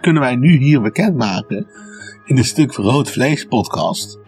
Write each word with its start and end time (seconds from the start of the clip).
Kunnen 0.00 0.22
wij 0.22 0.36
nu 0.36 0.56
hier 0.56 0.80
bekendmaken 0.80 1.66
in 2.24 2.36
de 2.36 2.42
Stuk 2.42 2.72
Rood 2.72 3.10
Vlees 3.10 3.44
podcast. 3.44 4.18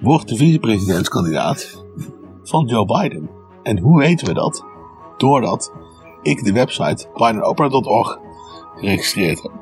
Wordt 0.00 0.28
de 0.28 0.36
vicepresidentskandidaat 0.36 1.84
van 2.42 2.66
Joe 2.66 2.86
Biden. 2.86 3.30
En 3.62 3.78
hoe 3.78 3.98
weten 3.98 4.26
we 4.26 4.34
dat? 4.34 4.64
Doordat 5.16 5.72
ik 6.22 6.44
de 6.44 6.52
website 6.52 7.08
bidenoprah.org 7.14 8.18
geregistreerd 8.76 9.42
heb. 9.42 9.52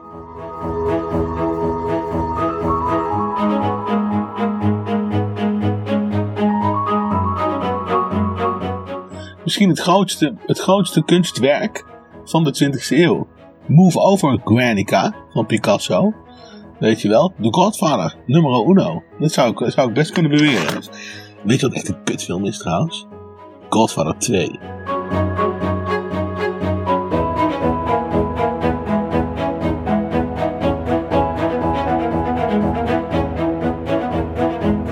Misschien 9.45 9.69
het 9.69 9.81
grootste, 9.81 10.35
het 10.47 10.59
grootste 10.59 11.05
kunstwerk 11.05 11.85
van 12.25 12.45
de 12.45 12.55
20e 12.65 12.89
eeuw. 12.89 13.27
Move 13.67 13.99
Over 13.99 14.41
Guernica 14.45 15.15
van 15.33 15.47
Picasso. 15.47 16.15
Weet 16.79 17.01
je 17.01 17.09
wel? 17.09 17.33
The 17.41 17.53
Godfather, 17.53 18.17
numero 18.27 18.69
uno. 18.69 19.03
Dat 19.19 19.33
zou 19.33 19.51
ik, 19.51 19.73
zou 19.73 19.89
ik 19.89 19.95
best 19.95 20.13
kunnen 20.13 20.31
beweren. 20.31 20.83
Weet 21.43 21.61
je 21.61 21.67
wat 21.67 21.77
echt 21.77 21.89
een 21.89 22.03
kutfilm 22.05 22.45
is 22.45 22.59
trouwens? 22.59 23.07
Godfather 23.69 24.19
2. 24.19 24.59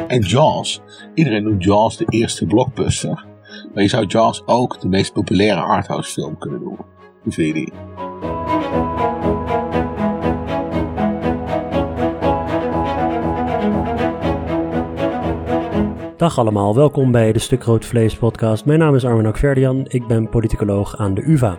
En 0.07 0.21
Jaws. 0.21 0.81
Iedereen 1.15 1.43
noemt 1.43 1.65
Jaws 1.65 1.97
de 1.97 2.07
eerste 2.09 2.47
blockbuster. 2.47 3.27
Maar 3.75 3.83
je 3.83 3.89
zou 3.89 4.07
Jaws 4.07 4.43
ook 4.47 4.81
de 4.81 4.89
meest 4.89 5.13
populaire 5.13 5.61
arthouse 5.61 6.13
film 6.13 6.39
kunnen 6.39 6.63
noemen. 6.63 6.85
Hoe 7.23 7.33
vind 7.33 7.47
je 7.47 7.55
die? 7.55 7.73
Dag 16.17 16.39
allemaal, 16.39 16.75
welkom 16.75 17.13
bij 17.13 17.33
de 17.33 17.39
Stuk 17.39 17.63
Rood 17.63 17.85
Vlees 17.85 18.17
podcast. 18.17 18.65
Mijn 18.65 18.79
naam 18.79 18.95
is 18.95 19.05
Armin 19.05 19.27
Akverdian, 19.27 19.85
ik 19.89 20.07
ben 20.07 20.29
politicoloog 20.29 20.97
aan 20.97 21.15
de 21.15 21.23
UvA. 21.23 21.59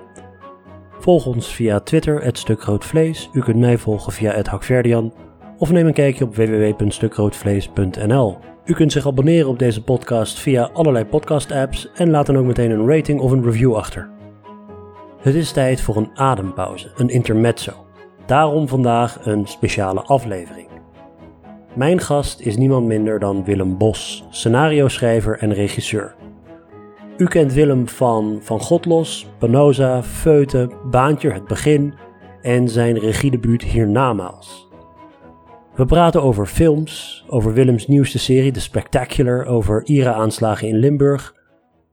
Volg 1.00 1.26
ons 1.26 1.48
via 1.48 1.80
Twitter, 1.80 2.24
het 2.24 2.86
Vlees. 2.86 3.30
U 3.34 3.42
kunt 3.42 3.58
mij 3.58 3.78
volgen 3.78 4.14
via 4.14 4.32
het 4.32 4.48
Hakverdian 4.48 5.14
of 5.58 5.72
neem 5.72 5.88
een 5.88 5.94
kijkje 5.94 6.24
op 6.24 6.36
www.stukroodvlees.nl. 6.36 8.38
U 8.66 8.74
kunt 8.74 8.92
zich 8.92 9.08
abonneren 9.08 9.50
op 9.50 9.60
deze 9.60 9.84
podcast 9.84 10.40
via 10.40 10.70
allerlei 10.74 11.06
podcast-apps 11.06 11.90
en 11.96 12.10
laat 12.10 12.26
dan 12.26 12.38
ook 12.38 12.46
meteen 12.46 12.72
een 12.72 12.88
rating 12.88 13.20
of 13.20 13.32
een 13.32 13.44
review 13.44 13.76
achter. 13.76 14.13
Het 15.24 15.36
is 15.36 15.52
tijd 15.52 15.82
voor 15.82 15.96
een 15.96 16.10
adempauze, 16.14 16.92
een 16.96 17.10
intermezzo. 17.10 17.72
Daarom 18.26 18.68
vandaag 18.68 19.26
een 19.26 19.48
speciale 19.48 20.02
aflevering. 20.02 20.68
Mijn 21.76 22.00
gast 22.00 22.40
is 22.40 22.58
niemand 22.58 22.86
minder 22.86 23.20
dan 23.20 23.44
Willem 23.44 23.78
Bos, 23.78 24.26
scenario-schrijver 24.30 25.38
en 25.38 25.54
regisseur. 25.54 26.16
U 27.18 27.28
kent 27.28 27.54
Willem 27.54 27.88
van 27.88 28.40
Van 28.42 28.60
Godlos, 28.60 29.28
Panoza, 29.38 30.04
Feuten, 30.04 30.72
Baantje, 30.90 31.32
Het 31.32 31.48
Begin 31.48 31.94
en 32.42 32.70
zijn 32.70 33.00
regiedebuut 33.00 33.64
Hiernamaals. 33.64 34.70
We 35.76 35.86
praten 35.86 36.22
over 36.22 36.46
films, 36.46 37.26
over 37.28 37.54
Willems 37.54 37.88
nieuwste 37.88 38.20
serie 38.20 38.52
The 38.52 38.62
Spectacular, 38.62 39.46
over 39.46 39.86
IRA-aanslagen 39.86 40.68
in 40.68 40.76
Limburg, 40.76 41.36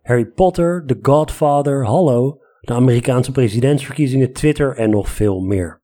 Harry 0.02 0.26
Potter, 0.26 0.84
The 0.86 0.98
Godfather, 1.02 1.84
Hallo, 1.86 2.38
de 2.60 2.72
Amerikaanse 2.72 3.32
presidentsverkiezingen, 3.32 4.32
Twitter 4.32 4.76
en 4.76 4.90
nog 4.90 5.08
veel 5.08 5.40
meer. 5.40 5.82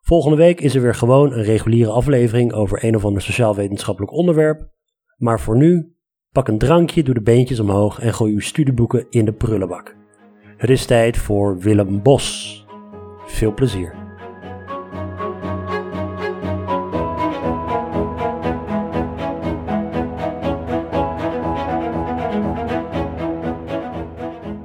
Volgende 0.00 0.36
week 0.36 0.60
is 0.60 0.74
er 0.74 0.82
weer 0.82 0.94
gewoon 0.94 1.32
een 1.32 1.42
reguliere 1.42 1.90
aflevering 1.90 2.52
over 2.52 2.84
een 2.84 2.96
of 2.96 3.04
ander 3.04 3.22
sociaal-wetenschappelijk 3.22 4.12
onderwerp. 4.12 4.68
Maar 5.16 5.40
voor 5.40 5.56
nu, 5.56 5.94
pak 6.32 6.48
een 6.48 6.58
drankje, 6.58 7.02
doe 7.02 7.14
de 7.14 7.22
beentjes 7.22 7.60
omhoog 7.60 8.00
en 8.00 8.14
gooi 8.14 8.32
uw 8.32 8.40
studieboeken 8.40 9.06
in 9.10 9.24
de 9.24 9.32
prullenbak. 9.32 9.96
Het 10.56 10.70
is 10.70 10.86
tijd 10.86 11.16
voor 11.16 11.58
Willem 11.58 12.02
Bos. 12.02 12.66
Veel 13.26 13.54
plezier. 13.54 13.94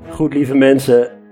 Goed, 0.10 0.34
lieve 0.34 0.56
mensen. 0.56 1.25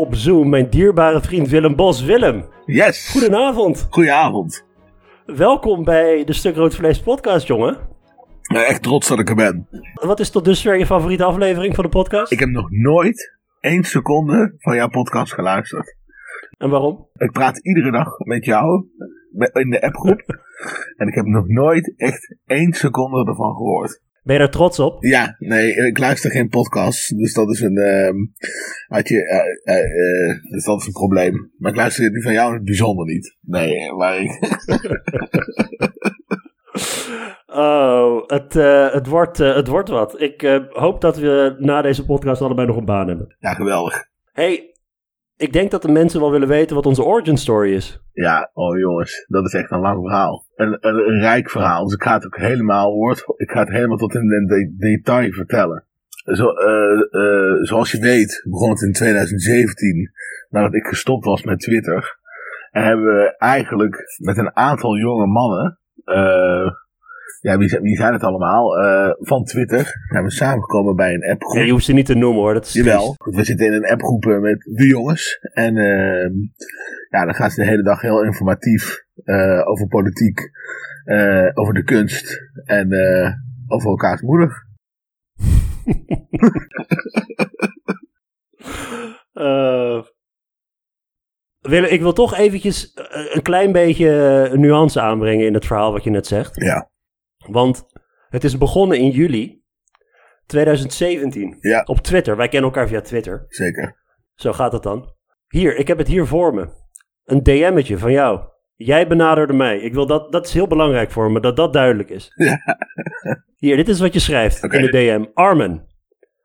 Op 0.00 0.14
Zoom, 0.14 0.48
mijn 0.48 0.70
dierbare 0.70 1.20
vriend 1.20 1.48
Willem 1.48 1.76
Bos. 1.76 2.02
Willem, 2.04 2.44
Yes! 2.66 3.10
goedenavond. 3.10 3.86
Goedenavond. 3.90 4.66
Welkom 5.26 5.84
bij 5.84 6.24
de 6.24 6.32
Stuk 6.32 6.56
Rood 6.56 6.74
Vlees 6.74 7.00
podcast, 7.00 7.46
jongen. 7.46 7.76
Ben 8.52 8.66
echt 8.66 8.82
trots 8.82 9.08
dat 9.08 9.18
ik 9.18 9.28
er 9.28 9.34
ben. 9.34 9.68
Wat 9.94 10.20
is 10.20 10.30
tot 10.30 10.44
dusver 10.44 10.78
je 10.78 10.86
favoriete 10.86 11.24
aflevering 11.24 11.74
van 11.74 11.84
de 11.84 11.90
podcast? 11.90 12.32
Ik 12.32 12.38
heb 12.38 12.48
nog 12.48 12.70
nooit 12.70 13.38
één 13.60 13.84
seconde 13.84 14.54
van 14.58 14.74
jouw 14.74 14.88
podcast 14.88 15.32
geluisterd. 15.32 15.96
En 16.58 16.70
waarom? 16.70 17.08
Ik 17.12 17.30
praat 17.32 17.58
iedere 17.58 17.90
dag 17.90 18.18
met 18.18 18.44
jou 18.44 18.86
in 19.52 19.70
de 19.70 19.82
appgroep. 19.82 20.24
en 21.00 21.06
ik 21.08 21.14
heb 21.14 21.24
nog 21.24 21.46
nooit 21.46 21.94
echt 21.96 22.36
één 22.46 22.72
seconde 22.72 23.18
ervan 23.30 23.54
gehoord. 23.56 24.02
Ben 24.22 24.34
je 24.34 24.40
daar 24.40 24.50
trots 24.50 24.78
op? 24.78 25.04
Ja, 25.04 25.36
nee, 25.38 25.74
ik 25.74 25.98
luister 25.98 26.30
geen 26.30 26.48
podcast. 26.48 27.18
Dus 27.18 27.34
dat 27.34 27.50
is 27.50 27.60
een. 27.60 27.76
ehm 27.76 28.16
had 28.88 29.08
je, 29.08 29.26
eh, 29.26 29.76
eh, 29.76 29.84
eh, 29.84 30.36
dus 30.50 30.64
dat 30.64 30.80
is 30.80 30.86
een 30.86 30.92
probleem. 30.92 31.52
Maar 31.58 31.70
ik 31.70 31.76
luister 31.76 32.12
die 32.12 32.22
van 32.22 32.32
jou 32.32 32.48
in 32.48 32.54
het 32.54 32.64
bijzonder 32.64 33.06
niet. 33.06 33.36
Nee, 33.40 33.92
maar 33.92 34.20
ik. 34.20 34.30
Oh, 37.52 38.26
het, 38.26 38.54
het, 38.92 39.06
wordt, 39.06 39.38
het 39.38 39.66
wordt 39.66 39.88
wat. 39.88 40.20
Ik 40.20 40.62
hoop 40.70 41.00
dat 41.00 41.18
we 41.18 41.56
na 41.58 41.82
deze 41.82 42.04
podcast 42.04 42.42
allebei 42.42 42.66
nog 42.66 42.76
een 42.76 42.84
baan 42.84 43.08
hebben. 43.08 43.36
Ja, 43.38 43.54
geweldig. 43.54 44.04
hey, 44.32 44.74
ik 45.40 45.52
denk 45.52 45.70
dat 45.70 45.82
de 45.82 45.92
mensen 45.92 46.20
wel 46.20 46.30
willen 46.30 46.48
weten 46.48 46.76
wat 46.76 46.86
onze 46.86 47.04
origin 47.04 47.36
story 47.36 47.74
is. 47.74 48.00
Ja, 48.12 48.50
oh 48.52 48.78
jongens, 48.78 49.24
dat 49.28 49.44
is 49.44 49.54
echt 49.54 49.70
een 49.70 49.80
lang 49.80 50.00
verhaal. 50.00 50.44
Een, 50.54 50.76
een, 50.80 51.20
rijk 51.20 51.50
verhaal. 51.50 51.84
Dus 51.84 51.94
ik 51.94 52.02
ga 52.02 52.14
het 52.14 52.26
ook 52.26 52.36
helemaal 52.36 52.92
woord. 52.92 53.24
Ik 53.36 53.50
ga 53.50 53.60
het 53.60 53.68
helemaal 53.68 53.96
tot 53.96 54.14
in 54.14 54.26
de- 54.26 54.74
detail 54.78 55.32
vertellen. 55.32 55.84
Zo, 56.24 56.48
eh, 56.48 57.00
eh, 57.10 57.56
zoals 57.62 57.90
je 57.90 57.98
weet, 57.98 58.46
begon 58.50 58.70
het 58.70 58.82
in 58.82 58.92
2017, 58.92 60.10
nadat 60.48 60.74
ik 60.74 60.86
gestopt 60.86 61.24
was 61.24 61.42
met 61.42 61.60
Twitter. 61.60 62.18
En 62.70 62.84
hebben 62.84 63.04
we 63.04 63.36
eigenlijk 63.38 64.18
met 64.18 64.36
een 64.36 64.56
aantal 64.56 64.96
jonge 64.96 65.26
mannen, 65.26 65.78
eh, 66.04 66.70
ja, 67.40 67.58
wie, 67.58 67.68
zijn- 67.68 67.82
wie 67.82 67.96
zijn 67.96 68.12
het 68.12 68.22
allemaal, 68.22 68.78
eh, 68.78 69.10
van 69.18 69.44
Twitter, 69.44 69.92
zijn 70.12 70.24
we 70.24 70.30
samengekomen 70.30 70.96
bij 70.96 71.14
een 71.14 71.30
appgroep. 71.30 71.56
Ja, 71.56 71.62
je 71.62 71.70
hoeft 71.72 71.84
ze 71.84 71.92
niet 71.92 72.06
te 72.06 72.14
noemen 72.14 72.40
hoor. 72.42 72.54
Dat 72.54 72.66
is 72.66 72.72
Jawel. 72.72 73.14
triest. 73.16 73.38
We 73.38 73.44
zitten 73.44 73.66
in 73.66 73.72
een 73.72 73.86
appgroep 73.90 74.24
eh, 74.26 74.38
met 74.38 74.58
de 74.76 74.86
jongens. 74.86 75.38
En 75.54 75.76
ehm, 75.76 76.32
ja, 77.10 77.24
dan 77.24 77.34
gaan 77.34 77.50
ze 77.50 77.60
de 77.60 77.66
hele 77.68 77.82
dag 77.82 78.00
heel 78.00 78.24
informatief 78.24 79.04
eh, 79.24 79.60
over 79.68 79.86
politiek, 79.86 80.40
over 81.54 81.74
de 81.74 81.82
kunst 81.84 82.38
en 82.64 82.88
over 83.68 83.88
elkaars 83.90 84.20
moeder. 84.20 84.66
Willem, 91.60 91.90
ik 91.90 92.00
wil 92.00 92.12
toch 92.12 92.36
eventjes 92.36 92.92
een 93.32 93.42
klein 93.42 93.72
beetje 93.72 94.50
nuance 94.54 95.00
aanbrengen 95.00 95.46
in 95.46 95.54
het 95.54 95.66
verhaal 95.66 95.92
wat 95.92 96.04
je 96.04 96.10
net 96.10 96.26
zegt. 96.26 96.56
Ja, 96.64 96.89
Want 97.46 97.84
het 98.28 98.44
is 98.44 98.58
begonnen 98.58 98.98
in 98.98 99.10
juli 99.10 99.62
2017 100.46 101.56
ja 101.60 101.82
op 101.82 101.98
Twitter. 101.98 102.36
Wij 102.36 102.48
kennen 102.48 102.70
elkaar 102.70 102.88
via 102.88 103.00
Twitter. 103.00 103.44
zeker. 103.48 103.98
Zo 104.34 104.52
gaat 104.52 104.72
het 104.72 104.82
dan. 104.82 105.14
Hier, 105.48 105.76
ik 105.76 105.88
heb 105.88 105.98
het 105.98 106.08
hier 106.08 106.26
voor 106.26 106.54
me. 106.54 106.68
Een 107.24 107.42
DM'tje 107.42 107.98
van 107.98 108.12
jou. 108.12 108.40
Jij 108.74 109.06
benaderde 109.06 109.52
mij. 109.52 109.78
Ik 109.78 109.94
wil 109.94 110.06
dat, 110.06 110.32
dat 110.32 110.46
is 110.46 110.52
heel 110.52 110.66
belangrijk 110.66 111.10
voor 111.10 111.32
me, 111.32 111.40
dat 111.40 111.56
dat 111.56 111.72
duidelijk 111.72 112.10
is. 112.10 112.32
Hier, 113.56 113.76
dit 113.76 113.88
is 113.88 114.00
wat 114.00 114.12
je 114.12 114.20
schrijft 114.20 114.62
in 114.62 114.82
de 114.82 114.90
DM. 114.90 115.24
Armen. 115.34 115.86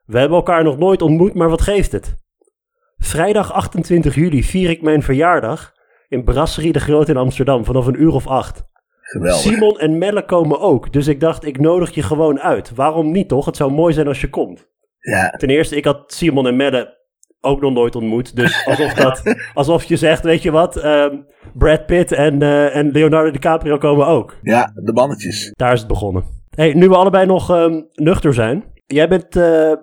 We 0.05 0.19
hebben 0.19 0.37
elkaar 0.37 0.63
nog 0.63 0.77
nooit 0.77 1.01
ontmoet, 1.01 1.33
maar 1.33 1.49
wat 1.49 1.61
geeft 1.61 1.91
het? 1.91 2.15
Vrijdag 2.97 3.51
28 3.53 4.15
juli 4.15 4.43
vier 4.43 4.69
ik 4.69 4.81
mijn 4.81 5.03
verjaardag 5.03 5.73
in 6.07 6.23
Brasserie 6.23 6.71
de 6.71 6.79
Groot 6.79 7.09
in 7.09 7.17
Amsterdam 7.17 7.65
vanaf 7.65 7.85
een 7.85 8.01
uur 8.01 8.13
of 8.13 8.27
acht. 8.27 8.63
Geweldig. 9.05 9.41
Simon 9.41 9.79
en 9.79 9.97
Melle 9.97 10.25
komen 10.25 10.59
ook, 10.59 10.93
dus 10.93 11.07
ik 11.07 11.19
dacht 11.19 11.45
ik 11.45 11.59
nodig 11.59 11.95
je 11.95 12.03
gewoon 12.03 12.39
uit. 12.39 12.75
Waarom 12.75 13.11
niet 13.11 13.27
toch? 13.27 13.45
Het 13.45 13.55
zou 13.55 13.71
mooi 13.71 13.93
zijn 13.93 14.07
als 14.07 14.21
je 14.21 14.29
komt. 14.29 14.67
Ja, 14.99 15.29
Ten 15.29 15.49
eerste, 15.49 15.75
ik 15.75 15.85
had 15.85 16.13
Simon 16.13 16.47
en 16.47 16.55
Melle 16.55 16.97
ook 17.41 17.61
nog 17.61 17.73
nooit 17.73 17.95
ontmoet. 17.95 18.35
Dus 18.35 18.61
alsof, 18.69 18.93
dat, 18.93 19.21
alsof 19.53 19.83
je 19.83 19.95
zegt, 19.95 20.23
weet 20.23 20.41
je 20.41 20.51
wat, 20.51 20.77
ehm, 20.77 21.17
Brad 21.53 21.85
Pitt 21.85 22.11
en, 22.11 22.41
eh, 22.41 22.75
en 22.75 22.91
Leonardo 22.91 23.31
DiCaprio 23.31 23.77
komen 23.77 24.07
ook. 24.07 24.37
ja, 24.41 24.71
de 24.73 24.93
mannetjes. 24.93 25.51
Daar 25.55 25.73
is 25.73 25.79
het 25.79 25.87
begonnen. 25.87 26.23
Hey, 26.49 26.73
nu 26.73 26.89
we 26.89 26.95
allebei 26.95 27.25
nog 27.25 27.49
ehm, 27.49 27.81
nuchter 27.93 28.33
zijn. 28.33 28.63
Jij 28.85 29.07
bent 29.07 29.35
eh, 29.35 29.73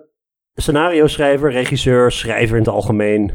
scenario 0.53 1.07
schrijver, 1.07 1.51
regisseur, 1.51 2.11
schrijver 2.11 2.57
in 2.57 2.63
het 2.63 2.73
algemeen. 2.73 3.31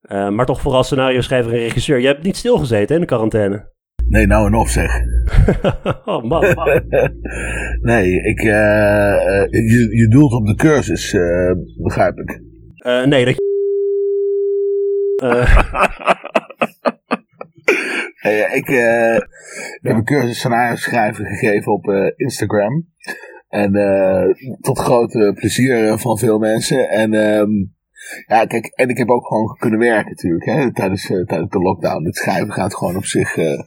Eh, 0.00 0.28
maar 0.28 0.46
toch 0.46 0.60
vooral 0.60 0.82
scenario 0.82 1.20
schrijver 1.20 1.52
en 1.52 1.58
regisseur. 1.58 1.98
Je 1.98 2.06
hebt 2.06 2.22
niet 2.22 2.36
stilgezeten 2.36 2.88
hè, 2.88 2.94
in 2.94 3.00
de 3.00 3.06
quarantaine. 3.06 3.72
Nee, 4.14 4.26
nou 4.26 4.46
en 4.46 4.54
of 4.54 4.68
zeg. 4.68 5.00
oh 6.04 6.22
man, 6.22 6.54
man. 6.54 6.82
nee, 7.90 8.22
ik, 8.22 8.40
eh, 8.40 9.42
eh, 9.42 9.50
je, 9.50 9.96
je 9.96 10.08
doelt 10.08 10.32
op 10.32 10.46
de 10.46 10.54
cursus, 10.54 11.12
eh, 11.12 11.50
begrijp 11.82 12.18
ik. 12.18 12.40
Nee, 13.06 13.24
dat 13.24 13.42
Eh, 18.24 18.54
ik, 18.54 18.66
heb 19.82 19.94
een 19.96 20.04
cursus 20.04 20.38
scenario 20.38 20.76
schrijven 20.76 21.26
gegeven 21.26 21.72
op 21.72 22.12
Instagram. 22.16 22.86
En 23.48 23.74
eh, 23.74 24.24
tot 24.60 24.78
grote 24.78 25.32
plezier 25.34 25.98
van 25.98 26.18
veel 26.18 26.38
mensen. 26.38 26.88
En 26.88 27.14
ehm, 27.14 27.50
ja, 28.26 28.44
kijk, 28.44 28.66
en 28.66 28.88
ik 28.88 28.98
heb 28.98 29.08
ook 29.08 29.26
gewoon 29.26 29.56
kunnen 29.58 29.78
werken 29.78 30.10
natuurlijk, 30.10 30.44
hè, 30.44 30.72
tijdens, 30.72 31.10
eh, 31.10 31.24
tijdens 31.24 31.50
de 31.50 31.58
lockdown. 31.58 32.04
Het 32.04 32.16
schrijven 32.16 32.52
gaat 32.52 32.74
gewoon 32.74 32.96
op 32.96 33.04
zich, 33.04 33.36
eh, 33.36 33.58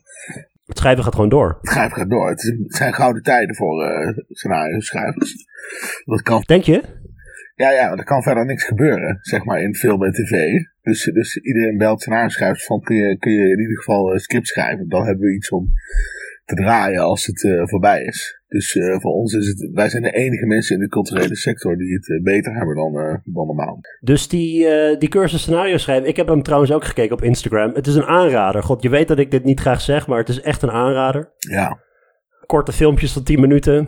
het 0.66 0.78
schrijven 0.78 1.04
gaat 1.04 1.16
gewoon 1.16 1.30
door. 1.30 1.57
het 1.62 1.72
schrijven 1.72 1.98
gaat 1.98 2.10
door. 2.10 2.30
Het, 2.30 2.56
zijn 2.68 2.94
gouden 2.94 3.24
tijden 3.24 3.56
voor 3.56 3.84
eh 3.84 4.18
scenario 4.30 4.80
schrijvers. 4.80 5.36
Dat 6.06 6.22
kan 6.22 6.44
Denk 6.45 6.63
je? 6.63 6.84
Ja, 7.56 7.72
ja, 7.72 7.92
er 7.92 8.04
kan 8.04 8.24
verder 8.24 8.45
niks 8.45 8.63
gebeuren, 8.63 9.18
zeg 9.22 9.44
maar, 9.44 9.62
in 9.62 9.75
film 9.75 10.04
en 10.04 10.12
tv. 10.12 10.51
Dus, 10.81 11.04
dus 11.13 11.38
iedereen 11.38 11.78
belt 11.78 12.01
scenario 12.01 12.30
schrijft 12.30 12.66
van, 12.66 12.81
kun 12.81 12.95
je, 12.95 13.18
kun 13.18 13.31
je 13.31 13.51
in 13.51 13.60
ieder 13.60 13.78
geval 13.78 14.13
een 14.13 14.19
script 14.19 14.48
schrijven? 14.48 14.90
Dan 14.90 15.06
hebben 15.06 15.25
we 15.25 15.36
iets 15.36 15.50
om 15.50 15.74
te 16.47 16.55
draaien 16.55 17.01
als 17.01 17.25
het 17.25 17.44
eh, 17.44 17.67
voorbij 17.67 18.01
is. 18.01 18.41
Dus 18.47 18.75
eh, 18.75 18.99
voor 18.99 19.11
ons 19.11 19.33
is 19.33 19.47
het, 19.47 19.69
wij 19.73 19.89
zijn 19.89 20.03
de 20.03 20.11
enige 20.11 20.45
mensen 20.45 20.75
in 20.75 20.81
de 20.81 20.88
culturele 20.88 21.35
sector 21.35 21.77
die 21.77 21.94
het 21.94 22.09
eh, 22.09 22.23
beter 22.23 22.55
hebben 22.55 22.75
dan, 22.75 22.94
dan 23.23 23.45
normaal. 23.45 23.79
Dus 23.99 24.27
die, 24.27 24.67
die 24.97 25.09
cursus 25.09 25.41
scenario 25.41 25.77
schrijven, 25.77 26.07
ik 26.07 26.15
heb 26.15 26.27
hem 26.27 26.44
trouwens 26.44 26.71
ook 26.71 26.83
gekeken 26.83 27.15
op 27.15 27.23
Instagram. 27.23 27.73
Het 27.73 27.88
is 27.88 27.95
een 27.95 28.05
aanrader. 28.05 28.63
God, 28.63 28.83
je 28.83 28.89
weet 28.89 29.07
dat 29.07 29.19
ik 29.19 29.31
dit 29.31 29.44
niet 29.44 29.59
graag 29.59 29.81
zeg, 29.81 30.07
maar 30.07 30.17
het 30.17 30.29
is 30.29 30.41
echt 30.41 30.61
een 30.61 30.71
aanrader. 30.71 31.31
Ja, 31.38 31.85
Korte 32.45 32.71
filmpjes 32.71 33.13
van 33.13 33.23
10 33.23 33.39
minuten, 33.39 33.88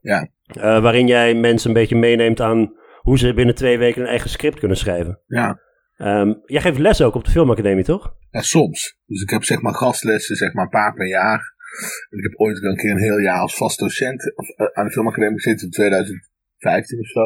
ja, 0.00 0.28
waarin 0.54 1.06
jij 1.06 1.34
mensen 1.34 1.68
een 1.68 1.74
beetje 1.74 1.96
meeneemt 1.96 2.40
aan 2.40 2.72
hoe 3.00 3.18
ze 3.18 3.34
binnen 3.34 3.54
twee 3.54 3.78
weken 3.78 4.02
een 4.02 4.08
eigen 4.08 4.30
script 4.30 4.58
kunnen 4.58 4.76
schrijven. 4.76 5.20
ja. 5.26 5.66
Ehm, 5.96 6.34
jij 6.44 6.60
geeft 6.60 6.78
les 6.78 7.02
ook 7.02 7.14
op 7.14 7.24
de 7.24 7.30
filmacademie, 7.30 7.84
toch? 7.84 8.14
Ja, 8.30 8.40
soms. 8.40 8.98
Dus 9.06 9.22
ik 9.22 9.30
heb 9.30 9.44
zeg 9.44 9.60
maar 9.60 9.74
gastlessen, 9.74 10.36
zeg 10.36 10.52
maar 10.52 10.64
een 10.64 10.70
paar 10.70 10.94
per 10.94 11.08
jaar. 11.08 11.56
Ik 12.10 12.22
heb 12.22 12.32
ooit 12.36 12.62
een 12.62 12.76
keer 12.76 12.90
een 12.90 12.98
heel 12.98 13.18
jaar 13.18 13.40
als 13.40 13.56
vast 13.56 13.78
docent 13.78 14.34
eh, 14.34 14.66
aan 14.72 14.84
de 14.84 14.92
filmacademie 14.92 15.40
gezeten 15.40 15.64
in 15.64 15.72
2015 15.72 17.00
of 17.00 17.06
zo. 17.06 17.20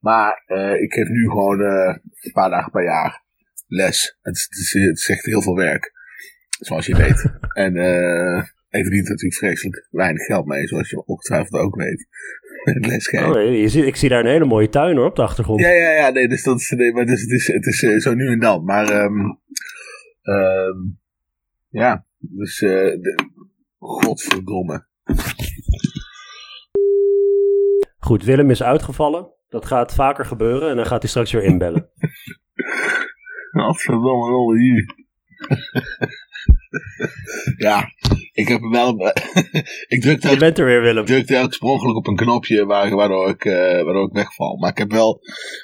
Maar 0.00 0.42
eh, 0.46 0.80
ik 0.80 0.92
geef 0.92 1.08
nu 1.08 1.28
gewoon 1.28 1.60
eh, 1.60 1.96
een 2.20 2.32
paar 2.32 2.50
dagen 2.50 2.72
per 2.72 2.84
jaar 2.84 3.22
les. 3.66 4.16
Het 4.22 4.36
is, 4.36 4.42
het, 4.42 4.58
is, 4.58 4.72
het 4.72 4.98
is 4.98 5.08
echt 5.08 5.24
heel 5.24 5.42
veel 5.42 5.56
werk, 5.56 5.92
zoals 6.48 6.86
je 6.86 6.96
weet. 6.96 7.30
en 7.64 7.76
eh 7.76 8.52
even 8.74 8.92
niet 8.92 9.08
natuurlijk 9.08 9.34
vreselijk 9.34 9.86
weinig 9.90 10.24
geld 10.24 10.46
mee, 10.46 10.66
zoals 10.66 10.90
je 10.90 11.06
ongetwijfeld 11.06 11.60
ook 11.60 11.76
weet. 11.76 12.06
Met 12.64 12.86
lesgeven. 12.86 13.26
Oh, 13.26 13.34
nee, 13.34 13.60
je 13.60 13.68
ziet, 13.68 13.84
ik 13.84 13.96
zie 13.96 14.08
daar 14.08 14.20
een 14.20 14.30
hele 14.30 14.44
mooie 14.44 14.68
tuin 14.68 14.96
hoor, 14.96 15.06
op 15.06 15.16
de 15.16 15.22
achtergrond. 15.22 15.60
Ja, 15.60 15.70
ja, 15.70 15.90
ja, 15.90 16.10
nee, 16.10 16.28
dus 16.28 16.42
dat 16.42 16.60
is, 16.60 16.70
nee, 16.70 16.92
maar 16.92 17.06
dus 17.06 17.20
het 17.20 17.30
is, 17.30 17.46
het 17.46 17.66
is 17.66 18.02
zo 18.02 18.14
nu 18.14 18.32
en 18.32 18.38
dan. 18.38 18.64
Maar, 18.64 18.88
ehm 18.90 19.18
ehm 20.22 20.78
ja, 21.68 22.06
dus, 22.18 22.58
de, 22.58 23.28
godverdomme. 23.84 24.86
Goed, 27.98 28.24
Willem 28.24 28.50
is 28.50 28.62
uitgevallen. 28.62 29.32
Dat 29.48 29.66
gaat 29.66 29.94
vaker 29.94 30.24
gebeuren 30.24 30.70
en 30.70 30.76
dan 30.76 30.86
gaat 30.86 31.00
hij 31.00 31.10
straks 31.10 31.32
weer 31.32 31.42
inbellen. 31.42 31.90
Godverdomme, 33.60 34.30
rolle 34.30 34.58
hier. 34.58 34.94
ja, 37.56 37.84
ik 38.32 38.48
heb 38.48 38.60
hem 38.60 38.70
wel, 38.70 38.98
ik 39.94 40.00
drukte 40.00 40.30
Je 40.30 40.36
bent 40.36 40.58
er 40.58 40.64
weer, 40.64 40.80
Willem. 40.80 41.04
drukte 41.04 41.38
ook 41.38 41.54
sprongelijk 41.54 41.96
op 41.96 42.06
een 42.06 42.16
knopje 42.16 42.64
waardoor, 42.66 43.28
ik, 43.28 43.44
eh, 43.44 43.82
waardoor 43.84 44.06
ik 44.06 44.12
wegval. 44.12 44.56
Maar 44.56 44.70
ik 44.70 44.78
heb 44.78 44.90
wel 44.90 45.20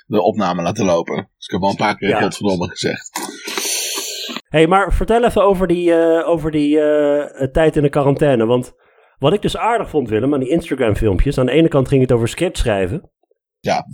de 0.07 0.23
opname 0.23 0.63
laten 0.63 0.85
lopen. 0.85 1.17
Dus 1.37 1.47
ik 1.47 1.51
heb 1.53 1.61
wel 1.61 1.71
een 1.71 1.77
paar 1.77 1.97
keer 1.97 2.09
Ja. 2.09 2.21
godverdomme 2.21 2.69
gezegd. 2.69 3.11
Hey, 4.51 4.67
maar 4.67 4.93
vertel 4.93 5.25
even 5.25 5.45
over 5.45 5.67
die, 5.67 5.95
eh, 5.95 6.29
over 6.29 6.51
die 6.51 6.81
eh, 6.81 7.47
tijd 7.47 7.77
in 7.77 7.83
de 7.83 7.89
quarantaine. 7.89 8.47
Want 8.47 8.75
wat 9.19 9.33
ik 9.33 9.43
dus 9.43 9.57
aardig 9.57 9.91
vond, 9.91 10.09
Willem, 10.09 10.35
aan 10.35 10.41
die 10.41 10.49
Instagram-filmpjes. 10.49 11.39
Aan 11.39 11.47
de 11.47 11.53
ene 11.53 11.69
kant 11.69 11.89
ging 11.89 12.01
het 12.01 12.13
over 12.13 12.29
script 12.29 12.59
schrijven. 12.59 13.11
Ja. 13.61 13.85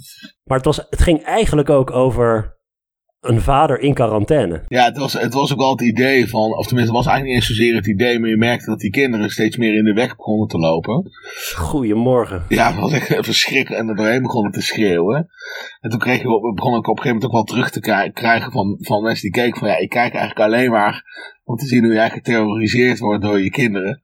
Maar 0.45 0.57
het, 0.57 0.67
was, 0.67 0.77
het 0.77 1.01
ging 1.01 1.23
eigenlijk 1.25 1.71
ook 1.71 1.91
over 1.91 2.56
een 3.29 3.41
vader 3.41 3.81
in 3.81 3.95
quarantaine. 3.95 4.63
Ja, 4.69 4.85
het 4.85 4.97
was, 4.97 5.13
het 5.13 5.35
was 5.35 5.53
ook 5.53 5.59
wel 5.59 5.71
het 5.71 5.81
idee 5.81 6.29
van, 6.29 6.57
of 6.57 6.67
tenminste, 6.67 6.95
het 6.95 7.05
was 7.05 7.07
eigenlijk 7.13 7.25
niet 7.27 7.35
eens 7.35 7.47
zozeer 7.59 7.75
het 7.75 7.87
idee, 7.87 8.19
maar 8.21 8.29
je 8.29 8.37
merkte 8.37 8.71
dat 8.71 8.79
die 8.81 8.91
kinderen 8.91 9.31
steeds 9.31 9.57
meer 9.57 9.75
in 9.75 9.85
de 9.85 9.93
weg 9.93 10.17
begonnen 10.17 10.49
te 10.49 10.59
lopen. 10.59 11.11
Goedemorgen. 11.57 12.45
Ja, 12.49 12.67
het 12.71 12.81
was 12.81 12.93
echt 12.93 13.15
verschrikkelijk 13.25 13.83
en 13.83 13.89
er 13.89 13.97
doorheen 13.97 14.23
begonnen 14.23 14.53
te 14.53 14.63
schreeuwen. 14.63 15.29
En 15.81 15.91
toen 15.91 15.99
kreeg 15.99 16.23
je, 16.23 16.29
we 16.29 16.53
begonnen 16.55 16.81
ik 16.81 16.89
op 16.89 16.97
een 16.97 17.03
gegeven 17.03 17.15
moment 17.15 17.25
ook 17.25 17.33
wel 17.33 17.43
terug 17.57 17.71
te 17.71 17.81
krij- 17.81 18.11
krijgen 18.11 18.53
van, 18.53 18.77
van 18.81 19.03
mensen 19.03 19.23
die 19.23 19.43
keken 19.43 19.59
van, 19.59 19.69
ja, 19.69 19.77
ik 19.77 19.89
kijk 19.89 20.15
eigenlijk 20.15 20.41
alleen 20.51 20.71
maar 20.71 21.05
om 21.45 21.57
te 21.57 21.67
zien 21.67 21.85
hoe 21.85 21.95
eigenlijk 21.99 22.27
geterroriseerd 22.27 22.99
wordt 22.99 23.23
door 23.23 23.41
je 23.41 23.51
kinderen. 23.51 24.01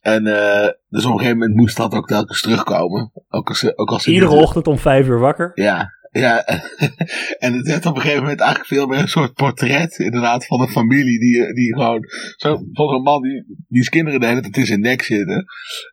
En 0.00 0.26
eh, 0.26 0.68
dus 0.88 1.04
op 1.04 1.12
een 1.12 1.18
gegeven 1.18 1.38
moment 1.38 1.56
moest 1.56 1.76
dat 1.76 1.94
ook 1.94 2.06
telkens 2.06 2.40
terugkomen. 2.40 3.12
Ook 3.28 3.48
als, 3.48 3.76
ook 3.76 3.90
als 3.90 4.06
Iedere 4.06 4.30
ochtend 4.32 4.66
om 4.66 4.78
vijf 4.78 5.06
uur 5.06 5.18
wakker. 5.18 5.50
ja, 5.54 5.88
ja. 6.12 6.44
en 7.44 7.52
het 7.52 7.66
werd 7.66 7.86
op 7.86 7.94
een 7.94 8.00
gegeven 8.00 8.22
moment 8.22 8.40
eigenlijk 8.40 8.68
veel 8.68 8.86
meer 8.86 8.98
een 8.98 9.08
soort 9.08 9.34
portret, 9.34 9.98
inderdaad, 9.98 10.46
van 10.46 10.60
een 10.60 10.68
familie 10.68 11.18
die, 11.18 11.54
die 11.54 11.74
gewoon, 11.74 12.04
zo, 12.36 12.56
van 12.72 12.88
zo'n 12.88 13.02
man 13.02 13.22
die, 13.22 13.44
die 13.68 13.82
zijn 13.82 13.90
kinderen 13.90 14.20
de 14.20 14.26
hele 14.26 14.40
tijd 14.40 14.56
in 14.56 14.66
zijn 14.66 14.80
nek 14.80 15.02
zitten. 15.02 15.44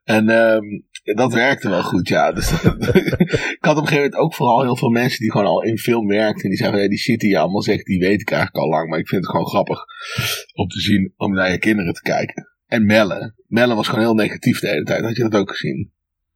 En 0.04 0.30
ehm, 0.30 0.64
dat 1.04 1.34
werkte 1.34 1.70
wel 1.70 1.84
goed, 1.84 2.08
ja. 2.08 2.32
Dus, 2.32 2.52
ik 3.58 3.58
had 3.60 3.78
op 3.78 3.82
een 3.82 3.88
gegeven 3.88 3.96
moment 3.96 4.16
ook 4.16 4.34
vooral 4.34 4.62
heel 4.62 4.76
veel 4.76 4.90
mensen 4.90 5.20
die 5.20 5.32
gewoon 5.32 5.48
al 5.48 5.64
in 5.64 5.78
film 5.78 6.08
werkten. 6.08 6.44
En 6.44 6.50
die 6.50 6.58
zeiden, 6.58 6.82
ja, 6.82 6.88
die 6.88 6.98
shit 6.98 7.20
die 7.20 7.30
je 7.30 7.38
allemaal 7.38 7.62
zegt, 7.62 7.86
die 7.86 8.00
weet 8.00 8.22
ik 8.22 8.32
eigenlijk 8.32 8.64
al 8.64 8.70
lang. 8.70 8.90
Maar 8.90 9.00
ik 9.00 9.08
vind 9.08 9.22
het 9.22 9.32
gewoon 9.32 9.48
grappig 9.48 9.80
om 10.54 10.68
te 10.68 10.80
zien, 10.80 11.14
om 11.18 11.34
naar 11.34 11.52
je 11.52 11.60
kinderen 11.60 11.94
te 11.94 12.02
kijken. 12.02 12.48
En 12.66 12.86
Melle. 12.86 13.34
Melle 13.48 13.76
was 13.76 13.88
gewoon 13.88 14.04
heel 14.04 14.14
negatief 14.14 14.60
de 14.60 14.68
hele 14.68 14.84
tijd. 14.84 15.04
Had 15.04 15.16
je 15.16 15.30
dat 15.30 15.36
ook 15.42 15.52
gezien? 15.52 15.92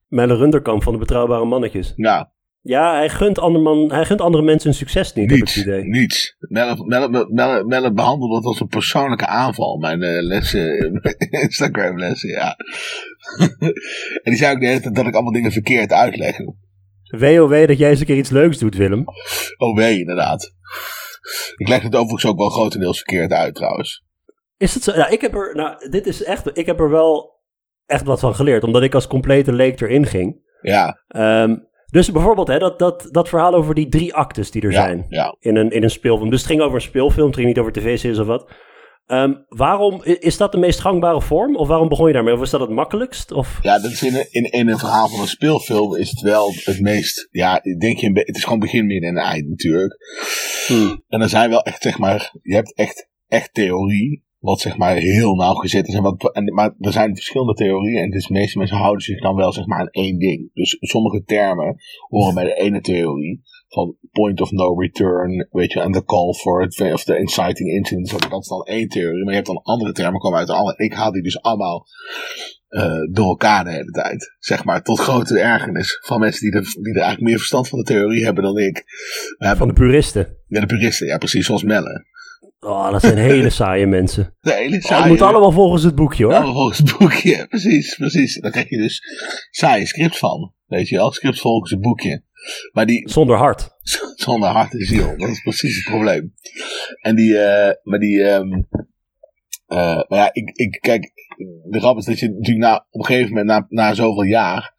Melle 0.08 0.36
Runderkamp 0.36 0.84
van 0.84 0.94
de 0.94 1.00
Betrouwbare 1.00 1.46
Mannetjes. 1.46 1.94
Ja, 1.96 2.34
Ja, 2.65 2.96
hij 2.96 3.10
gunt, 3.10 3.38
hij 3.91 4.05
gunt 4.05 4.22
andere 4.22 4.43
mensen 4.43 4.70
hun 4.70 4.77
succes 4.77 5.13
niet, 5.13 5.29
heb 5.29 5.39
ik 5.39 5.43
Niets, 5.43 5.55
het 5.55 5.65
idee. 5.65 5.84
niets. 5.84 6.36
Melle, 7.65 7.91
behandelde 7.93 8.36
het 8.36 8.46
als 8.46 8.60
een 8.60 8.67
persoonlijke 8.67 9.25
aanval, 9.27 9.77
mijn 9.77 10.01
eh, 10.01 10.22
lessen, 10.22 11.01
Instagram 11.43 12.00
lessen, 12.00 12.29
ja. 12.29 12.55
en 14.24 14.32
die 14.32 14.36
zei 14.36 14.53
ook 14.53 14.60
de 14.60 14.67
hele 14.67 14.79
tijd 14.79 14.96
dat 14.96 15.08
ik 15.08 15.13
allemaal 15.13 15.32
dingen 15.32 15.51
verkeerd 15.51 15.91
uitleg. 15.91 16.36
WOW 17.03 17.67
dat 17.67 17.77
jij 17.77 17.89
eens 17.89 18.00
een 18.00 18.05
keer 18.05 18.17
iets 18.17 18.29
leuks 18.29 18.58
doet, 18.58 18.75
Willem. 18.75 19.03
Oh 19.58 19.75
wee, 19.77 20.00
inderdaad. 20.00 20.53
Ik 21.55 21.67
leg 21.67 21.82
het 21.82 21.96
overigens 21.96 22.25
ook 22.25 22.38
wel 22.38 22.50
grotendeels 22.50 22.98
verkeerd 22.98 23.32
uit, 23.32 23.55
trouwens. 23.55 24.03
Is 24.58 24.74
het 24.74 24.84
zo? 24.84 24.96
Nou, 24.96 25.12
ik 25.12 25.22
heb 25.22 25.34
er, 25.36 25.55
nou, 25.55 25.89
dit 25.89 26.08
is 26.08 26.24
echt, 26.24 26.58
ik 26.58 26.65
heb 26.65 26.79
er 26.79 26.89
wel 26.89 27.41
echt 27.86 28.03
wat 28.03 28.20
van 28.20 28.36
geleerd, 28.36 28.63
omdat 28.63 28.84
ik 28.84 28.93
als 28.93 29.08
complete 29.08 29.53
leek 29.53 29.82
erin 29.82 30.05
ging. 30.05 30.41
Ja, 30.62 31.01
Ehm, 31.08 31.55
dus 31.94 32.12
bijvoorbeeld, 32.12 32.48
hè, 32.48 32.60
dat, 32.60 32.80
dat, 32.80 33.08
dat 33.12 33.30
verhaal 33.30 33.54
over 33.54 33.76
die 33.76 33.90
drie 33.90 34.14
actes 34.14 34.52
die 34.52 34.62
er 34.62 34.72
ja, 34.72 34.84
zijn 34.84 35.06
ja. 35.10 35.36
in 35.40 35.56
een, 35.56 35.72
in 35.72 35.84
een 35.84 35.90
speelfilm. 35.90 36.30
Dus 36.30 36.40
het 36.40 36.50
ging 36.50 36.62
over 36.62 36.76
een 36.76 36.82
speelfilm, 36.82 37.26
het 37.26 37.36
ging 37.36 37.48
niet 37.48 37.60
over 37.60 37.72
tv-series 37.72 38.20
of 38.20 38.28
wat. 38.28 38.52
Ehm, 39.06 39.34
waarom, 39.48 40.04
is 40.04 40.38
dat 40.38 40.52
de 40.52 40.58
meest 40.58 40.80
gangbare 40.80 41.22
vorm? 41.22 41.56
Of 41.56 41.68
waarom 41.68 41.90
begon 41.90 42.08
je 42.08 42.14
daarmee? 42.14 42.34
Of 42.34 42.42
is 42.42 42.50
dat 42.50 42.60
het 42.60 42.70
makkelijkst? 42.70 43.32
Of? 43.32 43.60
Ja, 43.62 43.80
dat 43.80 43.92
is 43.92 44.04
in, 44.04 44.16
een- 44.16 44.28
in, 44.32 44.44
in 44.44 44.70
een 44.70 44.78
verhaal 44.78 45.08
van 45.08 45.20
een 45.20 45.28
speelfilm 45.28 45.96
is 45.96 46.10
het 46.10 46.22
wel 46.22 46.54
het 46.64 46.80
meest, 46.80 47.28
ja, 47.32 47.62
denk 47.80 47.98
je, 47.98 48.12
het 48.14 48.36
is 48.36 48.44
gewoon 48.44 48.60
begin, 48.60 48.86
midden 48.86 49.10
en 49.10 49.18
eind 49.18 49.50
natuurlijk. 49.50 49.98
Hmm. 50.68 51.04
En 51.08 51.22
er 51.22 51.30
zijn 51.30 51.50
wel 51.50 51.62
echt, 51.64 51.82
zeg 51.82 51.98
maar, 51.98 52.34
je 52.42 52.56
hebt 52.56 52.74
echt, 52.76 53.10
echt 53.28 53.54
theorie, 53.54 54.24
wat 54.44 54.60
zeg 54.60 54.78
maar 54.78 54.96
heel 54.96 55.36
nauwgezet 55.36 55.88
is. 55.88 55.94
En 55.94 56.02
wat, 56.02 56.34
en, 56.34 56.54
maar 56.54 56.76
er 56.80 56.92
zijn 56.92 57.16
verschillende 57.16 57.54
theorieën 57.54 58.04
en 58.04 58.10
dus 58.10 58.28
de 58.28 58.34
meeste 58.34 58.58
mensen 58.58 58.78
houden 58.78 59.02
zich 59.02 59.22
dan 59.22 59.36
wel 59.36 59.54
zeg 59.54 59.66
maar 59.66 59.80
aan 59.80 59.88
één 59.88 60.20
ding. 60.20 60.50
Dus 60.54 60.78
sommige 60.80 61.24
termen 61.24 61.76
horen 62.08 62.34
bij 62.34 62.44
de 62.44 62.54
ene 62.54 62.82
theorie, 62.82 63.42
van 63.68 63.96
point 64.12 64.42
of 64.42 64.52
no 64.52 64.80
return, 64.80 65.48
weet 65.52 65.74
je, 65.74 65.80
en 65.80 65.92
de 65.92 66.06
call 66.06 66.34
for 66.34 66.64
it, 66.64 66.94
of 66.94 67.04
the 67.04 67.18
inciting 67.18 67.70
incident, 67.70 68.30
dat 68.30 68.42
is 68.42 68.48
dan 68.48 68.64
één 68.64 68.88
theorie. 68.88 69.24
Maar 69.24 69.30
je 69.30 69.40
hebt 69.40 69.48
dan 69.48 69.62
andere 69.64 69.92
termen 69.92 70.20
komen 70.20 70.40
uit 70.40 70.48
de 70.48 70.54
andere. 70.54 70.84
Ik 70.84 70.94
haal 70.94 71.12
die 71.12 71.24
dus 71.24 71.42
allemaal 71.42 71.86
eh, 72.68 72.84
door 73.12 73.28
elkaar 73.28 73.64
de 73.64 73.72
hele 73.72 73.92
tijd. 73.92 74.36
Zeg 74.40 74.64
maar, 74.64 74.84
tot 74.84 75.00
grote 75.00 75.40
ergernis 75.40 76.00
van 76.02 76.20
mensen 76.20 76.52
die 76.52 76.60
er, 76.60 76.64
die 76.64 76.94
er 76.94 77.02
eigenlijk 77.02 77.30
meer 77.30 77.38
verstand 77.38 77.68
van 77.68 77.80
de 77.80 77.86
theorie 77.86 78.24
hebben 78.24 78.44
dan 78.44 78.58
ik. 78.58 78.84
We 79.38 79.46
hebben 79.46 79.58
Van 79.58 79.68
de 79.68 79.74
puristen. 79.74 80.38
ja, 80.48 80.60
de 80.60 80.66
puristen, 80.66 81.08
ja 81.08 81.18
precies, 81.18 81.46
zoals 81.46 81.64
Melle. 81.64 82.06
Oh, 82.63 82.91
dat 82.91 83.01
zijn 83.01 83.17
hele 83.17 83.50
saaie 83.60 83.88
mensen. 83.88 84.36
De 84.39 84.53
hele 84.53 84.77
Oh, 84.77 84.98
het 84.98 85.05
moet 85.05 85.22
allemaal 85.22 85.51
volgens 85.51 85.84
het 85.84 85.96
boekje 85.96 86.24
hoor. 86.24 86.34
Allemaal 86.34 86.53
volgens 86.53 86.77
het 86.77 86.98
boekje, 86.98 87.46
precies, 87.50 87.96
precies. 87.96 88.39
Dan 88.39 88.51
krijg 88.51 88.70
je 88.70 88.77
dus 88.77 89.01
saaie 89.51 89.86
script 89.86 90.17
van, 90.17 90.53
weet 90.65 90.89
je 90.89 90.96
wel. 90.96 91.12
Script 91.12 91.39
volgens 91.39 91.72
het 91.72 91.82
boekje. 91.82 92.24
Maar 92.72 92.86
die, 92.86 93.10
Zonder 93.10 93.38
hart. 93.38 93.70
zonder 94.25 94.50
hart 94.50 94.74
en 94.74 94.86
ziel. 94.86 95.17
Dat 95.17 95.29
is 95.29 95.41
precies 95.41 95.75
het 95.75 95.86
probleem. 95.86 96.34
En 97.01 97.15
die, 97.15 97.38
eh, 97.38 97.74
maar 97.84 98.00
die, 98.00 98.24
ehm, 98.24 98.53
eh, 99.65 100.01
maar 100.08 100.20
ja, 100.20 100.29
ik, 100.34 100.50
ik, 100.53 100.77
kijk, 100.82 101.12
de 101.70 101.79
grap 101.79 101.98
is 101.98 102.05
dat 102.05 102.20
je 102.20 102.29
natuurlijk 102.29 102.65
na, 102.65 102.88
op 102.89 103.00
een 103.00 103.05
gegeven 103.05 103.29
moment, 103.29 103.48
na, 103.48 103.65
na 103.70 103.93
zoveel 103.93 104.24
jaar, 104.24 104.74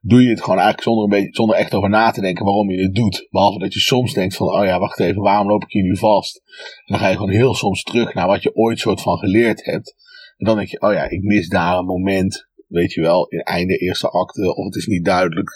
doe 0.00 0.22
je 0.22 0.28
het 0.28 0.40
gewoon 0.40 0.58
eigenlijk 0.58 0.88
zonder, 0.88 1.04
een 1.04 1.10
beetje, 1.10 1.34
zonder 1.34 1.56
echt 1.56 1.74
over 1.74 1.90
na 1.90 2.10
te 2.10 2.20
denken 2.20 2.44
waarom 2.44 2.70
je 2.70 2.82
het 2.82 2.94
doet. 2.94 3.26
Behalve 3.30 3.58
dat 3.58 3.72
je 3.74 3.80
soms 3.80 4.12
denkt 4.14 4.36
van, 4.36 4.46
oh 4.46 4.64
ja, 4.64 4.78
wacht 4.78 5.00
even, 5.00 5.22
waarom 5.22 5.48
loop 5.48 5.62
ik 5.62 5.72
hier 5.72 5.82
nu 5.82 5.96
vast? 5.96 6.42
En 6.46 6.84
dan 6.86 6.98
ga 6.98 7.08
je 7.08 7.16
gewoon 7.16 7.30
heel 7.30 7.54
soms 7.54 7.82
terug 7.82 8.14
naar 8.14 8.26
wat 8.26 8.42
je 8.42 8.54
ooit 8.54 8.78
soort 8.78 9.00
van 9.00 9.18
geleerd 9.18 9.64
hebt. 9.64 9.94
En 10.36 10.46
dan 10.46 10.56
denk 10.56 10.68
je, 10.68 10.80
oh 10.80 10.92
ja, 10.92 11.08
ik 11.08 11.22
mis 11.22 11.48
daar 11.48 11.78
een 11.78 11.84
moment, 11.84 12.48
weet 12.66 12.92
je 12.92 13.00
wel, 13.00 13.26
in 13.26 13.40
einde 13.40 13.76
eerste 13.76 14.08
acte, 14.08 14.54
of 14.56 14.64
het 14.64 14.74
is 14.74 14.86
niet 14.86 15.04
duidelijk 15.04 15.50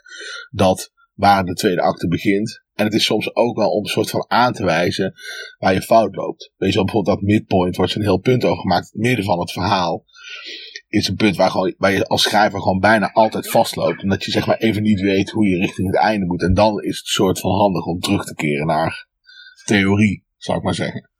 dat 0.50 0.92
waar 1.14 1.44
de 1.44 1.54
tweede 1.54 1.80
acte 1.80 2.08
begint. 2.08 2.62
En 2.74 2.84
het 2.84 2.94
is 2.94 3.04
soms 3.04 3.34
ook 3.34 3.56
wel 3.56 3.70
om 3.70 3.82
een 3.82 3.90
soort 3.90 4.10
van 4.10 4.24
aan 4.28 4.52
te 4.52 4.64
wijzen 4.64 5.14
waar 5.58 5.74
je 5.74 5.82
fout 5.82 6.16
loopt. 6.16 6.52
Weet 6.56 6.68
je 6.68 6.74
wel, 6.74 6.84
bijvoorbeeld 6.84 7.16
dat 7.16 7.26
midpoint 7.26 7.76
wordt 7.76 7.92
zo'n 7.92 8.02
heel 8.02 8.18
punt 8.18 8.44
over 8.44 8.60
gemaakt. 8.60 8.90
Het 8.92 9.00
midden 9.00 9.24
van 9.24 9.38
het 9.38 9.52
verhaal 9.52 10.04
is 10.92 11.08
een 11.08 11.16
punt 11.16 11.36
waar, 11.36 11.50
gewoon, 11.50 11.74
waar 11.78 11.92
je 11.92 12.06
als 12.06 12.22
schrijver 12.22 12.60
gewoon 12.60 12.80
bijna 12.80 13.12
altijd 13.12 13.50
vastloopt. 13.50 14.02
En 14.02 14.08
dat 14.08 14.24
je 14.24 14.30
zeg 14.30 14.46
maar 14.46 14.56
even 14.56 14.82
niet 14.82 15.00
weet 15.00 15.30
hoe 15.30 15.48
je 15.48 15.58
richting 15.58 15.86
het 15.86 15.96
einde 15.96 16.26
moet. 16.26 16.42
En 16.42 16.54
dan 16.54 16.82
is 16.82 16.96
het 16.96 17.06
soort 17.06 17.40
van 17.40 17.50
handig 17.50 17.84
om 17.84 18.00
terug 18.00 18.24
te 18.24 18.34
keren 18.34 18.66
naar 18.66 19.06
theorie, 19.64 20.24
zou 20.36 20.58
ik 20.58 20.64
maar 20.64 20.74
zeggen. 20.74 21.10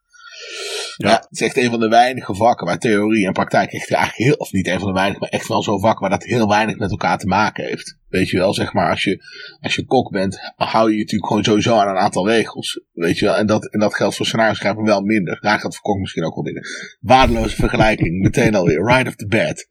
Ja. 0.96 1.11
het 1.11 1.26
is 1.30 1.40
echt 1.40 1.56
een 1.56 1.70
van 1.70 1.80
de 1.80 1.88
weinige 1.88 2.34
vakken 2.34 2.66
waar 2.66 2.78
theorie 2.78 3.26
en 3.26 3.32
praktijk 3.32 3.72
echt 3.72 3.92
eigenlijk 3.92 4.28
heel, 4.28 4.34
of 4.34 4.52
niet 4.52 4.66
een 4.66 4.78
van 4.78 4.88
de 4.88 4.94
weinige, 4.94 5.20
maar 5.20 5.28
echt 5.28 5.49
wel 5.49 5.62
zo'n 5.62 5.80
vak 5.80 5.99
waar 5.99 6.11
dat 6.11 6.25
heel 6.25 6.49
weinig 6.49 6.78
met 6.78 6.90
elkaar 6.90 7.18
te 7.18 7.26
maken 7.26 7.64
heeft. 7.64 7.99
Weet 8.08 8.28
je 8.28 8.38
wel, 8.38 8.54
zeg 8.54 8.72
maar, 8.72 8.90
als 8.90 9.04
je, 9.04 9.25
als 9.61 9.75
je 9.75 9.84
kok 9.84 10.11
bent, 10.11 10.52
hou 10.56 10.88
je 10.88 10.94
je 10.94 11.00
natuurlijk 11.00 11.26
gewoon 11.26 11.44
sowieso 11.44 11.76
aan 11.76 11.88
een 11.88 12.02
aantal 12.02 12.28
regels. 12.28 12.80
Weet 12.92 13.18
je 13.18 13.25
wel, 13.25 13.37
en 13.37 13.46
dat, 13.46 13.72
en 13.72 13.80
dat 13.80 13.94
geldt 13.94 14.16
voor 14.16 14.26
scenario 14.26 14.54
schrijven 14.54 14.84
wel 14.84 15.00
minder. 15.00 15.38
Daar 15.40 15.58
gaat 15.58 15.75
voor 15.75 15.82
kok 15.82 15.99
misschien 15.99 16.25
ook 16.25 16.34
wel 16.34 16.44
dingen. 16.44 16.62
Waardeloze 17.00 17.56
vergelijking, 17.56 18.22
meteen 18.22 18.54
alweer, 18.54 18.84
right 18.84 19.06
off 19.06 19.16
the 19.16 19.26
bat. 19.26 19.66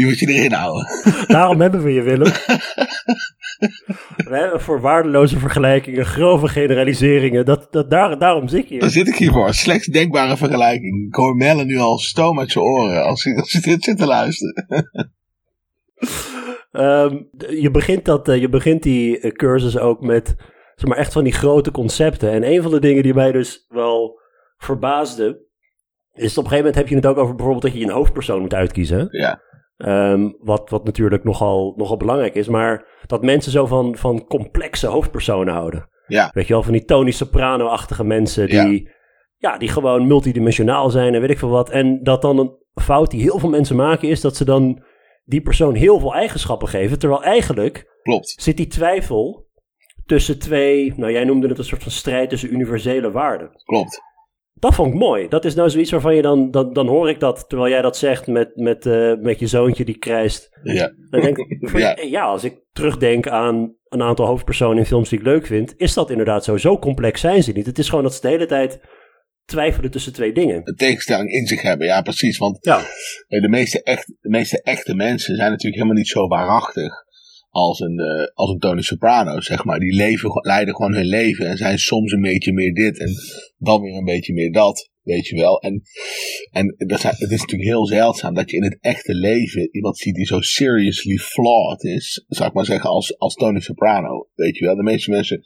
Die 0.00 0.08
moet 0.08 0.18
je 0.18 0.26
erin 0.26 0.52
houden. 0.52 0.86
Daarom 1.36 1.60
hebben 1.60 1.82
we 1.82 1.92
je, 1.92 2.02
Willem. 2.02 2.32
we 4.16 4.36
hebben 4.36 4.60
voor 4.60 4.80
waardeloze 4.80 5.38
vergelijkingen, 5.38 6.06
grove 6.06 6.48
generaliseringen. 6.48 7.44
Dat, 7.44 7.68
dat, 7.70 7.90
daar, 7.90 8.18
daarom 8.18 8.48
zit 8.48 8.62
je 8.62 8.68
hier. 8.68 8.80
Daar 8.80 8.90
zit 8.90 9.08
ik 9.08 9.14
hier 9.14 9.32
voor. 9.32 9.54
Slechts 9.54 9.86
denkbare 9.86 10.36
vergelijking. 10.36 11.06
Ik 11.06 11.14
hoor 11.14 11.36
Melle 11.36 11.64
nu 11.64 11.78
al 11.78 11.98
stoom 11.98 12.38
uit 12.38 12.52
zijn 12.52 12.64
oren 12.64 13.04
als 13.04 13.22
je, 13.22 13.36
als 13.36 13.52
je 13.52 13.60
dit 13.60 13.84
zit 13.84 13.98
te 13.98 14.06
luisteren. 14.06 14.66
um, 16.72 17.28
je, 17.60 17.70
begint 17.72 18.04
dat, 18.04 18.28
uh, 18.28 18.40
je 18.40 18.48
begint 18.48 18.82
die 18.82 19.32
cursus 19.32 19.78
ook 19.78 20.00
met 20.00 20.34
zeg 20.74 20.88
maar, 20.88 20.98
echt 20.98 21.12
van 21.12 21.24
die 21.24 21.32
grote 21.32 21.70
concepten. 21.70 22.30
En 22.30 22.52
een 22.52 22.62
van 22.62 22.70
de 22.70 22.80
dingen 22.80 23.02
die 23.02 23.14
mij 23.14 23.32
dus 23.32 23.66
wel 23.68 24.20
verbaasde, 24.58 25.48
is 26.12 26.38
op 26.38 26.44
een 26.44 26.50
gegeven 26.50 26.56
moment 26.56 26.74
heb 26.74 26.88
je 26.88 26.94
het 26.94 27.06
ook 27.06 27.18
over 27.18 27.34
bijvoorbeeld 27.34 27.64
dat 27.64 27.74
je 27.74 27.84
een 27.84 27.92
hoofdpersoon 27.92 28.40
moet 28.40 28.54
uitkiezen. 28.54 29.08
Ja. 29.10 29.48
Um, 29.86 30.36
wat, 30.40 30.70
wat 30.70 30.84
natuurlijk 30.84 31.24
nogal, 31.24 31.74
nogal 31.76 31.96
belangrijk 31.96 32.34
is. 32.34 32.48
Maar 32.48 32.86
dat 33.06 33.22
mensen 33.22 33.52
zo 33.52 33.66
van, 33.66 33.96
van 33.96 34.26
complexe 34.26 34.86
hoofdpersonen 34.86 35.54
houden. 35.54 35.88
Ja. 36.06 36.30
Weet 36.34 36.46
je 36.46 36.52
wel, 36.52 36.62
van 36.62 36.72
die 36.72 36.84
Tony 36.84 37.10
Soprano-achtige 37.10 38.04
mensen 38.04 38.46
die, 38.46 38.82
ja. 38.82 38.90
ja. 39.36 39.58
die 39.58 39.68
gewoon 39.68 40.06
multidimensionaal 40.06 40.90
zijn 40.90 41.14
en 41.14 41.20
weet 41.20 41.30
ik 41.30 41.38
veel 41.38 41.48
wat. 41.48 41.70
En 41.70 42.02
dat 42.02 42.22
dan 42.22 42.38
een 42.38 42.58
fout 42.74 43.10
die 43.10 43.20
heel 43.22 43.38
veel 43.38 43.48
mensen 43.48 43.76
maken 43.76 44.08
is 44.08 44.20
dat 44.20 44.36
ze 44.36 44.44
dan 44.44 44.82
die 45.24 45.40
persoon 45.40 45.74
heel 45.74 45.98
veel 45.98 46.14
eigenschappen 46.14 46.68
geven. 46.68 46.98
Terwijl 46.98 47.22
eigenlijk 47.22 47.98
Klopt. 48.02 48.34
zit 48.36 48.56
die 48.56 48.66
twijfel 48.66 49.48
tussen 50.06 50.38
twee, 50.38 50.92
nou 50.96 51.12
jij 51.12 51.24
noemde 51.24 51.48
het 51.48 51.58
een 51.58 51.64
soort 51.64 51.82
van 51.82 51.92
strijd 51.92 52.28
tussen 52.30 52.52
universele 52.52 53.10
waarden. 53.10 53.50
Klopt. 53.64 54.00
Dat 54.60 54.74
vond 54.74 54.94
ik 54.94 55.00
mooi. 55.00 55.28
Dat 55.28 55.44
is 55.44 55.54
nou 55.54 55.70
zoiets 55.70 55.90
waarvan 55.90 56.14
je 56.14 56.22
dan, 56.22 56.50
dan, 56.50 56.72
dan 56.72 56.86
hoor 56.86 57.08
ik 57.08 57.20
dat 57.20 57.48
terwijl 57.48 57.70
jij 57.70 57.82
dat 57.82 57.96
zegt 57.96 58.26
met, 58.26 58.56
met, 58.56 58.86
uh, 58.86 59.16
met 59.16 59.38
je 59.38 59.46
zoontje 59.46 59.84
die 59.84 59.98
krijst. 59.98 60.58
Ja. 60.62 60.92
Dan 61.10 61.20
denk 61.20 61.38
ik, 61.38 61.70
ja. 61.78 61.96
ja, 62.02 62.22
als 62.22 62.44
ik 62.44 62.60
terugdenk 62.72 63.28
aan 63.28 63.74
een 63.88 64.02
aantal 64.02 64.26
hoofdpersonen 64.26 64.78
in 64.78 64.86
films 64.86 65.08
die 65.08 65.18
ik 65.18 65.24
leuk 65.24 65.46
vind, 65.46 65.74
is 65.76 65.94
dat 65.94 66.10
inderdaad 66.10 66.44
zo. 66.44 66.56
Zo 66.56 66.78
complex 66.78 67.20
zijn 67.20 67.42
ze 67.42 67.52
niet. 67.52 67.66
Het 67.66 67.78
is 67.78 67.88
gewoon 67.88 68.04
dat 68.04 68.14
ze 68.14 68.20
de 68.20 68.28
hele 68.28 68.46
tijd 68.46 68.80
twijfelen 69.44 69.90
tussen 69.90 70.12
twee 70.12 70.32
dingen. 70.32 70.64
De 70.64 70.74
tegenstelling 70.74 71.30
in 71.30 71.46
zich 71.46 71.62
hebben, 71.62 71.86
ja 71.86 72.02
precies. 72.02 72.38
Want 72.38 72.58
ja. 72.60 72.78
de, 73.40 73.48
meeste 73.48 73.82
echt, 73.82 74.06
de 74.20 74.28
meeste 74.28 74.62
echte 74.62 74.94
mensen 74.94 75.36
zijn 75.36 75.50
natuurlijk 75.50 75.82
helemaal 75.82 76.02
niet 76.02 76.08
zo 76.08 76.26
waarachtig 76.26 76.92
als 77.50 77.80
een, 77.80 78.00
uh, 78.00 78.26
als 78.34 78.50
een 78.50 78.58
Tony 78.58 78.82
Soprano, 78.82 79.40
zeg 79.40 79.64
maar. 79.64 79.78
Die 79.78 79.94
leven, 79.94 80.30
leiden 80.42 80.74
gewoon 80.74 80.94
hun 80.94 81.06
leven 81.06 81.46
en 81.46 81.56
zijn 81.56 81.78
soms 81.78 82.12
een 82.12 82.20
beetje 82.20 82.52
meer 82.52 82.74
dit 82.74 82.98
en 82.98 83.10
dan 83.58 83.82
weer 83.82 83.94
een 83.94 84.04
beetje 84.04 84.32
meer 84.32 84.52
dat, 84.52 84.90
weet 85.02 85.26
je 85.26 85.36
wel. 85.36 85.60
En, 85.60 85.82
en 86.50 86.74
dat 86.76 87.00
zijn, 87.00 87.14
het 87.18 87.30
is 87.30 87.40
natuurlijk 87.40 87.70
heel 87.70 87.86
zeldzaam 87.86 88.34
dat 88.34 88.50
je 88.50 88.56
in 88.56 88.62
het 88.62 88.78
echte 88.80 89.14
leven 89.14 89.68
iemand 89.74 89.98
ziet 89.98 90.14
die 90.14 90.26
zo 90.26 90.40
seriously 90.40 91.16
flawed 91.16 91.84
is, 91.84 92.24
zou 92.28 92.48
ik 92.48 92.54
maar 92.54 92.64
zeggen, 92.64 92.90
als, 92.90 93.18
als 93.18 93.34
Tony 93.34 93.60
Soprano, 93.60 94.28
weet 94.34 94.56
je 94.56 94.64
wel. 94.64 94.76
De 94.76 94.82
meeste 94.82 95.10
mensen 95.10 95.42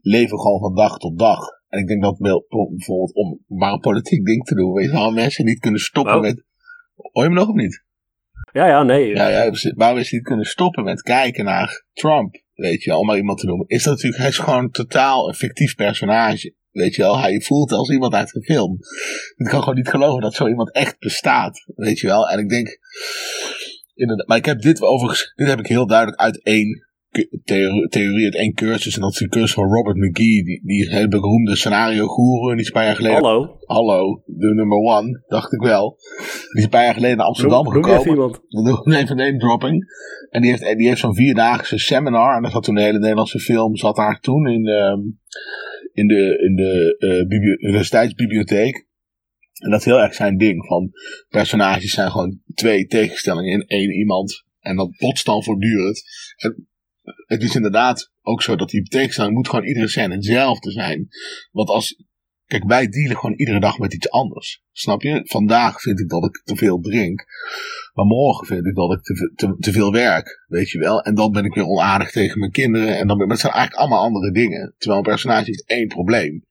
leven 0.00 0.38
gewoon 0.38 0.60
van 0.60 0.74
dag 0.74 0.98
tot 0.98 1.18
dag. 1.18 1.40
En 1.68 1.80
ik 1.80 1.86
denk 1.86 2.02
dat 2.02 2.18
bijvoorbeeld 2.18 3.14
om 3.14 3.40
maar 3.46 3.72
een 3.72 3.80
politiek 3.80 4.24
ding 4.24 4.44
te 4.44 4.54
doen, 4.54 4.72
weet 4.72 4.86
je 4.86 4.92
wel, 4.92 5.10
mensen 5.10 5.44
niet 5.44 5.58
kunnen 5.58 5.80
stoppen 5.80 6.20
met... 6.20 6.44
Hoor 6.94 7.24
je 7.24 7.30
me 7.30 7.34
nog 7.34 7.48
of 7.48 7.54
niet? 7.54 7.84
Ja, 8.52 8.66
ja, 8.66 8.82
nee. 8.82 9.14
Ja, 9.14 9.28
ja, 9.28 9.46
precies. 9.46 9.72
waarom 9.74 9.98
is 9.98 10.12
niet 10.12 10.22
kunnen 10.22 10.44
stoppen 10.44 10.84
met 10.84 11.02
kijken 11.02 11.44
naar 11.44 11.84
Trump? 11.92 12.44
Weet 12.54 12.82
je 12.82 12.90
wel, 12.90 12.98
om 12.98 13.06
maar 13.06 13.16
iemand 13.16 13.38
te 13.38 13.46
noemen. 13.46 13.68
Is 13.68 13.82
dat 13.82 13.92
natuurlijk, 13.92 14.22
hij 14.22 14.30
is 14.30 14.38
gewoon 14.38 14.70
totaal 14.70 15.28
een 15.28 15.34
fictief 15.34 15.74
personage. 15.74 16.54
Weet 16.70 16.94
je 16.94 17.02
wel, 17.02 17.18
hij 17.18 17.40
voelt 17.40 17.72
als 17.72 17.90
iemand 17.90 18.14
uit 18.14 18.34
een 18.34 18.42
film. 18.42 18.78
Ik 19.36 19.46
kan 19.46 19.60
gewoon 19.60 19.74
niet 19.74 19.88
geloven 19.88 20.22
dat 20.22 20.34
zo 20.34 20.48
iemand 20.48 20.72
echt 20.72 20.98
bestaat. 20.98 21.64
Weet 21.74 21.98
je 21.98 22.06
wel, 22.06 22.28
en 22.28 22.38
ik 22.38 22.48
denk. 22.48 22.78
Maar 24.26 24.36
ik 24.36 24.44
heb 24.44 24.60
dit 24.60 24.82
overigens, 24.82 25.32
dit 25.34 25.48
heb 25.48 25.58
ik 25.58 25.66
heel 25.66 25.86
duidelijk 25.86 26.20
uit 26.20 26.42
één 26.42 26.85
theorie, 27.88 28.24
uit 28.24 28.34
één 28.34 28.54
cursus. 28.54 28.94
En 28.94 29.00
dat 29.00 29.12
is 29.12 29.18
de 29.18 29.28
cursus 29.28 29.52
van 29.52 29.72
Robert 29.72 29.96
McGee, 29.96 30.44
die, 30.44 30.60
die 30.64 30.88
hele 30.88 31.08
beroemde 31.08 31.56
scenario-goeroe. 31.56 32.50
Die 32.50 32.60
is 32.60 32.66
een 32.66 32.72
paar 32.72 32.84
jaar 32.84 32.96
geleden. 32.96 33.22
Hallo. 33.22 33.58
Hallo, 33.60 34.22
de 34.26 34.54
number 34.54 34.78
one, 34.78 35.24
dacht 35.26 35.52
ik 35.52 35.60
wel. 35.60 35.96
Die 36.18 36.58
is 36.58 36.62
een 36.62 36.68
paar 36.68 36.84
jaar 36.84 36.94
geleden 36.94 37.16
naar 37.16 37.26
Amsterdam 37.26 37.64
Noem, 37.64 37.72
noem 37.72 37.82
gekomen. 37.82 38.00
even 38.00 38.12
iemand. 38.12 38.40
Doen 38.84 38.94
even 38.94 39.16
name 39.16 39.38
dropping. 39.38 39.84
En 40.30 40.42
die 40.42 40.50
heeft, 40.50 40.76
die 40.76 40.88
heeft 40.88 41.00
zo'n 41.00 41.14
vierdaagse 41.14 41.78
seminar. 41.78 42.36
En 42.36 42.42
dat 42.42 42.52
had 42.52 42.64
toen 42.64 42.74
de 42.74 42.82
hele 42.82 42.98
Nederlandse 42.98 43.38
film, 43.38 43.76
zat 43.76 43.96
daar 43.96 44.20
toen 44.20 44.48
in, 44.48 44.66
um, 44.66 45.20
in 45.92 46.06
de, 46.06 46.38
in 46.48 46.54
de 46.56 46.96
uh, 46.98 47.28
bibli 47.28 47.56
universiteitsbibliotheek. 47.58 48.86
En 49.56 49.70
dat 49.70 49.78
is 49.78 49.86
heel 49.86 50.00
erg 50.00 50.14
zijn 50.14 50.36
ding. 50.36 50.66
Van 50.66 50.90
personages 51.28 51.90
zijn 51.90 52.10
gewoon 52.10 52.40
twee 52.54 52.86
tegenstellingen 52.86 53.52
in 53.52 53.66
één 53.66 53.90
iemand. 53.90 54.44
En 54.60 54.76
dat 54.76 54.96
botst 54.98 55.26
dan 55.26 55.42
voortdurend. 55.42 56.02
En 56.36 56.66
het 57.26 57.42
is 57.42 57.54
inderdaad 57.54 58.12
ook 58.22 58.42
zo 58.42 58.56
dat 58.56 58.70
die 58.70 58.82
tegenstelling 58.82 59.34
moet 59.34 59.48
gewoon 59.48 59.64
iedere 59.64 59.88
scène 59.88 60.14
hetzelfde 60.14 60.70
zijn. 60.70 61.08
Want 61.50 61.68
als, 61.68 62.04
kijk, 62.46 62.64
wij 62.64 62.88
dealen 62.88 63.16
gewoon 63.16 63.36
iedere 63.36 63.60
dag 63.60 63.78
met 63.78 63.94
iets 63.94 64.10
anders. 64.10 64.62
Snap 64.72 65.02
je? 65.02 65.20
Vandaag 65.24 65.80
vind 65.80 66.00
ik 66.00 66.08
dat 66.08 66.24
ik 66.24 66.42
te 66.44 66.56
veel 66.56 66.80
drink. 66.80 67.24
Maar 67.94 68.04
morgen 68.04 68.46
vind 68.46 68.66
ik 68.66 68.74
dat 68.74 68.92
ik 68.92 69.02
te, 69.02 69.32
te, 69.34 69.56
te 69.58 69.72
veel 69.72 69.92
werk. 69.92 70.44
Weet 70.46 70.70
je 70.70 70.78
wel? 70.78 71.02
En 71.02 71.14
dan 71.14 71.32
ben 71.32 71.44
ik 71.44 71.54
weer 71.54 71.66
onaardig 71.66 72.10
tegen 72.10 72.38
mijn 72.38 72.50
kinderen. 72.50 72.98
En 72.98 73.06
dan 73.06 73.18
ben, 73.18 73.36
zijn 73.36 73.52
eigenlijk 73.52 73.80
allemaal 73.80 74.04
andere 74.04 74.32
dingen. 74.32 74.74
Terwijl 74.78 75.00
een 75.00 75.10
personage 75.10 75.44
heeft 75.44 75.66
één 75.66 75.88
probleem. 75.88 76.44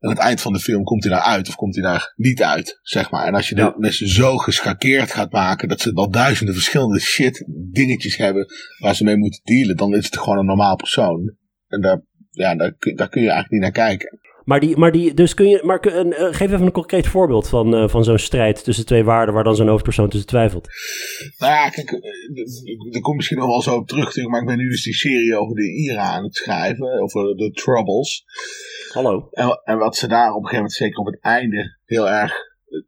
En 0.00 0.08
aan 0.08 0.14
het 0.14 0.24
eind 0.24 0.40
van 0.40 0.52
de 0.52 0.58
film 0.58 0.84
komt 0.84 1.04
hij 1.04 1.12
daar 1.12 1.22
uit 1.22 1.48
of 1.48 1.54
komt 1.54 1.74
hij 1.74 1.84
daar 1.84 2.12
niet 2.16 2.42
uit, 2.42 2.78
zeg 2.82 3.10
maar. 3.10 3.26
En 3.26 3.34
als 3.34 3.48
je 3.48 3.54
de 3.54 3.60
Ja. 3.60 3.74
mensen 3.76 4.08
zo 4.08 4.36
geschakeerd 4.36 5.12
gaat 5.12 5.32
maken 5.32 5.68
dat 5.68 5.80
ze 5.80 5.92
wel 5.92 6.10
duizenden 6.10 6.54
verschillende 6.54 7.00
shit 7.00 7.44
dingetjes 7.72 8.16
hebben 8.16 8.46
waar 8.78 8.94
ze 8.94 9.04
mee 9.04 9.16
moeten 9.16 9.40
dealen, 9.44 9.76
dan 9.76 9.94
is 9.94 10.04
het 10.04 10.18
gewoon 10.18 10.38
een 10.38 10.46
normaal 10.46 10.76
persoon. 10.76 11.34
En 11.66 11.80
daar, 11.80 12.02
ja, 12.30 12.54
daar, 12.54 12.74
kun- 12.78 12.96
daar 12.96 13.08
kun 13.08 13.22
je 13.22 13.30
eigenlijk 13.30 13.62
niet 13.62 13.74
naar 13.74 13.86
kijken. 13.88 14.18
Maar, 14.44 14.60
die, 14.60 14.76
maar 14.76 14.92
die, 14.92 15.14
dus 15.14 15.34
kun 15.34 15.48
je, 15.48 15.62
maar 15.64 15.80
kun- 15.80 16.12
eh, 16.12 16.24
geef 16.34 16.52
even 16.52 16.66
een 16.66 16.72
concreet 16.72 17.06
voorbeeld 17.06 17.48
van, 17.48 17.74
eh, 17.74 17.88
van 17.88 18.04
zo'n 18.04 18.18
strijd 18.18 18.64
tussen 18.64 18.86
twee 18.86 19.04
waarden 19.04 19.34
waar 19.34 19.44
dan 19.44 19.56
zo'n 19.56 19.68
hoofdpersoon 19.68 20.08
tussen 20.08 20.28
twijfelt. 20.28 20.68
Nou 21.38 21.52
ja, 21.52 21.68
kijk, 21.68 21.90
eh, 21.90 22.00
daar 22.92 23.00
kom 23.00 23.16
misschien 23.16 23.38
nog 23.38 23.46
wel 23.46 23.62
zo 23.62 23.74
op 23.76 23.88
terug, 23.88 24.16
maar 24.26 24.40
ik 24.40 24.46
ben 24.46 24.56
nu 24.56 24.68
dus 24.68 24.82
die 24.82 24.94
serie 24.94 25.36
over 25.36 25.54
de 25.56 25.72
IRA 25.76 26.02
aan 26.02 26.24
het 26.24 26.34
schrijven, 26.36 27.00
over 27.02 27.36
de 27.36 27.50
Troubles. 27.50 28.24
Hallo. 28.92 29.28
En, 29.30 29.60
en 29.64 29.78
wat 29.78 29.96
ze 29.96 30.08
daar 30.08 30.28
op 30.28 30.42
een 30.42 30.48
gegeven 30.48 30.56
moment, 30.56 30.72
zeker 30.72 30.98
op 30.98 31.06
het 31.06 31.20
einde, 31.20 31.76
heel 31.84 32.08
erg, 32.08 32.32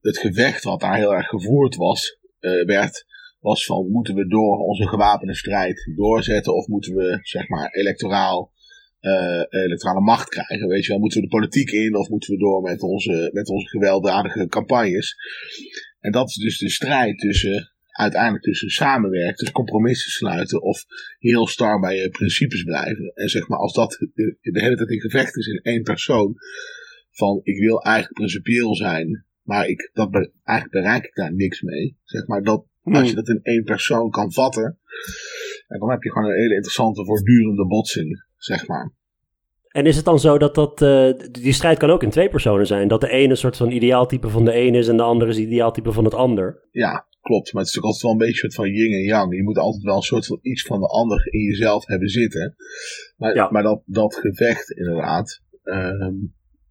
het 0.01 0.19
gevecht 0.19 0.65
wat 0.65 0.81
daar 0.81 0.97
heel 0.97 1.15
erg 1.15 1.27
gevoerd 1.27 1.77
was, 1.77 2.19
eh, 2.41 2.65
werd, 2.65 3.07
was 3.41 3.65
van 3.65 3.91
moeten 3.91 4.15
we 4.15 4.27
door 4.27 4.59
onze 4.59 4.89
gewapende 4.89 5.35
strijd 5.35 5.93
doorzetten 5.97 6.55
of 6.55 6.67
moeten 6.67 6.95
we, 6.95 7.19
zeg 7.23 7.49
maar, 7.49 7.71
electoraal, 7.71 8.53
eh, 9.01 9.43
electorale 9.49 10.01
macht 10.01 10.29
krijgen, 10.29 10.69
weet 10.69 10.85
je 10.85 10.91
wel. 10.91 10.99
Moeten 10.99 11.21
we 11.21 11.27
de 11.27 11.37
politiek 11.37 11.71
in 11.71 11.97
of 11.97 12.09
moeten 12.09 12.33
we 12.33 12.39
door 12.39 12.63
met 12.63 12.83
onze, 12.83 13.31
met 13.33 13.49
onze 13.49 13.69
gewelddadige 13.69 14.47
campagnes. 14.47 15.17
En 16.01 16.13
dat 16.13 16.29
is 16.29 16.35
dus 16.35 16.59
de 16.59 16.71
strijd 16.71 17.19
tussen 17.19 17.72
uiteindelijk 17.93 18.45
tussen 18.45 18.71
samenwerken, 18.71 19.45
dus 19.45 19.53
compromissen 19.53 20.11
sluiten 20.11 20.63
of 20.63 20.85
heel 21.19 21.47
star 21.47 21.81
bij 21.81 21.97
je 21.97 22.09
principes 22.11 22.63
blijven. 22.63 23.13
En 23.15 23.29
zeg 23.29 23.49
maar, 23.49 23.59
als 23.59 23.73
dat 23.73 23.91
de, 24.15 24.37
de 24.41 24.61
hele 24.61 24.77
tijd 24.77 24.91
in 24.91 25.01
gevecht 25.01 25.37
is 25.37 25.47
in 25.47 25.61
één 25.63 25.83
persoon, 25.83 26.35
van 27.11 27.41
ik 27.43 27.59
wil 27.59 27.83
eigenlijk 27.83 28.15
principieel 28.15 28.77
zijn, 28.77 29.25
maar 29.43 29.69
ik, 29.69 29.91
dat 29.93 30.11
be, 30.11 30.33
eigenlijk 30.45 30.85
bereik 30.85 31.05
ik 31.05 31.15
daar 31.15 31.35
niks 31.35 31.63
mee. 31.63 31.97
Zeg 32.05 32.27
maar, 32.27 32.43
dat, 32.43 32.65
als 32.83 32.99
je 32.99 33.15
Hmm. 33.15 33.15
dat 33.15 33.29
in 33.29 33.41
één 33.43 33.65
persoon 33.65 34.11
kan 34.11 34.33
vatten, 34.33 34.79
dan 35.69 35.91
heb 35.91 36.03
je 36.03 36.11
gewoon 36.11 36.29
een 36.29 36.41
hele 36.41 36.55
interessante 36.55 37.05
voortdurende 37.05 37.67
botsing, 37.67 38.25
zeg 38.37 38.67
maar. 38.67 38.93
En 39.69 39.87
is 39.87 39.97
het 39.97 40.05
dan 40.05 40.21
zo 40.21 40.39
dat, 40.39 40.55
dat 40.55 40.83
eh, 40.83 41.11
die 41.31 41.53
strijd 41.53 41.79
kan 41.79 41.91
ook 41.91 42.03
in 42.03 42.11
twee 42.11 42.29
personen 42.29 42.67
zijn? 42.67 42.89
Dat 42.89 43.01
de 43.01 43.11
ene 43.11 43.31
een 43.31 43.37
soort 43.37 43.57
van 43.57 43.71
ideaaltype 43.71 44.29
van 44.29 44.45
de 44.45 44.53
ene 44.53 44.79
is 44.79 44.89
en 44.89 44.97
de 44.97 45.03
andere 45.03 45.31
is 45.31 45.39
ideaaltype 45.39 45.93
van 45.93 46.05
het 46.05 46.15
ander? 46.15 46.69
Ja, 46.71 47.07
klopt. 47.23 47.53
Maar 47.53 47.63
het 47.63 47.71
is 47.71 47.77
natuurlijk 47.77 47.95
altijd 47.95 48.03
wel 48.03 48.13
een 48.13 48.27
beetje 48.27 48.45
een 48.45 48.51
soort 48.53 48.67
van 48.69 48.75
yin 48.79 48.93
en 48.93 49.03
yang. 49.03 49.35
Je 49.37 49.43
moet 49.43 49.59
altijd 49.59 49.83
wel 49.83 49.97
een 49.97 50.03
soort 50.03 50.27
van 50.27 50.39
iets 50.43 50.63
van 50.63 50.81
de 50.81 50.87
ander 50.87 51.33
in 51.33 51.41
jezelf 51.41 51.87
hebben 51.87 52.09
zitten. 52.09 52.55
Maar, 53.17 53.35
Ja. 53.35 53.51
maar 53.51 53.63
dat, 53.63 53.83
dat 53.85 54.15
gevecht 54.17 54.71
inderdaad 54.71 55.41
ehm, 55.63 56.15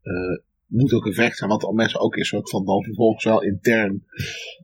eh, 0.02 0.38
moet 0.66 0.94
ook 0.94 1.06
een 1.06 1.14
gevecht 1.14 1.38
zijn. 1.38 1.50
Wat 1.50 1.72
mensen 1.74 2.00
ook 2.00 2.16
een 2.16 2.26
soort 2.26 2.50
van 2.50 2.66
dan 2.66 2.84
vervolgens 2.84 3.24
wel 3.24 3.44
intern 3.44 4.04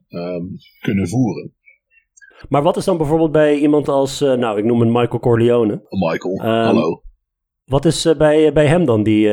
ehm, 0.08 0.44
kunnen 0.80 1.08
voeren. 1.08 1.52
Maar 2.48 2.62
wat 2.62 2.76
is 2.76 2.84
dan 2.84 2.96
bijvoorbeeld 2.96 3.32
bij 3.32 3.58
iemand 3.58 3.88
als, 3.88 4.20
eh, 4.20 4.34
nou 4.34 4.58
ik 4.58 4.64
noem 4.64 4.80
hem 4.80 4.92
Michael 4.92 5.20
Corleone. 5.20 5.82
Michael, 5.88 6.36
Ehm, 6.36 6.64
hallo. 6.64 7.02
Wat 7.64 7.84
is 7.84 8.04
eh, 8.04 8.16
bij, 8.16 8.52
bij 8.52 8.66
hem 8.66 8.84
dan 8.84 9.02
die, 9.02 9.28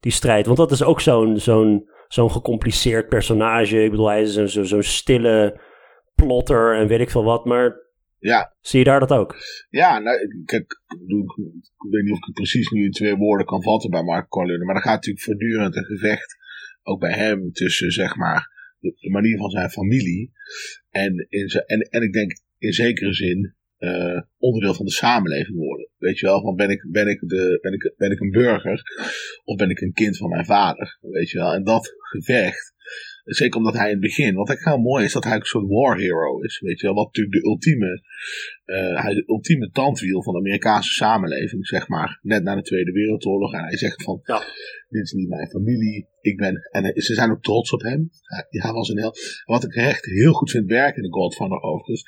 die 0.00 0.12
strijd? 0.12 0.46
Want 0.46 0.58
dat 0.58 0.70
is 0.70 0.82
ook 0.82 1.00
zo'n 1.00 1.38
zo'n 1.38 1.90
zo'n 2.12 2.30
gecompliceerd 2.30 3.08
personage. 3.08 3.82
Ik 3.84 3.90
bedoel, 3.90 4.08
hij 4.08 4.22
is 4.22 4.36
een- 4.36 4.48
zo- 4.48 4.62
zo'n 4.62 4.82
stille 4.82 5.60
plotter 6.14 6.76
en 6.76 6.86
weet 6.88 7.00
ik 7.00 7.10
veel 7.10 7.24
wat. 7.24 7.44
Maar 7.44 7.80
Ja, 8.18 8.54
zie 8.60 8.78
je 8.78 8.84
daar 8.84 9.00
dat 9.00 9.10
ook? 9.12 9.36
ja 9.70 9.98
nou, 9.98 10.20
ik- 10.20 10.42
kijk, 10.46 10.62
ik, 10.88 10.98
bedoel, 11.00 11.22
ik- 11.22 11.54
ik 11.64 11.90
weet 11.90 12.02
niet 12.02 12.12
of 12.12 12.18
ik 12.18 12.24
het 12.24 12.34
precies 12.34 12.70
nu 12.70 12.84
in 12.84 12.90
twee 12.90 13.16
woorden 13.16 13.46
kan 13.46 13.62
vatten 13.62 13.90
bij 13.90 14.02
Mark 14.02 14.28
Corleone. 14.28 14.64
Maar 14.64 14.74
er 14.74 14.82
gaat 14.82 14.94
natuurlijk 14.94 15.24
voortdurend 15.24 15.76
een 15.76 15.84
gevecht, 15.84 16.36
ook 16.82 17.00
bij 17.00 17.12
hem, 17.12 17.52
tussen 17.52 17.90
zeg 17.90 18.16
maar 18.16 18.50
de, 18.78 18.94
de 19.00 19.10
manier 19.10 19.38
van 19.38 19.50
zijn 19.50 19.70
familie. 19.70 20.32
En, 20.90 21.26
in 21.28 21.48
zijn, 21.48 21.64
en, 21.66 21.80
en 21.80 22.02
ik 22.02 22.12
denk 22.12 22.40
in 22.58 22.72
zekere 22.72 23.12
zin 23.14 23.54
eh, 23.82 24.20
onderdeel 24.38 24.74
van 24.74 24.86
de 24.86 24.92
samenleving 24.92 25.56
worden. 25.58 25.88
Weet 25.98 26.18
je 26.18 26.26
wel, 26.26 26.40
van 26.40 26.56
ben 26.56 26.70
ik, 26.70 26.86
ben, 26.90 27.08
ik 27.08 27.20
de, 27.20 27.58
ben, 27.60 27.72
ik, 27.72 27.94
ben 27.96 28.10
ik 28.10 28.20
een 28.20 28.30
burger 28.30 28.82
of 29.44 29.56
ben 29.56 29.70
ik 29.70 29.80
een 29.80 29.92
kind 29.92 30.16
van 30.16 30.28
mijn 30.28 30.44
vader? 30.44 30.98
Weet 31.00 31.30
je 31.30 31.38
wel, 31.38 31.52
en 31.52 31.64
dat 31.64 31.94
gevecht, 31.98 32.74
zeker 33.24 33.58
omdat 33.58 33.74
hij 33.74 33.86
in 33.86 33.92
het 33.92 34.00
begin, 34.00 34.34
wat 34.34 34.48
eigenlijk 34.48 34.76
heel 34.76 34.90
mooi 34.90 35.04
is, 35.04 35.12
dat 35.12 35.24
hij 35.24 35.34
een 35.34 35.44
soort 35.44 35.68
war 35.68 35.98
hero 35.98 36.40
is. 36.40 36.60
Weet 36.60 36.80
je 36.80 36.86
wel, 36.86 36.94
wat 36.94 37.06
natuurlijk 37.06 37.34
de 37.42 37.48
ultieme, 37.48 38.02
eh, 38.64 39.02
hij 39.02 39.14
de 39.14 39.24
ultieme 39.26 39.70
tandwiel 39.70 40.22
van 40.22 40.32
de 40.32 40.38
Amerikaanse 40.38 40.92
samenleving, 40.92 41.66
zeg 41.66 41.88
maar, 41.88 42.18
net 42.22 42.42
na 42.42 42.54
de 42.54 42.62
Tweede 42.62 42.92
Wereldoorlog. 42.92 43.52
En 43.52 43.64
hij 43.64 43.76
zegt 43.76 44.02
van, 44.02 44.20
Ja. 44.24 44.38
dit 44.88 45.02
is 45.02 45.12
niet 45.12 45.28
mijn 45.28 45.50
familie, 45.50 46.08
ik 46.20 46.36
ben, 46.36 46.68
en 46.70 47.02
ze 47.02 47.14
zijn 47.14 47.30
ook 47.30 47.42
trots 47.42 47.72
op 47.72 47.82
hem. 47.82 48.10
Hij, 48.20 48.46
hij 48.48 48.72
was 48.72 48.88
een 48.88 48.98
heel, 48.98 49.14
wat 49.44 49.64
ik 49.64 49.74
echt 49.74 50.04
heel 50.04 50.32
goed 50.32 50.50
vind 50.50 50.70
werken 50.70 50.96
in 50.96 51.10
de 51.10 51.16
Godfather 51.16 51.60
overigens, 51.60 52.04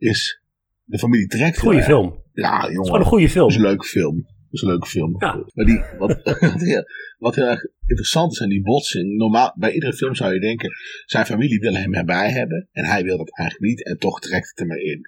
is 0.00 0.40
de 0.84 0.98
familie 0.98 1.26
trekt 1.26 1.62
erg. 1.64 1.84
film. 1.84 2.06
Het 2.06 2.22
Ja, 2.32 2.56
is 2.56 2.60
gewoon 2.66 2.84
jongen. 2.84 3.00
een 3.00 3.06
goede 3.06 3.22
Dat 3.24 3.32
film. 3.32 3.48
is 3.48 3.54
een 3.54 3.62
leuke 3.62 3.84
film. 3.84 4.16
Dat 4.22 4.60
is 4.60 4.62
een 4.62 4.68
leuke 4.68 4.86
film. 4.86 5.14
Ja. 5.18 5.44
Maar 5.54 5.64
die, 5.64 5.80
wat, 5.98 6.20
wat, 6.40 6.60
heel, 6.60 6.84
wat 7.18 7.34
heel 7.34 7.46
erg 7.46 7.64
interessant 7.86 8.32
is 8.32 8.42
aan 8.42 8.48
die 8.48 8.62
botsing. 8.62 9.16
Normaal, 9.16 9.54
bij 9.58 9.72
iedere 9.72 9.92
film 9.92 10.14
zou 10.14 10.34
je 10.34 10.40
denken, 10.40 10.70
zijn 11.04 11.26
familie 11.26 11.58
wil 11.58 11.74
hem 11.74 11.94
erbij 11.94 12.30
hebben. 12.30 12.68
En 12.72 12.84
hij 12.84 13.02
wil 13.02 13.16
dat 13.16 13.36
eigenlijk 13.38 13.70
niet. 13.70 13.84
En 13.84 13.98
toch 13.98 14.20
trekt 14.20 14.48
het 14.48 14.60
er 14.60 14.66
maar 14.66 14.78
in. 14.78 15.00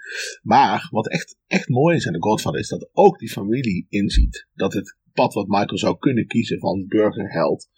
Maar 0.43 0.89
wat 0.91 1.09
echt, 1.11 1.37
echt 1.47 1.69
mooi 1.69 1.97
is 1.97 2.07
aan 2.07 2.13
de 2.13 2.23
Godfather 2.23 2.61
is 2.61 2.69
dat 2.69 2.91
ook 2.93 3.19
die 3.19 3.31
familie 3.31 3.87
inziet. 3.89 4.47
Dat 4.55 4.73
het 4.73 4.97
pad 5.13 5.35
wat 5.35 5.47
Michael 5.47 5.79
zou 5.79 5.99
kunnen 5.99 6.27
kiezen 6.27 6.59
van 6.59 6.85
burgerheld. 6.89 7.69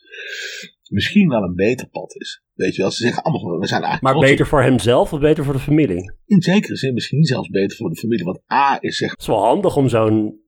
Misschien 0.89 1.29
wel 1.29 1.43
een 1.43 1.55
beter 1.55 1.89
pad 1.89 2.15
is. 2.15 2.43
Weet 2.55 2.75
je 2.75 2.83
wel, 2.83 2.91
ze 2.91 3.03
zeggen 3.03 3.23
allemaal 3.23 3.59
we 3.59 3.67
zijn 3.67 3.83
eigenlijk 3.83 4.03
Maar 4.03 4.13
trots 4.13 4.31
beter 4.31 4.47
voor 4.47 4.63
hemzelf 4.63 5.13
of 5.13 5.21
beter 5.21 5.45
voor 5.45 5.53
de 5.53 5.59
familie? 5.59 6.15
In 6.27 6.43
zekere 6.43 6.77
zin 6.77 6.95
misschien 6.95 7.25
zelfs 7.25 7.49
beter 7.49 7.77
voor 7.77 7.91
de 7.91 7.97
familie. 7.97 8.25
Want 8.25 8.43
A 8.53 8.77
is 8.81 8.97
zeg 8.97 9.11
Het 9.11 9.21
is 9.21 9.27
wel 9.27 9.45
handig 9.45 9.77
om 9.77 9.89
zo'n 9.89 10.41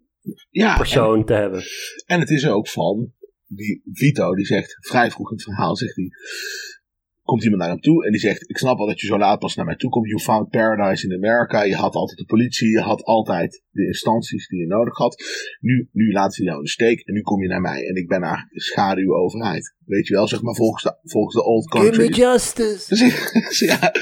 ja, 0.51 0.71
en- 0.71 0.77
persoon 0.77 1.25
te 1.25 1.33
hebben. 1.33 1.63
En 2.07 2.21
het 2.21 2.31
is 2.31 2.47
ook 2.49 2.69
van, 2.69 3.13
die 3.47 3.83
Vito, 3.93 4.35
die 4.35 4.47
zegt 4.47 4.77
vrij 4.81 5.11
vroeg 5.11 5.31
in 5.31 5.37
het 5.37 5.45
verhaal, 5.45 5.77
zegt 5.77 5.97
hij, 5.97 6.09
komt 7.27 7.43
iemand 7.43 7.61
naar 7.61 7.71
hem 7.71 7.81
toe 7.81 8.05
en 8.05 8.11
die 8.11 8.21
zegt, 8.21 8.51
ik 8.51 8.59
snap 8.59 8.79
wel 8.79 8.87
dat 8.87 9.01
je 9.01 9.07
zo 9.07 9.19
laat 9.19 9.39
pas 9.39 9.55
naar 9.55 9.65
mij 9.65 9.77
toe 9.77 9.91
komt, 9.91 10.09
you 10.09 10.21
found 10.21 10.49
paradise 10.49 11.07
in 11.07 11.15
America, 11.15 11.63
je 11.63 11.75
had 11.75 11.95
altijd 11.95 12.19
de 12.19 12.25
politie, 12.25 12.71
je 12.71 12.81
had 12.81 13.03
altijd 13.03 13.63
de 13.71 13.87
instanties 13.87 14.49
die 14.49 14.61
je 14.61 14.67
nodig 14.67 14.97
had, 14.97 15.23
nu, 15.61 15.89
nu 15.93 16.13
laten 16.13 16.33
ze 16.33 16.43
jou 16.43 16.57
in 16.57 16.63
de 16.63 16.71
steek 16.71 17.01
en 17.01 17.15
nu 17.15 17.21
kom 17.21 17.43
je 17.43 17.49
naar 17.49 17.61
mij 17.61 17.87
en 17.87 17.95
ik 17.95 18.09
ben 18.09 18.23
eigenlijk 18.23 18.53
de 18.53 18.61
schaduwoverheid. 18.61 19.75
Weet 19.87 20.07
je 20.07 20.15
wel, 20.15 20.29
zeg 20.29 20.43
maar 20.43 20.55
volgens 20.55 20.83
de, 20.83 20.99
volgens 21.03 21.35
de 21.35 21.45
old 21.45 21.69
country. 21.69 22.13
justice. 22.13 22.89
Dus 22.89 23.59
ja, 23.59 23.79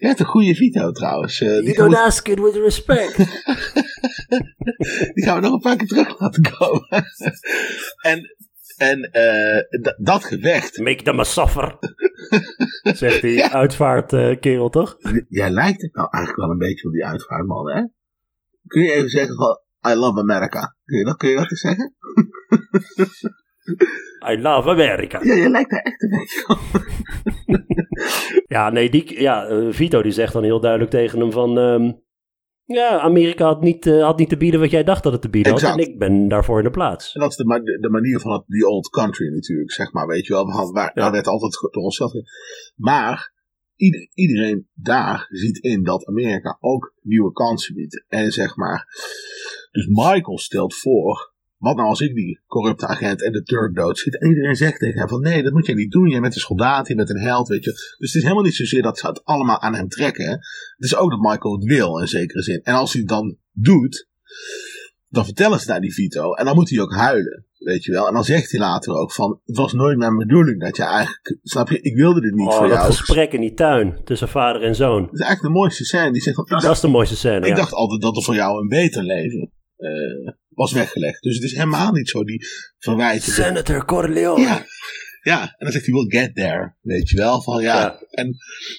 je 0.00 0.06
hebt 0.06 0.20
een 0.20 0.26
goede 0.26 0.54
Vito 0.54 0.90
trouwens. 0.90 1.40
Eh, 1.40 1.64
die, 1.64 1.74
gaan 1.74 1.90
we, 1.90 1.98
ask 1.98 2.28
it 2.28 2.40
with 2.40 2.54
respect. 2.54 3.16
die 5.14 5.24
gaan 5.24 5.34
we 5.34 5.40
nog 5.40 5.52
een 5.52 5.60
paar 5.60 5.76
keer 5.76 5.86
terug 5.86 6.20
laten 6.20 6.42
komen. 6.42 6.86
en 8.10 8.36
en 8.80 9.02
eh, 9.02 9.80
dat 9.96 10.24
gevecht, 10.24 10.78
Make 10.78 11.02
them 11.02 11.20
a 11.20 11.24
suffer. 11.24 11.78
Zegt 13.02 13.22
die 13.22 13.44
uitvaartkerel, 13.44 14.68
toch? 14.68 14.96
jij 15.28 15.50
lijkt 15.50 15.82
het 15.82 15.94
nou 15.94 16.08
eigenlijk 16.10 16.46
wel 16.46 16.50
een 16.50 16.68
beetje 16.68 16.86
op 16.86 16.92
die 16.92 17.04
uitvaartman, 17.04 17.70
hè? 17.70 17.82
Kun 18.66 18.82
je 18.82 18.92
even 18.92 19.08
zeggen 19.08 19.36
van, 19.36 19.60
I 19.92 19.94
love 19.94 20.18
America. 20.18 20.76
Kun 20.84 20.98
je 20.98 21.04
dat, 21.04 21.16
kun 21.16 21.28
je 21.28 21.36
dat 21.36 21.50
eens 21.50 21.60
zeggen? 21.60 21.94
I 24.32 24.40
love 24.40 24.68
America. 24.68 25.20
Ja, 25.22 25.34
je 25.34 25.50
lijkt 25.50 25.70
daar 25.70 25.82
echt 25.82 26.02
een 26.02 26.10
beetje 26.10 26.48
op. 26.48 26.58
Ja, 28.46 28.70
nee, 28.70 28.90
die, 28.90 29.20
ja, 29.20 29.46
eh, 29.46 29.66
Vito 29.70 30.02
die 30.02 30.12
zegt 30.12 30.32
dan 30.32 30.42
heel 30.42 30.60
duidelijk 30.60 30.90
tegen 30.90 31.20
hem 31.20 31.32
van... 31.32 31.58
ehm, 31.58 31.92
ja, 32.74 32.98
Amerika 33.00 33.44
had 33.44 33.60
niet, 33.60 33.86
eh, 33.86 34.02
had 34.04 34.18
niet 34.18 34.28
te 34.28 34.36
bieden 34.36 34.60
wat 34.60 34.70
jij 34.70 34.84
dacht 34.84 35.02
dat 35.02 35.12
het 35.12 35.22
te 35.22 35.28
bieden 35.28 35.52
had. 35.52 35.60
Exact. 35.60 35.78
En 35.80 35.88
ik 35.88 35.98
ben 35.98 36.28
daarvoor 36.28 36.58
in 36.58 36.64
de 36.64 36.70
plaats. 36.70 37.12
En 37.14 37.20
dat 37.20 37.30
is 37.30 37.36
de, 37.36 37.44
ma- 37.44 37.58
de, 37.58 37.88
manier 37.90 38.20
van 38.20 38.32
het, 38.32 38.44
die 38.46 38.66
old 38.66 38.88
country 38.88 39.34
natuurlijk, 39.34 39.72
zeg 39.72 39.92
maar, 39.92 40.06
weet 40.06 40.26
je 40.26 40.32
wel. 40.32 40.46
We 40.46 40.52
hadden, 40.52 40.74
waar, 40.74 40.90
Ja. 40.94 41.02
Daar 41.02 41.12
werd 41.12 41.26
altijd 41.26 41.52
door 41.72 41.82
onszelf. 41.82 42.12
Maar 42.74 43.32
ieder- 43.76 44.08
iedereen 44.14 44.68
daar 44.74 45.26
ziet 45.30 45.58
in 45.58 45.82
dat 45.82 46.06
Amerika 46.06 46.56
ook 46.60 46.94
nieuwe 47.02 47.32
kansen 47.32 47.74
biedt. 47.74 48.04
En 48.08 48.30
zeg 48.32 48.56
maar, 48.56 48.86
dus 49.70 49.86
Michael 49.86 50.38
stelt 50.38 50.74
voor, 50.74 51.34
wat 51.60 51.76
nou 51.76 51.88
als 51.88 52.00
ik 52.00 52.14
die 52.14 52.40
corrupte 52.46 52.86
agent 52.86 53.22
en 53.24 53.32
de 53.32 53.42
Turk 53.42 53.74
doodschiet? 53.74 54.20
En 54.20 54.28
iedereen 54.28 54.56
zegt 54.56 54.78
tegen 54.78 54.98
hem 54.98 55.08
van, 55.08 55.20
nee, 55.20 55.42
dat 55.42 55.52
moet 55.52 55.66
je 55.66 55.74
niet 55.74 55.90
doen. 55.90 56.08
Je 56.08 56.20
bent 56.20 56.34
een 56.34 56.40
soldaat, 56.40 56.88
je 56.88 56.94
bent 56.94 57.10
een 57.10 57.20
held, 57.20 57.48
weet 57.48 57.64
je. 57.64 57.70
Dus 57.70 57.96
het 57.98 58.14
is 58.14 58.22
helemaal 58.22 58.42
niet 58.44 58.54
zozeer 58.54 58.82
dat 58.82 58.98
ze 58.98 59.06
het 59.06 59.24
allemaal 59.24 59.60
aan 59.60 59.74
hem 59.74 59.88
trekken. 59.88 60.24
hè. 60.24 60.30
Het 60.30 60.40
is 60.78 60.96
ook 60.96 61.10
dat 61.10 61.20
Michael 61.20 61.54
het 61.54 61.64
wil, 61.64 61.98
in 62.00 62.06
zekere 62.06 62.42
zin. 62.42 62.60
En 62.62 62.74
als 62.74 62.92
hij 62.92 63.00
het 63.00 63.10
dan 63.10 63.36
doet, 63.52 64.08
dan 65.08 65.24
vertellen 65.24 65.60
ze 65.60 65.68
naar 65.70 65.80
die 65.80 65.94
Vito. 65.94 66.32
En 66.34 66.44
dan 66.44 66.54
moet 66.54 66.70
hij 66.70 66.80
ook 66.80 66.94
huilen. 66.94 67.44
Weet 67.58 67.84
je 67.84 67.92
wel. 67.92 68.06
En 68.08 68.14
dan 68.14 68.24
zegt 68.24 68.50
hij 68.50 68.60
later 68.60 68.92
ook 68.94 69.12
van. 69.12 69.40
Het 69.44 69.56
was 69.56 69.72
nooit 69.72 69.98
mijn 69.98 70.16
bedoeling 70.16 70.60
dat 70.60 70.76
je 70.76 70.82
eigenlijk. 70.82 71.38
Snap 71.42 71.68
je? 71.68 71.80
Ik 71.80 71.94
wilde 71.94 72.20
dit 72.20 72.34
niet 72.34 72.46
Oh, 72.48 72.56
voor 72.56 72.68
dat 72.68 72.76
jou. 72.76 72.92
gesprek 72.92 73.32
in 73.32 73.40
die 73.40 73.54
tuin 73.54 74.00
tussen 74.04 74.28
vader 74.28 74.62
en 74.62 74.74
zoon. 74.74 75.02
Dat 75.04 75.12
is 75.14 75.20
eigenlijk 75.20 75.54
de 75.54 75.60
mooiste 75.60 75.84
scène. 75.84 76.12
Die 76.12 76.22
zegt 76.22 76.36
Dat 76.36 76.48
dacht, 76.48 76.70
is 76.70 76.80
de 76.80 76.88
mooiste 76.88 77.16
scène, 77.16 77.40
ik 77.40 77.46
ja. 77.46 77.54
dacht 77.54 77.72
altijd 77.72 78.00
dat 78.00 78.16
er 78.16 78.22
voor 78.22 78.34
jou 78.34 78.60
een 78.60 78.68
beter 78.68 79.02
leven 79.02 79.52
eh, 79.76 80.32
was 80.54 80.72
weggelegd. 80.72 81.22
Dus 81.22 81.34
het 81.34 81.44
is 81.44 81.52
helemaal 81.52 81.92
niet 81.92 82.08
zo 82.08 82.24
die 82.24 82.46
verwijten. 82.78 83.32
Senator 83.32 83.84
Corleone. 83.84 84.42
Ja. 84.42 84.66
Ja, 85.22 85.42
en 85.42 85.56
dan 85.58 85.72
zegt 85.72 85.86
hij, 85.86 85.94
we'll 85.94 86.20
get 86.20 86.34
there. 86.34 86.74
Weet 86.80 87.08
je 87.08 87.16
wel, 87.16 87.42
van 87.42 87.62
ja. 87.62 87.80
Ja. 87.80 88.00
En 88.10 88.36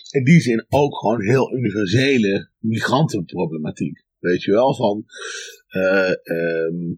in 0.10 0.24
die 0.24 0.40
zin 0.40 0.66
ook 0.70 0.98
gewoon 0.98 1.22
heel 1.22 1.56
universele 1.56 2.50
migrantenproblematiek. 2.60 4.04
Weet 4.20 4.44
je 4.44 4.52
wel, 4.52 4.76
van 4.76 5.06
eh, 5.68 6.10
ehm, 6.10 6.94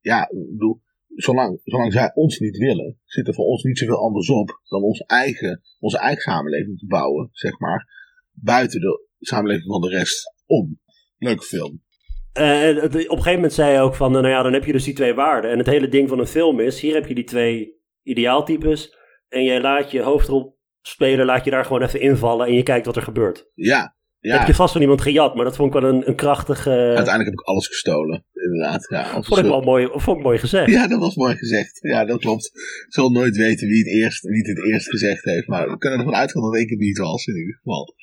ja, 0.00 0.30
bedoel, 0.50 0.82
zolang, 1.14 1.60
zolang 1.64 1.92
zij 1.92 2.10
ons 2.14 2.38
niet 2.38 2.56
willen, 2.56 2.98
zit 3.04 3.28
er 3.28 3.34
voor 3.34 3.44
ons 3.44 3.62
niet 3.62 3.78
zoveel 3.78 4.00
anders 4.00 4.30
op 4.30 4.60
dan 4.68 4.82
onze 4.82 5.04
eigen, 5.06 5.62
onze 5.78 5.98
eigen 5.98 6.22
samenleving 6.22 6.78
te 6.78 6.86
bouwen, 6.86 7.28
zeg 7.32 7.58
maar, 7.58 7.88
buiten 8.32 8.80
de 8.80 9.06
samenleving 9.18 9.66
van 9.66 9.80
de 9.80 9.88
rest 9.88 10.34
om. 10.46 10.80
Leuke 11.18 11.44
film. 11.44 11.82
Eh, 12.32 12.60
het- 12.60 12.84
op 12.84 12.94
een 12.94 13.00
gegeven 13.08 13.32
moment 13.34 13.52
zei 13.52 13.70
hij 13.72 13.82
ook 13.82 13.94
van, 13.94 14.12
nou 14.12 14.28
ja, 14.28 14.42
dan 14.42 14.52
heb 14.52 14.64
je 14.64 14.72
dus 14.72 14.84
die 14.84 14.94
twee 14.94 15.14
waarden. 15.14 15.50
En 15.50 15.58
het 15.58 15.66
hele 15.66 15.88
ding 15.88 16.08
van 16.08 16.18
een 16.18 16.26
film 16.26 16.60
is, 16.60 16.80
hier 16.80 16.94
heb 16.94 17.06
je 17.06 17.14
die 17.14 17.24
twee 17.24 17.74
ideaaltypes. 18.02 18.96
En 19.28 19.44
jij 19.44 19.60
laat 19.60 19.90
je 19.90 20.02
hoofdrolspeler, 20.02 21.24
laat 21.24 21.44
je 21.44 21.50
daar 21.50 21.64
gewoon 21.64 21.82
even 21.82 22.00
invallen 22.00 22.46
en 22.46 22.54
je 22.54 22.62
kijkt 22.62 22.86
wat 22.86 22.96
er 22.96 23.02
gebeurt. 23.02 23.50
Ja, 23.54 23.80
Dat 23.80 24.32
ja. 24.32 24.38
heb 24.38 24.46
je 24.46 24.54
vast 24.54 24.72
van 24.72 24.80
iemand 24.80 25.00
gejat, 25.00 25.34
maar 25.34 25.44
dat 25.44 25.56
vond 25.56 25.74
ik 25.74 25.80
wel 25.80 25.90
een, 25.92 26.08
een 26.08 26.14
krachtige... 26.14 26.70
Uiteindelijk 26.70 27.24
heb 27.24 27.32
ik 27.38 27.40
alles 27.46 27.66
gestolen. 27.66 28.24
inderdaad. 28.32 28.86
Ja, 28.90 29.22
vond 29.22 29.38
ik 29.40 29.44
wel 29.44 29.60
mooi, 29.60 29.88
vond 29.92 30.16
ik 30.18 30.22
mooi 30.24 30.38
gezegd. 30.38 30.70
Ja, 30.70 30.86
dat 30.88 31.00
was 31.00 31.14
mooi 31.16 31.36
gezegd. 31.36 31.78
Ja, 31.82 32.04
dat 32.04 32.20
klopt. 32.20 32.44
Ik 32.86 32.86
zal 32.92 33.10
nooit 33.10 33.36
weten 33.36 33.68
wie 33.68 33.78
het 33.78 33.86
eerst, 33.88 34.22
wie 34.22 34.38
het, 34.38 34.46
het 34.56 34.66
eerst 34.66 34.88
gezegd 34.90 35.24
heeft. 35.24 35.46
Maar 35.46 35.70
we 35.70 35.78
kunnen 35.78 35.98
ervan 35.98 36.14
uitgaan 36.14 36.42
dat 36.42 36.56
ik 36.56 36.70
het 36.70 36.78
niet 36.78 36.98
was, 36.98 37.26
in 37.26 37.36
ieder 37.36 37.54
geval. 37.54 37.94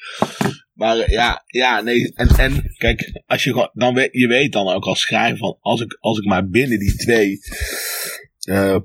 Maar 0.78 0.98
uh, 0.98 1.08
ja, 1.08 1.44
ja, 1.46 1.82
nee. 1.82 2.14
En, 2.14 2.28
en 2.28 2.74
kijk, 2.78 3.22
als 3.26 3.44
je, 3.44 3.70
dan 3.74 3.94
weet, 3.94 4.10
je 4.12 4.28
weet 4.28 4.52
dan 4.52 4.68
ook 4.68 4.86
als 4.86 5.02
schrijver 5.02 5.38
van, 5.38 5.58
als 5.60 5.82
ik, 5.82 5.98
als 6.00 6.18
ik 6.18 6.26
maar 6.26 6.48
binnen 6.50 6.80
die 6.80 6.96
twee 6.96 7.40
uh, 8.50 8.78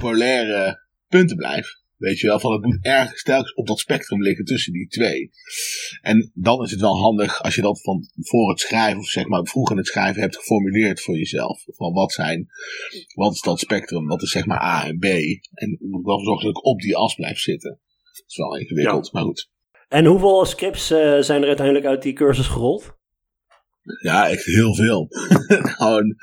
polaire 0.00 0.82
punten 1.08 1.36
blijf. 1.36 1.82
Weet 1.96 2.18
je 2.18 2.26
wel, 2.26 2.40
van 2.40 2.52
het 2.52 2.64
moet 2.64 2.78
ergens 2.80 3.22
telkens 3.22 3.54
op 3.54 3.66
dat 3.66 3.78
spectrum 3.78 4.22
liggen 4.22 4.44
tussen 4.44 4.72
die 4.72 4.88
twee. 4.88 5.30
En 6.00 6.30
dan 6.34 6.62
is 6.62 6.70
het 6.70 6.80
wel 6.80 6.98
handig 6.98 7.42
als 7.42 7.54
je 7.54 7.62
dat 7.62 7.82
van 7.82 8.08
voor 8.14 8.50
het 8.50 8.60
schrijven, 8.60 8.98
of 8.98 9.08
zeg 9.08 9.26
maar 9.26 9.44
vroeger 9.44 9.76
het 9.76 9.86
schrijven 9.86 10.22
hebt 10.22 10.36
geformuleerd 10.36 11.00
voor 11.00 11.16
jezelf. 11.16 11.64
Van 11.66 11.92
wat 11.92 12.12
zijn, 12.12 12.46
wat 13.14 13.34
is 13.34 13.40
dat 13.40 13.60
spectrum, 13.60 14.06
wat 14.06 14.22
is 14.22 14.30
zeg 14.30 14.46
maar 14.46 14.62
A 14.62 14.86
en 14.86 14.98
B. 14.98 15.04
En 15.04 15.78
moet 15.80 16.04
wel 16.04 16.20
zorgen 16.20 16.46
dat 16.46 16.56
ik 16.56 16.64
op 16.64 16.80
die 16.80 16.96
as 16.96 17.14
blijf 17.14 17.38
zitten. 17.38 17.80
Dat 18.12 18.24
is 18.26 18.36
wel 18.36 18.56
ingewikkeld, 18.56 19.12
maar 19.12 19.22
goed. 19.22 19.52
En 19.88 20.04
hoeveel 20.04 20.44
scripts 20.44 20.90
uh, 20.90 21.18
zijn 21.20 21.40
er 21.40 21.46
uiteindelijk 21.46 21.86
uit 21.86 22.02
die 22.02 22.12
cursus 22.12 22.46
gerold? 22.46 22.96
Ja, 24.02 24.28
echt 24.28 24.44
heel 24.44 24.74
veel. 24.74 25.06
Gewoon, 25.76 26.16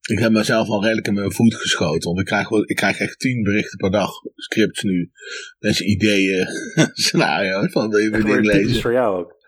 ik 0.00 0.18
heb 0.18 0.32
mezelf 0.32 0.68
al 0.68 0.82
redelijk 0.82 1.06
in 1.06 1.14
mijn 1.14 1.32
voet 1.32 1.54
geschoten. 1.54 2.08
Want 2.08 2.18
ik 2.18 2.24
krijg, 2.24 2.50
ik 2.50 2.76
krijg 2.76 2.98
echt 2.98 3.18
tien 3.18 3.42
berichten 3.42 3.78
per 3.78 3.90
dag, 3.90 4.10
scripts 4.34 4.82
nu. 4.82 5.10
Mensen 5.58 5.90
ideeën, 5.90 6.46
scenario's 6.92 7.72
van 7.72 7.90
wil 7.90 8.00
je 8.00 8.40
lezen. 8.40 8.68
is 8.68 8.80
voor 8.80 8.92
jou 8.92 9.18
ook. 9.18 9.40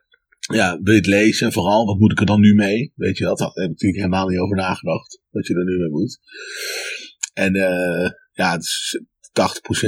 Ja, 0.53 0.79
wil 0.83 0.93
je 0.93 0.99
het 0.99 1.09
lezen? 1.09 1.47
En 1.47 1.53
vooral, 1.53 1.87
wat 1.87 1.99
moet 1.99 2.13
ik 2.13 2.21
er 2.21 2.27
dan 2.27 2.41
nu 2.41 2.55
mee? 2.55 2.93
Weet 2.95 3.19
je, 3.19 3.25
dat 3.25 3.39
daar 3.39 3.49
heb 3.49 3.65
ik 3.65 3.71
natuurlijk 3.71 4.03
helemaal 4.03 4.29
niet 4.29 4.39
over 4.39 4.57
nagedacht. 4.57 5.21
Wat 5.31 5.47
je 5.47 5.55
er 5.55 5.65
nu 5.65 5.79
mee 5.79 5.91
moet. 5.91 6.19
En 7.33 7.57
uh, 7.57 8.11
ja, 8.33 8.53
het 8.53 8.63
is, 8.63 9.01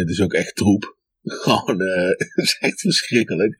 80% 0.01 0.05
is 0.05 0.21
ook 0.21 0.33
echt 0.33 0.57
troep. 0.57 0.96
Gewoon, 1.27 1.81
uh, 1.83 2.11
is 2.35 2.57
echt 2.61 2.81
verschrikkelijk. 2.81 3.57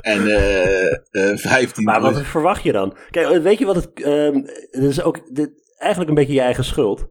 En 0.00 0.20
uh, 0.20 0.90
uh, 1.10 1.36
15. 1.36 1.84
Maar 1.84 2.00
wat 2.00 2.22
verwacht 2.22 2.62
je 2.62 2.72
dan? 2.72 2.96
Kijk, 3.10 3.42
weet 3.42 3.58
je 3.58 3.64
wat 3.64 3.76
het. 3.76 4.06
Um, 4.06 4.44
dat 4.70 4.90
is 4.90 5.02
ook 5.02 5.34
dit, 5.34 5.50
eigenlijk 5.76 6.10
een 6.10 6.16
beetje 6.16 6.34
je 6.34 6.40
eigen 6.40 6.64
schuld. 6.64 7.08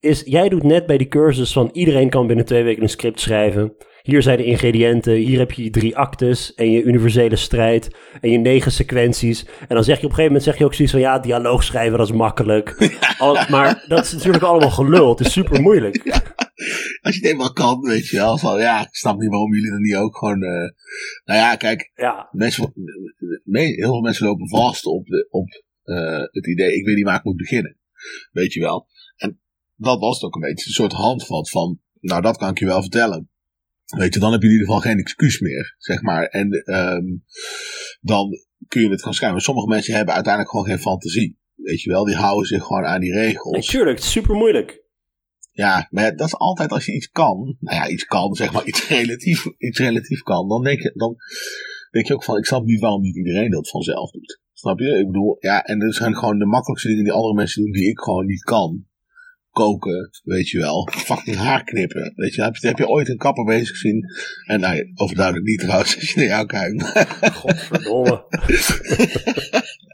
Is 0.00 0.22
jij 0.24 0.48
doet 0.48 0.62
net 0.62 0.86
bij 0.86 0.98
die 0.98 1.08
cursus 1.08 1.52
van 1.52 1.70
iedereen 1.72 2.10
kan 2.10 2.26
binnen 2.26 2.44
twee 2.44 2.62
weken 2.62 2.82
een 2.82 2.88
script 2.88 3.20
schrijven. 3.20 3.76
Hier 4.02 4.22
zijn 4.22 4.36
de 4.36 4.44
ingrediënten, 4.44 5.12
hier 5.12 5.38
heb 5.38 5.52
je 5.52 5.64
je 5.64 5.70
drie 5.70 5.96
actes 5.96 6.54
en 6.54 6.70
je 6.70 6.82
universele 6.82 7.36
strijd 7.36 7.90
en 8.20 8.30
je 8.30 8.38
negen 8.38 8.72
sequenties. 8.72 9.46
En 9.68 9.74
dan 9.74 9.84
zeg 9.84 10.00
je 10.00 10.04
op 10.04 10.10
een 10.10 10.16
gegeven 10.16 10.24
moment 10.24 10.42
zeg 10.42 10.58
je 10.58 10.64
ook 10.64 10.74
zoiets 10.74 10.92
van 10.92 11.02
ja, 11.02 11.18
dialoog 11.18 11.64
schrijven 11.64 11.98
dat 11.98 12.06
is 12.08 12.14
makkelijk. 12.14 12.90
Al, 13.18 13.36
maar 13.48 13.84
dat 13.88 14.04
is 14.04 14.12
natuurlijk 14.12 14.44
allemaal 14.44 14.70
gelul, 14.70 15.08
het 15.08 15.20
is 15.20 15.32
super 15.32 15.60
moeilijk. 15.60 16.00
Ja. 16.04 16.22
Als 17.02 17.14
je 17.14 17.20
het 17.20 17.30
eenmaal 17.30 17.52
kan, 17.52 17.80
weet 17.80 18.08
je 18.08 18.16
wel, 18.16 18.38
van 18.38 18.60
ja, 18.60 18.80
ik 18.80 18.94
snap 18.94 19.18
niet 19.18 19.30
waarom 19.30 19.54
jullie 19.54 19.70
er 19.70 19.80
niet 19.80 19.96
ook 19.96 20.16
gewoon... 20.16 20.42
Uh, 20.42 20.70
nou 21.24 21.38
ja, 21.38 21.56
kijk, 21.56 21.92
ja. 21.94 22.28
Mensen, 22.32 22.72
heel 23.52 23.74
veel 23.76 24.00
mensen 24.00 24.26
lopen 24.26 24.48
vast 24.48 24.84
op, 24.86 25.06
de, 25.06 25.26
op 25.30 25.62
uh, 25.84 26.22
het 26.30 26.46
idee, 26.46 26.74
ik 26.74 26.84
weet 26.84 26.96
niet 26.96 27.04
waar 27.04 27.18
ik 27.18 27.24
moet 27.24 27.36
beginnen. 27.36 27.76
Weet 28.32 28.52
je 28.52 28.60
wel. 28.60 28.88
En 29.16 29.40
dat 29.76 30.00
was 30.00 30.14
het 30.14 30.24
ook 30.24 30.34
een 30.34 30.40
beetje, 30.40 30.66
een 30.66 30.72
soort 30.72 30.92
handvat 30.92 31.50
van, 31.50 31.80
nou 32.00 32.22
dat 32.22 32.36
kan 32.36 32.50
ik 32.50 32.58
je 32.58 32.64
wel 32.64 32.80
vertellen. 32.80 33.30
Weet 33.96 34.14
je, 34.14 34.20
dan 34.20 34.32
heb 34.32 34.40
je 34.40 34.46
in 34.46 34.52
ieder 34.52 34.66
geval 34.66 34.82
geen 34.82 34.98
excuus 34.98 35.40
meer, 35.40 35.74
zeg 35.78 36.02
maar. 36.02 36.24
En 36.24 36.62
um, 36.64 37.24
dan 38.00 38.30
kun 38.68 38.82
je 38.82 38.90
het 38.90 39.02
gaan 39.02 39.14
schrijven. 39.14 39.40
Sommige 39.40 39.68
mensen 39.68 39.94
hebben 39.94 40.14
uiteindelijk 40.14 40.52
gewoon 40.52 40.68
geen 40.68 40.82
fantasie. 40.82 41.38
Weet 41.54 41.82
je 41.82 41.90
wel, 41.90 42.04
die 42.04 42.16
houden 42.16 42.46
zich 42.46 42.62
gewoon 42.62 42.84
aan 42.84 43.00
die 43.00 43.12
regels. 43.12 43.66
Natuurlijk, 43.66 43.96
het 43.96 44.06
is 44.06 44.12
super 44.12 44.34
moeilijk. 44.34 44.86
Ja, 45.64 45.88
maar 45.90 46.16
dat 46.16 46.26
is 46.26 46.34
altijd 46.34 46.70
als 46.70 46.86
je 46.86 46.94
iets 46.94 47.10
kan. 47.10 47.56
Nou 47.60 47.76
ja, 47.76 47.88
iets 47.88 48.04
kan, 48.04 48.34
zeg 48.34 48.52
maar, 48.52 48.66
iets 48.70 48.88
relatief, 48.88 49.46
iets 49.58 49.78
relatief 49.78 50.22
kan. 50.22 50.48
Dan 50.48 50.62
denk, 50.62 50.80
je, 50.80 50.92
dan 50.94 51.16
denk 51.90 52.06
je 52.06 52.14
ook 52.14 52.24
van, 52.24 52.36
ik 52.36 52.44
snap 52.44 52.64
niet 52.64 52.80
waarom 52.80 53.02
niet 53.02 53.16
iedereen 53.16 53.50
dat 53.50 53.68
vanzelf 53.68 54.10
doet. 54.10 54.40
Snap 54.52 54.78
je? 54.78 54.98
Ik 54.98 55.06
bedoel, 55.06 55.36
ja, 55.40 55.64
en 55.64 55.78
dat 55.78 55.94
zijn 55.94 56.16
gewoon 56.16 56.38
de 56.38 56.46
makkelijkste 56.46 56.88
dingen 56.88 57.04
die 57.04 57.12
andere 57.12 57.34
mensen 57.34 57.62
doen 57.62 57.72
die 57.72 57.90
ik 57.90 57.98
gewoon 57.98 58.26
niet 58.26 58.42
kan 58.42 58.86
koken, 59.50 60.10
weet 60.22 60.48
je 60.48 60.58
wel. 60.58 60.88
Fucking 60.92 61.36
haar 61.36 61.64
knippen, 61.64 62.12
weet 62.16 62.34
je. 62.34 62.42
Heb 62.42 62.56
je, 62.56 62.66
heb 62.66 62.78
je 62.78 62.88
ooit 62.88 63.08
een 63.08 63.16
kapper 63.16 63.44
bezig 63.44 63.68
gezien? 63.68 64.04
En 64.46 64.60
nou, 64.60 64.90
overduidelijk 64.94 65.46
niet 65.46 65.58
trouwens, 65.58 65.94
als 65.94 66.12
je 66.12 66.18
naar 66.18 66.28
jou 66.28 66.46
kijkt. 66.46 66.82
Godverdomme. 67.34 68.24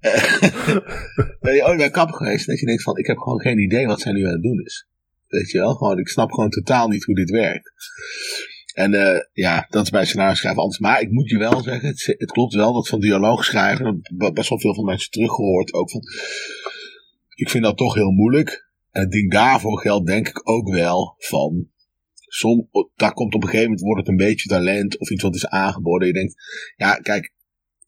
ben 1.40 1.54
je 1.54 1.64
ooit 1.64 1.76
bij 1.76 1.90
kapper 1.90 2.16
geweest 2.16 2.46
dat 2.46 2.60
je 2.60 2.66
denkt 2.66 2.82
van, 2.82 2.96
ik 2.96 3.06
heb 3.06 3.16
gewoon 3.16 3.40
geen 3.40 3.58
idee 3.58 3.86
wat 3.86 4.00
zij 4.00 4.12
nu 4.12 4.26
aan 4.26 4.32
het 4.32 4.42
doen 4.42 4.64
is. 4.64 4.86
Weet 5.26 5.50
je 5.50 5.58
wel, 5.58 5.74
gewoon, 5.74 5.98
ik 5.98 6.08
snap 6.08 6.30
gewoon 6.30 6.50
totaal 6.50 6.88
niet 6.88 7.04
hoe 7.04 7.14
dit 7.14 7.30
werkt. 7.30 7.72
En 8.74 8.92
uh, 8.92 9.18
ja, 9.32 9.66
dat 9.68 9.84
is 9.84 9.90
bij 9.90 10.04
scenario 10.04 10.34
schrijven 10.34 10.60
anders. 10.62 10.80
Maar 10.80 11.00
ik 11.00 11.10
moet 11.10 11.30
je 11.30 11.38
wel 11.38 11.62
zeggen, 11.62 11.88
het, 11.88 12.14
het 12.18 12.32
klopt 12.32 12.54
wel 12.54 12.72
dat 12.72 12.88
van 12.88 13.00
dialoog 13.00 13.44
schrijven, 13.44 14.00
best 14.32 14.48
wel 14.48 14.60
veel 14.60 14.74
van 14.74 14.84
mensen 14.84 15.10
teruggehoord 15.10 15.72
ook 15.72 15.90
van, 15.90 16.02
ik 17.34 17.50
vind 17.50 17.64
dat 17.64 17.76
toch 17.76 17.94
heel 17.94 18.10
moeilijk. 18.10 18.68
En 18.90 19.02
het 19.02 19.10
ding 19.10 19.32
daarvoor 19.32 19.80
geldt 19.80 20.06
denk 20.06 20.28
ik 20.28 20.48
ook 20.48 20.68
wel 20.68 21.14
van. 21.18 21.68
Som, 22.14 22.68
daar 22.96 23.12
komt 23.12 23.34
op 23.34 23.42
een 23.42 23.48
gegeven 23.48 23.70
moment 23.70 23.86
wordt 23.86 24.00
het 24.00 24.08
een 24.08 24.26
beetje 24.26 24.48
talent 24.48 24.98
of 24.98 25.10
iets 25.10 25.22
wat 25.22 25.34
is 25.34 25.46
aangeboden. 25.46 26.06
Je 26.06 26.12
denkt, 26.12 26.34
ja, 26.76 26.94
kijk, 26.94 27.32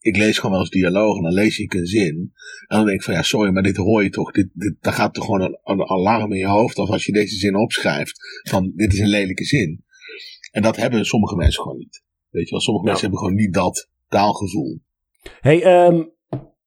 ik 0.03 0.17
lees 0.17 0.35
gewoon 0.35 0.51
wel 0.51 0.59
eens 0.59 0.69
dialoog 0.69 1.17
en 1.17 1.23
dan 1.23 1.33
lees 1.33 1.59
ik 1.59 1.73
een 1.73 1.85
zin. 1.85 2.31
En 2.67 2.77
dan 2.77 2.85
denk 2.85 2.97
ik 2.97 3.03
van 3.03 3.13
ja, 3.13 3.21
sorry, 3.21 3.51
maar 3.51 3.63
dit 3.63 3.75
hoor 3.75 4.03
je 4.03 4.09
toch. 4.09 4.31
Dit, 4.31 4.49
dit, 4.53 4.75
daar 4.79 4.93
gaat 4.93 5.13
toch 5.13 5.25
gewoon 5.25 5.41
een, 5.41 5.59
een 5.63 5.89
alarm 5.89 6.31
in 6.31 6.37
je 6.37 6.47
hoofd 6.47 6.77
of 6.77 6.89
als 6.89 7.05
je 7.05 7.11
deze 7.11 7.35
zin 7.35 7.55
opschrijft. 7.55 8.41
Van 8.49 8.71
dit 8.75 8.93
is 8.93 8.99
een 8.99 9.07
lelijke 9.07 9.43
zin. 9.43 9.83
En 10.51 10.61
dat 10.61 10.75
hebben 10.75 11.05
sommige 11.05 11.35
mensen 11.35 11.61
gewoon 11.61 11.77
niet. 11.77 12.03
Weet 12.29 12.45
je 12.45 12.51
wel, 12.51 12.59
sommige 12.59 12.85
mensen 12.85 13.03
hebben 13.03 13.19
gewoon 13.19 13.35
niet 13.35 13.53
dat 13.53 13.89
taalgevoel. 14.07 14.81
Hey, 15.39 15.85
um, 15.87 16.11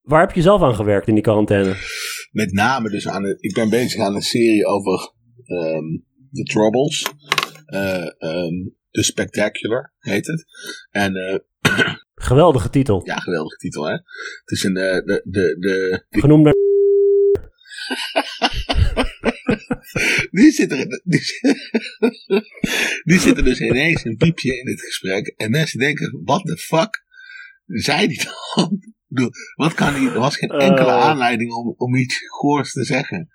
waar 0.01 0.27
heb 0.27 0.35
je 0.35 0.41
zelf 0.41 0.61
aan 0.61 0.75
gewerkt 0.75 1.07
in 1.07 1.13
die 1.13 1.23
quarantaine? 1.23 1.75
met 2.31 2.53
name 2.53 2.89
dus 2.89 3.07
aan 3.07 3.25
ik 3.25 3.53
ben 3.53 3.69
bezig 3.69 4.01
aan 4.01 4.15
een 4.15 4.21
serie 4.21 4.65
over 4.65 5.13
um, 5.45 6.05
The 6.31 6.43
Troubles. 6.43 7.11
Uh, 7.67 8.05
um, 8.19 8.75
The 8.91 9.03
Spectacular 9.03 9.93
heet 9.99 10.27
het. 10.27 10.45
En 10.89 11.15
uh, 11.15 11.39
Geweldige 12.21 12.69
titel. 12.69 13.01
Ja, 13.05 13.15
geweldige 13.15 13.57
titel 13.57 13.85
hè. 13.85 13.91
Het 13.91 14.51
is 14.51 14.63
een, 14.63 14.77
uh, 14.77 14.93
de, 14.93 15.21
de, 15.23 15.55
de, 15.59 16.05
die... 16.09 16.21
Genoemd 16.21 16.43
naar... 16.43 16.53
die, 20.31 20.51
zit 20.51 20.71
er, 20.71 21.01
die, 21.03 21.21
die 23.03 23.19
zit 23.19 23.37
er 23.37 23.43
dus 23.43 23.59
ineens 23.59 24.05
een 24.05 24.17
piepje 24.17 24.59
in 24.59 24.67
het 24.67 24.81
gesprek. 24.81 25.27
En 25.27 25.51
mensen 25.51 25.79
denken, 25.79 26.21
what 26.23 26.45
the 26.45 26.57
fuck 26.57 27.05
zei 27.65 28.07
die 28.07 28.23
dan? 28.23 28.81
wat 29.55 29.73
kan 29.73 29.93
hij? 29.93 30.05
Er 30.13 30.19
was 30.19 30.37
geen 30.37 30.49
enkele 30.49 30.89
uh, 30.89 31.01
aanleiding 31.01 31.51
om, 31.51 31.73
om 31.77 31.95
iets 31.95 32.19
goors 32.27 32.71
te 32.71 32.83
zeggen. 32.83 33.29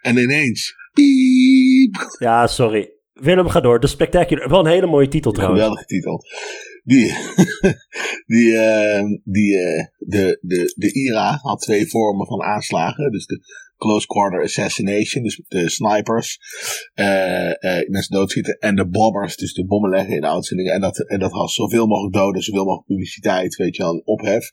En 0.00 0.16
ineens. 0.16 0.74
Piep. 0.92 2.16
Ja, 2.18 2.46
sorry. 2.46 2.90
Willem, 3.12 3.48
ga 3.48 3.60
door. 3.60 3.80
De 3.80 3.86
Spectacular. 3.86 4.48
Wel 4.48 4.60
een 4.60 4.72
hele 4.72 4.86
mooie 4.86 5.08
titel 5.08 5.32
trouwens. 5.32 5.60
Geweldige 5.60 5.86
titel. 5.86 6.22
Die, 6.86 7.06
die, 8.34 8.50
uh, 8.52 9.02
die 9.24 9.52
uh, 9.52 9.84
de, 9.98 10.38
de, 10.40 10.72
de 10.76 10.92
IRA 10.92 11.38
had 11.42 11.60
twee 11.60 11.88
vormen 11.88 12.26
van 12.26 12.42
aanslagen. 12.42 13.10
Dus 13.10 13.26
de 13.26 13.40
close 13.76 14.06
quarter 14.06 14.42
assassination, 14.42 15.22
dus 15.22 15.42
de 15.48 15.68
snipers, 15.68 16.38
uh, 16.94 17.86
mensen 17.88 18.14
doodschieten. 18.14 18.58
En 18.58 18.74
de 18.74 18.88
bombers, 18.88 19.36
dus 19.36 19.52
de 19.52 19.66
bommen 19.66 19.90
leggen 19.90 20.14
in 20.14 20.20
de 20.20 20.28
uitzendingen. 20.28 20.72
En 20.72 20.80
dat, 20.80 20.98
en 21.08 21.18
dat 21.18 21.32
had 21.32 21.50
zoveel 21.50 21.86
mogelijk 21.86 22.14
doden, 22.14 22.42
zoveel 22.42 22.64
mogelijk 22.64 22.86
publiciteit, 22.86 23.56
weet 23.56 23.76
je 23.76 23.82
wel, 23.82 24.02
ophef. 24.04 24.50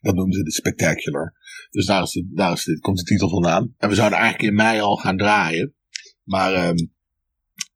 Dat 0.00 0.14
noemden 0.14 0.38
ze 0.38 0.42
de 0.42 0.52
spectacular. 0.52 1.34
Dus 1.70 1.86
daar, 1.86 2.02
is 2.02 2.12
dit, 2.12 2.24
daar 2.30 2.52
is 2.52 2.78
komt 2.80 2.98
de 2.98 3.04
titel 3.04 3.28
vandaan. 3.28 3.74
En 3.78 3.88
we 3.88 3.94
zouden 3.94 4.18
eigenlijk 4.18 4.50
in 4.50 4.56
mei 4.56 4.80
al 4.80 4.96
gaan 4.96 5.16
draaien. 5.16 5.74
Maar 6.22 6.68
um, 6.68 6.93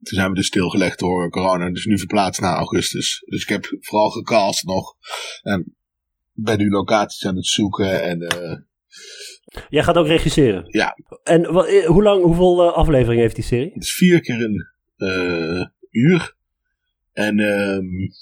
toen 0.03 0.19
zijn 0.19 0.29
we 0.29 0.35
dus 0.35 0.47
stilgelegd 0.47 0.99
door 0.99 1.31
corona. 1.31 1.71
Dus 1.71 1.85
nu 1.85 1.99
verplaatst 1.99 2.41
naar 2.41 2.57
augustus. 2.57 3.23
Dus 3.27 3.43
ik 3.43 3.49
heb 3.49 3.77
vooral 3.81 4.11
gecast 4.11 4.65
nog. 4.65 4.95
En 5.43 5.77
ben 6.33 6.59
nu 6.59 6.71
locaties 6.71 7.27
aan 7.27 7.37
het 7.37 7.47
zoeken. 7.47 8.03
En 8.03 8.23
uh, 8.23 8.57
Jij 9.69 9.83
gaat 9.83 9.97
ook 9.97 10.07
regisseren? 10.07 10.65
Ja. 10.67 10.97
En 11.23 11.45
hoe 11.87 12.03
lang, 12.03 12.23
hoeveel 12.23 12.65
uh, 12.65 12.73
afleveringen 12.73 13.23
heeft 13.23 13.35
die 13.35 13.45
serie? 13.45 13.71
Het 13.73 13.83
is 13.83 13.95
vier 13.95 14.21
keer 14.21 14.41
een 14.41 14.67
uh, 14.97 15.67
uur. 15.91 16.37
En 17.13 17.39
um, 17.39 18.13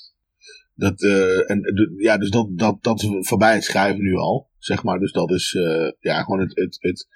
dat, 0.75 1.03
uh, 1.03 1.51
en, 1.51 1.61
ja, 1.99 2.19
dus 2.19 2.31
dat, 2.31 2.59
dat, 2.59 2.83
dat 2.83 3.03
is 3.03 3.09
voorbij 3.21 3.55
het 3.55 3.65
schrijven 3.65 4.03
nu 4.03 4.15
al, 4.15 4.51
zeg 4.59 4.83
maar. 4.83 4.99
Dus 4.99 5.12
dat 5.12 5.31
is 5.31 5.57
ja, 6.01 6.23
gewoon 6.23 6.41
het, 6.41 6.57
het, 6.57 6.77
het 6.81 7.07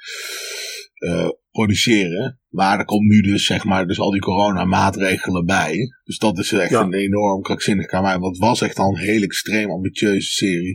produceren. 1.51 2.41
Maar 2.49 2.79
er 2.79 2.85
komt 2.85 3.09
nu 3.09 3.21
dus, 3.21 3.45
zeg 3.45 3.65
maar, 3.65 3.87
dus 3.87 4.01
al 4.01 4.11
die 4.11 4.21
coronamaatregelen 4.21 5.45
bij. 5.47 5.77
Dus 6.05 6.19
dat 6.19 6.39
is 6.39 6.53
echt 6.53 6.71
Ja. 6.71 6.81
een 6.81 6.95
enorm 6.95 7.43
krankzinnig 7.43 7.87
kamer. 7.87 8.19
Want 8.21 8.37
het 8.37 8.45
was 8.47 8.61
echt 8.61 8.79
al 8.79 8.89
een 8.89 9.01
heel 9.03 9.23
extreem 9.23 9.71
ambitieuze 9.71 10.31
serie 10.31 10.75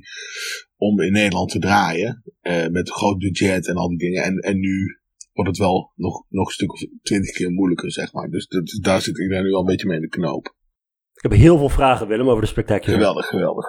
om 0.76 1.00
in 1.02 1.12
Nederland 1.12 1.50
te 1.52 1.60
draaien. 1.60 2.24
eh, 2.42 2.68
met 2.68 2.88
een 2.88 2.94
groot 2.94 3.18
budget 3.18 3.68
en 3.68 3.76
al 3.76 3.90
die 3.90 3.98
dingen. 3.98 4.24
En, 4.24 4.38
en 4.38 4.60
nu 4.60 5.00
wordt 5.34 5.50
het 5.50 5.60
wel 5.60 5.92
nog, 5.96 6.24
nog 6.30 6.48
een 6.48 6.54
stuk 6.54 6.72
of 6.74 6.80
twintig 7.02 7.36
keer 7.36 7.52
moeilijker, 7.52 7.92
zeg 7.92 8.14
maar. 8.14 8.30
Dus 8.30 8.48
dat, 8.48 8.78
daar 8.82 9.02
zit 9.02 9.20
iedereen 9.20 9.44
nu 9.44 9.52
al 9.54 9.60
een 9.60 9.66
beetje 9.66 9.88
mee 9.88 9.96
in 9.96 10.02
de 10.02 10.08
knoop. 10.10 10.46
Ik 11.14 11.22
heb 11.22 11.32
heel 11.32 11.58
veel 11.58 11.70
vragen, 11.70 12.08
Willem, 12.08 12.30
over 12.30 12.42
de 12.42 12.48
spectacular. 12.48 12.94
Geweldig, 12.98 13.26
geweldig. 13.26 13.66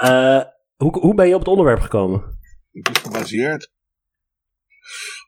Eh, 0.00 0.40
hoe, 0.74 0.98
hoe 0.98 1.14
ben 1.14 1.28
je 1.28 1.32
op 1.34 1.38
het 1.40 1.48
onderwerp 1.48 1.80
gekomen? 1.80 2.38
Het 2.72 2.88
is 2.96 3.02
gebaseerd 3.02 3.70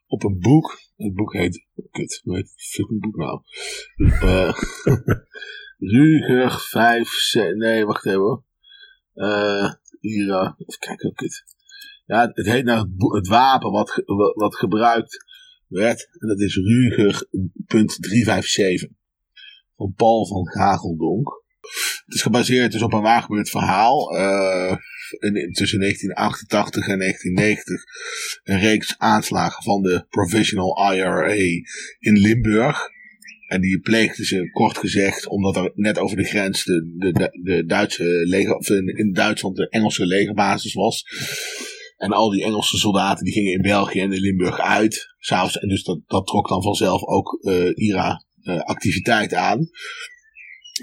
op 0.09 0.25
een 0.25 0.39
boek. 0.39 0.79
Het 0.97 1.15
boek 1.15 1.33
heet. 1.33 1.67
Kut, 1.91 2.21
hoe 2.25 2.37
heet 2.37 2.53
het 2.89 3.01
boek 3.01 3.17
nou? 3.17 3.41
Eh 4.21 4.59
Ruger 5.79 6.51
5. 6.61 7.09
C- 7.33 7.55
Nee, 7.57 7.87
wacht 7.87 8.07
even 8.07 8.19
hoor. 8.21 8.43
Hier, 10.01 10.31
eh, 10.31 10.53
even 10.57 10.79
kijken, 10.79 11.15
kut. 11.15 11.45
Ja, 12.07 12.31
het 12.33 12.47
heet 12.47 12.65
nou 12.65 12.89
het, 13.15 13.29
wapen 13.29 13.71
wat, 13.71 14.03
wat 14.35 14.57
gebruikt 14.57 15.25
werd. 15.67 16.09
En 16.19 16.29
dat 16.29 16.41
is 16.41 16.57
Ruger.357. 16.57 18.91
Van 19.77 19.93
Paul 19.97 20.27
van 20.27 20.49
Gageldonk. 20.49 21.43
Het 22.09 22.17
is 22.17 22.23
gebaseerd 22.23 22.73
dus 22.73 22.83
op 22.83 22.93
een 22.93 23.03
waargebeurd 23.03 23.51
verhaal. 23.51 24.17
eh, 24.17 24.77
tussen 25.53 25.81
1988 25.81 26.89
en 26.89 26.99
1990 26.99 27.83
een 28.45 28.61
reeks 28.61 28.95
aanslagen 28.99 29.63
van 29.63 29.83
de 29.83 30.07
Provisional 30.09 30.93
IRA 30.93 31.33
in 31.99 32.19
Limburg. 32.19 32.89
En 33.47 33.61
die 33.61 33.81
pleegden 33.81 34.25
ze 34.25 34.51
kort 34.51 34.79
gezegd 34.79 35.27
omdat 35.27 35.57
er 35.57 35.73
net 35.75 35.99
over 35.99 36.17
de 36.17 36.25
grens 36.25 36.65
de, 36.65 36.93
de, 36.97 37.41
de, 37.43 37.65
Duitse 37.65 38.05
leger, 38.05 38.55
of 38.55 38.69
in, 38.71 39.13
Duitsland 39.13 39.57
de 39.57 39.69
Engelse 39.69 40.07
legerbasis 40.07 40.75
was. 40.75 41.05
En 41.97 42.13
al 42.13 42.31
die 42.31 42.45
Engelse 42.45 42.79
soldaten 42.79 43.25
die 43.25 43.33
gingen 43.33 43.53
in 43.53 43.63
België 43.63 44.01
en 44.01 44.13
in 44.13 44.21
Limburg 44.21 44.61
uit. 44.61 45.15
S'avonds, 45.19 45.59
en 45.59 45.69
dus 45.69 45.83
dat, 45.83 46.01
dat 46.07 46.27
trok 46.27 46.49
dan 46.49 46.63
vanzelf 46.63 47.03
ook 47.03 47.39
eh 47.43 47.71
IRA 47.75 48.25
eh, 48.43 48.61
activiteit 48.61 49.35
aan. 49.35 49.71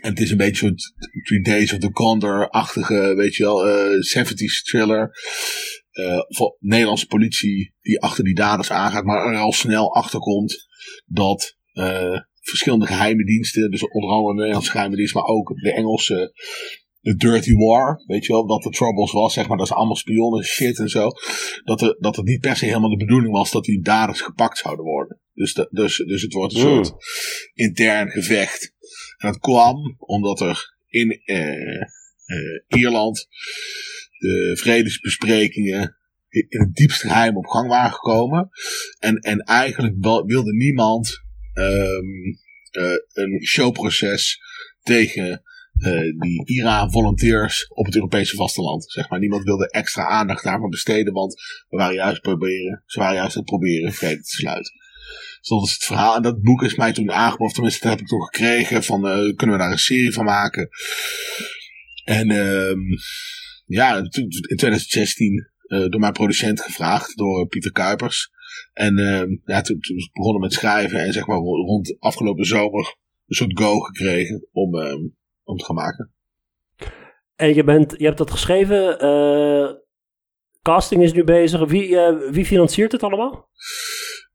En 0.01 0.09
het 0.09 0.19
is 0.19 0.31
een 0.31 0.37
beetje 0.37 0.59
soort 0.65 0.93
Three 1.23 1.41
Days 1.41 1.73
of 1.73 1.79
the 1.79 1.91
Condor-achtige, 1.91 3.13
weet 3.15 3.35
je 3.35 3.43
wel, 3.43 3.67
eh 3.67 4.01
70s 4.01 4.63
thriller. 4.63 5.09
Voor 6.27 6.57
Nederlandse 6.59 7.05
politie 7.05 7.73
die 7.81 8.01
achter 8.01 8.23
die 8.23 8.35
daders 8.35 8.71
aangaat, 8.71 9.03
maar 9.03 9.33
er 9.33 9.39
al 9.39 9.51
snel 9.51 9.95
achter 9.95 10.19
komt 10.19 10.67
dat 11.05 11.57
eh, 11.73 12.19
verschillende 12.41 12.85
geheime 12.85 13.25
diensten, 13.25 13.71
dus 13.71 13.87
onder 13.87 14.09
andere 14.09 14.31
de 14.31 14.37
Nederlandse 14.37 14.71
geheime 14.71 14.95
dienst, 14.95 15.13
maar 15.13 15.23
ook 15.23 15.47
de 15.55 15.71
Engelse, 15.73 16.33
de 16.99 17.15
Dirty 17.15 17.53
War, 17.53 18.03
weet 18.05 18.25
je 18.25 18.31
wel, 18.31 18.47
dat 18.47 18.61
de 18.63 18.69
Troubles 18.69 19.11
was, 19.11 19.33
zeg 19.33 19.47
maar, 19.47 19.57
dat 19.57 19.65
is 19.65 19.73
allemaal 19.73 19.95
spionnen 19.95 20.43
shit 20.43 20.79
en 20.79 20.89
zo. 20.89 21.09
Dat, 21.63 21.81
er, 21.81 21.97
dat 21.99 22.15
het 22.15 22.25
niet 22.25 22.39
per 22.39 22.55
se 22.55 22.65
helemaal 22.65 22.89
de 22.89 23.05
bedoeling 23.05 23.33
was 23.33 23.51
dat 23.51 23.63
die 23.63 23.81
daders 23.81 24.21
gepakt 24.21 24.57
zouden 24.57 24.85
worden. 24.85 25.19
Dus, 25.33 25.53
de, 25.53 25.67
dus, 25.71 25.97
dus 25.97 26.21
het 26.21 26.33
wordt 26.33 26.53
een 26.53 26.61
Hmm. 26.61 26.83
soort 26.83 27.03
intern 27.53 28.09
gevecht. 28.09 28.73
Dat 29.17 29.39
kwam 29.39 29.95
omdat 29.99 30.39
er 30.39 30.75
in 30.87 31.21
eh, 31.25 31.81
eh, 31.81 31.87
Ierland 32.67 33.27
de 34.17 34.57
vredesbesprekingen 34.59 35.97
in 36.29 36.59
het 36.59 36.75
diepste 36.75 37.07
geheim 37.07 37.37
op 37.37 37.45
gang 37.45 37.67
waren 37.67 37.91
gekomen. 37.91 38.49
En, 38.99 39.15
en 39.15 39.39
eigenlijk 39.39 39.95
wilde 40.25 40.53
niemand 40.53 41.23
ehm, 41.53 42.05
eh, 42.71 42.97
een 43.13 43.45
showproces 43.45 44.39
tegen 44.81 45.43
die 46.19 46.45
IRA-volunteers 46.45 47.67
op 47.67 47.85
het 47.85 47.95
Europese 47.95 48.35
vasteland. 48.35 48.91
Zeg 48.91 49.09
maar. 49.09 49.19
Niemand 49.19 49.43
wilde 49.43 49.69
extra 49.69 50.07
aandacht 50.07 50.43
daarvoor 50.43 50.69
besteden, 50.69 51.13
want 51.13 51.33
we 51.69 51.77
waren 51.77 51.95
juist 51.95 52.21
proberen, 52.21 52.83
ze 52.85 52.99
waren 52.99 53.15
juist 53.15 53.35
aan 53.35 53.41
het 53.41 53.49
proberen 53.49 53.93
vrede 53.93 54.21
te 54.21 54.35
sluiten. 54.35 54.73
Dus 55.39 55.47
dat 55.47 55.63
is 55.63 55.73
het 55.73 55.83
verhaal. 55.83 56.15
En 56.15 56.21
dat 56.21 56.41
boek 56.41 56.61
is 56.63 56.75
mij 56.75 56.93
toen 56.93 57.11
aangeboden, 57.11 57.53
tenminste 57.53 57.81
dat 57.81 57.91
heb 57.91 58.01
ik 58.01 58.07
toen 58.07 58.23
gekregen, 58.23 58.83
van 58.83 59.07
eh, 59.07 59.35
kunnen 59.35 59.55
we 59.55 59.61
daar 59.61 59.71
een 59.71 59.77
serie 59.77 60.13
van 60.13 60.25
maken. 60.25 60.69
En 62.03 62.29
ehm, 62.31 62.79
ja, 63.65 63.97
in 63.97 64.09
2016 64.55 65.49
eh, 65.67 65.79
door 65.79 65.99
mijn 65.99 66.13
producent 66.13 66.61
gevraagd, 66.61 67.17
door 67.17 67.47
Pieter 67.47 67.71
Kuipers. 67.71 68.29
En 68.73 68.97
ehm, 68.97 69.29
ja, 69.45 69.61
toen, 69.61 69.79
toen 69.79 70.09
begonnen 70.13 70.41
met 70.41 70.53
schrijven 70.53 70.99
en 70.99 71.13
zeg 71.13 71.27
maar 71.27 71.37
rond 71.37 71.95
afgelopen 71.99 72.45
zomer 72.45 72.95
een 73.27 73.35
soort 73.35 73.59
go 73.59 73.79
gekregen 73.79 74.47
om, 74.51 74.79
ehm, 74.79 75.01
om 75.43 75.57
te 75.57 75.65
gaan 75.65 75.75
maken. 75.75 76.13
En 77.35 77.55
je, 77.55 77.63
bent, 77.63 77.93
je 77.97 78.05
hebt 78.05 78.17
dat 78.17 78.31
geschreven. 78.31 78.99
eh, 78.99 79.73
casting 80.61 81.03
is 81.03 81.13
nu 81.13 81.23
bezig. 81.23 81.69
Wie, 81.69 81.99
eh, 81.99 82.31
wie 82.31 82.45
financiert 82.45 82.91
het 82.91 83.03
allemaal? 83.03 83.49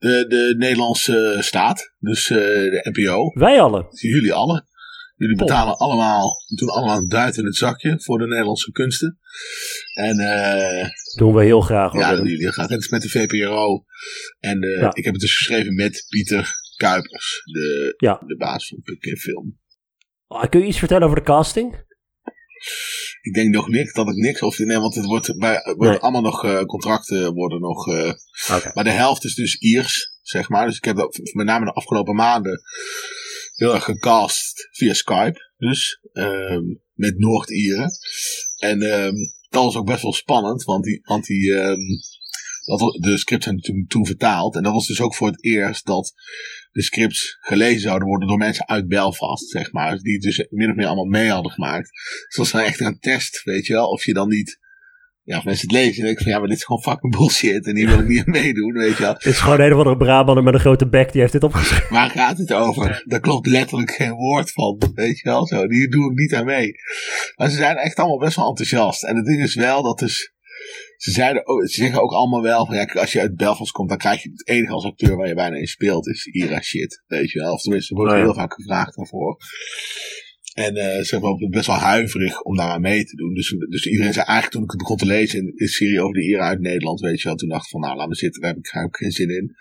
De, 0.01 0.25
de 0.29 0.55
Nederlandse 0.59 1.37
staat, 1.41 1.95
dus 1.99 2.31
eh, 2.31 2.37
de 2.37 2.89
NPO, 2.93 3.31
Wij 3.35 3.61
allen. 3.61 3.87
jullie 3.91 4.33
allen. 4.33 4.69
Jullie 5.17 5.37
betalen 5.37 5.77
allemaal, 5.77 6.31
doen 6.57 6.69
allemaal 6.69 6.97
een 6.97 7.09
duit 7.09 7.37
in 7.37 7.45
het 7.45 7.57
zakje 7.57 8.01
voor 8.01 8.19
de 8.19 8.27
Nederlandse 8.27 8.71
kunsten. 8.71 9.19
En 9.95 10.19
eh, 10.19 10.89
Doen 11.17 11.35
we 11.35 11.45
heel 11.45 11.61
graag. 11.61 11.93
hoor, 11.93 12.01
ja, 12.01 12.11
dat 12.17 12.27
jullie 12.27 12.53
graag. 12.53 12.69
Het 12.69 12.81
is 12.81 12.89
met 12.89 13.03
de 13.03 13.09
VPRO. 13.09 13.85
En 14.39 14.61
eh, 14.63 14.81
Ja. 14.81 14.91
ik 14.95 15.05
heb 15.05 15.13
het 15.13 15.23
dus 15.23 15.37
geschreven 15.37 15.75
met 15.75 16.07
Pieter 16.09 16.53
Kuipers, 16.77 17.43
de, 17.45 17.95
Ja. 17.97 18.23
de 18.27 18.37
baas 18.37 18.69
van 18.69 18.81
Puk 18.83 19.19
Film. 19.19 19.59
Ah, 20.27 20.49
kun 20.51 20.61
je 20.61 20.67
iets 20.67 20.79
vertellen 20.79 21.03
over 21.05 21.17
de 21.17 21.23
casting? 21.25 21.89
Ik 23.21 23.35
denk 23.35 23.55
nog 23.55 23.69
niks, 23.69 23.93
dat 23.93 24.09
ik 24.09 24.15
niks 24.15 24.43
of 24.43 24.59
nee, 24.59 24.79
want 24.79 24.95
het 24.95 25.05
wordt 25.05 25.39
bij 25.39 25.61
Nee. 25.77 25.99
allemaal 25.99 26.21
nog 26.21 26.45
eh, 26.45 26.61
contracten 26.63 27.33
worden 27.35 27.61
nog. 27.61 27.87
eh, 27.89 28.13
maar 28.75 28.85
de 28.85 28.91
helft 28.91 29.25
is 29.25 29.35
dus 29.35 29.55
Iers, 29.55 30.13
zeg 30.23 30.49
maar. 30.49 30.67
Dus 30.67 30.77
ik 30.77 30.85
heb 30.85 30.97
dat 30.97 31.21
met 31.33 31.47
name 31.47 31.65
de 31.65 31.73
afgelopen 31.73 32.15
maanden 32.15 32.61
heel 33.55 33.75
erg 33.75 33.85
gecast 33.85 34.69
via 34.71 34.95
Skype. 34.95 35.53
Dus 35.57 36.01
ehm, 36.13 36.63
met 36.95 37.19
Noord-Ieren. 37.19 37.91
En 38.57 38.83
ehm, 38.83 39.15
dat 39.49 39.65
was 39.65 39.77
ook 39.77 39.87
best 39.87 40.03
wel 40.03 40.13
spannend, 40.13 40.65
want 40.65 40.85
die, 40.85 41.01
want 41.03 41.25
die 41.27 41.55
ehm, 41.55 41.81
dat, 42.65 42.81
de 43.01 43.19
scripts 43.19 43.45
zijn 43.45 43.61
toen, 43.61 43.85
toen 43.89 44.07
vertaald. 44.07 44.57
En 44.57 44.63
dat 44.63 44.73
was 44.73 44.87
dus 44.87 45.01
ook 45.01 45.15
voor 45.15 45.29
het 45.29 45.45
eerst 45.45 45.87
dat 45.87 46.13
de 46.73 46.83
scripts 46.83 47.37
gelezen 47.41 47.81
zouden 47.81 48.09
worden 48.09 48.29
door 48.29 48.39
mensen 48.39 48.69
uit 48.69 48.89
Belfast, 48.89 49.49
zeg 49.49 49.73
maar. 49.73 49.99
Die 49.99 50.13
het 50.13 50.23
dus 50.23 50.47
min 50.51 50.71
of 50.71 50.77
meer 50.77 50.87
allemaal 50.87 51.05
mee 51.05 51.31
hadden 51.31 51.53
gemaakt. 51.53 51.91
Dus 51.91 52.27
dat 52.29 52.37
was 52.37 52.51
dan 52.51 52.61
echt 52.61 52.81
een 52.81 52.99
test, 52.99 53.43
weet 53.43 53.67
je 53.67 53.73
wel. 53.73 53.89
Of 53.89 54.05
je 54.05 54.13
dan 54.13 54.29
niet, 54.29 54.59
ja, 55.23 55.39
of 55.39 55.45
mensen 55.45 55.69
het 55.69 55.77
lezen 55.77 55.99
en 55.99 56.05
denken 56.05 56.23
van 56.23 56.33
ja, 56.33 56.39
maar 56.39 56.49
dit 56.49 56.57
is 56.57 56.65
gewoon 56.65 56.83
fucking 56.83 57.17
bullshit. 57.17 57.67
En 57.67 57.77
hier 57.77 57.87
wil 57.87 57.99
ik 57.99 58.09
niet 58.09 58.19
aan 58.19 58.31
meedoen, 58.31 58.73
weet 58.73 58.97
je 58.97 59.03
wel. 59.03 59.13
Het 59.13 59.25
is 59.25 59.39
gewoon 59.39 59.61
een 59.61 59.73
of 59.73 59.79
andere 59.79 59.97
Brabander 59.97 60.45
met 60.45 60.55
een 60.55 60.61
grote 60.61 60.89
bek 60.89 61.13
die 61.13 61.21
heeft 61.21 61.33
dit 61.33 61.43
opgeschreven. 61.43 61.95
Waar 61.95 62.11
gaat 62.11 62.39
het 62.39 62.53
over? 62.53 63.03
Daar 63.07 63.21
klopt 63.21 63.47
letterlijk 63.47 63.91
geen 63.91 64.13
woord 64.13 64.53
van. 64.53 64.83
Weet 64.95 65.19
je 65.19 65.29
wel 65.29 65.47
zo. 65.47 65.69
Hier 65.69 65.91
doe 65.91 66.11
ik 66.11 66.19
niet 66.19 66.35
aan 66.35 66.45
mee. 66.45 66.73
Maar 67.37 67.51
ze 67.51 67.57
zijn 67.57 67.77
echt 67.77 67.97
allemaal 67.97 68.19
best 68.19 68.37
wel 68.37 68.49
enthousiast. 68.49 69.05
En 69.05 69.17
het 69.17 69.25
ding 69.27 69.43
is 69.43 69.55
wel 69.55 69.83
dat 69.83 69.99
dus. 69.99 70.33
Ze, 71.01 71.11
zeiden 71.11 71.47
ook, 71.47 71.69
ze 71.69 71.81
zeggen 71.83 72.03
ook 72.03 72.13
allemaal 72.13 72.43
wel 72.43 72.67
van 72.67 72.77
ja, 72.77 72.85
als 72.85 73.13
je 73.13 73.21
uit 73.21 73.37
Belfast 73.37 73.73
komt, 73.73 73.89
dan 73.89 73.99
krijg 73.99 74.23
je 74.23 74.31
het 74.31 74.49
enige 74.49 74.73
als 74.73 74.85
acteur 74.85 75.17
waar 75.17 75.29
je 75.29 75.35
bijna 75.35 75.57
in 75.57 75.67
speelt, 75.67 76.07
is 76.07 76.27
Ira 76.27 76.61
shit. 76.61 77.03
Weet 77.07 77.31
je 77.31 77.39
wel. 77.39 77.53
Of 77.53 77.63
tenminste, 77.63 77.95
er 77.95 78.01
wordt 78.01 78.13
Oh 78.13 78.19
heel 78.19 78.35
vaak 78.35 78.55
gevraagd 78.55 78.97
daarvoor. 78.97 79.37
En 80.55 80.77
eh 80.77 81.03
ze 81.03 81.11
hebben 81.11 81.31
ook 81.31 81.51
best 81.51 81.67
wel 81.67 81.77
huiverig 81.77 82.43
om 82.43 82.57
daaraan 82.57 82.81
mee 82.81 83.05
te 83.05 83.17
doen. 83.17 83.35
Dus, 83.35 83.57
dus 83.69 83.87
iedereen 83.87 84.13
zei 84.13 84.25
eigenlijk 84.27 84.55
toen 84.55 84.63
ik 84.63 84.71
het 84.71 84.79
begon 84.79 84.97
te 84.97 85.07
lezen 85.07 85.39
in 85.39 85.53
de 85.55 85.69
serie 85.69 86.01
over 86.01 86.15
de 86.15 86.25
Ira 86.25 86.49
uit 86.49 86.61
Nederland, 86.61 87.01
weet 87.01 87.21
je 87.21 87.29
wel, 87.29 87.37
toen 87.37 87.49
dacht 87.49 87.65
ik 87.65 87.71
van 87.71 87.81
nou, 87.81 87.97
laat 87.97 88.09
me 88.09 88.15
zitten, 88.15 88.41
daar 88.41 88.51
heb 88.51 88.59
ik, 88.59 88.71
daar 88.73 88.83
heb 88.83 88.93
ik 88.93 88.97
geen 88.97 89.11
zin 89.11 89.29
in. 89.37 89.55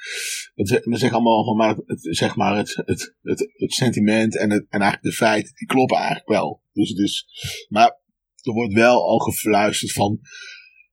Dat 0.56 0.68
ze- 0.68 0.82
zeggen 0.90 1.12
allemaal 1.12 1.44
van, 1.44 1.58
maar 1.58 1.76
het, 1.86 2.00
zeg 2.02 2.36
maar 2.36 2.58
het, 2.58 2.76
het, 2.86 3.16
het, 3.22 3.50
het 3.54 3.74
sentiment 3.74 4.38
en, 4.38 4.50
het, 4.52 4.66
en 4.70 4.82
eigenlijk 4.82 5.04
de 5.04 5.24
feiten, 5.26 5.54
die 5.56 5.68
kloppen 5.68 5.98
eigenlijk 5.98 6.28
wel. 6.30 6.64
Dus, 6.74 6.94
dus, 6.94 7.26
maar 7.70 7.98
er 8.42 8.54
wordt 8.54 8.74
wel 8.74 9.08
al 9.08 9.18
gefluisterd 9.20 9.92
van, 9.92 10.20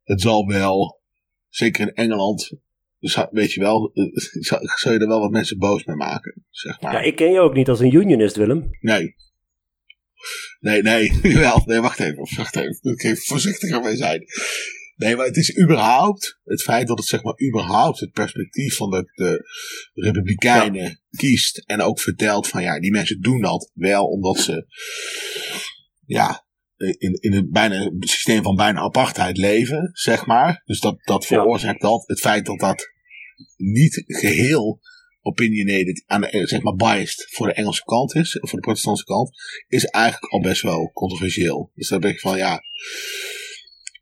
het 0.06 0.20
zal 0.20 0.46
wel, 0.46 1.00
zeker 1.48 1.80
in 1.80 1.94
Engeland, 1.94 2.58
dus 2.98 3.26
weet 3.30 3.52
je 3.52 3.60
wel, 3.60 3.90
eh, 3.94 4.04
zou, 4.78 4.94
je 4.94 5.00
er 5.00 5.08
wel 5.08 5.20
wat 5.20 5.30
mensen 5.30 5.58
boos 5.58 5.84
mee 5.84 5.96
maken, 5.96 6.44
zeg 6.50 6.80
maar. 6.80 6.92
Ja, 6.92 7.00
ik 7.00 7.16
ken 7.16 7.32
je 7.32 7.40
ook 7.40 7.54
niet 7.54 7.68
als 7.68 7.80
een 7.80 7.94
unionist, 7.94 8.36
Willem. 8.36 8.68
Nee. 8.80 9.14
Nee, 10.60 10.82
nee, 10.82 11.12
wel. 11.22 11.62
Nee, 11.64 11.80
wacht 11.80 12.00
even. 12.00 12.28
Wacht 12.36 12.56
even. 12.56 12.78
Moet 12.80 12.92
ik 12.92 13.02
even 13.02 13.22
voorzichtiger 13.22 13.80
mee 13.80 13.96
zijn. 13.96 14.24
Nee, 14.96 15.16
maar 15.16 15.26
het 15.26 15.36
is 15.36 15.58
überhaupt, 15.58 16.40
het 16.44 16.62
feit 16.62 16.86
dat 16.86 16.98
het 16.98 17.06
zeg 17.06 17.22
maar 17.22 17.40
überhaupt 17.48 18.00
het 18.00 18.12
perspectief 18.12 18.76
van 18.76 18.90
de, 18.90 19.04
de 19.14 19.44
Republikeinen 19.94 21.00
kiest 21.10 21.58
en 21.58 21.80
ook 21.80 22.00
vertelt 22.00 22.48
van 22.48 22.62
ja, 22.62 22.80
die 22.80 22.90
mensen 22.90 23.20
doen 23.20 23.40
dat 23.40 23.70
wel 23.74 24.04
omdat 24.04 24.38
ze 24.38 24.66
ja, 26.06 26.45
in, 26.76 27.12
in 27.20 27.32
een 27.32 27.48
bijna 27.50 27.90
systeem 28.00 28.42
van 28.42 28.56
bijna 28.56 28.80
apartheid 28.80 29.36
leven, 29.36 29.90
zeg 29.92 30.26
maar. 30.26 30.62
Dus 30.64 30.80
dat, 30.80 30.96
dat 31.04 31.22
Ja. 31.26 31.36
veroorzaakt 31.36 31.80
dat. 31.80 32.04
Het 32.06 32.20
feit 32.20 32.46
dat 32.46 32.58
dat 32.58 32.92
niet 33.56 34.04
geheel 34.06 34.80
opinionated, 35.20 36.04
aan 36.06 36.20
de, 36.20 36.42
zeg 36.46 36.62
maar 36.62 36.74
biased 36.74 37.26
voor 37.30 37.46
de 37.46 37.52
Engelse 37.52 37.82
kant 37.84 38.14
is, 38.14 38.38
voor 38.40 38.58
de 38.58 38.64
protestantse 38.64 39.04
kant, 39.04 39.30
is 39.68 39.84
eigenlijk 39.84 40.32
al 40.32 40.40
best 40.40 40.62
wel 40.62 40.90
controversieel. 40.92 41.70
Dus 41.74 41.88
daar 41.88 41.98
ben 41.98 42.10
ik 42.10 42.20
van, 42.20 42.36
ja, 42.36 42.60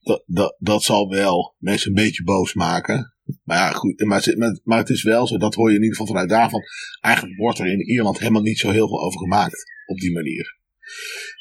dat, 0.03 0.23
dat, 0.27 0.57
dat 0.59 0.83
zal 0.83 1.09
wel 1.09 1.55
mensen 1.59 1.89
een 1.89 2.03
beetje 2.05 2.25
boos 2.25 2.55
maken. 2.55 3.15
Maar 3.43 3.57
ja, 3.57 3.71
goed, 3.71 4.05
maar, 4.05 4.61
maar, 4.65 4.79
het 4.79 4.89
is 4.89 5.03
wel 5.03 5.27
zo, 5.27 5.37
dat 5.37 5.55
hoor 5.55 5.71
je 5.71 5.77
in 5.77 5.83
ieder 5.83 5.97
geval 5.97 6.13
vanuit 6.13 6.31
daarvan. 6.31 6.63
Eigenlijk 7.01 7.37
wordt 7.37 7.59
er 7.59 7.67
in 7.67 7.89
Ierland 7.89 8.19
helemaal 8.19 8.43
niet 8.43 8.59
zo 8.59 8.71
heel 8.71 8.89
veel 8.89 9.03
over 9.03 9.19
gemaakt 9.19 9.65
op 9.87 9.99
die 9.99 10.13
manier. 10.13 10.59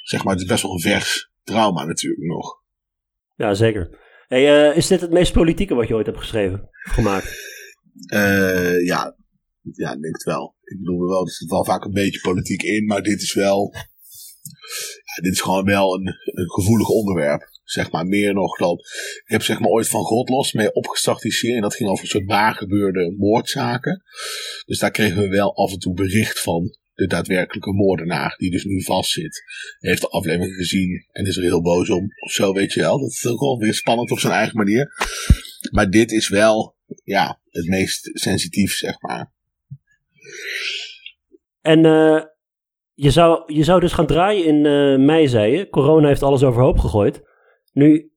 Zeg 0.04 0.24
maar, 0.24 0.34
het 0.34 0.42
is 0.42 0.48
best 0.48 0.64
wel 0.64 0.72
een 0.72 0.80
vers 0.80 1.32
trauma 1.44 1.86
natuurlijk 1.86 2.24
nog. 2.24 2.62
Ja, 3.36 3.54
zeker. 3.54 4.02
Hey, 4.28 4.70
uh, 4.70 4.78
is 4.78 4.88
dit 4.88 5.02
het 5.02 5.12
meest 5.12 5.34
politieke 5.34 5.76
wat 5.76 5.88
je 5.88 5.94
ooit 5.94 6.06
hebt 6.06 6.18
geschreven, 6.18 6.70
gemaakt? 6.72 7.52
Uh, 8.14 8.86
ja, 8.92 9.18
ja, 9.62 9.94
ik 9.94 10.02
denk 10.02 10.14
het 10.14 10.24
wel. 10.24 10.56
Ik 10.64 10.78
bedoel 10.78 11.08
wel, 11.08 11.26
er 11.26 11.32
zit 11.32 11.50
wel 11.50 11.66
vaak 11.66 11.84
een 11.84 11.92
beetje 11.92 12.20
politiek 12.20 12.62
in, 12.62 12.86
maar 12.86 13.02
dit 13.02 13.22
is 13.22 13.34
wel. 13.34 13.74
Ja, 15.04 15.22
dit 15.22 15.32
is 15.32 15.42
gewoon 15.42 15.66
wel 15.66 15.96
een, 15.96 16.08
een 16.24 16.52
gevoelig 16.52 16.88
onderwerp. 16.88 17.52
Zeg 17.64 17.92
maar 17.92 18.06
meer 18.06 18.34
nog 18.34 18.58
dan. 18.58 18.78
Ik 19.24 19.24
heb 19.26 19.42
zeg 19.42 19.60
maar 19.60 19.70
ooit 19.70 19.88
van 19.88 20.04
God 20.04 20.30
los 20.30 20.54
mee 20.54 20.74
opgestart 20.74 21.22
die 21.22 21.32
serie. 21.32 21.56
En 21.56 21.62
dat 21.62 21.76
ging 21.76 21.90
over 21.90 22.04
een 22.04 22.10
soort 22.10 22.26
waargebeurde 22.26 23.16
moordzaken. 23.18 24.04
Dus 24.66 24.80
daar 24.80 24.92
kregen 24.92 25.22
we 25.22 25.28
wel 25.28 25.56
af 25.56 25.72
en 25.72 25.80
toe 25.80 25.94
bericht 25.94 26.40
van 26.40 26.78
de 26.94 27.08
daadwerkelijke 27.08 27.74
moordenaar, 27.74 28.36
die 28.38 28.52
dus 28.52 28.64
nu 28.64 28.84
vastzit, 28.84 29.44
heeft 29.80 30.02
de 30.02 30.08
aflevering 30.08 30.56
gezien 30.56 31.08
en 31.12 31.26
is 31.26 31.38
er 31.38 31.44
heel 31.44 31.62
boos 31.62 31.90
om. 31.90 32.08
Of 32.20 32.32
zo, 32.32 32.54
weet 32.54 32.74
je 32.74 32.80
wel. 32.80 33.00
Dat 33.00 33.10
is 33.10 33.28
ook 33.28 33.40
wel 33.40 33.58
weer 33.58 33.74
spannend 33.74 34.12
op 34.12 34.20
zijn 34.20 34.34
eigen 34.34 34.58
manier. 34.58 34.92
Maar 35.72 35.90
dit 35.90 36.12
is 36.12 36.30
wel, 36.30 36.76
ja, 37.04 37.40
het 37.50 37.68
meest 37.68 38.10
sensitief, 38.14 38.74
zeg 38.74 39.02
maar. 39.02 39.32
En 41.62 41.86
uh, 41.86 42.22
je, 42.94 43.12
zou, 43.12 43.54
je 43.54 43.64
zou 43.64 43.80
dus 43.80 43.94
gaan 43.94 44.08
draaien 44.08 44.46
in 44.46 44.66
uh, 44.66 45.06
mei, 45.06 45.28
zei 45.28 45.58
je. 45.58 45.70
Corona 45.70 46.08
heeft 46.08 46.24
alles 46.24 46.44
overhoop 46.44 46.78
gegooid. 46.78 47.22
Nu 47.72 48.12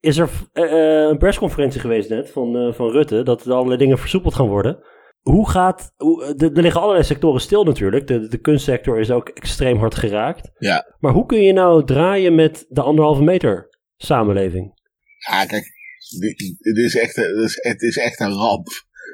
is 0.00 0.16
er 0.16 0.30
uh, 0.52 1.08
een 1.08 1.18
persconferentie 1.18 1.80
geweest 1.80 2.10
net 2.10 2.30
van, 2.30 2.74
van 2.74 2.90
Rutte, 2.90 3.22
dat 3.22 3.48
allerlei 3.48 3.78
dingen 3.78 3.98
versoepeld 3.98 4.34
gaan 4.34 4.48
worden. 4.48 4.84
Hoe 5.30 5.50
gaat, 5.50 5.92
hoe, 5.96 6.34
er 6.36 6.62
liggen 6.62 6.80
allerlei 6.80 7.04
sectoren 7.04 7.40
stil 7.40 7.64
natuurlijk. 7.64 8.06
De, 8.06 8.28
de 8.28 8.38
kunstsector 8.38 9.00
is 9.00 9.10
ook 9.10 9.28
extreem 9.28 9.78
hard 9.78 9.94
geraakt. 9.94 10.50
Ja. 10.58 10.94
Maar 10.98 11.12
hoe 11.12 11.26
kun 11.26 11.42
je 11.42 11.52
nou 11.52 11.84
draaien 11.84 12.34
met 12.34 12.66
de 12.68 12.80
anderhalve 12.80 13.22
meter 13.22 13.68
samenleving? 13.96 14.72
Ja, 15.30 15.44
kijk, 15.44 15.64
het 16.58 16.76
is 16.76 16.96
echt, 16.96 17.16
het 17.62 17.82
is 17.82 17.96
echt 17.96 18.20
een 18.20 18.32
ramp. 18.32 18.68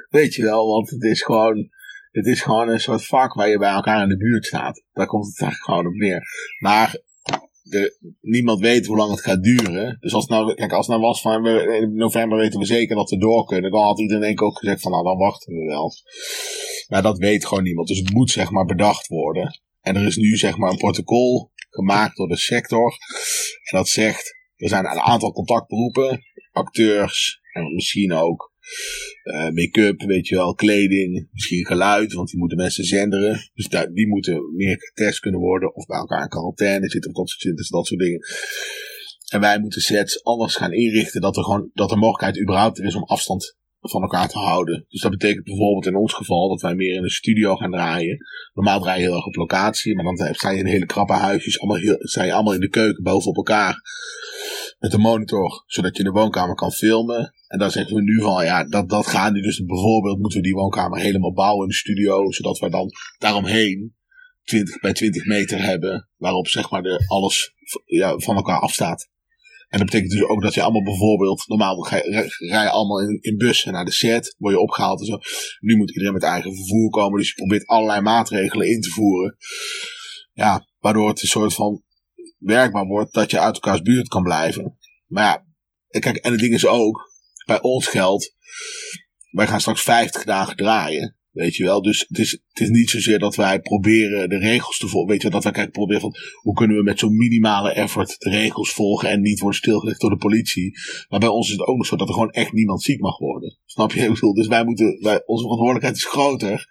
Weet 0.09 0.35
je 0.35 0.43
wel, 0.43 0.67
want 0.67 0.91
het 0.91 1.03
is 1.03 1.23
gewoon, 1.23 1.69
het 2.11 2.27
is 2.27 2.43
gewoon 2.43 2.69
een 2.69 2.81
soort 2.81 3.07
vak 3.07 3.35
waar 3.35 3.49
je 3.49 3.59
bij 3.59 3.73
elkaar 3.73 4.03
in 4.03 4.09
de 4.09 4.17
buurt 4.17 4.47
staat. 4.47 4.85
Daar 4.93 5.07
komt 5.07 5.27
het 5.27 5.41
eigenlijk 5.41 5.71
gewoon 5.71 5.93
op 5.93 6.01
neer. 6.01 6.23
Maar 6.59 6.97
niemand 8.21 8.61
weet 8.61 8.87
hoe 8.87 8.97
lang 8.97 9.11
het 9.11 9.21
gaat 9.21 9.43
duren. 9.43 9.97
Dus 10.01 10.15
als 10.15 10.23
het 10.23 10.33
nou, 10.33 10.55
kijk, 10.55 10.73
als 10.73 10.87
nou 10.87 11.01
was 11.01 11.21
van 11.21 11.47
in 11.47 11.95
november 11.95 12.39
weten 12.39 12.59
we 12.59 12.67
zeker 12.67 12.97
dat 12.97 13.11
we 13.11 13.19
door 13.19 13.45
kunnen, 13.45 13.71
dan 13.71 13.83
had 13.83 14.01
iedereen 14.01 14.41
ook 14.41 14.59
gezegd 14.59 14.81
van 14.81 14.91
nou 14.91 15.05
dan 15.05 15.19
wachten 15.19 15.53
we 15.53 15.65
wel. 15.65 15.93
Maar 16.89 17.03
dat 17.03 17.19
weet 17.19 17.47
gewoon 17.47 17.65
niemand. 17.65 17.89
Dus 17.89 17.99
het 17.99 18.13
moet 18.13 18.31
zeg 18.31 18.51
maar 18.51 18.65
bedacht 18.65 19.07
worden. 19.07 19.61
En 19.81 19.97
er 19.97 20.07
is 20.07 20.17
nu 20.17 20.37
zeg 20.37 20.57
maar 20.57 20.71
een 20.71 20.77
protocol 20.77 21.51
gemaakt 21.71 22.17
door 22.17 22.29
de 22.29 22.37
sector. 22.37 22.97
En 23.71 23.77
dat 23.79 23.89
zegt, 23.89 24.35
er 24.57 24.69
zijn 24.69 24.85
een 24.85 25.01
aantal 25.01 25.33
contactberoepen, 25.33 26.21
acteurs 26.53 27.41
en 27.53 27.75
misschien 27.75 28.13
ook 28.13 28.52
uh, 29.25 29.51
make-up, 29.51 30.03
weet 30.03 30.29
je 30.29 30.35
wel, 30.35 30.55
kleding, 30.55 31.29
misschien 31.33 31.67
geluid, 31.67 32.13
want 32.13 32.29
die 32.29 32.39
moeten 32.39 32.59
mensen 32.59 32.85
zenderen. 32.85 33.51
Dus 33.55 33.69
die 33.93 34.09
moeten 34.09 34.55
meer 34.55 34.77
getest 34.79 35.19
kunnen 35.19 35.41
worden 35.41 35.75
of 35.75 35.87
bij 35.87 35.99
elkaar 35.99 36.23
in 36.23 36.29
quarantaine 36.29 36.91
zitten 36.91 37.11
of 37.11 37.17
dat 37.17 37.29
soort, 37.29 37.57
dus 37.57 37.69
soort 37.69 38.01
dingen. 38.01 38.21
En 39.33 39.41
wij 39.41 39.61
moeten 39.61 39.81
sets 39.81 40.25
anders 40.25 40.57
gaan 40.57 40.73
inrichten 40.73 41.21
dat 41.21 41.37
er 41.37 41.45
gewoon, 41.45 41.71
dat 41.73 41.89
de 41.89 41.97
mogelijkheid 41.97 42.41
überhaupt 42.41 42.79
er 42.79 42.85
is 42.85 42.95
om 42.95 43.03
afstand 43.03 43.57
van 43.81 44.03
elkaar 44.03 44.29
te 44.29 44.39
houden. 44.39 44.85
Dus 44.89 45.01
dat 45.01 45.11
betekent 45.11 45.45
bijvoorbeeld 45.45 45.87
in 45.87 45.97
ons 45.97 46.13
geval 46.13 46.49
dat 46.49 46.61
wij 46.61 46.75
meer 46.75 46.95
in 46.95 47.03
een 47.03 47.11
studio 47.11 47.57
gaan 47.57 47.71
draaien. 47.71 48.17
Normaal 48.53 48.81
draai 48.81 49.01
je 49.01 49.07
heel 49.07 49.15
erg 49.15 49.27
op 49.27 49.35
locatie, 49.35 49.95
maar 49.95 50.05
dan 50.05 50.35
sta 50.35 50.51
je 50.51 50.59
in 50.59 50.67
hele 50.67 50.87
krappe 50.87 51.13
huisjes, 51.13 51.61
allemaal 51.61 51.81
heel, 51.81 51.97
sta 51.99 52.25
je 52.25 52.33
allemaal 52.33 52.55
in 52.55 52.61
de 52.61 52.69
keuken 52.69 53.03
bovenop 53.03 53.37
elkaar. 53.37 53.75
Met 54.83 54.93
een 54.93 55.01
monitor, 55.01 55.65
zodat 55.67 55.97
je 55.97 56.03
de 56.03 56.11
woonkamer 56.11 56.55
kan 56.55 56.73
filmen. 56.73 57.35
En 57.47 57.59
dan 57.59 57.71
zeggen 57.71 57.95
we 57.95 58.03
nu 58.03 58.21
van, 58.21 58.45
ja, 58.45 58.65
dat, 58.65 58.89
dat 58.89 59.07
gaat 59.07 59.33
nu. 59.33 59.41
Dus 59.41 59.65
bijvoorbeeld 59.65 60.19
moeten 60.19 60.39
we 60.39 60.45
die 60.45 60.55
woonkamer 60.55 61.01
helemaal 61.01 61.33
bouwen 61.33 61.63
in 61.63 61.69
de 61.69 61.75
studio, 61.75 62.31
zodat 62.31 62.59
wij 62.59 62.69
dan 62.69 62.91
daaromheen 63.19 63.95
20 64.45 64.81
bij 64.81 64.93
20 64.93 65.25
meter 65.25 65.63
hebben, 65.63 66.09
waarop 66.17 66.49
zeg 66.49 66.71
maar 66.71 66.83
de, 66.83 67.05
alles 67.07 67.55
ja, 67.85 68.19
van 68.19 68.37
elkaar 68.37 68.61
afstaat. 68.61 69.09
En 69.69 69.79
dat 69.79 69.87
betekent 69.87 70.11
dus 70.11 70.23
ook 70.23 70.43
dat 70.43 70.55
je 70.55 70.63
allemaal 70.63 70.83
bijvoorbeeld, 70.83 71.47
normaal 71.47 71.89
rij 71.89 72.63
je 72.63 72.71
allemaal 72.71 73.01
in, 73.01 73.19
in 73.21 73.37
bussen 73.37 73.73
naar 73.73 73.85
de 73.85 73.93
set, 73.93 74.35
word 74.39 74.55
je 74.55 74.61
opgehaald 74.61 75.01
en 75.01 75.07
zo. 75.07 75.19
Nu 75.61 75.77
moet 75.77 75.91
iedereen 75.91 76.13
met 76.13 76.23
eigen 76.23 76.57
vervoer 76.57 76.91
komen, 76.91 77.19
dus 77.19 77.29
je 77.29 77.35
probeert 77.35 77.67
allerlei 77.67 78.01
maatregelen 78.01 78.69
in 78.69 78.81
te 78.81 78.91
voeren. 78.91 79.37
Ja, 80.33 80.67
waardoor 80.79 81.09
het 81.09 81.23
een 81.23 81.29
soort 81.29 81.55
van 81.55 81.83
werkbaar 82.43 82.87
wordt 82.87 83.15
dat 83.15 83.31
je 83.31 83.41
uit 83.41 83.55
elkaars 83.55 83.83
buurt 83.83 84.09
kan 84.09 84.23
blijven. 84.23 84.79
Maar 85.07 85.25
ja, 85.25 85.99
kijk, 86.01 86.17
en 86.17 86.31
het 86.31 86.41
ding 86.41 86.55
is 86.55 86.67
ook, 86.67 87.11
bij 87.47 87.61
ons 87.61 87.87
geldt, 87.87 88.37
wij 89.31 89.47
gaan 89.47 89.61
straks 89.61 89.83
50 89.83 90.25
dagen 90.25 90.57
draaien. 90.57 91.17
Weet 91.33 91.57
je 91.57 91.65
wel, 91.65 91.83
dus 91.83 92.05
het 92.09 92.19
is, 92.19 92.31
het 92.31 92.61
is 92.61 92.69
niet 92.69 92.91
zozeer 92.91 93.19
dat 93.19 93.37
wij 93.37 93.61
proberen 93.61 94.29
de 94.29 94.39
regels 94.39 94.79
te 94.79 94.89
volgen. 94.89 95.11
Weet 95.11 95.23
je 95.23 95.29
wel, 95.29 95.33
dat 95.41 95.45
wij 95.45 95.53
kijken 95.53 95.73
proberen 95.73 96.01
van 96.01 96.15
hoe 96.43 96.55
kunnen 96.55 96.77
we 96.77 96.83
met 96.83 96.99
zo'n 96.99 97.17
minimale 97.17 97.73
effort 97.73 98.19
de 98.19 98.31
regels 98.31 98.73
volgen 98.73 99.09
en 99.09 99.21
niet 99.21 99.41
worden 99.41 99.59
stilgelegd 99.59 100.01
door 100.01 100.11
de 100.11 100.17
politie. 100.17 100.79
Maar 101.09 101.21
bij 101.21 101.29
ons 101.29 101.47
is 101.47 101.57
het 101.57 101.67
ook 101.67 101.77
nog 101.77 101.87
zo 101.87 101.97
dat 101.97 102.09
er 102.09 102.15
gewoon 102.15 102.31
echt 102.31 102.53
niemand 102.53 102.83
ziek 102.83 103.01
mag 103.01 103.19
worden. 103.19 103.59
Snap 103.65 103.93
je? 103.93 104.01
Ik 104.01 104.13
bedoel, 104.13 104.35
dus 104.35 104.47
wij 104.47 104.65
moeten, 104.65 104.99
wij, 105.01 105.23
onze 105.27 105.43
verantwoordelijkheid 105.43 105.97
is 105.97 106.05
groter 106.05 106.67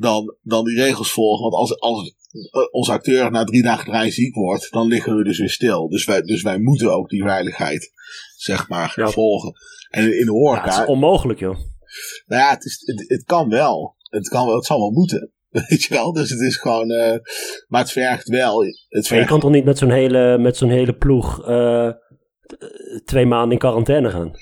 dan, 0.00 0.36
dan 0.42 0.64
die 0.64 0.82
regels 0.82 1.12
volgen. 1.12 1.50
Want 1.50 1.54
als, 1.54 1.80
als 1.80 2.14
uh, 2.32 2.62
onze 2.70 2.92
acteur 2.92 3.30
na 3.30 3.44
drie 3.44 3.62
dagen 3.62 3.84
draaien 3.84 4.12
ziek 4.12 4.34
wordt, 4.34 4.70
dan 4.70 4.86
liggen 4.86 5.16
we 5.16 5.24
dus 5.24 5.38
weer 5.38 5.50
stil. 5.50 5.88
Dus 5.88 6.04
wij, 6.04 6.22
dus 6.22 6.42
wij 6.42 6.58
moeten 6.58 6.92
ook 6.92 7.08
die 7.08 7.22
veiligheid, 7.22 7.92
zeg 8.36 8.68
maar, 8.68 8.94
volgen. 8.96 9.52
En 9.90 10.18
in 10.18 10.24
de 10.24 10.32
horeca... 10.32 10.64
Ja, 10.64 10.72
het 10.72 10.82
is 10.82 10.94
onmogelijk, 10.94 11.38
joh. 11.38 11.56
Nou 12.26 12.42
ja, 12.42 12.50
het, 12.50 12.64
is, 12.64 12.82
het, 12.84 13.04
het, 13.08 13.24
kan 13.24 13.48
wel. 13.48 13.96
Het, 14.02 14.28
kan 14.28 14.46
wel. 14.46 14.56
het 14.56 14.66
zal 14.66 14.78
wel 14.78 14.90
moeten. 14.90 15.32
Weet 15.68 15.82
je 15.82 15.94
wel? 15.94 16.12
Dus 16.12 16.30
het 16.30 16.40
is 16.40 16.56
gewoon. 16.56 16.90
Uh, 16.90 17.16
maar 17.68 17.80
het 17.80 17.92
vergt 17.92 18.28
wel. 18.28 18.64
Het 18.88 19.06
vergt... 19.06 19.22
je 19.22 19.28
kan 19.28 19.40
toch 19.40 19.50
niet 19.50 19.64
met 19.64 19.78
zo'n 19.78 19.90
hele, 19.90 20.38
met 20.38 20.56
zo'n 20.56 20.70
hele 20.70 20.96
ploeg 20.96 21.48
uh, 21.48 21.90
twee 23.04 23.26
maanden 23.26 23.52
in 23.52 23.58
quarantaine 23.58 24.10
gaan? 24.10 24.32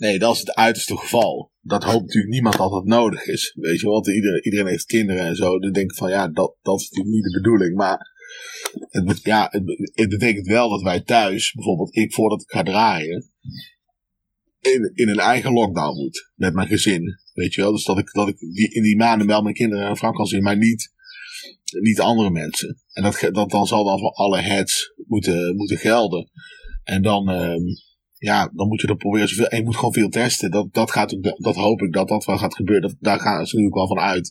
Nee, 0.00 0.18
dat 0.18 0.34
is 0.34 0.40
het 0.40 0.54
uiterste 0.54 0.96
geval. 0.96 1.52
Dat 1.60 1.84
hoopt 1.84 2.00
natuurlijk 2.00 2.32
niemand 2.32 2.56
dat 2.56 2.70
dat 2.70 2.84
nodig 2.84 3.24
is. 3.24 3.56
Weet 3.60 3.80
je? 3.80 3.86
Want 3.86 4.08
iedereen, 4.08 4.44
iedereen 4.44 4.66
heeft 4.66 4.84
kinderen 4.84 5.26
en 5.26 5.36
zo. 5.36 5.58
Dan 5.58 5.72
denk 5.72 5.90
ik 5.90 5.96
van 5.96 6.10
ja, 6.10 6.28
dat, 6.28 6.56
dat 6.62 6.80
is 6.80 6.88
natuurlijk 6.88 7.14
niet 7.14 7.24
de 7.24 7.40
bedoeling. 7.40 7.76
Maar 7.76 7.98
het, 8.88 9.20
ja, 9.22 9.48
het, 9.94 10.08
betekent 10.08 10.46
wel 10.46 10.68
dat 10.68 10.82
wij 10.82 11.00
thuis, 11.00 11.52
bijvoorbeeld 11.52 11.96
ik 11.96 12.14
voordat 12.14 12.42
ik 12.42 12.50
ga 12.50 12.62
draaien, 12.62 13.30
in, 14.60 14.90
in 14.94 15.08
een 15.08 15.18
eigen 15.18 15.52
lockdown 15.52 15.96
moet. 15.96 16.30
Met 16.34 16.54
mijn 16.54 16.68
gezin. 16.68 17.18
Weet 17.32 17.54
je 17.54 17.60
wel? 17.60 17.72
Dus 17.72 17.84
dat 17.84 17.98
ik, 17.98 18.12
dat 18.12 18.28
ik 18.28 18.38
die, 18.38 18.74
in 18.74 18.82
die 18.82 18.96
maanden 18.96 19.26
wel 19.26 19.42
mijn 19.42 19.54
kinderen 19.54 19.88
en 19.88 19.96
vrouw 19.96 20.12
kan 20.12 20.26
zien, 20.26 20.42
maar 20.42 20.56
niet, 20.56 20.92
niet 21.80 22.00
andere 22.00 22.30
mensen. 22.30 22.82
En 22.92 23.02
dat, 23.02 23.28
dat 23.32 23.50
dan 23.50 23.66
zal 23.66 23.84
dan 23.84 23.98
voor 23.98 24.12
alle 24.12 24.40
heads 24.40 24.92
moeten, 25.06 25.56
moeten 25.56 25.76
gelden. 25.76 26.30
En 26.82 27.02
dan, 27.02 27.28
um, 27.28 27.88
ja, 28.20 28.50
dan 28.54 28.68
moet 28.68 28.80
je 28.80 28.86
er 28.86 28.96
proberen 28.96 29.28
zoveel. 29.28 29.46
En 29.46 29.58
je 29.58 29.64
moet 29.64 29.76
gewoon 29.76 29.92
veel 29.92 30.08
testen. 30.08 30.50
Dat, 30.50 30.72
dat, 30.72 30.90
gaat, 30.90 31.16
dat 31.36 31.54
hoop 31.54 31.80
ik 31.80 31.92
dat 31.92 32.08
dat 32.08 32.24
wel 32.24 32.38
gaat 32.38 32.54
gebeuren. 32.54 32.88
Dat, 32.88 32.96
daar 33.00 33.20
gaan 33.20 33.46
ze 33.46 33.54
natuurlijk 33.54 33.74
wel 33.74 33.86
van 33.86 33.98
uit 33.98 34.30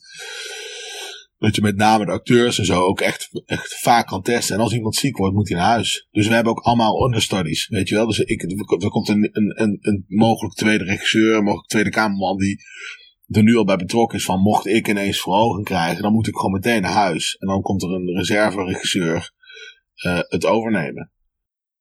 dat 1.37 1.55
je 1.55 1.61
met 1.61 1.75
name 1.75 2.05
de 2.05 2.11
acteurs 2.11 2.59
en 2.59 2.65
zo 2.65 2.81
ook 2.81 3.01
echt, 3.01 3.29
echt 3.45 3.79
vaak 3.79 4.07
kan 4.07 4.21
testen. 4.21 4.55
En 4.55 4.61
als 4.61 4.73
iemand 4.73 4.95
ziek 4.95 5.17
wordt, 5.17 5.35
moet 5.35 5.49
hij 5.49 5.57
naar 5.57 5.67
huis. 5.67 6.07
Dus 6.11 6.27
we 6.27 6.33
hebben 6.33 6.51
ook 6.51 6.59
allemaal 6.59 7.05
understudies, 7.05 7.67
weet 7.67 7.89
je 7.89 7.95
wel. 7.95 8.05
Dus 8.05 8.19
ik, 8.19 8.41
er 8.83 8.89
komt 8.89 9.09
een, 9.09 9.29
een, 9.31 9.77
een, 9.81 10.05
mogelijk 10.07 10.55
tweede 10.55 10.83
regisseur, 10.83 11.35
een 11.35 11.43
mogelijk 11.43 11.69
tweede 11.69 11.89
kamerman 11.89 12.37
die 12.37 12.61
er 13.27 13.43
nu 13.43 13.55
al 13.55 13.65
bij 13.65 13.75
betrokken 13.75 14.17
is 14.17 14.25
van 14.25 14.39
mocht 14.39 14.67
ik 14.67 14.87
ineens 14.87 15.21
verhoging 15.21 15.65
krijgen, 15.65 16.01
dan 16.01 16.13
moet 16.13 16.27
ik 16.27 16.35
gewoon 16.35 16.51
meteen 16.51 16.81
naar 16.81 16.91
huis. 16.91 17.35
En 17.35 17.47
dan 17.47 17.61
komt 17.61 17.83
er 17.83 17.89
een 17.89 18.15
reserve-regisseur 18.15 19.31
uh, 20.05 20.19
het 20.19 20.45
overnemen. 20.45 21.11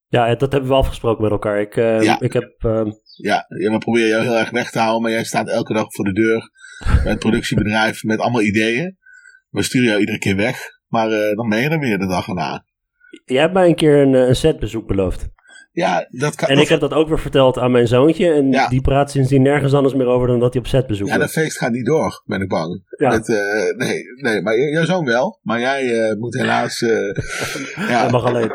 Ja, 0.08 0.34
dat 0.34 0.52
hebben 0.52 0.70
we 0.70 0.76
afgesproken 0.76 1.22
met 1.22 1.32
elkaar. 1.32 1.60
Ik, 1.60 1.76
uh, 1.76 2.02
ja. 2.02 2.20
ik 2.20 2.32
heb... 2.32 2.62
Uh... 2.66 2.82
Ja, 3.22 3.44
we 3.48 3.78
proberen 3.78 4.08
jou 4.08 4.22
heel 4.22 4.36
erg 4.36 4.50
weg 4.50 4.70
te 4.70 4.78
houden, 4.78 5.02
maar 5.02 5.10
jij 5.10 5.24
staat 5.24 5.48
elke 5.48 5.72
dag 5.72 5.86
voor 5.88 6.04
de 6.04 6.12
deur 6.12 6.50
bij 7.02 7.12
het 7.12 7.18
productiebedrijf 7.18 8.02
met 8.02 8.18
allemaal 8.18 8.42
ideeën. 8.42 8.96
We 9.50 9.62
sturen 9.62 9.88
jou 9.88 10.00
iedere 10.00 10.18
keer 10.18 10.36
weg, 10.36 10.60
maar 10.86 11.10
uh, 11.10 11.36
dan 11.36 11.48
ben 11.48 11.60
je 11.60 11.68
er 11.68 11.78
weer 11.78 11.98
de 11.98 12.06
dag 12.06 12.28
erna. 12.28 12.64
Jij 13.24 13.40
hebt 13.40 13.54
mij 13.54 13.68
een 13.68 13.74
keer 13.74 14.02
een, 14.02 14.14
een 14.14 14.36
setbezoek 14.36 14.86
beloofd. 14.86 15.28
Ja, 15.78 16.06
dat 16.10 16.34
kan. 16.34 16.48
En 16.48 16.58
ik 16.58 16.68
heb 16.68 16.80
dat 16.80 16.92
ook 16.92 17.08
weer 17.08 17.18
verteld 17.18 17.58
aan 17.58 17.70
mijn 17.70 17.86
zoontje. 17.86 18.30
En 18.32 18.50
Ja. 18.50 18.68
die 18.68 18.80
praat 18.80 19.10
sindsdien 19.10 19.42
nergens 19.42 19.74
anders 19.74 19.94
meer 19.94 20.06
over 20.06 20.28
dan 20.28 20.40
dat 20.40 20.52
hij 20.52 20.62
op 20.62 20.68
set 20.68 20.86
bezoekt 20.86 21.10
ja, 21.10 21.18
dat 21.18 21.30
feest 21.30 21.58
gaat 21.58 21.72
niet 21.72 21.86
door, 21.86 22.22
ben 22.24 22.40
ik 22.40 22.48
bang. 22.48 22.82
Ja. 22.98 23.12
Eh, 23.12 23.76
nee, 23.76 24.02
nee, 24.22 24.42
maar 24.42 24.58
jouw 24.58 24.84
zoon 24.84 25.04
wel. 25.04 25.38
Maar 25.42 25.60
jij 25.60 26.08
eh, 26.08 26.16
moet 26.18 26.34
helaas... 26.34 26.80
eh, 26.82 26.88
ja, 27.88 28.00
Hij 28.02 28.10
mag 28.10 28.24
alleen. 28.24 28.50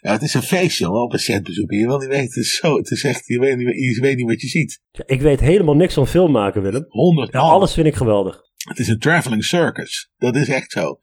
ja, 0.00 0.12
het 0.12 0.22
is 0.22 0.34
een 0.34 0.42
feestje 0.42 0.86
hoor, 0.86 1.02
op 1.02 1.12
een 1.12 1.18
setbezoek. 1.18 1.70
Je 1.72 1.86
wil 1.86 1.98
niet 1.98 2.08
weten, 2.08 2.24
het 2.24 2.36
is, 2.36 2.56
zo, 2.56 2.76
het 2.76 2.90
is 2.90 3.04
echt, 3.04 3.26
je 3.26 3.38
weet, 3.38 3.56
niet, 3.56 3.94
je 3.94 4.00
weet 4.00 4.16
niet 4.16 4.26
wat 4.28 4.40
je 4.40 4.48
ziet. 4.48 4.80
Ja, 4.90 5.02
Ik 5.06 5.20
weet 5.20 5.40
helemaal 5.40 5.76
niks 5.76 5.94
van 5.94 6.06
film 6.06 6.32
maken, 6.32 6.62
Willem. 6.62 6.84
Honderd 6.88 7.32
Ja, 7.32 7.38
alles 7.40 7.74
vind 7.74 7.86
ik 7.86 7.94
geweldig. 7.94 8.40
Het 8.68 8.78
is 8.78 8.88
een 8.88 8.98
traveling 8.98 9.44
circus. 9.44 10.10
Dat 10.16 10.36
is 10.36 10.48
echt 10.48 10.72
zo. 10.72 10.98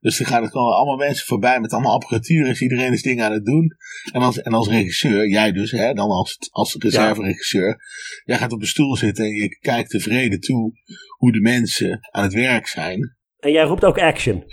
Dus 0.00 0.18
er 0.20 0.26
gaan 0.26 0.42
er 0.42 0.50
gewoon 0.50 0.72
allemaal 0.72 0.96
mensen 0.96 1.26
voorbij 1.26 1.60
met 1.60 1.72
allemaal 1.72 1.92
apparatuur. 1.92 2.46
Is 2.46 2.60
iedereen 2.60 2.92
is 2.92 3.02
dingen 3.02 3.24
aan 3.24 3.32
het 3.32 3.44
doen. 3.44 3.76
En 4.12 4.20
als, 4.20 4.40
en 4.40 4.52
als 4.52 4.68
regisseur, 4.68 5.28
jij 5.28 5.52
dus, 5.52 5.70
hè, 5.70 5.92
dan 5.92 6.10
als, 6.10 6.36
als 6.50 6.76
reserveregisseur. 6.78 7.76
Jij 8.24 8.38
gaat 8.38 8.52
op 8.52 8.60
een 8.60 8.66
stoel 8.66 8.96
zitten 8.96 9.24
en 9.24 9.34
je 9.34 9.58
kijkt 9.58 9.90
tevreden 9.90 10.40
toe 10.40 10.72
hoe 11.18 11.32
de 11.32 11.40
mensen 11.40 11.98
aan 12.10 12.22
het 12.22 12.34
werk 12.34 12.66
zijn. 12.66 13.16
En 13.38 13.52
jij 13.52 13.64
roept 13.64 13.84
ook 13.84 13.98
action. 13.98 14.44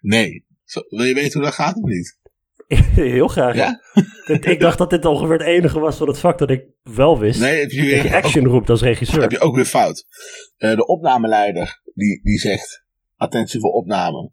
Nee. 0.00 0.46
Zo, 0.64 0.80
wil 0.88 1.04
je 1.04 1.14
weten 1.14 1.32
hoe 1.32 1.42
dat 1.42 1.54
gaat 1.54 1.76
of 1.76 1.88
niet? 1.90 2.18
Heel 2.94 3.28
graag. 3.28 3.54
Ja? 3.54 3.80
Ik 4.40 4.60
dacht 4.60 4.78
dat 4.78 4.90
dit 4.90 5.04
ongeveer 5.04 5.38
het 5.38 5.46
enige 5.46 5.78
was 5.78 5.96
van 5.96 6.08
het 6.08 6.18
vak 6.18 6.38
dat 6.38 6.50
ik 6.50 6.64
wel 6.82 7.18
wist. 7.18 7.40
Nee, 7.40 7.60
heb 7.60 7.70
je, 7.70 7.96
Dat 7.96 8.02
je 8.02 8.16
action 8.16 8.46
roept 8.46 8.70
als 8.70 8.82
regisseur. 8.82 9.20
heb 9.20 9.30
je 9.30 9.38
ook 9.38 9.54
weer 9.54 9.64
fout. 9.64 10.04
Eh, 10.56 10.76
de 10.76 10.86
opnameleider, 10.86 11.80
die, 11.98 12.22
die 12.22 12.38
zegt, 12.38 12.84
attentie 13.16 13.60
voor 13.60 13.72
opname. 13.72 14.30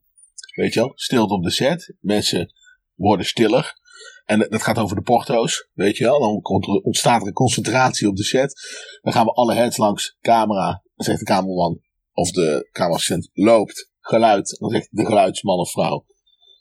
Weet 0.55 0.73
je 0.73 0.79
wel, 0.79 0.91
stilte 0.95 1.33
op 1.33 1.43
de 1.43 1.51
set. 1.51 1.95
Mensen 1.99 2.53
worden 2.93 3.25
stiller. 3.25 3.83
En 4.25 4.39
dat 4.39 4.63
gaat 4.63 4.77
over 4.77 4.95
de 4.95 5.01
porto's, 5.01 5.69
weet 5.73 5.97
je 5.97 6.03
wel. 6.03 6.19
Dan 6.19 6.39
ontstaat 6.83 7.21
er 7.21 7.27
een 7.27 7.33
concentratie 7.33 8.07
op 8.07 8.15
de 8.15 8.23
set. 8.23 8.53
Dan 9.01 9.13
gaan 9.13 9.25
we 9.25 9.31
alle 9.31 9.53
heads 9.53 9.77
langs 9.77 10.17
camera. 10.21 10.83
Dan 10.95 11.05
zegt 11.05 11.19
de 11.19 11.25
cameraman 11.25 11.81
of 12.13 12.31
de 12.31 12.69
cameraassistent 12.71 13.29
loopt. 13.33 13.89
Geluid. 13.99 14.57
Dan 14.59 14.69
zegt 14.69 14.87
de 14.91 15.05
geluidsman 15.05 15.59
of 15.59 15.71
vrouw 15.71 16.05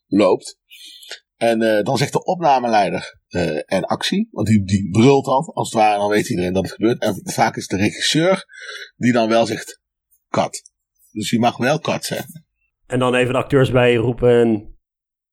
loopt. 0.07 0.59
En 1.37 1.63
eh, 1.63 1.85
dan 1.85 1.99
zegt 1.99 2.13
de 2.13 2.25
opnameleider 2.25 3.21
eh, 3.29 3.63
en 3.65 3.85
actie. 3.85 4.29
Want 4.31 4.47
die, 4.47 4.65
die 4.65 4.91
brult 4.91 5.25
dan, 5.25 5.45
als 5.45 5.71
het 5.71 5.79
ware. 5.79 5.99
Dan 5.99 6.09
weet 6.09 6.29
iedereen 6.29 6.53
dat 6.53 6.63
het 6.63 6.73
gebeurt. 6.73 7.03
En 7.03 7.21
vaak 7.25 7.57
is 7.57 7.67
de 7.67 7.77
regisseur 7.77 8.45
die 8.97 9.13
dan 9.13 9.29
wel 9.29 9.47
zegt 9.47 9.81
cut. 10.29 10.73
Dus 11.15 11.31
je 11.31 11.39
mag 11.39 11.57
wel 11.57 11.79
cut 11.79 12.05
zeggen. 12.05 12.45
En 12.87 12.99
dan 12.99 13.15
even 13.15 13.33
de 13.33 13.39
acteurs 13.39 13.71
bij 13.71 13.95
roepen 13.95 14.41
en 14.41 14.79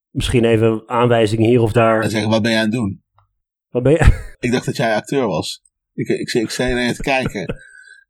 misschien 0.10 0.46
even 0.46 0.84
aanwijzingen 0.86 1.50
hier 1.50 1.62
of 1.62 1.72
daar. 1.72 2.02
En 2.02 2.10
zeggen 2.10 2.30
wat 2.30 2.42
ben 2.42 2.52
je 2.52 2.58
aan 2.58 2.64
het 2.64 2.72
doen? 2.72 3.04
Wat 3.70 3.84
ben 3.84 3.92
je? 3.92 4.36
Ik 4.46 4.52
dacht 4.52 4.66
dat 4.66 4.78
jij 4.78 4.96
acteur 4.96 5.28
was. 5.28 5.62
Ik, 5.94 6.08
ik, 6.08 6.20
ik, 6.20 6.34
ik 6.34 6.50
zei 6.50 6.74
naar 6.74 6.84
je 6.84 6.94
te 6.94 7.02
kijken. 7.02 7.46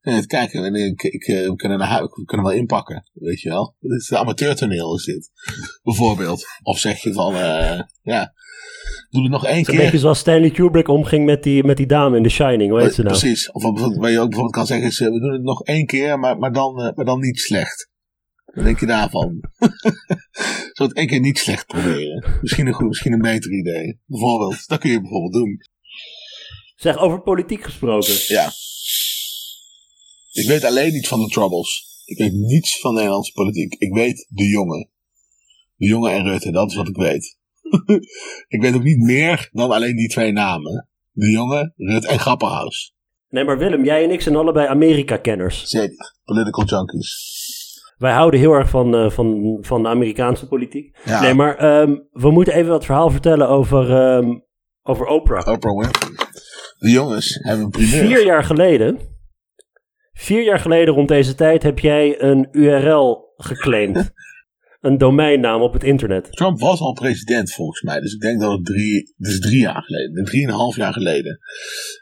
Te 0.01 0.27
kijken. 0.27 0.63
En 0.65 0.75
ik, 0.75 1.03
ik, 1.03 1.27
eh, 1.27 1.49
we, 1.49 1.55
kunnen 1.55 1.77
naar 1.77 1.87
huis, 1.87 2.09
we 2.15 2.25
kunnen 2.25 2.45
wel 2.45 2.55
inpakken. 2.55 3.09
Weet 3.13 3.41
je 3.41 3.49
wel. 3.49 3.75
Dit 3.79 3.91
is 3.91 4.13
amateurtoneel 4.13 4.95
is 4.95 5.03
dit. 5.03 5.31
Bijvoorbeeld. 5.83 6.45
Of 6.63 6.79
zeg 6.79 7.01
je 7.01 7.13
van, 7.13 7.35
eh, 7.35 7.81
ja. 8.01 8.33
Doe 9.11 9.21
het 9.21 9.31
nog 9.31 9.45
één 9.45 9.59
is 9.59 9.67
een 9.67 9.73
keer. 9.73 9.83
beetje 9.83 9.99
zoals 9.99 10.19
Stanley 10.19 10.49
Kubrick 10.49 10.87
omging 10.87 11.25
met 11.25 11.43
die, 11.43 11.63
met 11.63 11.77
die 11.77 11.85
dame 11.85 12.17
in 12.17 12.23
The 12.23 12.29
Shining. 12.29 12.71
Hoe 12.71 12.81
heet 12.81 12.93
ze 12.93 13.03
nou? 13.03 13.17
Precies. 13.17 13.51
Of 13.51 13.63
wat 13.63 13.75
je 14.11 14.19
ook 14.19 14.29
bijvoorbeeld 14.29 14.51
kan 14.51 14.65
zeggen 14.65 14.87
is, 14.87 14.99
eh, 14.99 15.07
we 15.07 15.19
doen 15.19 15.33
het 15.33 15.43
nog 15.43 15.63
één 15.63 15.85
keer, 15.85 16.19
maar, 16.19 16.37
maar, 16.37 16.51
dan, 16.53 16.81
eh, 16.81 16.95
maar 16.95 17.05
dan 17.05 17.19
niet 17.19 17.39
slecht. 17.39 17.89
Wat 18.45 18.63
denk 18.63 18.79
je 18.79 18.85
daarvan? 18.85 19.39
Zo 20.73 20.83
het 20.83 20.93
één 20.93 21.07
keer 21.07 21.19
niet 21.19 21.37
slecht 21.37 21.67
proberen. 21.67 22.37
Misschien 22.41 22.67
een, 22.67 22.73
goed, 22.73 22.87
misschien 22.87 23.13
een 23.13 23.21
beter 23.21 23.51
idee. 23.51 23.99
Bijvoorbeeld. 24.05 24.67
Dat 24.67 24.79
kun 24.79 24.91
je 24.91 25.01
bijvoorbeeld 25.01 25.33
doen. 25.33 25.57
Zeg, 26.75 26.97
over 26.97 27.21
politiek 27.21 27.63
gesproken. 27.63 28.13
Ja. 28.27 28.51
Ik 30.31 30.47
weet 30.47 30.63
alleen 30.63 30.93
niet 30.93 31.07
van 31.07 31.19
de 31.19 31.27
Troubles. 31.27 32.01
Ik 32.05 32.17
weet 32.17 32.33
niets 32.33 32.79
van 32.79 32.93
Nederlandse 32.93 33.31
politiek. 33.31 33.73
Ik 33.73 33.93
weet 33.93 34.27
de 34.29 34.47
jongen. 34.47 34.89
De 35.75 35.87
jongen 35.87 36.11
en 36.11 36.23
Rutte, 36.23 36.51
dat 36.51 36.69
is 36.69 36.75
wat 36.75 36.87
ik 36.87 36.95
weet. 36.95 37.39
ik 38.55 38.61
weet 38.61 38.75
ook 38.75 38.83
niet 38.83 39.01
meer 39.01 39.49
dan 39.51 39.71
alleen 39.71 39.95
die 39.95 40.09
twee 40.09 40.31
namen. 40.31 40.87
De 41.11 41.31
jongen, 41.31 41.73
Rutte 41.77 42.07
en 42.07 42.19
Grapperhaus. 42.19 42.93
Nee, 43.29 43.43
maar 43.43 43.57
Willem, 43.57 43.83
jij 43.83 44.03
en 44.03 44.11
ik 44.11 44.21
zijn 44.21 44.35
allebei 44.35 44.67
Amerika-kenners. 44.67 45.63
Zeker. 45.63 46.15
Political 46.23 46.65
junkies. 46.65 47.39
Wij 47.97 48.11
houden 48.11 48.39
heel 48.39 48.53
erg 48.53 48.69
van, 48.69 48.95
eh, 48.95 49.09
van, 49.09 49.57
van 49.61 49.83
de 49.83 49.89
Amerikaanse 49.89 50.47
politiek. 50.47 50.97
Ja. 51.05 51.21
Nee, 51.21 51.33
maar 51.33 51.57
ehm, 51.57 51.95
we 52.11 52.31
moeten 52.31 52.53
even 52.53 52.71
wat 52.71 52.85
verhaal 52.85 53.09
vertellen 53.09 53.47
over, 53.47 53.91
ehm, 53.91 54.39
over 54.83 55.05
Oprah. 55.05 55.47
Oprah 55.47 55.77
Winfrey. 55.77 56.09
De 56.77 56.89
jongens 56.89 57.39
hebben 57.41 57.65
een 57.65 57.71
primeur. 57.71 58.05
Vier 58.05 58.25
jaar 58.25 58.43
geleden, 58.43 58.99
vier 60.13 60.43
jaar 60.43 60.59
geleden 60.59 60.93
rond 60.93 61.07
deze 61.07 61.35
tijd, 61.35 61.63
heb 61.63 61.79
jij 61.79 62.21
een 62.21 62.47
URL 62.51 63.33
geclaimd. 63.35 63.97
een 64.81 64.97
domeinnaam 64.97 65.61
op 65.61 65.73
het 65.73 65.83
internet. 65.83 66.31
Trump 66.31 66.59
was 66.59 66.79
al 66.79 66.93
president 66.93 67.53
volgens 67.53 67.81
mij. 67.81 67.99
Dus 67.99 68.13
ik 68.13 68.19
denk 68.19 68.39
dat 68.39 68.51
het 68.51 68.65
drie, 68.65 69.13
dus 69.17 69.39
drie 69.39 69.59
jaar 69.59 69.83
geleden. 69.83 70.23
Drieënhalf 70.23 70.75
jaar 70.75 70.93
geleden. 70.93 71.39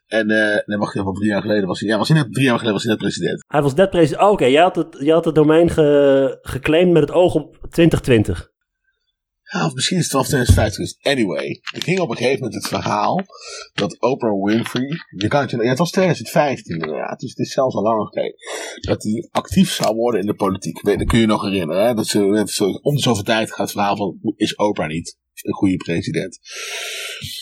En, 0.08 0.30
eh 0.30 0.58
nee, 0.66 0.78
wacht 0.78 0.96
even, 0.96 1.14
drie 1.14 1.30
jaar 1.30 1.42
geleden 1.42 1.68
was 1.68 1.80
hij. 1.80 1.90
Ja, 1.90 1.98
was 1.98 2.08
hij 2.08 2.18
net, 2.18 2.34
drie 2.34 2.46
jaar 2.46 2.58
geleden 2.58 2.74
was 2.74 2.84
hij 2.84 2.92
net 2.92 3.02
president. 3.02 3.44
Hij 3.48 3.62
was 3.62 3.74
net 3.74 3.90
president. 3.90 4.22
Oh, 4.22 4.32
Oké, 4.32 4.46
jij 4.46 4.62
had 4.62 4.76
het, 4.76 4.98
jij 5.00 5.14
had 5.14 5.26
het 5.26 5.36
domein 5.36 5.70
ge, 5.70 6.38
geclaimd 6.42 6.92
met 6.92 7.02
het 7.02 7.12
oog 7.12 7.36
op 7.36 7.58
2020. 7.70 8.52
Of 9.52 9.74
misschien 9.74 9.98
is 9.98 10.04
het 10.04 10.12
wel 10.14 10.24
2050. 10.24 10.78
Dus 10.84 10.98
Anyway, 11.14 11.48
ik 11.74 11.84
ging 11.84 12.00
op 12.00 12.10
een 12.10 12.18
gegeven 12.18 12.44
moment 12.44 12.64
het 12.64 12.68
verhaal 12.68 13.22
dat 13.74 14.00
Oprah 14.00 14.44
Winfrey. 14.44 14.88
Je 15.18 15.28
kan 15.28 15.42
het, 15.42 15.52
ja, 15.52 15.58
het 15.62 15.78
was 15.78 15.92
2015 15.92 16.74
inderdaad, 16.80 17.20
dus 17.20 17.30
het 17.30 17.40
is 17.40 17.54
zelfs 17.54 17.76
al 17.76 17.82
langer 17.84 18.08
geleden. 18.08 18.36
Dat 18.82 19.04
hij 19.04 19.28
actief 19.32 19.72
zou 19.72 19.96
worden 19.96 20.22
in 20.22 20.28
de 20.28 20.34
politiek. 20.34 20.84
Dat 20.84 21.04
kun 21.06 21.20
je 21.20 21.26
nog 21.26 21.42
herinneren. 21.44 21.86
Hè? 21.86 21.94
Dat 21.94 22.08
ze, 22.08 22.44
ze- 22.46 22.80
om 22.82 22.96
de 22.96 23.02
zoveel 23.02 23.24
tijd 23.24 23.50
gaat 23.50 23.58
het 23.58 23.72
verhaal 23.72 23.96
van: 23.98 24.20
is 24.36 24.56
Oprah 24.56 24.88
niet 24.88 25.18
een 25.42 25.54
goede 25.54 25.76
president? 25.78 26.40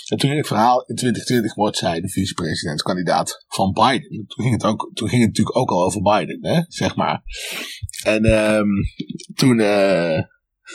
En 0.08 0.18
toen 0.18 0.30
ging 0.30 0.38
het 0.42 0.48
verhaal: 0.48 0.84
in 0.86 0.96
2020 0.96 1.56
wordt 1.56 1.78
zij 1.78 2.02
de 2.02 2.10
vicepresidentskandidaat 2.10 3.46
van 3.48 3.72
Biden. 3.72 4.10
Toen 4.28 4.44
ging 4.46 4.52
het, 4.52 4.64
ook, 4.64 4.92
toen 4.94 5.10
ging 5.10 5.22
het 5.22 5.30
natuurlijk 5.30 5.58
ook 5.58 5.70
al 5.72 5.84
over 5.86 6.02
Biden, 6.02 6.40
hè? 6.42 6.62
zeg 6.68 6.96
maar. 6.96 7.22
En 8.04 8.26
ehm, 8.26 8.68
toen. 9.36 9.60
eh 9.60 10.20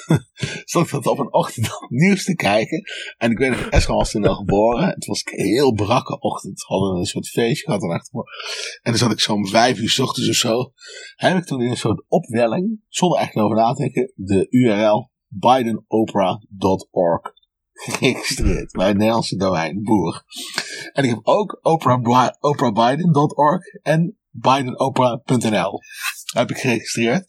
ik 0.85 0.91
dat 0.91 1.07
op 1.07 1.19
een 1.19 1.33
ochtend 1.33 1.69
nieuws 1.89 2.25
te 2.25 2.35
kijken. 2.35 2.83
En 3.19 3.31
ik 3.31 3.39
weet 3.39 3.51
nog, 3.51 3.69
Esra 3.69 3.95
was 3.95 4.11
toen 4.11 4.27
al 4.27 4.35
geboren. 4.35 4.89
Het 4.89 5.07
was 5.07 5.23
een 5.25 5.45
heel 5.45 5.73
brakke 5.73 6.21
ochtend. 6.21 6.61
We 6.61 6.75
hadden 6.75 6.99
een 6.99 7.07
soort 7.07 7.29
feestje 7.29 7.65
gehad. 7.65 7.83
En 7.83 8.03
dan 8.83 8.97
zat 8.97 9.13
ik 9.13 9.21
zo 9.21 9.33
om 9.33 9.47
vijf 9.47 9.79
uur 9.79 9.91
s 9.91 9.99
ochtends 9.99 10.29
of 10.29 10.35
zo. 10.35 10.73
Heb 11.15 11.37
ik 11.37 11.45
toen 11.45 11.63
in 11.63 11.71
een 11.71 11.77
soort 11.77 12.05
opwelling, 12.09 12.81
zonder 12.89 13.19
echt 13.19 13.37
over 13.37 13.57
na 13.57 13.73
te 13.73 13.83
denken, 13.83 14.13
de 14.15 14.47
URL 14.51 15.11
bidenoprah.org 15.29 17.33
geregistreerd. 17.73 18.73
Bij 18.73 18.89
het 18.89 18.97
Nederlandse 18.97 19.37
domein, 19.37 19.83
boer. 19.83 20.25
En 20.93 21.05
ik 21.05 21.11
heb 21.11 21.21
ook 21.23 21.59
Oprah, 21.63 22.29
oprahbiden.org 22.41 23.67
en 23.83 24.19
bidenoprah.nl 24.31 25.81
heb 26.35 26.51
ik 26.51 26.59
geregistreerd. 26.59 27.25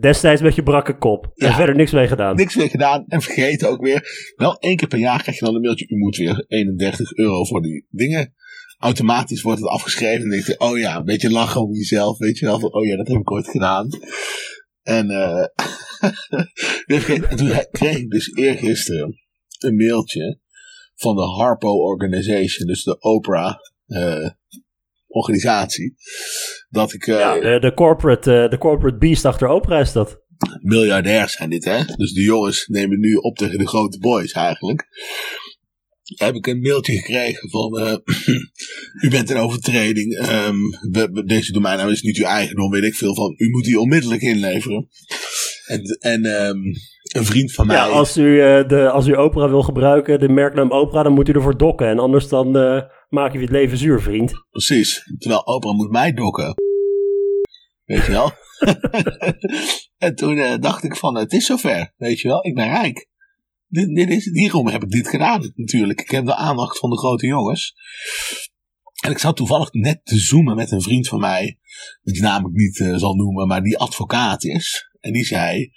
Destijds 0.00 0.42
met 0.42 0.54
je 0.54 0.62
brakke 0.62 0.96
kop. 0.98 1.24
En 1.34 1.48
Ja. 1.48 1.54
verder 1.54 1.74
niks 1.74 1.92
mee 1.92 2.08
gedaan. 2.08 2.36
Niks 2.36 2.54
weer 2.54 2.68
gedaan 2.68 3.04
en 3.08 3.22
vergeten 3.22 3.68
ook 3.68 3.82
weer. 3.82 4.32
Wel 4.36 4.58
één 4.58 4.76
keer 4.76 4.88
per 4.88 4.98
jaar 4.98 5.22
krijg 5.22 5.38
je 5.38 5.44
dan 5.44 5.54
een 5.54 5.60
mailtje. 5.60 5.86
U 5.88 5.96
moet 5.96 6.16
weer 6.16 6.44
31 6.48 7.12
euro 7.12 7.44
voor 7.44 7.62
die 7.62 7.86
dingen. 7.90 8.34
Automatisch 8.78 9.42
wordt 9.42 9.60
het 9.60 9.68
afgeschreven. 9.68 10.14
En 10.14 10.20
dan 10.20 10.30
denk 10.30 10.46
je, 10.46 10.58
oh 10.58 10.78
ja, 10.78 10.96
een 10.96 11.04
beetje 11.04 11.30
lachen 11.30 11.60
om 11.60 11.72
jezelf. 11.74 12.18
Weet 12.18 12.38
je 12.38 12.46
wel, 12.46 12.58
van, 12.60 12.72
oh 12.72 12.86
ja, 12.86 12.96
dat 12.96 13.08
heb 13.08 13.16
ik 13.16 13.30
ooit 13.30 13.48
gedaan. 13.48 13.88
En, 14.82 15.10
eh 15.10 15.44
vergeten. 16.86 17.28
en 17.30 17.36
toen 17.36 17.66
kreeg 17.70 17.96
ik 17.96 18.10
dus 18.10 18.34
eergisteren 18.34 19.20
een 19.58 19.76
mailtje 19.76 20.38
van 20.94 21.16
de 21.16 21.22
Harpo 21.22 21.68
Organization. 21.72 22.66
Dus 22.68 22.82
de 22.82 22.98
Oprah 23.00 23.54
eh, 23.86 24.28
organisatie. 25.12 25.94
Dat 26.68 26.92
ik... 26.92 27.06
eh, 27.06 27.18
Ja, 27.18 27.40
de, 27.40 27.58
de, 27.60 27.74
corporate, 27.74 28.42
eh, 28.42 28.50
de 28.50 28.58
corporate 28.58 28.96
beast 28.98 29.24
achter 29.24 29.48
Oprah 29.48 29.80
is 29.80 29.92
dat. 29.92 30.20
miljardairs 30.60 31.32
zijn 31.32 31.50
dit, 31.50 31.64
hè? 31.64 31.78
Dus 31.96 32.12
de 32.12 32.22
jongens 32.22 32.66
nemen 32.66 33.00
nu 33.00 33.14
op 33.14 33.36
tegen 33.36 33.58
de 33.58 33.66
grote 33.68 33.98
boys 33.98 34.32
eigenlijk. 34.32 34.86
Heb 36.16 36.34
ik 36.34 36.46
een 36.46 36.60
mailtje 36.60 36.92
gekregen 36.96 37.50
van. 37.50 37.78
eh, 37.78 37.94
u 39.04 39.10
bent 39.10 39.30
in 39.30 39.36
overtreding. 39.36 40.16
ehm, 40.16 40.54
we- 40.90 41.08
we- 41.12 41.24
deze 41.24 41.52
domeinnaam 41.52 41.88
is 41.88 42.02
niet 42.02 42.16
uw 42.18 42.24
eigendom, 42.24 42.70
weet 42.70 42.82
ik 42.84 42.94
veel 42.94 43.14
van. 43.14 43.34
U 43.36 43.48
moet 43.50 43.64
die 43.64 43.80
onmiddellijk 43.80 44.22
inleveren. 44.22 44.88
En, 45.66 45.80
en 46.00 46.24
ehm, 46.24 46.56
een 47.16 47.24
vriend 47.24 47.52
van 47.52 47.66
mij. 47.66 47.76
Ja, 47.76 47.86
als 47.86 48.16
u, 48.16 48.40
eh, 48.40 48.68
de, 48.68 48.90
als 48.90 49.06
u 49.06 49.12
Oprah 49.12 49.48
wil 49.50 49.62
gebruiken, 49.62 50.20
de 50.20 50.28
merknaam 50.28 50.70
Oprah, 50.72 51.04
dan 51.04 51.12
moet 51.12 51.28
u 51.28 51.32
ervoor 51.32 51.58
dokken. 51.58 51.86
En 51.88 51.98
anders 51.98 52.28
dan 52.28 52.56
eh, 52.56 52.82
maak 53.12 53.32
je 53.32 53.38
het 53.38 53.50
leven 53.50 53.78
zuur, 53.78 54.02
vriend. 54.02 54.32
Precies. 54.50 55.12
Terwijl 55.18 55.40
Oprah 55.40 55.76
moet 55.76 55.90
mij 55.90 56.12
dokken. 56.12 56.54
Weet 57.84 58.04
je 58.04 58.10
wel? 58.10 58.32
en 60.06 60.14
toen 60.14 60.38
eh, 60.38 60.58
dacht 60.58 60.84
ik 60.84 60.96
van, 60.96 61.16
het 61.16 61.32
is 61.32 61.46
zover. 61.46 61.94
Weet 61.96 62.20
je 62.20 62.28
wel, 62.28 62.46
ik 62.46 62.54
ben 62.54 62.68
rijk. 62.68 63.08
Dit, 63.66 63.94
dit 63.94 64.10
is, 64.10 64.24
hierom 64.24 64.68
heb 64.68 64.82
ik 64.82 64.90
dit 64.90 65.08
gedaan 65.08 65.52
natuurlijk. 65.54 66.00
Ik 66.00 66.10
heb 66.10 66.24
de 66.24 66.34
aandacht 66.34 66.78
van 66.78 66.90
de 66.90 66.98
grote 66.98 67.26
jongens. 67.26 67.74
En 69.04 69.10
ik 69.10 69.18
zat 69.18 69.36
toevallig 69.36 69.72
net 69.72 70.00
te 70.04 70.18
zoomen 70.18 70.56
met 70.56 70.70
een 70.70 70.82
vriend 70.82 71.08
van 71.08 71.20
mij, 71.20 71.58
die 72.02 72.22
naam 72.22 72.46
ik 72.46 72.52
niet 72.52 72.78
uh, 72.78 72.96
zal 72.96 73.14
noemen, 73.14 73.46
maar 73.46 73.62
die 73.62 73.78
advocaat 73.78 74.44
is. 74.44 74.90
En 75.00 75.12
die 75.12 75.24
zei. 75.24 75.70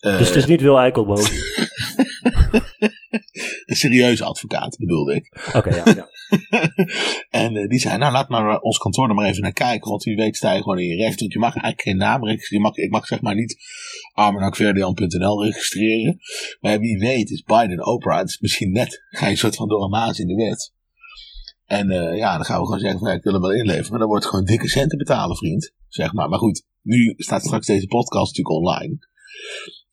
Uh, 0.00 0.18
dus 0.18 0.26
het 0.26 0.36
is 0.36 0.46
niet 0.46 0.60
Wil 0.60 0.78
Eikelboom? 0.78 1.24
een 3.66 3.76
serieuze 3.76 4.24
advocaat 4.24 4.76
bedoelde 4.76 5.14
ik. 5.14 5.52
Oké, 5.54 5.74
ja. 5.74 5.82
ja. 5.84 6.08
en 7.44 7.54
uh, 7.54 7.68
die 7.68 7.78
zei, 7.78 7.98
nou 7.98 8.12
laat 8.12 8.28
maar 8.28 8.60
ons 8.60 8.78
kantoor 8.78 9.08
er 9.08 9.14
maar 9.14 9.28
even 9.28 9.42
naar 9.42 9.52
kijken, 9.52 9.90
want 9.90 10.02
wie 10.02 10.16
weet 10.16 10.36
sta 10.36 10.52
je 10.52 10.62
gewoon 10.62 10.78
in 10.78 10.86
je 10.86 10.96
recht. 10.96 11.20
Want 11.20 11.32
je 11.32 11.38
mag 11.38 11.52
eigenlijk 11.52 11.82
geen 11.82 11.96
naam 11.96 12.24
registreren. 12.24 12.64
Mag, 12.64 12.76
ik 12.76 12.90
mag 12.90 13.06
zeg 13.06 13.20
maar 13.20 13.34
niet 13.34 13.56
armenakverdian.nl 14.12 15.44
registreren. 15.44 16.18
Maar 16.60 16.78
wie 16.78 16.98
weet 16.98 17.30
is 17.30 17.42
Biden 17.42 17.86
Oprah. 17.86 18.18
Het 18.18 18.28
is 18.28 18.40
misschien 18.40 18.72
net, 18.72 19.02
ga 19.10 19.24
je 19.24 19.30
een 19.30 19.38
soort 19.38 19.56
van 19.56 19.68
door 19.68 19.82
een 19.82 19.90
maas 19.90 20.18
in 20.18 20.26
de 20.26 20.34
wet. 20.34 20.72
En 21.64 21.90
uh, 21.90 22.16
ja, 22.16 22.36
dan 22.36 22.44
gaan 22.44 22.58
we 22.58 22.64
gewoon 22.64 22.80
zeggen 22.80 22.98
van 22.98 23.08
ik 23.10 23.22
wil 23.22 23.32
hem 23.32 23.42
wel 23.42 23.54
inleveren. 23.54 23.90
Maar 23.90 23.98
dan 23.98 24.08
wordt 24.08 24.26
gewoon 24.26 24.44
dikke 24.44 24.68
centen 24.68 24.98
betalen, 24.98 25.36
vriend. 25.36 25.72
Zeg 25.88 26.12
maar. 26.12 26.28
Maar 26.28 26.38
goed, 26.38 26.64
nu 26.82 27.14
staat 27.16 27.42
straks 27.42 27.66
deze 27.66 27.86
podcast 27.86 28.36
natuurlijk 28.36 28.56
online. 28.56 29.08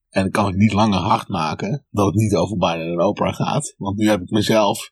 En 0.10 0.22
dan 0.22 0.32
kan 0.32 0.48
ik 0.48 0.56
niet 0.56 0.74
langer 0.74 1.00
hard 1.00 1.28
maken 1.28 1.86
dat 1.90 2.06
het 2.06 2.16
niet 2.16 2.36
over 2.36 2.58
Biden 2.58 2.92
en 2.92 3.06
Oprah 3.06 3.34
gaat. 3.34 3.74
Want 3.78 3.98
nu 3.98 4.10
heb 4.10 4.22
ik 4.22 4.30
mezelf 4.30 4.92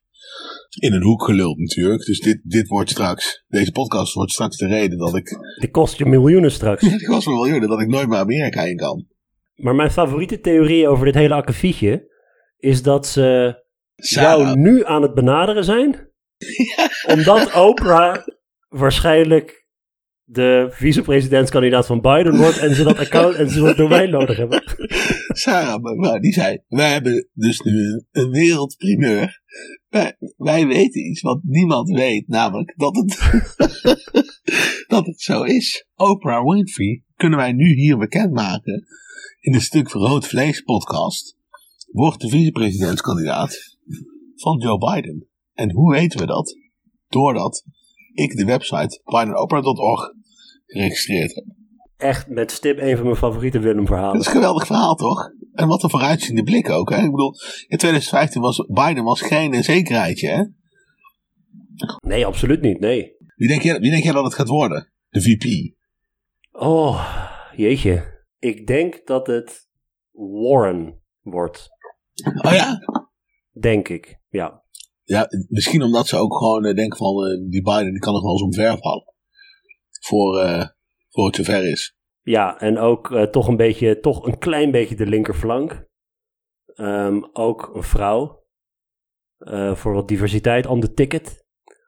in 0.80 0.93
een 0.93 1.03
hoek 1.03 1.23
geluld 1.23 1.57
natuurlijk. 1.57 2.05
Dus 2.05 2.19
dit, 2.19 2.39
dit 2.43 2.67
wordt 2.67 2.89
straks, 2.89 3.43
deze 3.47 3.71
podcast 3.71 4.13
wordt 4.13 4.32
straks 4.32 4.57
de 4.57 4.67
reden 4.67 4.97
dat 4.97 5.15
ik... 5.15 5.38
Die 5.59 5.71
kost 5.71 5.97
je 5.97 6.05
miljoenen 6.05 6.51
straks. 6.51 6.82
Die 6.97 7.07
kost 7.07 7.28
me 7.28 7.34
miljoenen, 7.34 7.69
dat 7.69 7.82
ik 7.82 7.88
nooit 7.88 8.07
meer 8.07 8.19
Amerika 8.19 8.61
in 8.61 8.78
kan. 8.78 9.05
Maar 9.55 9.76
mijn 9.76 9.91
favoriete 9.91 10.39
theorie 10.39 10.88
over 10.88 11.05
dit 11.05 11.15
hele 11.15 11.34
akkefietje 11.34 12.11
is 12.57 12.84
dat 12.84 13.07
ze 13.07 13.59
jou 13.95 14.57
nu 14.57 14.86
aan 14.86 15.01
het 15.01 15.13
benaderen 15.13 15.63
zijn. 15.63 16.09
Omdat 17.13 17.53
Oprah 17.53 18.17
waarschijnlijk 18.67 19.64
de 20.26 20.67
vicepresidentskandidaat 20.71 21.86
van 21.86 22.01
Biden 22.01 22.38
wordt 22.38 22.57
en 22.57 22.76
ze 22.76 22.84
dat 22.84 22.97
account 22.97 23.36
en 23.36 23.49
ze 23.49 23.59
dat 23.59 23.78
domein 23.78 24.09
nodig 24.09 24.38
hebben. 24.38 24.63
Sarah, 25.41 25.97
maar 25.97 26.19
die 26.19 26.34
zei, 26.34 26.59
wij 26.67 26.91
hebben 26.91 27.30
dus 27.34 27.59
nu 27.59 28.03
een 28.11 28.30
wereldprimeur. 28.30 29.41
Wij, 29.89 30.15
wij 30.38 30.67
weten 30.67 31.09
iets 31.09 31.21
wat 31.21 31.39
niemand 31.43 31.89
weet, 31.89 32.28
namelijk 32.28 32.73
dat 32.78 32.95
het, 32.95 33.17
dat 34.88 35.05
het 35.05 35.21
zo 35.21 35.43
is. 35.43 35.88
Oprah 35.95 36.43
Winfrey 36.43 37.03
kunnen 37.15 37.39
wij 37.39 37.51
nu 37.51 37.73
hier 37.73 37.97
bekendmaken 37.97 38.86
in 39.39 39.51
de 39.51 39.59
Stuk 39.59 39.89
Rood 39.89 40.28
Vlees 40.28 40.61
podcast. 40.61 41.38
Wordt 41.91 42.21
de 42.21 42.30
vicepresidentskandidaat 42.30 43.78
van 44.36 44.59
Joe 44.59 44.78
Biden. 44.78 45.28
En 45.53 45.71
hoe 45.71 45.91
weten 45.91 46.19
we 46.19 46.26
dat? 46.26 46.57
Doordat 47.07 47.63
ik 48.16 48.38
de 48.38 48.45
website 48.45 49.01
binenoprah.org 49.05 50.13
geregistreerd 50.66 51.36
heb. 51.36 51.45
Echt 51.97 52.28
met 52.28 52.51
stip 52.51 52.80
een 52.80 52.95
van 52.95 53.05
mijn 53.05 53.18
favoriete 53.18 53.59
Willem-verhalen. 53.59 54.11
Dat 54.11 54.22
is 54.22 54.28
een 54.28 54.34
geweldig 54.34 54.66
verhaal, 54.66 54.95
toch? 54.95 55.32
En 55.53 55.68
wat 55.68 55.84
een 55.84 55.89
vooruitziende 55.89 56.43
blik 56.43 56.70
ook. 56.70 56.89
Hè? 56.89 56.97
Ik 56.97 57.11
bedoel, 57.11 57.34
in 57.68 57.78
2015 57.78 58.41
was 58.41 58.66
Biden 58.68 59.03
was 59.03 59.22
geen 59.22 59.63
zekerheidje, 59.63 60.30
hè? 60.30 60.43
Nee, 61.99 62.26
absoluut 62.26 62.61
niet, 62.61 62.80
nee. 62.80 63.16
Wie 63.36 63.47
denk, 63.47 63.61
jij, 63.61 63.80
wie 63.80 63.91
denk 63.91 64.03
jij 64.03 64.13
dat 64.13 64.24
het 64.24 64.34
gaat 64.34 64.47
worden? 64.47 64.91
De 65.09 65.22
VP? 65.22 65.74
Oh, 66.51 67.26
jeetje. 67.55 68.24
Ik 68.39 68.68
denk 68.68 69.05
dat 69.05 69.28
het 69.28 69.68
Warren 70.11 71.01
wordt. 71.22 71.68
Oh 72.41 72.51
ja? 72.51 72.80
Denk 73.59 73.88
ik, 73.88 74.20
ja. 74.30 74.63
Ja, 75.06 75.28
misschien 75.49 75.84
omdat 75.84 76.08
ze 76.08 76.18
ook 76.18 76.38
gewoon 76.38 76.66
uh, 76.66 76.76
denken 76.76 76.97
van 76.97 77.28
uh, 77.28 77.49
die 77.49 77.62
Biden 77.62 77.91
die 77.91 77.99
kan 77.99 78.14
nog 78.14 78.22
wel 78.22 78.32
eens 78.32 78.41
omver 78.41 78.78
vallen. 78.78 79.14
Voor, 80.01 80.43
uh, 80.43 80.66
voor 81.10 81.26
het 81.26 81.36
zover 81.36 81.70
is. 81.72 81.95
Ja, 82.22 82.60
en 82.60 82.78
ook 82.78 83.28
toch 83.32 83.47
een 83.47 83.58
beetje, 83.58 83.99
toch 83.99 84.26
een 84.26 84.38
klein 84.38 84.72
beetje 84.72 84.95
de 84.95 85.06
linkerflank. 85.06 85.88
Um, 86.76 87.30
ook 87.34 87.72
een 87.76 87.84
vrouw. 87.84 88.43
voor 89.74 89.93
wat 89.93 90.08
diversiteit 90.08 90.66
on 90.66 90.80
the 90.80 90.93
ticket. 90.93 91.45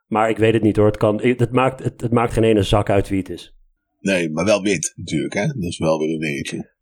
Maar 0.07 0.30
ik 0.30 0.38
weet 0.38 0.53
het 0.53 0.63
niet 0.63 0.76
hoor. 0.76 0.86
Het, 0.86 0.97
kan, 0.97 1.22
het, 1.22 1.51
maakt, 1.51 1.84
het, 1.84 2.01
het 2.01 2.11
maakt 2.11 2.34
geen 2.34 2.43
ene 2.43 2.63
zak 2.63 2.89
uit 2.89 3.09
wie 3.09 3.18
het 3.18 3.30
is. 3.30 3.55
Nee, 3.99 4.32
maar 4.32 4.45
wel 4.45 4.61
wit 4.61 4.93
natuurlijk 4.95 5.34
hè. 5.34 5.45
Dat 5.45 5.63
is 5.63 5.78
wel 5.78 5.99
weer 5.99 6.13
een 6.13 6.20
dingetje. 6.20 6.76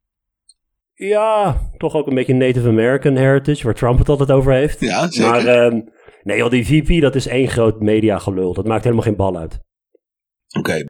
Ja, 0.93 1.61
toch 1.77 1.95
ook 1.95 2.07
een 2.07 2.15
beetje 2.15 2.33
Native 2.33 2.67
American 2.67 3.15
heritage, 3.15 3.63
waar 3.63 3.75
Trump 3.75 3.97
het 3.97 4.09
altijd 4.09 4.31
over 4.31 4.53
heeft. 4.53 4.79
Ja, 4.79 5.11
zeker. 5.11 5.29
Maar 5.29 5.65
um, 5.65 5.89
Nee 6.25 6.37
joh, 6.37 6.49
die 6.49 6.65
VP 6.65 7.01
dat 7.01 7.15
is 7.15 7.27
één 7.27 7.47
groot 7.47 7.79
mediagelul. 7.79 8.53
Dat 8.53 8.67
maakt 8.67 8.83
helemaal 8.83 9.05
geen 9.05 9.15
bal 9.15 9.37
uit. 9.37 9.59
Oké. 10.57 10.83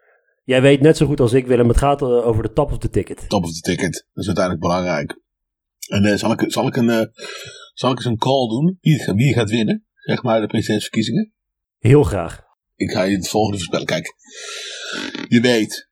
Jij 0.44 0.62
weet 0.62 0.80
net 0.80 0.96
zo 0.96 1.06
goed 1.06 1.20
als 1.20 1.32
ik, 1.32 1.46
Willem, 1.46 1.68
het 1.68 1.76
gaat 1.76 2.02
eh, 2.02 2.26
over 2.26 2.42
de 2.42 2.52
top 2.52 2.72
of 2.72 2.78
the 2.78 2.88
ticket. 2.88 3.28
Top 3.28 3.44
of 3.44 3.52
the 3.52 3.60
ticket, 3.60 3.92
dat 3.92 4.22
is 4.22 4.26
uiteindelijk 4.26 4.64
belangrijk. 4.64 5.20
En 5.88 6.04
uh, 6.04 6.14
zal, 6.14 6.32
ik, 6.32 6.52
zal, 6.52 6.66
ik 6.66 6.76
een, 6.76 6.88
uh, 6.88 7.02
zal 7.74 7.90
ik 7.90 7.96
eens 7.96 8.06
een 8.06 8.16
call 8.16 8.48
doen? 8.48 8.78
Wie, 8.80 9.12
wie 9.14 9.34
gaat 9.34 9.50
winnen, 9.50 9.86
zeg 9.94 10.22
maar, 10.22 10.40
de 10.40 10.46
presidentsverkiezingen? 10.46 11.32
Heel 11.78 12.02
graag. 12.02 12.42
Ik 12.74 12.90
ga 12.90 13.02
je 13.02 13.16
het 13.16 13.28
volgende 13.28 13.56
voorspellen. 13.56 13.86
Kijk, 13.86 14.14
je 15.28 15.40
weet, 15.40 15.90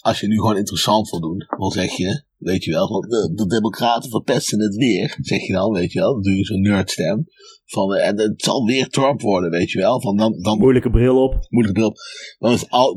als 0.00 0.20
je 0.20 0.26
nu 0.26 0.36
gewoon 0.36 0.56
interessant 0.56 1.10
wil 1.10 1.20
doen, 1.20 1.46
dan 1.58 1.70
zeg 1.70 1.90
je, 1.90 2.24
weet 2.42 2.64
je 2.64 2.70
wel, 2.70 2.86
van 2.88 3.00
de, 3.00 3.32
de 3.34 3.46
democraten 3.46 4.10
verpesten 4.10 4.60
het 4.60 4.76
weer, 4.76 5.16
zeg 5.20 5.46
je 5.46 5.52
dan, 5.52 5.72
weet 5.72 5.92
je 5.92 5.98
wel. 5.98 6.12
Dan 6.12 6.22
doe 6.22 6.36
je 6.36 6.44
zo'n 6.44 6.60
nerdstem. 6.60 7.26
Van, 7.64 7.94
en 7.94 8.18
het 8.18 8.42
zal 8.42 8.64
weer 8.64 8.88
Trump 8.88 9.20
worden, 9.20 9.50
weet 9.50 9.70
je 9.70 9.78
wel. 9.78 10.00
Van 10.00 10.16
dan, 10.16 10.40
dan, 10.40 10.58
moeilijke 10.58 10.90
bril 10.90 11.22
op. 11.22 11.46
Moeilijke 11.48 11.80
bril 11.80 11.90
op. 11.90 11.98
Dan 12.38 12.52
is 12.52 12.68
al, 12.70 12.96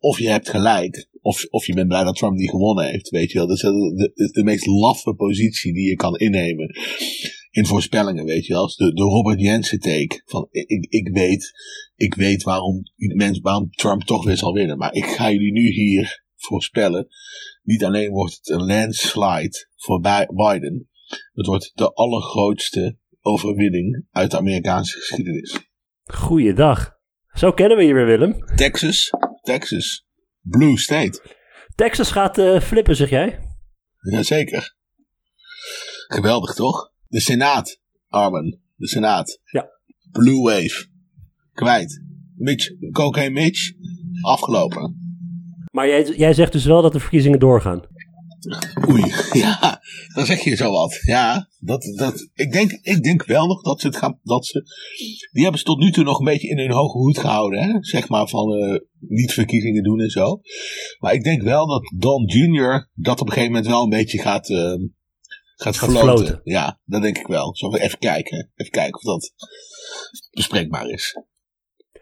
of 0.00 0.18
je 0.18 0.28
hebt 0.28 0.48
gelijk, 0.48 1.08
of, 1.20 1.46
of 1.50 1.66
je 1.66 1.74
bent 1.74 1.88
blij 1.88 2.04
dat 2.04 2.16
Trump 2.16 2.36
niet 2.36 2.50
gewonnen 2.50 2.86
heeft, 2.86 3.08
weet 3.08 3.30
je 3.30 3.38
wel. 3.38 3.46
Dat 3.46 3.56
is 3.56 3.62
de, 3.62 4.12
de, 4.14 4.30
de 4.32 4.44
meest 4.44 4.66
laffe 4.66 5.14
positie 5.14 5.72
die 5.72 5.88
je 5.88 5.96
kan 5.96 6.16
innemen 6.16 6.70
in 7.50 7.66
voorspellingen, 7.66 8.24
weet 8.24 8.46
je 8.46 8.52
wel. 8.52 8.66
De, 8.66 8.92
de 8.92 9.02
Robert 9.02 9.40
Jensen 9.40 9.78
take. 9.78 10.22
Van, 10.24 10.48
ik, 10.50 10.86
ik, 10.88 11.08
weet, 11.08 11.52
ik 11.96 12.14
weet 12.14 12.42
waarom, 12.42 12.82
waarom 13.42 13.70
Trump 13.70 14.02
toch 14.02 14.24
weer 14.24 14.36
zal 14.36 14.52
winnen. 14.52 14.78
Maar 14.78 14.94
ik 14.94 15.04
ga 15.04 15.30
jullie 15.30 15.52
nu 15.52 15.72
hier 15.72 16.24
voorspellen. 16.36 17.08
Niet 17.68 17.84
alleen 17.84 18.10
wordt 18.10 18.34
het 18.36 18.48
een 18.48 18.64
landslide 18.64 19.66
voor 19.76 20.00
Biden. 20.34 20.88
Het 21.32 21.46
wordt 21.46 21.70
de 21.74 21.92
allergrootste 21.92 22.98
overwinning 23.20 24.06
uit 24.10 24.30
de 24.30 24.36
Amerikaanse 24.36 24.98
geschiedenis. 24.98 25.58
Goeiedag. 26.04 26.92
Zo 27.32 27.52
kennen 27.52 27.76
we 27.76 27.84
je 27.84 27.94
weer, 27.94 28.06
Willem. 28.06 28.44
Texas. 28.56 29.10
Texas. 29.42 30.06
Blue 30.40 30.78
State. 30.78 31.36
Texas 31.74 32.10
gaat 32.10 32.38
uh, 32.38 32.60
flippen, 32.60 32.96
zeg 32.96 33.10
jij? 33.10 33.38
Jazeker. 34.00 34.76
Geweldig, 36.06 36.54
toch? 36.54 36.92
De 37.06 37.20
Senaat, 37.20 37.80
Armen. 38.08 38.60
De 38.76 38.88
Senaat. 38.88 39.40
Ja. 39.44 39.68
Blue 40.10 40.42
Wave. 40.42 40.86
Kwijt. 41.52 42.02
Mitch, 42.36 42.90
Cocaine 42.92 43.40
Mitch. 43.40 43.72
Afgelopen. 44.20 45.07
Maar 45.70 45.88
jij, 45.88 46.04
jij 46.16 46.34
zegt 46.34 46.52
dus 46.52 46.64
wel 46.64 46.82
dat 46.82 46.92
de 46.92 47.00
verkiezingen 47.00 47.38
doorgaan. 47.38 47.82
Oei, 48.90 49.12
ja, 49.42 49.80
dan 50.14 50.26
zeg 50.26 50.40
je 50.40 50.56
zo 50.56 50.70
wat. 50.70 50.98
Ja, 51.02 51.48
dat, 51.58 51.82
dat, 51.96 52.28
ik, 52.34 52.52
denk, 52.52 52.70
ik 52.70 53.02
denk 53.02 53.24
wel 53.24 53.46
nog 53.46 53.62
dat 53.62 53.80
ze 53.80 53.86
het 53.86 53.96
gaan. 53.96 54.18
Dat 54.22 54.46
ze, 54.46 54.62
die 55.32 55.42
hebben 55.42 55.60
ze 55.60 55.66
tot 55.66 55.78
nu 55.78 55.90
toe 55.90 56.04
nog 56.04 56.18
een 56.18 56.24
beetje 56.24 56.48
in 56.48 56.58
hun 56.58 56.70
hoge 56.70 56.98
hoed 56.98 57.18
gehouden. 57.18 57.62
Hè? 57.62 57.76
Zeg 57.80 58.08
maar 58.08 58.28
van 58.28 58.52
uh, 58.52 58.78
niet 58.98 59.32
verkiezingen 59.32 59.82
doen 59.82 60.00
en 60.00 60.10
zo. 60.10 60.40
Maar 60.98 61.12
ik 61.12 61.24
denk 61.24 61.42
wel 61.42 61.66
dat 61.66 61.92
Don 61.96 62.24
Jr. 62.24 62.90
dat 62.94 63.20
op 63.20 63.26
een 63.26 63.32
gegeven 63.32 63.52
moment 63.52 63.70
wel 63.70 63.82
een 63.82 63.88
beetje 63.88 64.18
gaat, 64.18 64.48
uh, 64.48 64.74
gaat, 65.56 65.76
gaat 65.76 65.90
floten. 65.90 66.40
Ja, 66.44 66.80
dat 66.84 67.02
denk 67.02 67.18
ik 67.18 67.26
wel. 67.26 67.56
Zullen 67.56 67.78
we 67.78 67.84
even 67.84 67.98
kijken. 67.98 68.50
Even 68.54 68.72
kijken 68.72 68.94
of 68.94 69.02
dat 69.02 69.32
bespreekbaar 70.30 70.88
is. 70.88 71.14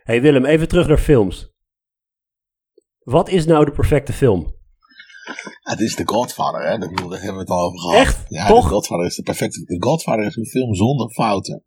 Hey 0.03 0.23
Willem, 0.23 0.45
even 0.45 0.69
terug 0.69 0.89
naar 0.89 0.99
films. 0.99 1.55
Wat 3.07 3.29
is 3.29 3.45
nou 3.45 3.65
de 3.65 3.71
perfecte 3.71 4.13
film? 4.13 4.55
Het 5.61 5.81
is 5.81 5.95
The 5.95 6.03
Godfather, 6.05 6.61
hè? 6.61 6.79
Daar 6.79 6.89
hebben 6.89 7.35
we 7.35 7.39
het 7.39 7.49
al 7.49 7.67
over 7.67 7.81
gehad. 7.81 8.01
Echt? 8.01 8.25
Ja, 8.29 8.47
Toch? 8.47 8.63
The 8.63 8.69
Godfather 8.69 9.07
is 9.07 9.15
de 9.15 9.23
perfecte. 9.23 9.65
The 9.65 9.77
Godfather 9.79 10.27
is 10.27 10.37
een 10.37 10.47
film 10.47 10.75
zonder 10.75 11.11
fouten. 11.11 11.65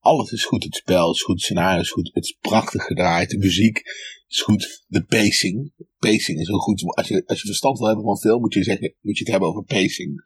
Alles 0.00 0.32
is 0.32 0.44
goed. 0.44 0.64
Het 0.64 0.74
spel 0.74 1.12
is 1.12 1.22
goed, 1.22 1.34
het 1.34 1.44
scenario 1.44 1.80
is 1.80 1.90
goed, 1.90 2.10
het 2.12 2.24
is 2.24 2.36
prachtig 2.40 2.84
gedraaid, 2.84 3.30
de 3.30 3.38
muziek 3.38 3.82
is 4.28 4.40
goed, 4.40 4.84
de 4.86 5.04
pacing. 5.04 5.72
Pacing 5.98 6.40
is 6.40 6.46
heel 6.46 6.58
goed. 6.58 6.96
Als 6.96 7.08
je, 7.08 7.22
als 7.26 7.40
je 7.40 7.46
verstand 7.46 7.78
wil 7.78 7.86
hebben 7.86 8.04
van 8.04 8.18
film, 8.18 8.40
moet 8.40 8.54
je, 8.54 8.62
zeggen, 8.62 8.94
moet 9.00 9.18
je 9.18 9.22
het 9.22 9.32
hebben 9.32 9.48
over 9.48 9.64
pacing. 9.64 10.22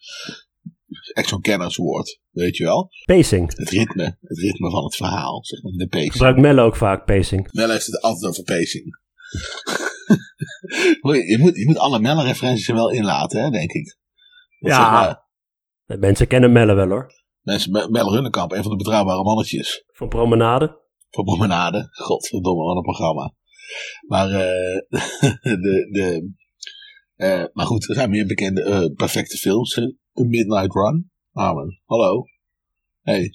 Echt 1.13 1.29
zo'n 1.29 1.41
kennerswoord, 1.41 2.21
weet 2.31 2.57
je 2.57 2.65
wel? 2.65 2.91
Pacing. 3.05 3.57
Het 3.57 3.71
ritme, 3.71 4.19
het 4.21 4.39
ritme 4.39 4.71
van 4.71 4.85
het 4.85 4.97
verhaal, 4.97 5.45
zeg 5.45 5.63
maar, 5.63 5.73
de 5.73 5.89
pacing. 5.89 6.13
Gebruikt 6.13 6.41
Melle 6.41 6.61
ook 6.61 6.77
vaak 6.77 7.05
pacing? 7.05 7.53
Melle 7.53 7.73
heeft 7.73 7.87
het 7.87 8.01
altijd 8.01 8.25
over 8.25 8.43
pacing. 8.43 8.99
Je, 11.29 11.37
moet, 11.41 11.57
je 11.57 11.65
moet 11.67 11.79
alle 11.79 12.01
Melle-referenties 12.01 12.69
er 12.69 12.75
wel 12.75 12.91
inlaten, 12.91 13.43
hè, 13.43 13.51
denk 13.51 13.71
ik. 13.73 13.97
ja, 14.59 15.25
mensen 15.87 16.27
kennen 16.27 16.53
Melle 16.53 16.75
wel 16.75 16.89
hoor. 16.89 17.13
Mensen, 17.41 17.73
Me- 17.73 17.89
Mel 17.91 18.13
Runnekamp, 18.15 18.53
een 18.53 18.63
van 18.63 18.71
de 18.71 18.77
betrouwbare 18.77 19.23
mannetjes. 19.23 19.85
Van 19.93 20.09
Promenade. 20.09 20.81
Voor 21.11 21.25
Promenade. 21.25 21.89
Godverdomme, 21.91 22.65
wat 22.65 22.77
een 22.77 22.83
programma. 22.83 23.35
Maar, 24.07 24.27
eh 24.31 24.81
de, 25.63 25.89
de, 25.93 26.33
eh, 27.17 27.45
maar 27.53 27.67
goed, 27.67 27.89
er 27.89 27.95
zijn 27.95 28.11
meer 28.11 28.27
bekende 28.27 28.63
eh, 28.63 28.95
perfecte 28.95 29.37
films. 29.37 29.79
A 29.79 29.91
Midnight 30.13 30.75
Run. 30.75 31.11
Armen, 31.33 31.83
hallo. 31.85 32.25
Hey, 33.03 33.35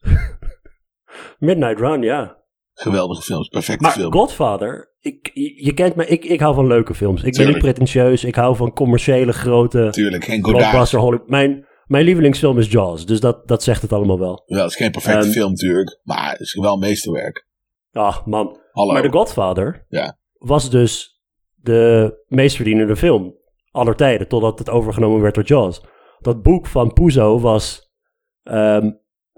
Midnight 1.40 1.80
Run, 1.80 2.02
ja. 2.02 2.43
Geweldige 2.74 3.22
films, 3.22 3.48
perfecte 3.48 3.84
Maar 3.84 3.92
film. 3.92 4.12
Godfather, 4.12 4.94
ik, 5.00 5.32
je, 5.34 5.64
je 5.64 5.74
kent 5.74 5.96
me, 5.96 6.08
ik, 6.08 6.26
ik 6.26 6.40
hou 6.40 6.56
van 6.56 6.68
leuke 6.68 6.94
films. 6.94 7.24
Ik 7.24 7.38
ben 7.38 7.48
niet 7.48 7.58
pretentieus, 7.58 8.24
ik 8.24 8.36
hou 8.36 8.56
van 8.56 8.74
commerciële 8.74 9.34
grote 9.34 9.88
Tuurlijk, 9.92 10.24
geen 10.24 10.44
Godard. 10.44 10.92
Hollywood. 10.92 11.28
Mijn, 11.30 11.68
mijn 11.86 12.06
lievelingsfilm 12.06 12.60
is 12.60 12.72
Jaws, 12.72 13.06
dus 13.06 13.20
dat, 13.20 13.48
dat 13.48 13.64
zegt 13.64 13.82
het 13.82 13.94
allemaal 13.94 14.20
wel. 14.20 14.44
Wel, 14.46 14.62
het 14.62 14.72
is 14.72 14.78
geen 14.78 14.92
perfecte 14.92 15.20
Ehm, 15.26 15.32
film 15.32 15.50
natuurlijk, 15.50 16.00
maar 16.04 16.32
het 16.32 16.40
is 16.40 16.54
wel 16.54 16.78
meesterwerk. 16.78 17.48
Ah, 17.92 18.26
man. 18.26 18.60
Hallo. 18.72 18.94
Maar 18.94 19.02
The 19.02 19.10
Godfather 19.12 19.86
Ja. 19.90 20.18
was 20.34 20.70
dus 20.70 21.22
de 21.56 22.14
meest 22.28 22.56
verdienende 22.56 22.96
film 22.96 23.36
aller 23.72 23.96
tijden, 23.96 24.28
totdat 24.28 24.60
het 24.60 24.70
overgenomen 24.70 25.22
werd 25.22 25.36
door 25.36 25.44
Jaws. 25.44 25.82
Dat 26.20 26.42
boek 26.42 26.68
van 26.68 26.94
Puzo 26.94 27.40
was 27.40 27.92
ehm, 28.44 28.92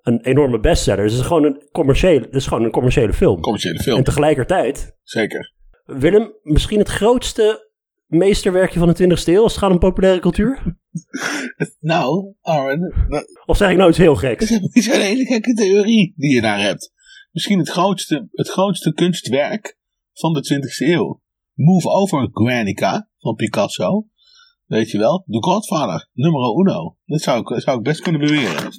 een 0.06 0.22
enorme 0.22 0.60
bestseller. 0.60 1.04
Dus 1.04 1.12
het 1.12 1.22
is 1.22 1.28
gewoon 1.28 1.44
een 1.44 1.70
commerciële, 1.72 2.26
het 2.26 2.36
is 2.36 2.48
gewoon 2.48 2.64
een 2.64 2.72
commerciële 2.72 3.14
film. 3.14 3.42
Commerciële 3.42 3.80
film, 3.80 3.98
En 3.98 4.04
tegelijkertijd, 4.04 4.96
zeker. 5.04 5.54
Willem, 5.86 6.34
misschien 6.42 6.80
het 6.80 6.90
grootste 6.90 7.70
meesterwerkje 8.08 8.80
van 8.80 8.94
de 8.94 9.04
20e 9.04 9.24
eeuw 9.26 9.42
als 9.42 9.52
het 9.52 9.62
gaat 9.62 9.72
om 9.72 9.80
populaire 9.80 10.20
cultuur? 10.20 10.60
Nou, 11.80 12.34
Arwen, 12.42 13.08
dat 13.08 13.26
Of 13.46 13.58
zeg 13.58 13.70
ik 13.70 13.78
nou 13.78 13.90
iets 13.90 13.98
heel 13.98 14.14
is 14.14 14.20
geks? 14.20 14.50
helemaal 14.50 14.70
niet 14.74 14.84
zo'n 14.84 15.00
hele 15.00 15.26
gekke 15.26 15.54
theorie 15.54 16.14
die 16.16 16.34
je 16.34 16.42
daar 16.42 16.60
hebt. 16.60 16.92
Misschien 17.32 17.60
het 17.60 17.70
grootste, 17.70 18.28
het 18.32 18.50
grootste 18.50 18.94
kunstwerk 18.94 19.78
van 20.14 20.34
de 20.34 20.54
20e 20.54 20.88
eeuw. 20.88 21.22
Move 21.54 21.90
Over 21.90 22.30
Guernica 22.32 23.10
van 23.18 23.36
Picasso. 23.36 24.08
Weet 24.66 24.92
je 24.92 24.98
wel? 24.98 25.24
The 25.28 25.44
Godfather, 25.44 26.10
numero 26.14 26.60
uno. 26.60 26.98
Dat 27.06 27.22
zou 27.22 27.40
ik, 27.40 27.62
zou 27.62 27.78
ik 27.78 27.84
best 27.84 28.02
kunnen 28.02 28.22
beweren. 28.22 28.72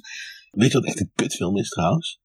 Weet 0.51 0.71
je 0.71 0.77
wat 0.77 0.87
echt 0.87 0.99
een 0.99 1.11
kutfilm 1.15 1.57
is 1.57 1.69
trouwens? 1.69 2.19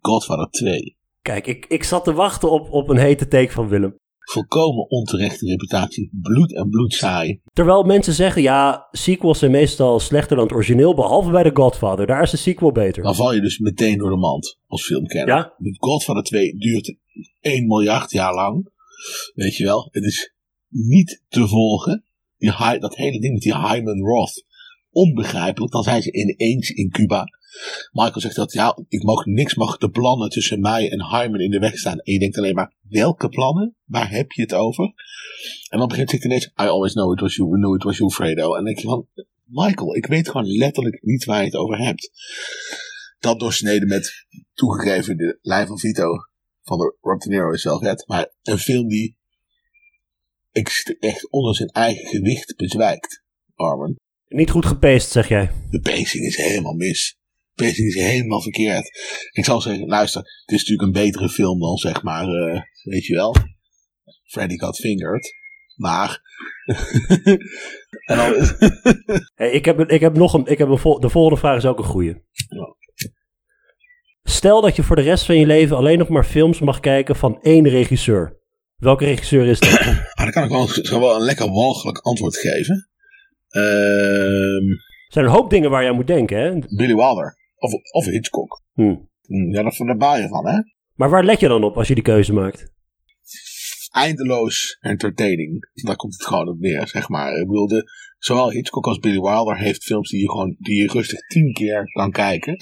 Godfather 0.00 0.50
2. 0.50 0.96
Kijk, 1.22 1.46
ik, 1.46 1.66
ik 1.66 1.82
zat 1.82 2.04
te 2.04 2.12
wachten 2.12 2.50
op, 2.50 2.70
op 2.72 2.88
een 2.88 2.98
hete 2.98 3.28
take 3.28 3.52
van 3.52 3.68
Willem. 3.68 3.96
Volkomen 4.18 4.90
onterechte 4.90 5.46
reputatie. 5.46 6.10
Bloed 6.22 6.54
en 6.54 6.68
bloed 6.68 6.92
saai. 6.94 7.40
Terwijl 7.52 7.82
mensen 7.82 8.12
zeggen, 8.12 8.42
ja, 8.42 8.88
sequels 8.90 9.38
zijn 9.38 9.50
meestal 9.50 10.00
slechter 10.00 10.36
dan 10.36 10.44
het 10.44 10.54
origineel, 10.54 10.94
behalve 10.94 11.30
bij 11.30 11.42
The 11.42 11.50
Godfather. 11.54 12.06
Daar 12.06 12.22
is 12.22 12.30
de 12.30 12.36
sequel 12.36 12.72
beter. 12.72 13.02
Dan 13.02 13.14
val 13.14 13.34
je 13.34 13.40
dus 13.40 13.58
meteen 13.58 13.98
door 13.98 14.10
de 14.10 14.16
mand 14.16 14.58
als 14.66 14.84
filmkenner. 14.84 15.34
Ja? 15.34 15.54
The 15.58 15.74
Godfather 15.78 16.22
2 16.22 16.56
duurt 16.58 16.96
1 17.40 17.66
miljard 17.66 18.10
jaar 18.10 18.34
lang. 18.34 18.70
Weet 19.34 19.56
je 19.56 19.64
wel? 19.64 19.88
Het 19.90 20.04
is 20.04 20.34
niet 20.68 21.24
te 21.28 21.48
volgen. 21.48 22.04
Die, 22.38 22.78
dat 22.78 22.96
hele 22.96 23.20
ding 23.20 23.32
met 23.32 23.42
die 23.42 23.56
Hyman 23.56 24.00
Roth. 24.00 24.44
Onbegrijpelijk. 24.90 25.72
Dan 25.72 25.82
zijn 25.82 26.02
ze 26.02 26.12
ineens 26.12 26.70
in 26.70 26.90
Cuba. 26.90 27.24
Michael 27.92 28.20
zegt 28.20 28.36
dat, 28.36 28.52
ja, 28.52 28.78
ik 28.88 29.02
mag, 29.02 29.24
niks 29.24 29.54
mag 29.54 29.78
de 29.78 29.90
plannen 29.90 30.28
tussen 30.28 30.60
mij 30.60 30.90
en 30.90 31.04
Hyman 31.04 31.40
in 31.40 31.50
de 31.50 31.58
weg 31.58 31.78
staan. 31.78 31.98
En 31.98 32.12
je 32.12 32.18
denkt 32.18 32.38
alleen 32.38 32.54
maar, 32.54 32.74
welke 32.88 33.28
plannen? 33.28 33.76
Waar 33.84 34.10
heb 34.10 34.32
je 34.32 34.42
het 34.42 34.54
over? 34.54 34.84
En 35.68 35.78
dan 35.78 35.88
begint 35.88 36.10
hij 36.10 36.20
ineens, 36.20 36.46
I 36.46 36.50
always 36.62 36.92
know 36.92 37.12
it 37.12 37.20
was 37.20 37.36
you, 37.36 37.50
knew 37.50 37.74
it 37.74 37.82
was 37.82 37.98
you, 37.98 38.10
Fredo. 38.10 38.48
En 38.48 38.54
dan 38.54 38.64
denk 38.64 38.78
je 38.78 38.86
van, 38.86 39.06
Michael, 39.44 39.96
ik 39.96 40.06
weet 40.06 40.28
gewoon 40.28 40.56
letterlijk 40.56 41.02
niet 41.02 41.24
waar 41.24 41.38
je 41.38 41.44
het 41.44 41.56
over 41.56 41.78
hebt. 41.78 42.10
Dat 43.18 43.40
doorsneden 43.40 43.88
met, 43.88 44.26
toegegeven, 44.54 45.16
de 45.16 45.38
lijn 45.42 45.66
van 45.66 45.78
Vito 45.78 46.16
van 46.62 46.78
de 46.78 46.96
Rob 47.00 47.20
De 47.20 47.28
Niro 47.28 47.50
is 47.50 47.64
wel 47.64 47.78
vet. 47.78 48.04
Maar 48.06 48.32
een 48.42 48.58
film 48.58 48.88
die 48.88 49.16
echt 51.00 51.30
onder 51.30 51.54
zijn 51.54 51.68
eigen 51.68 52.06
gewicht 52.06 52.56
bezwijkt, 52.56 53.22
Armen. 53.54 53.96
Niet 54.28 54.50
goed 54.50 54.66
gepaced, 54.66 55.10
zeg 55.10 55.28
jij. 55.28 55.50
De 55.70 55.80
pacing 55.80 56.24
is 56.24 56.36
helemaal 56.36 56.74
mis. 56.74 57.17
Is 57.60 57.94
helemaal 57.94 58.42
verkeerd. 58.42 58.90
Ik 59.32 59.44
zal 59.44 59.60
zeggen, 59.60 59.86
luister, 59.86 60.20
het 60.20 60.56
is 60.56 60.68
natuurlijk 60.68 60.82
een 60.82 61.02
betere 61.02 61.28
film 61.28 61.60
dan 61.60 61.76
zeg 61.76 62.02
maar, 62.02 62.28
eh, 62.28 62.60
weet 62.82 63.06
je 63.06 63.14
wel, 63.14 63.34
Freddy 64.24 64.58
Got 64.58 64.76
Fingered. 64.76 65.34
Maar, 65.76 66.20
en 68.10 68.16
dan, 68.16 68.34
Hey, 69.34 69.50
ik, 69.50 69.64
heb, 69.64 69.80
ik 69.90 70.00
heb 70.00 70.16
nog 70.16 70.32
een, 70.32 70.46
ik 70.46 70.58
heb 70.58 70.68
een 70.68 70.78
vol- 70.78 71.00
de 71.00 71.08
volgende 71.08 71.38
vraag 71.38 71.56
is 71.56 71.66
ook 71.66 71.78
een 71.78 71.84
goeie. 71.84 72.14
Ja. 72.48 72.76
Stel 74.22 74.60
dat 74.60 74.76
je 74.76 74.82
voor 74.82 74.96
de 74.96 75.02
rest 75.02 75.24
van 75.24 75.38
je 75.38 75.46
leven 75.46 75.76
alleen 75.76 75.98
nog 75.98 76.08
maar 76.08 76.24
films 76.24 76.60
mag 76.60 76.80
kijken 76.80 77.16
van 77.16 77.42
één 77.42 77.68
regisseur. 77.68 78.36
Welke 78.76 79.04
regisseur 79.04 79.46
is 79.46 79.60
dat? 79.60 79.78
ah, 79.80 80.14
dan 80.14 80.30
kan 80.30 80.44
ik 80.44 80.50
wel, 80.50 80.66
zou 80.66 81.00
wel 81.00 81.14
een 81.14 81.22
lekker 81.22 81.50
walgelijk 81.50 81.98
antwoord 81.98 82.36
geven. 82.36 82.88
Ehm 83.48 84.70
Er 84.70 85.14
zijn 85.14 85.24
een 85.24 85.30
hoop 85.30 85.50
dingen 85.50 85.70
waar 85.70 85.82
je 85.82 85.88
aan 85.88 85.94
moet 85.94 86.06
denken, 86.06 86.38
hè? 86.38 86.58
Billy 86.76 86.94
Wilder. 86.94 87.37
Of, 87.58 87.72
of 87.92 88.04
Hitchcock. 88.04 88.62
Hm. 88.72 88.96
Hm, 89.26 89.50
Ja, 89.50 89.62
daar, 89.62 89.76
daar 89.76 89.96
baal 89.96 90.18
je 90.18 90.28
van, 90.28 90.46
hè? 90.46 90.58
Maar 90.94 91.10
waar 91.10 91.24
let 91.24 91.40
je 91.40 91.48
dan 91.48 91.64
op 91.64 91.76
als 91.76 91.88
je 91.88 91.94
die 91.94 92.02
keuze 92.02 92.32
maakt? 92.32 92.76
eindeloos 93.90 94.76
entertaining. 94.80 95.70
Daar 95.74 95.96
komt 95.96 96.12
het 96.12 96.26
gewoon 96.26 96.48
op 96.48 96.58
neer, 96.58 96.88
zeg 96.88 97.08
maar. 97.08 97.36
Ik 97.36 97.46
bedoel, 97.46 97.66
de, 97.66 97.90
zowel 98.18 98.50
Hitchcock 98.50 98.86
als 98.86 98.98
Billy 98.98 99.20
Wilder 99.20 99.58
heeft 99.58 99.84
films 99.84 100.10
die 100.10 100.20
je 100.20 100.30
gewoon 100.30 100.56
die 100.58 100.82
je 100.82 100.86
rustig 100.92 101.26
tien 101.26 101.52
keer 101.52 101.84
kan 101.92 102.10
kijken. 102.10 102.56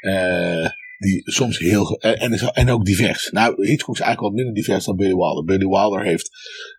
Eh, 0.00 0.68
die 0.98 1.22
soms 1.24 1.58
heel... 1.58 1.98
En, 2.00 2.32
en 2.32 2.70
ook 2.70 2.84
divers. 2.84 3.30
Nou, 3.30 3.66
Hitchcock 3.66 3.94
is 3.94 4.00
eigenlijk 4.00 4.20
wat 4.20 4.44
minder 4.44 4.54
divers 4.62 4.84
dan 4.84 4.96
Billy 4.96 5.14
Wilder. 5.14 5.44
Billy 5.44 5.66
Wilder 5.66 6.04
heeft 6.04 6.30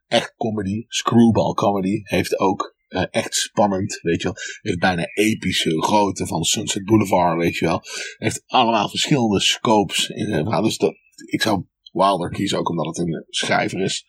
echt 0.07 0.33
comedy, 0.37 0.85
screwball 0.87 1.53
comedy. 1.53 1.99
Heeft 2.03 2.39
ook 2.39 2.75
eh, 2.87 3.05
echt 3.09 3.35
spannend, 3.35 3.99
weet 4.01 4.21
je 4.21 4.27
wel. 4.27 4.37
Heeft 4.61 4.79
bijna 4.79 5.05
epische 5.13 5.81
grootte 5.81 6.27
van 6.27 6.43
Sunset 6.43 6.85
Boulevard, 6.85 7.37
weet 7.37 7.57
je 7.57 7.65
wel. 7.65 7.81
Heeft 8.17 8.43
allemaal 8.45 8.89
verschillende 8.89 9.39
scopes 9.39 10.07
in 10.07 10.27
zijn 10.27 10.43
verhaal. 10.43 10.61
Dus 10.61 10.77
dat, 10.77 10.95
ik 11.25 11.41
zou 11.41 11.65
Wilder 11.91 12.29
kiezen 12.29 12.57
ook 12.57 12.69
omdat 12.69 12.85
het 12.85 12.97
een 12.97 13.25
schrijver 13.29 13.81
is. 13.81 14.05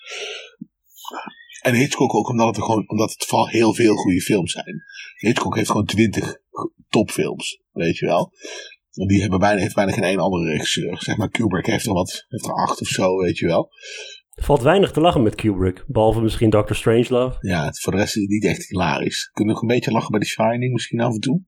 En 1.61 1.75
Hitchcock 1.75 2.15
ook 2.15 2.29
omdat 2.29 2.57
het, 2.57 2.65
gewoon, 2.65 2.89
omdat 2.89 3.11
het 3.11 3.25
vooral 3.25 3.49
heel 3.49 3.75
veel 3.75 3.95
goede 3.95 4.21
films 4.21 4.53
zijn. 4.53 4.83
Hitchcock 5.17 5.57
heeft 5.57 5.71
gewoon 5.71 5.87
twintig 5.87 6.37
topfilms, 6.89 7.61
weet 7.73 7.99
je 7.99 8.07
wel. 8.07 8.33
En 8.93 9.07
die 9.07 9.21
hebben 9.21 9.39
bijna, 9.39 9.61
heeft 9.61 9.75
bijna 9.75 9.93
geen 9.93 10.03
één 10.03 10.19
andere 10.19 10.51
regisseur. 10.51 11.03
Zeg 11.03 11.17
maar, 11.17 11.31
Kubrick 11.31 11.67
heeft 11.67 11.87
er 11.87 11.93
wat, 11.93 12.25
heeft 12.29 12.45
er 12.45 12.53
acht 12.53 12.81
of 12.81 12.89
zo, 12.89 13.17
weet 13.17 13.39
je 13.39 13.47
wel. 13.47 13.71
Valt 14.41 14.63
weinig 14.63 14.91
te 14.91 15.01
lachen 15.01 15.23
met 15.23 15.35
Kubrick, 15.35 15.85
behalve 15.87 16.21
misschien 16.21 16.51
Dr. 16.51 16.75
Strangelove. 16.75 17.37
Ja, 17.41 17.65
het, 17.65 17.81
voor 17.81 17.93
de 17.93 17.99
rest 17.99 18.17
is 18.17 18.23
het 18.23 18.31
niet 18.31 18.45
echt 18.45 18.69
hilarisch. 18.69 19.31
Kunnen 19.33 19.53
nog 19.55 19.63
een 19.63 19.69
beetje 19.69 19.91
lachen 19.91 20.11
bij 20.11 20.21
The 20.21 20.27
Shining 20.27 20.73
misschien 20.73 21.01
af 21.01 21.15
en 21.15 21.21
toe. 21.21 21.43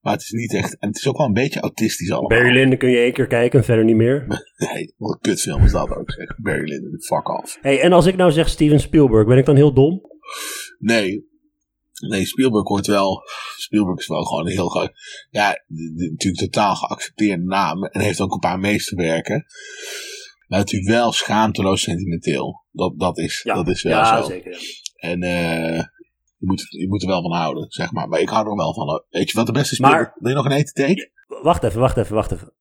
Maar 0.00 0.12
het 0.12 0.22
is 0.22 0.30
niet 0.30 0.54
echt, 0.54 0.78
en 0.78 0.88
het 0.88 0.96
is 0.96 1.06
ook 1.08 1.16
wel 1.16 1.26
een 1.26 1.32
beetje 1.32 1.60
autistisch 1.60 2.10
allemaal. 2.10 2.28
Barry 2.28 2.52
Lyndon 2.52 2.78
kun 2.78 2.90
je 2.90 2.96
één 2.98 3.12
keer 3.12 3.26
kijken 3.26 3.58
en 3.58 3.64
verder 3.64 3.84
niet 3.84 3.96
meer. 3.96 4.26
Nee, 4.56 4.94
wat 4.96 5.12
een 5.12 5.20
kutfilm 5.20 5.64
is 5.64 5.72
dat 5.72 5.90
ook, 5.90 6.10
zeg. 6.12 6.36
Barry 6.40 6.68
Lyndon, 6.68 7.02
fuck 7.02 7.28
off. 7.38 7.58
Hey, 7.60 7.80
en 7.80 7.92
als 7.92 8.06
ik 8.06 8.16
nou 8.16 8.32
zeg 8.32 8.48
Steven 8.48 8.80
Spielberg, 8.80 9.26
ben 9.26 9.38
ik 9.38 9.44
dan 9.44 9.56
heel 9.56 9.72
dom? 9.74 10.00
Nee. 10.78 11.32
Nee, 12.08 12.26
Spielberg 12.26 12.68
wordt 12.68 12.86
wel. 12.86 13.22
Spielberg 13.56 13.98
is 13.98 14.06
wel 14.06 14.24
gewoon 14.24 14.46
een 14.46 14.52
heel. 14.52 14.68
ge- 14.68 14.92
Ja, 15.30 15.64
natuurlijk 15.68 16.36
totaal 16.52 16.74
geaccepteerde 16.74 17.42
naam. 17.44 17.84
En 17.84 18.00
heeft 18.00 18.20
ook 18.20 18.32
een 18.32 18.38
paar 18.38 18.58
meesterwerken. 18.58 19.44
Maar 20.46 20.58
natuurlijk 20.58 20.90
wel 20.90 21.12
schaamteloos 21.12 21.82
sentimenteel. 21.82 22.64
Dat, 22.70 22.98
dat, 22.98 23.18
is, 23.18 23.42
dat 23.44 23.68
is 23.68 23.82
wel 23.82 23.92
ja, 23.98 24.22
zo. 24.22 24.28
zeker. 24.28 24.52
ja. 24.52 24.58
En 25.08 25.22
eh 25.22 25.78
je, 26.36 26.46
moet, 26.50 26.66
je 26.68 26.88
moet 26.88 27.02
er 27.02 27.08
wel 27.08 27.22
van 27.22 27.32
houden, 27.32 27.66
zeg 27.68 27.92
maar. 27.92 28.08
Maar 28.08 28.20
ik 28.20 28.28
hou 28.28 28.48
er 28.48 28.56
wel 28.56 28.74
van. 28.74 29.04
Weet 29.08 29.30
je 29.30 29.36
wat 29.36 29.46
de 29.46 29.52
beste 29.52 29.80
Maar- 29.82 29.90
Spielberg... 29.90 30.14
Wil 30.18 30.30
je 30.30 30.36
nog 30.36 30.44
een 30.44 30.52
eten 30.52 30.74
take? 30.74 31.10
Wacht 31.42 31.62
even, 31.62 31.80
wacht 31.80 31.96
even, 31.96 32.14
wacht 32.14 32.32
even. 32.32 32.52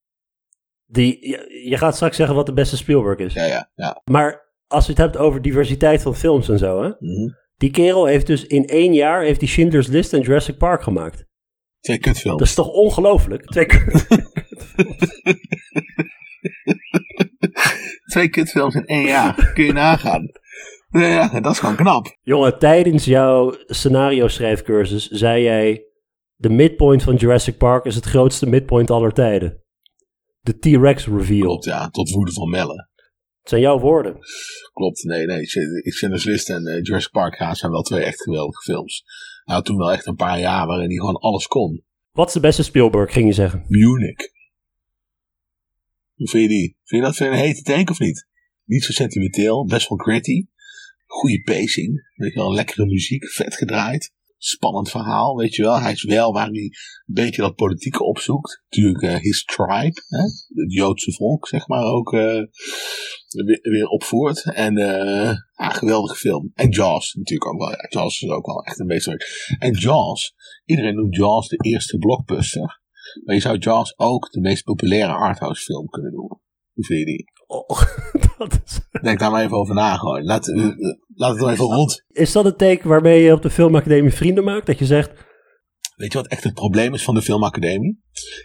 Die, 0.86 1.28
je, 1.30 1.66
je 1.70 1.78
gaat 1.78 1.96
straks 1.96 2.16
zeggen 2.16 2.36
wat 2.36 2.46
de 2.46 2.54
beste 2.54 2.78
Spielberg 2.78 3.20
is. 3.20 3.34
Ja, 3.34 3.46
ja, 3.46 3.72
ja. 3.76 4.02
Maar 4.12 4.52
als 4.68 4.86
je 4.86 4.92
het 4.92 5.00
hebt 5.02 5.18
over 5.18 5.42
diversiteit 5.42 6.02
van 6.02 6.16
films 6.16 6.50
en 6.50 6.58
zo, 6.58 6.84
hè? 6.84 6.90
Mhm. 7.00 7.30
Die 7.58 7.72
kerel 7.72 8.06
heeft 8.06 8.28
dus 8.28 8.46
in 8.46 8.66
één 8.68 8.94
jaar 8.94 9.24
heeft 9.24 9.40
die 9.40 9.50
Schindler's 9.50 9.88
List 9.88 10.14
en 10.14 10.22
Jurassic 10.22 10.58
Park 10.58 10.84
gemaakt. 10.84 11.26
Twee 11.80 11.98
kutfilms. 12.00 12.40
Dat 12.40 12.48
is 12.48 12.54
toch 12.54 12.68
ongelooflijk? 12.68 13.46
Twee 13.46 13.66
keer- 13.66 14.06
Twee 18.14 18.30
kutfilms 18.30 18.76
in 18.76 18.86
één 18.86 19.06
jaar. 19.06 19.36
Kun 19.54 19.66
je 19.66 19.74
nagaan. 19.74 20.32
Ja, 20.90 21.40
dat 21.40 21.52
is 21.52 21.60
gewoon 21.60 21.76
knap. 21.76 22.18
Jongen, 22.22 22.60
tijdens 22.60 23.06
jouw 23.06 23.56
scenario 23.66 24.28
schrijfcursus 24.28 25.08
zei 25.08 25.44
jij... 25.44 25.86
De 26.36 26.50
midpoint 26.50 27.04
van 27.04 27.16
Jurassic 27.16 27.58
Park 27.58 27.86
is 27.86 27.96
het 27.96 28.06
grootste 28.06 28.50
midpoint 28.50 28.92
aller 28.92 29.12
tijden. 29.12 29.62
De 30.40 30.60
T-Rex 30.60 31.08
reveal. 31.08 31.40
Klopt, 31.40 31.66
ja. 31.66 31.90
Tot 31.90 32.10
woede 32.10 32.32
van 32.32 32.50
Melle. 32.50 32.88
Het 33.40 33.50
zijn 33.50 33.62
jouw 33.62 33.80
woorden. 33.80 34.18
Klopt, 34.74 35.04
nee, 35.04 35.26
nee. 35.26 35.46
Schindler's 35.84 36.24
List 36.24 36.50
en 36.50 36.66
eh, 36.66 36.82
Jurassic 36.82 37.12
Park 37.12 37.36
gaan 37.36 37.56
zijn 37.56 37.72
wel 37.72 37.82
twee 37.82 38.04
echt 38.04 38.22
geweldige 38.22 38.62
films. 38.62 39.04
Had 39.44 39.66
toen 39.66 39.78
wel 39.78 39.92
echt 39.92 40.06
een 40.06 40.16
paar 40.16 40.40
jaar 40.40 40.66
waarin 40.68 40.88
hij 40.88 40.98
gewoon 40.98 41.20
alles 41.20 41.48
kon. 41.48 41.84
Wat 42.12 42.28
is 42.28 42.34
de 42.34 42.40
beste 42.40 42.64
Spielberg, 42.64 43.14
ging 43.14 43.28
je 43.28 43.34
zeggen? 43.34 43.66
Munich. 43.68 44.32
Hoe 46.14 46.30
vind 46.30 46.44
je 46.44 46.50
die? 46.50 46.78
Vind 46.84 47.02
je 47.02 47.08
dat 47.08 47.16
vind 47.16 47.34
een 47.34 47.40
hete 47.40 47.62
tank 47.62 47.90
of 47.90 48.00
niet? 48.00 48.28
Niet 48.64 48.84
zo 48.84 48.92
sentimenteel, 48.92 49.66
best 49.66 49.90
wel 49.90 49.98
gritty. 49.98 50.46
Goede 51.06 51.42
pacing, 51.42 52.12
weet 52.16 52.34
je 52.34 52.40
wel, 52.40 52.54
lekkere 52.54 52.86
muziek, 52.86 53.30
vet 53.30 53.56
gedraaid. 53.56 54.12
Spannend 54.38 54.90
verhaal, 54.90 55.36
weet 55.36 55.56
je 55.56 55.62
wel. 55.62 55.80
Hij 55.80 55.92
is 55.92 56.04
wel 56.04 56.34
waar 56.34 56.48
hij 56.48 56.62
een 56.62 56.74
beetje 57.06 57.42
dat 57.42 57.56
politieke 57.56 58.04
opzoekt. 58.04 58.64
Natuurlijk 58.70 59.04
uh, 59.04 59.16
his 59.16 59.44
tribe, 59.44 60.02
hè? 60.08 60.24
het 60.62 60.74
Joodse 60.74 61.12
volk, 61.12 61.48
zeg 61.48 61.68
maar, 61.68 61.84
ook 61.84 62.14
uh, 62.14 62.22
weer, 63.30 63.60
weer, 63.62 63.88
opvoert. 63.88 64.54
En 64.54 64.78
uh, 64.78 65.34
geweldige 65.54 66.16
film. 66.16 66.52
En 66.54 66.70
Jaws 66.70 67.14
natuurlijk 67.14 67.54
ook 67.54 67.60
wel. 67.60 67.70
Ja, 67.70 67.88
Jaws 67.90 68.22
is 68.22 68.30
ook 68.30 68.46
wel 68.46 68.64
echt 68.64 68.80
een 68.80 68.86
meesterwerk. 68.86 69.56
En 69.60 69.74
Jaws, 69.74 70.34
iedereen 70.66 70.96
noemt 70.96 71.16
Jaws 71.16 71.48
de 71.48 71.58
eerste 71.58 71.98
blockbuster. 71.98 72.82
Maar 73.24 73.36
je 73.36 73.42
zou 73.42 73.58
Jaws 73.58 73.98
ook 73.98 74.32
de 74.32 74.40
meest 74.40 74.64
populaire 74.64 75.14
arthouse 75.14 75.64
film 75.64 75.88
kunnen 75.88 76.12
doen. 76.12 76.40
Hoe 76.74 76.86
vind 76.86 77.00
je 77.00 77.06
die? 77.06 77.32
Oh, 77.48 77.82
dat 78.38 78.62
is... 78.66 78.80
Denk 79.02 79.20
daar 79.20 79.32
maar 79.32 79.44
even 79.44 79.58
over 79.58 79.76
na 79.76 79.98
gewoon. 79.98 80.24
Laat, 80.24 80.48
uh, 80.48 80.70
laat 81.14 81.34
het 81.34 81.42
er 81.42 81.50
even 81.50 81.66
rond. 81.66 82.04
Is 82.08 82.32
dat 82.32 82.46
een 82.46 82.56
teken 82.56 82.90
waarmee 82.90 83.24
je 83.24 83.34
op 83.34 83.42
de 83.42 83.50
filmacademie 83.50 84.14
vrienden 84.14 84.44
maakt? 84.44 84.66
Dat 84.66 84.80
je 84.80 84.86
zegt... 84.86 85.12
Weet 85.96 86.12
je 86.12 86.18
wat 86.18 86.28
echt 86.28 86.44
het 86.44 86.54
probleem 86.54 86.94
is 86.94 87.04
van 87.04 87.16
de 87.16 87.22
filmacademie? 87.22 88.02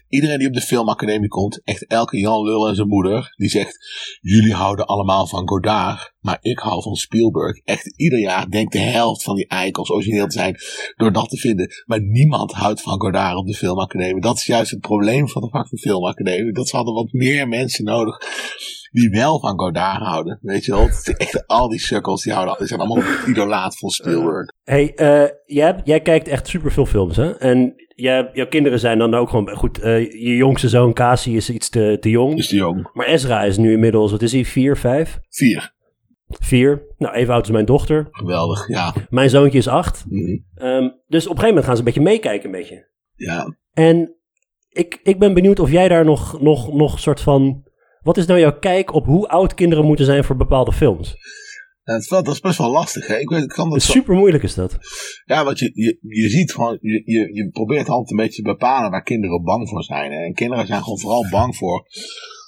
Iedereen 0.09 0.39
die 0.39 0.49
op 0.49 0.55
de 0.55 0.61
filmacademie 0.61 1.29
komt, 1.29 1.61
echt 1.65 1.87
elke 1.87 2.19
Jan 2.19 2.45
Lul 2.45 2.69
en 2.69 2.75
zijn 2.75 2.89
moeder, 2.89 3.35
die 3.37 3.49
zegt, 3.49 3.79
jullie 4.21 4.55
houden 4.55 4.87
allemaal 4.87 5.27
van 5.27 5.49
Godard, 5.49 6.13
maar 6.21 6.39
ik 6.41 6.59
hou 6.59 6.83
van 6.83 6.95
Spielberg. 6.95 7.61
Echt 7.65 7.99
ieder 7.99 8.19
jaar 8.19 8.51
denkt 8.51 8.73
de 8.73 8.79
helft 8.79 9.23
van 9.23 9.37
die 9.37 9.49
eikels 9.49 9.91
origineel 9.91 10.27
te 10.27 10.39
zijn 10.39 10.57
door 10.97 11.13
dat 11.13 11.29
te 11.29 11.37
vinden. 11.37 11.69
Maar 11.87 12.01
niemand 12.01 12.53
houdt 12.53 12.83
van 12.83 13.01
Godard 13.01 13.37
op 13.37 13.47
de 13.47 13.55
filmacademie. 13.55 14.21
Dat 14.21 14.37
is 14.37 14.47
juist 14.47 14.71
het 14.71 14.81
probleem 14.81 15.29
van 15.29 15.43
de 15.43 15.79
filmacademie. 15.79 16.53
Dat 16.53 16.69
ze 16.69 16.77
hadden 16.77 16.95
wat 16.95 17.13
meer 17.13 17.49
mensen 17.49 17.85
nodig 17.85 18.19
die 18.91 19.11
wel 19.11 19.41
van 19.41 19.59
Godard 19.59 20.03
houden. 20.03 20.39
Weet 20.43 20.65
je 20.65 20.73
wel? 20.73 20.89
Echt, 21.17 21.47
al 21.47 21.69
die 21.69 21.81
sukkels 21.81 22.23
die, 22.23 22.33
houden, 22.33 22.59
die 22.59 22.67
zijn 22.67 22.81
allemaal 22.81 23.05
idolaat 23.27 23.79
van 23.79 23.91
Spielberg. 23.91 24.53
Hey, 24.65 24.93
uh, 24.97 25.29
jij, 25.47 25.81
jij 25.85 26.01
kijkt 26.01 26.29
echt 26.29 26.49
superveel 26.49 26.87
films, 26.87 27.17
hè? 27.17 27.33
En 27.33 27.75
jij, 28.01 28.31
jouw 28.33 28.47
kinderen 28.47 28.79
zijn 28.79 28.99
dan 28.99 29.15
ook 29.15 29.29
gewoon... 29.29 29.57
Goed, 29.57 29.85
uh, 29.85 30.13
je 30.13 30.37
jongste 30.37 30.69
zoon 30.69 30.93
Cassie 30.93 31.37
is 31.37 31.51
iets 31.51 31.69
te, 31.69 31.97
te 32.01 32.11
jong. 32.11 32.39
Is 32.39 32.49
te 32.49 32.57
jong. 32.57 32.91
Maar 32.93 33.07
Ezra 33.07 33.43
is 33.43 33.57
nu 33.57 33.73
inmiddels, 33.73 34.11
wat 34.11 34.23
is 34.23 34.33
hij, 34.33 34.45
vier, 34.45 34.77
vijf? 34.77 35.19
Vier. 35.29 35.75
Vier. 36.29 36.87
Nou, 36.99 37.15
even 37.15 37.35
oud 37.35 37.45
is 37.45 37.51
mijn 37.51 37.65
dochter. 37.65 38.09
Geweldig, 38.11 38.69
ja. 38.69 38.95
Mijn 39.11 39.31
zoontje 39.31 39.59
is 39.59 39.69
acht. 39.69 40.05
Mm 40.09 40.25
-hmm. 40.25 40.67
um, 40.67 41.01
dus 41.07 41.27
op 41.27 41.31
een 41.31 41.39
gegeven 41.39 41.47
moment 41.49 41.65
gaan 41.65 41.75
ze 41.75 41.79
een 41.79 41.85
beetje 41.85 42.01
meekijken 42.01 42.51
met 42.51 42.69
je. 42.69 42.87
Ja. 43.15 43.57
En 43.73 44.17
ik, 44.69 45.01
ik 45.03 45.19
ben 45.19 45.35
benieuwd 45.35 45.59
of 45.59 45.71
jij 45.71 45.89
daar 45.89 46.05
nog, 46.05 46.41
nog, 46.41 46.73
nog 46.73 47.01
soort 47.01 47.21
van... 47.21 47.67
Wat 48.03 48.17
is 48.17 48.27
nou 48.27 48.41
jouw 48.41 48.59
kijk 48.59 48.95
op 48.95 49.07
hoe 49.07 49.29
oud 49.29 49.55
kinderen 49.55 49.85
moeten 49.85 50.05
zijn 50.05 50.25
voor 50.25 50.37
bepaalde 50.37 50.73
films? 50.73 51.17
Dat, 51.89 52.03
is 52.03 52.09
wel, 52.09 52.23
dat 52.23 52.35
is 52.35 52.41
best 52.41 52.59
wel 52.59 52.71
lastig. 52.71 53.07
Hè? 53.07 53.19
Ik 53.19 53.29
weet, 53.29 53.43
ik 53.43 53.49
kan 53.49 53.71
dat 53.71 53.83
zo... 53.83 53.93
Super 53.93 54.15
moeilijk 54.15 54.43
is 54.43 54.55
dat. 54.55 54.79
Ja, 55.25 55.45
want 55.45 55.59
je, 55.59 55.71
je, 55.75 55.99
je 56.01 56.29
ziet 56.29 56.53
gewoon, 56.53 56.79
je, 56.81 57.03
je, 57.05 57.35
je 57.35 57.51
probeert 57.51 57.89
altijd 57.89 58.11
een 58.11 58.17
beetje 58.17 58.43
te 58.43 58.51
bepalen 58.51 58.91
waar 58.91 59.03
kinderen 59.03 59.43
bang 59.43 59.69
voor 59.69 59.83
zijn. 59.83 60.13
Hè? 60.13 60.25
En 60.25 60.35
kinderen 60.35 60.67
zijn 60.67 60.83
gewoon 60.83 60.99
vooral 60.99 61.27
bang 61.31 61.57
voor 61.57 61.87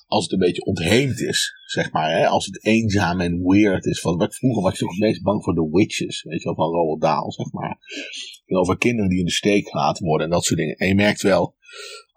als 0.06 0.24
het 0.24 0.32
een 0.32 0.38
beetje 0.38 0.64
ontheemd 0.64 1.20
is, 1.20 1.52
zeg 1.66 1.92
maar. 1.92 2.10
Hè? 2.10 2.26
Als 2.26 2.46
het 2.46 2.64
eenzaam 2.64 3.20
en 3.20 3.42
weird 3.42 3.86
is. 3.86 4.00
Van, 4.00 4.16
wat, 4.16 4.34
vroeger 4.34 4.62
was 4.62 4.72
je 4.72 4.78
toch 4.78 4.90
het 4.90 5.00
meest 5.00 5.22
bang 5.22 5.44
voor 5.44 5.54
de 5.54 5.68
witches, 5.72 6.22
weet 6.22 6.42
je 6.42 6.44
wel, 6.44 6.54
van 6.54 6.70
Roald 6.70 7.00
Dahl, 7.00 7.32
zeg 7.32 7.52
maar. 7.52 7.78
En 8.46 8.56
over 8.56 8.78
kinderen 8.78 9.10
die 9.10 9.18
in 9.18 9.24
de 9.24 9.30
steek 9.30 9.68
gelaten 9.68 10.06
worden 10.06 10.26
en 10.26 10.32
dat 10.32 10.44
soort 10.44 10.58
dingen. 10.58 10.76
En 10.76 10.88
je 10.88 10.94
merkt 10.94 11.22
wel, 11.22 11.56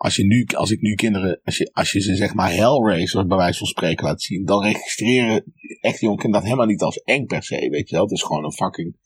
als, 0.04 0.16
je 0.16 0.26
nu, 0.26 0.46
als 0.46 0.72
ik 0.72 0.82
nu 0.82 0.96
kinderen, 0.96 1.42
als 1.44 1.58
je, 1.58 1.70
als 1.74 1.92
je 1.92 2.02
ze 2.02 2.16
zeg 2.16 2.34
maar 2.34 2.54
Hellraiser 2.54 3.28
bij 3.28 3.38
wijze 3.38 3.58
van 3.58 3.68
spreken 3.68 4.06
laat 4.06 4.22
zien, 4.22 4.46
dan 4.46 4.64
registreren 4.64 5.54
echt 5.82 6.00
jonge 6.00 6.16
kinderen 6.16 6.32
dat 6.32 6.44
helemaal 6.44 6.66
niet 6.66 6.82
als 6.82 6.98
eng 6.98 7.26
per 7.26 7.44
se, 7.44 7.70
weet 7.70 7.90
je 7.90 7.96
wel. 7.96 8.04
Het 8.04 8.14
is 8.14 8.22
gewoon 8.22 8.44
een 8.44 8.54
fucking 8.54 8.98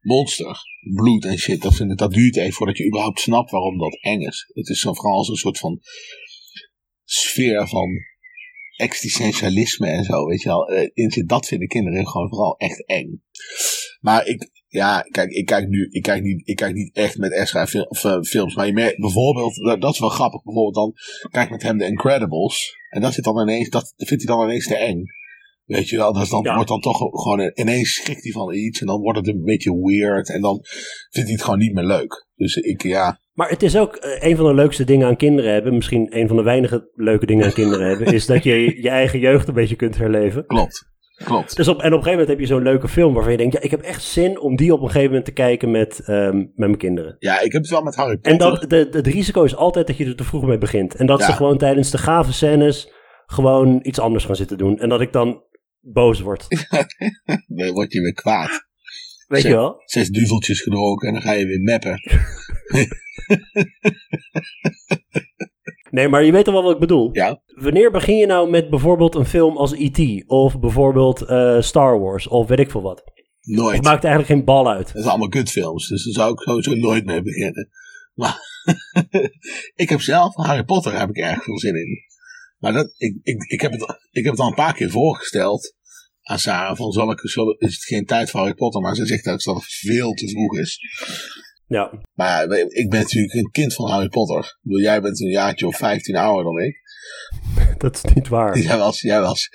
monster. 0.00 0.58
Bloed 0.94 1.24
en 1.24 1.38
shit. 1.38 1.62
Dat, 1.62 1.98
dat 1.98 2.12
duurt 2.12 2.36
even 2.36 2.52
voordat 2.52 2.78
je 2.78 2.86
überhaupt 2.86 3.20
snapt 3.20 3.50
waarom 3.50 3.78
dat 3.78 3.98
eng 4.00 4.20
is. 4.20 4.50
Het 4.54 4.68
is 4.68 4.80
vooral 4.80 5.16
als 5.16 5.28
een 5.28 5.36
soort 5.36 5.58
van 5.58 5.80
sfeer 7.04 7.68
van 7.68 7.88
existentialisme 8.76 9.86
en 9.86 10.04
zo, 10.04 10.26
weet 10.26 10.42
je 10.42 10.48
wel. 10.48 10.68
In 10.94 11.10
zit, 11.10 11.28
dat 11.28 11.46
vinden 11.46 11.68
kinderen 11.68 12.06
gewoon 12.06 12.28
vooral 12.28 12.56
echt 12.56 12.86
eng. 12.86 13.22
Maar 14.00 14.26
ik, 14.26 14.50
ja, 14.66 15.00
kijk, 15.10 15.30
ik 15.30 15.46
kijk 15.46 15.68
nu, 15.68 15.88
ik 15.90 16.02
kijk 16.02 16.22
niet, 16.22 16.48
ik 16.48 16.56
kijk 16.56 16.74
niet 16.74 16.96
echt 16.96 17.18
met 17.18 17.50
fil 17.68 17.82
of, 17.82 18.04
uh, 18.04 18.20
films, 18.20 18.54
maar 18.54 18.66
je 18.66 18.72
merkt 18.72 18.98
bijvoorbeeld, 18.98 19.54
dat, 19.54 19.80
dat, 19.80 19.92
is 19.92 19.98
wel 19.98 20.08
grappig, 20.08 20.42
bijvoorbeeld 20.42 20.74
dan, 20.74 20.92
kijk 21.30 21.50
met 21.50 21.62
hem 21.62 21.78
The 21.78 21.86
Incredibles, 21.86 22.74
en 22.88 23.00
dat 23.00 23.14
zit 23.14 23.24
dan 23.24 23.40
ineens, 23.40 23.68
dat 23.68 23.92
vindt 23.96 24.26
hij 24.26 24.36
dan 24.36 24.44
ineens 24.44 24.66
te 24.66 24.76
eng. 24.76 25.02
Weet 25.64 25.88
je 25.88 25.96
wel, 25.96 26.12
dus 26.12 26.28
dan 26.28 26.42
ja. 26.42 26.54
wordt 26.54 26.68
dan 26.68 26.80
toch 26.80 26.98
gewoon, 26.98 27.50
ineens 27.54 27.94
schrikt 27.94 28.22
hij 28.22 28.32
van 28.32 28.54
iets, 28.54 28.80
en 28.80 28.86
dan 28.86 29.00
wordt 29.00 29.18
het 29.18 29.28
een 29.28 29.44
beetje 29.44 29.80
weird, 29.82 30.30
en 30.30 30.40
dan 30.40 30.58
vindt 31.10 31.28
hij 31.28 31.32
het 31.32 31.42
gewoon 31.42 31.58
niet 31.58 31.74
meer 31.74 31.84
leuk. 31.84 32.26
Dus 32.34 32.56
ik, 32.56 32.82
ja, 32.82 33.20
maar 33.36 33.48
het 33.48 33.62
is 33.62 33.76
ook 33.76 33.96
uh, 33.96 34.28
een 34.28 34.36
van 34.36 34.46
de 34.46 34.54
leukste 34.54 34.84
dingen 34.84 35.06
aan 35.06 35.16
kinderen 35.16 35.52
hebben. 35.52 35.74
Misschien 35.74 36.16
een 36.16 36.28
van 36.28 36.36
de 36.36 36.42
weinige 36.42 36.90
leuke 36.94 37.26
dingen 37.26 37.44
aan 37.44 37.52
kinderen 37.52 37.88
hebben. 37.88 38.06
Is 38.14 38.26
dat 38.26 38.42
je 38.42 38.82
je 38.82 38.88
eigen 38.88 39.18
jeugd 39.18 39.48
een 39.48 39.54
beetje 39.54 39.76
kunt 39.76 39.96
herleven. 39.96 40.46
Klopt. 40.46 40.95
Klopt. 41.24 41.56
Dus 41.56 41.68
op, 41.68 41.74
en 41.74 41.76
op 41.76 41.84
een 41.84 41.90
gegeven 41.90 42.10
moment 42.10 42.28
heb 42.28 42.38
je 42.38 42.46
zo'n 42.46 42.62
leuke 42.62 42.88
film 42.88 43.14
waarvan 43.14 43.32
je 43.32 43.38
denkt: 43.38 43.54
ja, 43.54 43.60
ik 43.60 43.70
heb 43.70 43.82
echt 43.82 44.02
zin 44.02 44.40
om 44.40 44.56
die 44.56 44.72
op 44.72 44.80
een 44.80 44.86
gegeven 44.86 45.08
moment 45.08 45.24
te 45.24 45.32
kijken 45.32 45.70
met, 45.70 46.08
um, 46.08 46.36
met 46.36 46.50
mijn 46.54 46.76
kinderen. 46.76 47.16
Ja, 47.18 47.40
ik 47.40 47.52
heb 47.52 47.62
het 47.62 47.70
wel 47.70 47.82
met 47.82 47.94
Harry 47.94 48.14
Potter. 48.14 48.32
En 48.32 48.38
dat, 48.38 48.60
de, 48.60 48.88
de, 48.88 48.96
het 48.96 49.06
risico 49.06 49.42
is 49.42 49.56
altijd 49.56 49.86
dat 49.86 49.96
je 49.96 50.04
er 50.04 50.16
te 50.16 50.24
vroeg 50.24 50.44
mee 50.44 50.58
begint. 50.58 50.94
En 50.94 51.06
dat 51.06 51.18
ja. 51.18 51.26
ze 51.26 51.32
gewoon 51.32 51.58
tijdens 51.58 51.90
de 51.90 51.98
gave 51.98 52.32
scènes 52.32 52.92
gewoon 53.26 53.80
iets 53.82 53.98
anders 53.98 54.24
gaan 54.24 54.36
zitten 54.36 54.58
doen. 54.58 54.78
En 54.78 54.88
dat 54.88 55.00
ik 55.00 55.12
dan 55.12 55.42
boos 55.80 56.20
word. 56.20 56.46
dan 57.46 57.72
word 57.72 57.92
je 57.92 58.00
weer 58.00 58.14
kwaad. 58.14 58.64
Weet 59.26 59.40
zes, 59.40 59.50
je 59.50 59.56
wel? 59.56 59.82
Zes 59.84 60.08
duveltjes 60.08 60.60
gedronken 60.60 61.08
en 61.08 61.14
dan 61.14 61.22
ga 61.22 61.32
je 61.32 61.46
weer 61.46 61.60
meppen. 61.60 62.00
nee, 65.90 66.08
maar 66.08 66.24
je 66.24 66.32
weet 66.32 66.44
toch 66.44 66.54
wel 66.54 66.62
wat 66.62 66.72
ik 66.72 66.80
bedoel? 66.80 67.08
Ja. 67.12 67.42
Wanneer 67.46 67.90
begin 67.90 68.16
je 68.16 68.26
nou 68.26 68.50
met 68.50 68.70
bijvoorbeeld 68.70 69.14
een 69.14 69.24
film 69.24 69.56
als 69.56 69.72
E.T. 69.72 70.24
of 70.26 70.60
bijvoorbeeld 70.60 71.22
uh, 71.22 71.60
Star 71.60 72.00
Wars 72.00 72.28
of 72.28 72.48
weet 72.48 72.58
ik 72.58 72.70
veel 72.70 72.82
wat? 72.82 73.04
Nooit. 73.40 73.76
Het 73.76 73.84
maakt 73.84 74.04
eigenlijk 74.04 74.34
geen 74.34 74.44
bal 74.44 74.70
uit. 74.70 74.86
Dat 74.86 74.92
zijn 74.92 75.08
allemaal 75.08 75.28
kutfilms, 75.28 75.88
dus 75.88 76.04
daar 76.04 76.12
zou 76.12 76.32
ik 76.32 76.40
sowieso 76.40 76.74
nooit 76.74 77.04
mee 77.04 77.22
beginnen. 77.22 77.68
Maar 78.14 78.38
ik 79.74 79.88
heb 79.88 80.00
zelf, 80.00 80.34
Harry 80.34 80.64
Potter 80.64 80.98
heb 80.98 81.08
ik 81.08 81.16
erg 81.16 81.42
veel 81.42 81.58
zin 81.58 81.74
in. 81.74 82.04
Maar 82.58 82.72
dat, 82.72 82.94
ik, 82.96 83.18
ik, 83.22 83.42
ik, 83.42 83.60
heb 83.60 83.72
het, 83.72 83.98
ik 84.10 84.24
heb 84.24 84.32
het 84.32 84.40
al 84.40 84.48
een 84.48 84.54
paar 84.54 84.74
keer 84.74 84.90
voorgesteld 84.90 85.74
aan 86.22 86.38
Sarah 86.38 86.76
van 86.76 86.92
zal 86.92 87.10
ik, 87.10 87.20
zal, 87.22 87.52
is 87.58 87.74
het 87.74 87.84
geen 87.84 88.04
tijd 88.04 88.30
voor 88.30 88.40
Harry 88.40 88.54
Potter, 88.54 88.80
maar 88.80 88.94
ze 88.94 89.06
zegt 89.06 89.24
dat 89.24 89.44
het 89.44 89.64
veel 89.64 90.12
te 90.12 90.28
vroeg 90.28 90.58
is. 90.58 90.80
Ja. 91.66 91.92
Maar 92.12 92.48
ja, 92.48 92.56
ik 92.68 92.90
ben 92.90 93.00
natuurlijk 93.00 93.34
een 93.34 93.50
kind 93.50 93.74
van 93.74 93.90
Harry 93.90 94.08
Potter. 94.08 94.58
Bedoel, 94.60 94.80
jij 94.80 95.00
bent 95.00 95.20
een 95.20 95.30
jaartje 95.30 95.66
of 95.66 95.76
15 95.76 96.16
ouder 96.16 96.44
dan 96.44 96.62
ik. 96.62 96.80
Dat 97.82 97.94
is 97.94 98.14
niet 98.14 98.28
waar. 98.28 98.58
Jij 98.68 98.78
was, 98.78 99.00
jij 99.00 99.20
was 99.20 99.48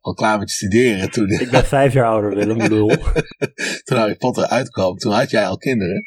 al 0.00 0.14
klaar 0.14 0.38
met 0.38 0.50
studeren 0.50 1.10
toen. 1.10 1.28
Ik 1.28 1.50
ben 1.50 1.64
vijf 1.64 1.92
jaar 1.92 2.06
ouder, 2.06 2.34
Willem, 2.34 2.58
bedoel. 2.58 2.88
toen 3.84 3.96
Harry 3.96 4.16
Potter 4.16 4.46
uitkwam, 4.46 4.96
toen 4.96 5.12
had 5.12 5.30
jij 5.30 5.46
al 5.46 5.56
kinderen. 5.56 6.04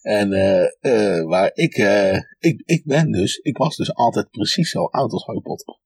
En, 0.00 0.32
uh, 0.32 0.64
uh, 0.80 1.24
maar 1.24 1.50
ik, 1.54 1.76
uh, 1.76 2.16
ik, 2.38 2.62
ik 2.64 2.82
ben 2.84 3.12
dus, 3.12 3.36
ik 3.36 3.56
was 3.56 3.76
dus 3.76 3.94
altijd 3.94 4.30
precies 4.30 4.70
zo 4.70 4.84
oud 4.84 5.12
als 5.12 5.24
Harry 5.24 5.40
Potter. 5.40 5.78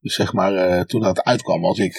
Dus 0.00 0.14
zeg 0.14 0.32
maar, 0.32 0.84
toen 0.84 1.00
dat 1.00 1.22
uitkwam 1.22 1.60
was 1.60 1.78
ik, 1.78 1.98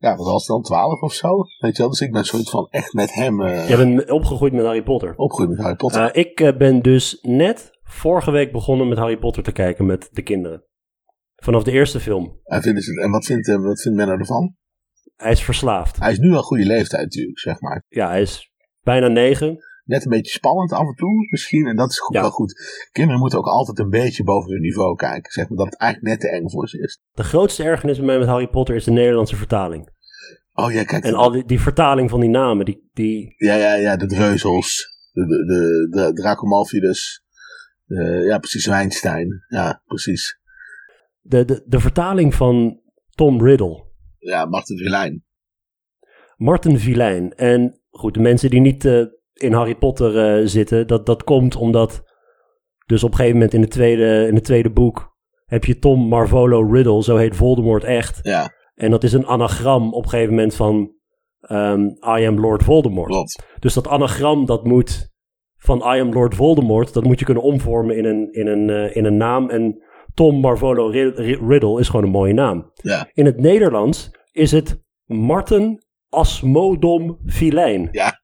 ja, 0.00 0.16
wat 0.16 0.26
was 0.26 0.46
het 0.46 0.46
dan, 0.46 0.62
12 0.62 1.00
of 1.00 1.14
zo? 1.14 1.28
Weet 1.58 1.76
je 1.76 1.82
wel, 1.82 1.90
dus 1.90 2.00
ik 2.00 2.12
ben 2.12 2.24
soort 2.24 2.50
van 2.50 2.66
echt 2.70 2.92
met 2.92 3.14
hem. 3.14 3.40
Uh, 3.40 3.68
Jij 3.68 3.76
bent 3.76 4.10
opgegroeid 4.10 4.52
met 4.52 4.64
Harry 4.64 4.82
Potter. 4.82 5.14
Opgegroeid 5.16 5.50
met 5.50 5.60
Harry 5.60 5.76
Potter. 5.76 6.02
Uh, 6.02 6.22
ik 6.24 6.40
uh, 6.40 6.56
ben 6.56 6.82
dus 6.82 7.18
net 7.22 7.70
vorige 7.82 8.30
week 8.30 8.52
begonnen 8.52 8.88
met 8.88 8.98
Harry 8.98 9.16
Potter 9.16 9.42
te 9.42 9.52
kijken 9.52 9.86
met 9.86 10.08
de 10.12 10.22
kinderen. 10.22 10.64
Vanaf 11.36 11.62
de 11.62 11.70
eerste 11.70 12.00
film. 12.00 12.40
En, 12.44 12.62
vinden 12.62 12.82
ze, 12.82 13.00
en 13.00 13.10
wat 13.10 13.24
vindt, 13.24 13.46
wat 13.46 13.80
vindt 13.80 13.98
Menno 13.98 14.12
ervan? 14.12 14.54
Hij 15.16 15.30
is 15.30 15.42
verslaafd. 15.42 15.98
Hij 15.98 16.12
is 16.12 16.18
nu 16.18 16.32
al 16.32 16.42
goede 16.42 16.66
leeftijd 16.66 17.02
natuurlijk, 17.02 17.38
zeg 17.38 17.60
maar. 17.60 17.84
Ja, 17.88 18.08
hij 18.08 18.20
is 18.20 18.52
bijna 18.82 19.08
negen. 19.08 19.58
Net 19.90 20.04
een 20.04 20.10
beetje 20.10 20.32
spannend 20.32 20.72
af 20.72 20.86
en 20.86 20.94
toe 20.94 21.26
misschien. 21.30 21.66
En 21.66 21.76
dat 21.76 21.90
is 21.90 21.98
goed, 21.98 22.14
ja. 22.14 22.20
wel 22.20 22.30
goed. 22.30 22.88
Kinderen 22.92 23.20
moeten 23.20 23.38
ook 23.38 23.46
altijd 23.46 23.78
een 23.78 23.90
beetje 23.90 24.24
boven 24.24 24.50
hun 24.50 24.60
niveau 24.60 24.96
kijken. 24.96 25.32
Zeg 25.32 25.48
maar 25.48 25.58
dat 25.58 25.66
het 25.66 25.78
eigenlijk 25.78 26.12
net 26.12 26.20
te 26.20 26.36
eng 26.36 26.50
voor 26.50 26.68
ze 26.68 26.78
is. 26.78 27.00
De 27.12 27.24
grootste 27.24 27.62
ergernis 27.62 27.96
bij 27.96 28.06
mij 28.06 28.18
met 28.18 28.28
Harry 28.28 28.48
Potter 28.48 28.74
is 28.74 28.84
de 28.84 28.90
Nederlandse 28.90 29.36
vertaling. 29.36 29.90
Oh 30.52 30.72
ja, 30.72 30.84
kijk. 30.84 31.04
En 31.04 31.14
al 31.14 31.30
die, 31.30 31.44
die 31.44 31.60
vertaling 31.60 32.10
van 32.10 32.20
die 32.20 32.28
namen. 32.28 32.64
Die, 32.64 32.88
die... 32.92 33.34
Ja, 33.36 33.54
ja, 33.54 33.74
ja. 33.74 33.96
De 33.96 34.06
Dreuzels. 34.06 34.98
De, 35.12 35.26
de, 35.26 35.44
de, 35.44 35.88
de 35.90 36.12
Draco. 36.12 36.64
Uh, 37.86 38.26
ja, 38.26 38.38
precies. 38.38 38.66
Weinstein. 38.66 39.44
Ja, 39.48 39.82
precies. 39.86 40.40
De, 41.20 41.44
de, 41.44 41.62
de 41.66 41.80
vertaling 41.80 42.34
van 42.34 42.80
Tom 43.10 43.44
Riddle. 43.44 43.84
Ja, 44.18 44.44
Martin 44.44 44.78
Vilijn. 44.78 45.24
Martin 46.36 46.78
Vilijn. 46.78 47.34
En 47.34 47.80
goed, 47.90 48.14
de 48.14 48.20
mensen 48.20 48.50
die 48.50 48.60
niet 48.60 48.84
uh, 48.84 49.04
in 49.42 49.52
Harry 49.52 49.74
Potter 49.74 50.40
uh, 50.40 50.46
zitten, 50.46 50.86
dat, 50.86 51.06
dat 51.06 51.24
komt 51.24 51.56
omdat 51.56 52.02
Dus 52.86 53.04
op 53.04 53.10
een 53.10 53.16
gegeven 53.16 53.36
moment 53.36 53.54
in, 53.54 53.60
de 53.60 53.68
tweede, 53.68 54.26
in 54.28 54.34
het 54.34 54.44
tweede 54.44 54.70
boek 54.70 55.16
heb 55.46 55.64
je 55.64 55.78
Tom 55.78 56.08
Marvolo 56.08 56.70
Riddle, 56.70 57.02
zo 57.02 57.16
heet 57.16 57.36
Voldemort 57.36 57.84
echt. 57.84 58.18
Ja, 58.22 58.52
En 58.74 58.90
dat 58.90 59.04
is 59.04 59.12
een 59.12 59.26
anagram 59.26 59.92
op 59.94 60.02
een 60.04 60.08
gegeven 60.10 60.34
moment 60.34 60.54
van 60.54 60.92
ehm, 61.40 61.84
I 62.18 62.26
am 62.26 62.40
Lord 62.40 62.62
Voldemort. 62.62 63.08
klopt. 63.10 63.42
Dus 63.58 63.74
dat 63.74 63.88
anagram 63.88 64.46
dat 64.46 64.64
moet 64.64 65.08
van 65.56 65.78
I 65.78 66.00
am 66.00 66.12
Lord 66.12 66.34
Voldemort, 66.34 66.92
dat 66.94 67.04
moet 67.04 67.18
je 67.18 67.24
kunnen 67.24 67.42
omvormen 67.42 67.96
in 67.96 68.04
een, 68.04 68.32
in 68.32 68.46
een, 68.46 68.70
eh, 68.70 68.96
in 68.96 69.04
een 69.04 69.16
naam. 69.16 69.50
En 69.50 69.82
Tom 70.14 70.40
Marvolo 70.40 70.86
Ri- 70.86 71.12
Ri- 71.14 71.38
Riddle 71.48 71.80
is 71.80 71.88
gewoon 71.88 72.04
een 72.04 72.10
mooie 72.10 72.32
naam. 72.34 72.70
Ja, 72.74 73.10
In 73.12 73.24
het 73.24 73.40
Nederlands 73.40 74.10
is 74.32 74.52
het 74.52 74.82
Marten 75.04 75.86
Asmodom 76.08 77.18
Filijn. 77.26 77.88
Ja. 77.92 78.19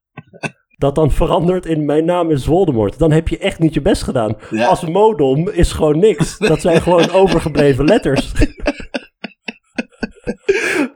Dat 0.77 0.95
dan 0.95 1.11
verandert 1.11 1.67
in 1.67 1.85
mijn 1.85 2.05
naam 2.05 2.31
is 2.31 2.45
Voldemort. 2.45 2.99
Dan 2.99 3.13
heb 3.13 3.29
je 3.29 3.39
echt 3.39 3.59
niet 3.59 3.75
je 3.75 3.81
best 3.81 4.03
gedaan. 4.03 4.37
Ja. 4.51 4.67
Asmodom 4.67 5.49
is 5.49 5.73
gewoon 5.73 5.99
niks. 5.99 6.39
Dat 6.39 6.61
zijn 6.61 6.83
gewoon 6.83 7.11
overgebleven 7.11 7.85
letters. 7.85 8.33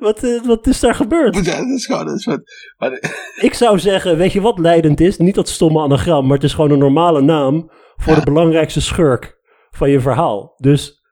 wat, 0.00 0.24
eh, 0.24 0.42
wat 0.44 0.66
is 0.66 0.80
daar 0.80 0.94
gebeurd? 0.94 1.34
ja 1.44 1.56
dat 1.56 1.66
is 1.68 1.86
gewoon 1.86 2.08
een 2.08 2.18
soort... 2.18 2.72
Maar, 2.78 2.90
Ik 3.48 3.54
zou 3.54 3.78
zeggen, 3.78 4.16
weet 4.16 4.32
je 4.32 4.40
wat 4.40 4.58
leidend 4.58 5.00
is? 5.00 5.16
Niet 5.18 5.34
dat 5.34 5.48
stomme 5.48 5.80
anagram, 5.80 6.26
maar 6.26 6.34
het 6.36 6.44
is 6.44 6.54
gewoon 6.54 6.70
een 6.70 6.78
normale 6.78 7.20
naam 7.22 7.70
voor 7.96 8.12
Ja. 8.12 8.18
de 8.18 8.24
belangrijkste 8.24 8.80
schurk 8.80 9.38
van 9.70 9.90
je 9.90 10.00
verhaal. 10.00 10.54
Dus 10.56 11.02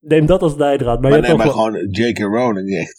neem 0.00 0.26
dat 0.26 0.42
als 0.42 0.54
leidraad. 0.54 1.00
Maar, 1.00 1.10
maar 1.10 1.20
je 1.20 1.26
hebt 1.26 1.26
nee, 1.26 1.36
maar 1.36 1.46
wel- 1.46 1.64
gewoon 1.64 1.88
J.K. 1.90 2.18
Rowling 2.18 2.76
echt... 2.76 2.98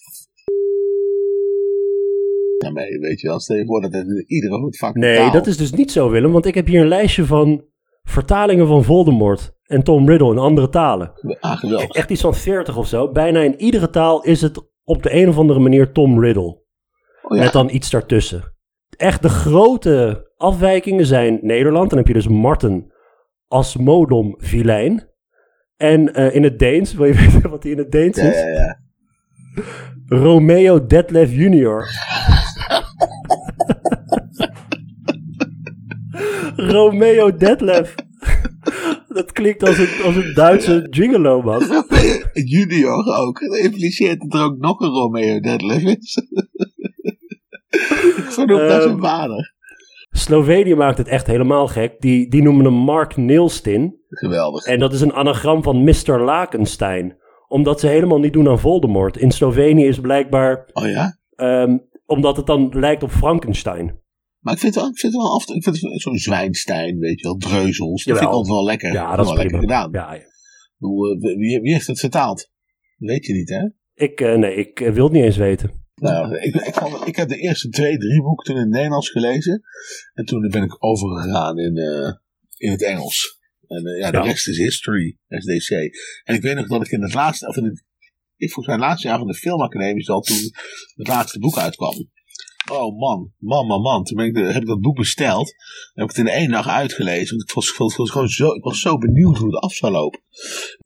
Daarmee, 2.62 3.00
weet 3.00 3.22
je 3.22 3.28
wel. 3.28 3.40
Stel 3.40 3.56
je 3.56 3.66
voor 3.66 3.82
dat 3.82 3.94
het 3.94 4.08
in 4.08 4.24
iedere 4.28 4.70
Nee, 4.94 5.16
taal- 5.18 5.32
dat 5.32 5.48
is 5.48 5.58
dus 5.58 5.72
niet 5.72 5.92
zo, 5.92 6.10
Willem. 6.10 6.32
Want 6.32 6.46
ik 6.46 6.56
heb 6.56 6.68
hier 6.68 6.82
een 6.82 6.88
lijstje 6.88 7.26
van 7.26 7.64
vertalingen 8.04 8.68
van 8.68 8.84
Voldemort 8.84 9.54
en 9.64 9.84
Tom 9.84 10.10
Riddle 10.10 10.32
in 10.32 10.38
andere 10.38 10.70
talen. 10.70 11.12
Ah, 11.40 11.58
geweldig. 11.58 11.90
Echt 11.90 12.10
iets 12.10 12.22
van 12.22 12.36
40 12.36 12.78
of 12.78 12.88
zo. 12.88 13.12
Bijna 13.12 13.40
in 13.42 13.62
iedere 13.62 13.90
taal 13.90 14.24
is 14.24 14.42
het 14.42 14.70
op 14.84 15.04
de 15.04 15.14
een 15.14 15.30
of 15.30 15.38
andere 15.38 15.60
manier 15.60 15.92
Tom 15.92 16.20
Riddle. 16.24 16.60
Oh, 17.22 17.38
ja. 17.38 17.44
Met 17.44 17.52
dan 17.54 17.70
iets 17.70 17.90
daartussen. 17.90 18.56
Echt 18.98 19.22
de 19.22 19.30
grote 19.30 20.30
afwijkingen 20.38 21.06
zijn 21.06 21.40
Nederland. 21.42 21.90
Dan 21.90 21.98
heb 21.98 22.08
je 22.08 22.14
dus 22.14 22.28
Marten 22.28 22.94
Asmodom 23.48 24.34
Vilijn. 24.38 25.10
En 25.78 26.14
eh, 26.14 26.36
in 26.36 26.44
het 26.44 26.60
Deens, 26.60 26.94
wil 26.94 27.06
je 27.06 27.14
weten 27.32 27.50
wat 27.50 27.64
hij 27.64 27.72
in 27.72 27.78
het 27.78 27.92
Deens 27.92 28.18
is? 28.18 28.36
ja, 28.36 28.48
ja. 28.48 28.80
Romeo 30.06 30.86
Detlef 30.86 31.32
Junior. 31.32 31.86
Romeo 36.56 37.36
Detlef. 37.38 37.96
Dat 39.08 39.32
klinkt 39.32 39.64
als 39.64 39.78
een, 39.78 40.04
als 40.04 40.16
een 40.16 40.34
Duitse 40.34 40.88
gigolo, 40.90 41.42
man. 41.42 41.64
Junior 42.34 43.18
ook. 43.18 43.40
Dat 43.40 43.58
impliceert 43.58 44.22
dat 44.22 44.40
er 44.40 44.46
ook 44.46 44.58
nog 44.58 44.80
een 44.80 44.90
Romeo 44.90 45.40
Detlef 45.40 45.82
is. 45.84 46.24
Vernoemd 48.30 48.62
naar 48.62 48.82
zijn 48.82 48.94
Ehm, 48.94 49.02
vader. 49.02 49.54
Slovenië 50.12 50.76
maakt 50.76 50.98
het 50.98 51.08
echt 51.08 51.28
helemaal 51.28 51.68
gek. 51.68 51.96
Die, 52.00 52.30
die 52.30 52.42
noemen 52.42 52.66
hem 52.66 52.74
Mark 52.74 53.16
Nilstin. 53.18 54.00
Geweldig. 54.10 54.66
En 54.66 54.80
dat 54.80 54.94
is 54.94 55.02
een 55.02 55.14
anagram 55.14 55.64
van 55.64 55.84
Mr. 55.84 56.20
Lakenstein. 56.24 57.18
Omdat 57.48 57.80
ze 57.80 57.88
helemaal 57.88 58.20
niet 58.20 58.34
doen 58.34 58.50
aan 58.50 58.60
Voldemort. 58.60 59.18
In 59.18 59.32
Slovenië 59.32 59.86
is 59.86 60.00
blijkbaar... 60.00 60.70
Oh 60.74 60.88
ja? 60.88 61.18
ehm, 61.36 61.78
omdat 62.06 62.38
het 62.38 62.46
dan 62.46 62.70
lijkt 62.74 63.04
op 63.04 63.12
Frankenstein. 63.12 64.00
Maar 64.42 64.54
ik 64.54 64.60
vind 64.60 64.74
het 64.74 64.84
wel, 64.84 64.92
ik 64.92 65.00
vind 65.00 65.14
het 65.14 65.22
wel 65.22 65.34
af, 65.34 65.48
ik 65.48 65.64
vind 65.64 65.82
het 65.82 66.02
zo'n 66.02 66.18
Zwijnstein, 66.18 67.00
weet 67.00 67.20
je 67.20 67.28
wel, 67.28 67.38
Dreuzels. 67.38 68.04
Dat 68.04 68.18
vind 68.18 68.30
ik 68.30 68.34
altijd 68.36 68.56
wel 68.56 68.64
lekker. 68.66 68.94
Ja, 68.94 69.16
dat 69.16 69.26
is 69.26 69.32
wel 69.32 69.42
lekker 69.42 69.60
gedaan. 69.60 69.90
Ja, 69.92 70.14
ja. 70.14 70.24
Bedoel, 70.78 71.12
eh, 71.12 71.38
Wie, 71.38 71.62
wie 71.62 71.74
heeft 71.74 71.88
het 71.88 72.00
vertaald? 72.00 72.50
Dat 72.98 73.10
weet 73.10 73.26
je 73.26 73.34
niet, 73.34 73.50
hè? 73.50 73.70
Ik, 73.94 74.22
eh, 74.22 74.38
nee, 74.38 74.56
ik 74.56 74.80
eh, 74.80 74.94
wil 74.94 75.04
het 75.04 75.14
niet 75.14 75.24
eens 75.24 75.38
weten. 75.38 75.80
Nou, 75.96 76.38
ik, 76.38 76.56
ik, 77.06 77.16
heb 77.16 77.30
de 77.30 77.38
eerste 77.38 77.70
twee, 77.70 77.98
drie 77.98 78.22
boeken 78.22 78.46
toen 78.46 78.56
in 78.56 78.62
het 78.62 78.72
Nederlands 78.72 79.10
gelezen. 79.10 79.62
En 80.14 80.26
toen 80.26 80.48
ben 80.50 80.64
ik 80.64 80.84
overgegaan 80.84 81.58
in, 81.58 81.76
in 82.58 82.72
het 82.72 82.84
Engels. 82.84 83.40
En 83.68 83.82
ja, 83.98 84.12
de 84.12 84.18
Ja. 84.18 84.24
rest 84.24 84.48
is 84.48 84.58
history, 84.58 85.18
SDC. 85.28 85.70
En 86.24 86.36
ik 86.36 86.42
weet 86.42 86.56
nog 86.56 86.68
dat 86.68 86.86
ik 86.86 86.92
in 86.92 87.02
het 87.02 87.14
laatste, 87.14 87.48
of 87.48 87.56
in 87.56 87.64
het, 87.64 87.84
ik 88.36 88.52
volgens 88.52 88.66
mij 88.66 88.76
het 88.76 88.86
laatste 88.86 89.08
jaar 89.08 89.18
van 89.18 89.28
de 89.28 89.34
filmacademie 89.34 90.10
al 90.10 90.22
toen 90.22 90.38
het 90.96 91.08
laatste 91.08 91.40
boek 91.40 91.58
uitkwam. 91.58 92.10
Oh 92.72 93.00
man, 93.00 93.32
man, 93.38 93.68
man, 93.68 93.82
man. 93.82 94.04
Toen 94.04 94.18
ben 94.18 94.26
ik 94.26 94.34
de- 94.34 94.54
heb 94.54 94.62
ik 94.62 94.68
dat 94.68 94.82
boek 94.82 94.96
besteld. 94.96 95.50
En 95.94 96.02
heb 96.02 96.10
ik 96.10 96.16
het 96.16 96.26
in 96.26 96.34
één 96.34 96.52
dag 96.52 96.68
uitgelezen. 96.68 97.38
Want 97.38 97.50
ik 97.50 97.56
was, 97.56 97.70
gewoon 97.70 98.30
zo, 98.30 98.54
ik 98.54 98.64
was 98.64 98.82
zo 98.82 98.98
benieuwd 98.98 99.38
hoe 99.38 99.54
het 99.54 99.64
af 99.64 99.74
zou 99.74 99.92
lopen. 99.92 100.20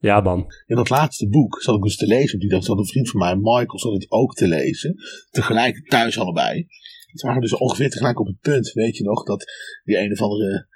Ja, 0.00 0.20
man. 0.20 0.46
In 0.66 0.76
dat 0.76 0.88
laatste 0.88 1.28
boek 1.28 1.62
zat 1.62 1.76
ik 1.76 1.82
dus 1.82 1.96
te 1.96 2.06
lezen. 2.06 2.34
Op 2.34 2.40
die 2.40 2.50
dag 2.50 2.64
zat 2.64 2.78
een 2.78 2.86
vriend 2.86 3.10
van 3.10 3.20
mij, 3.20 3.36
Michael, 3.36 3.78
zat 3.78 3.92
het 3.92 4.06
ook 4.08 4.34
te 4.34 4.48
lezen. 4.48 4.94
Tegelijk 5.30 5.88
thuis 5.88 6.18
allebei. 6.18 6.66
Het 7.06 7.22
waren 7.22 7.40
dus 7.40 7.56
ongeveer 7.56 7.90
tegelijk 7.90 8.20
op 8.20 8.26
het 8.26 8.40
punt, 8.40 8.72
weet 8.72 8.96
je 8.96 9.04
nog, 9.04 9.24
dat 9.24 9.44
die 9.84 9.98
een 9.98 10.12
of 10.12 10.20
andere 10.22 10.68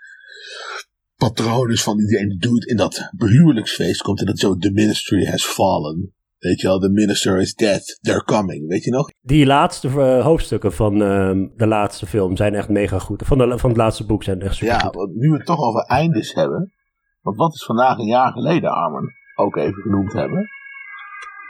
patroon 1.16 1.70
is 1.70 1.82
van 1.82 1.96
die 1.96 2.18
ene 2.18 2.36
dude 2.36 2.66
in 2.66 2.76
dat 2.76 3.11
huwelijksfeest 3.16 4.02
komt 4.02 4.20
en 4.20 4.26
dat 4.26 4.38
zo, 4.38 4.56
the 4.56 4.70
ministry 4.70 5.26
has 5.26 5.44
fallen. 5.44 6.14
Weet 6.41 6.61
je 6.61 6.66
wel, 6.66 6.78
the 6.78 6.88
minister 6.88 7.41
is 7.41 7.55
dead, 7.55 7.99
they're 8.01 8.24
coming, 8.24 8.68
weet 8.68 8.84
je 8.84 8.91
nog? 8.91 9.09
Die 9.20 9.47
laatste 9.47 9.88
eh, 9.88 10.24
hoofdstukken 10.24 10.72
van 10.72 11.03
ehm, 11.03 11.47
de 11.57 11.66
laatste 11.66 12.07
film 12.07 12.36
zijn 12.36 12.55
echt 12.55 12.68
mega 12.68 12.99
goed. 12.99 13.22
Van, 13.26 13.38
de, 13.38 13.59
van 13.59 13.68
het 13.70 13.78
laatste 13.78 14.07
boek 14.07 14.22
zijn 14.22 14.41
echt 14.43 14.55
super 14.55 14.74
Ja, 14.74 14.80
goed. 14.80 14.95
want 14.95 15.14
nu 15.14 15.30
we 15.30 15.36
het 15.36 15.47
toch 15.47 15.59
over 15.61 15.80
eindes 15.80 16.34
hebben. 16.34 16.72
Want 17.20 17.36
wat 17.36 17.55
is 17.55 17.64
vandaag 17.64 17.99
een 17.99 18.07
jaar 18.07 18.32
geleden, 18.32 18.70
Armen? 18.70 19.12
Ook 19.34 19.57
even 19.57 19.82
genoemd 19.82 20.12
hebben. 20.12 20.49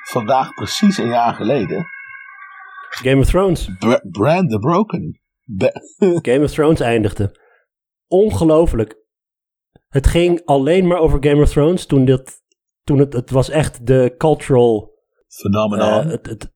Vandaag 0.08 0.54
precies 0.54 0.98
een 0.98 1.08
jaar 1.08 1.34
geleden. 1.34 1.86
Game 2.88 3.20
of 3.20 3.26
Thrones. 3.26 3.70
Bra- 3.78 4.02
Brand 4.10 4.50
the 4.50 4.58
Broken. 4.58 5.20
Be- 5.44 5.80
Game 6.30 6.44
of 6.44 6.50
Thrones 6.50 6.80
eindigde. 6.80 7.34
Ongelooflijk. 8.06 8.98
Het 9.88 10.06
ging 10.06 10.42
alleen 10.44 10.86
maar 10.86 10.98
over 10.98 11.24
Game 11.24 11.42
of 11.42 11.48
Thrones 11.50 11.86
toen, 11.86 12.04
dit, 12.04 12.39
toen 12.90 12.98
het, 12.98 13.12
het 13.12 13.30
was 13.30 13.50
echt 13.50 13.86
de 13.86 14.14
cultural 14.18 14.92
Phenomenon. 15.28 15.88
Eh, 15.88 16.10
het, 16.10 16.26
het, 16.26 16.52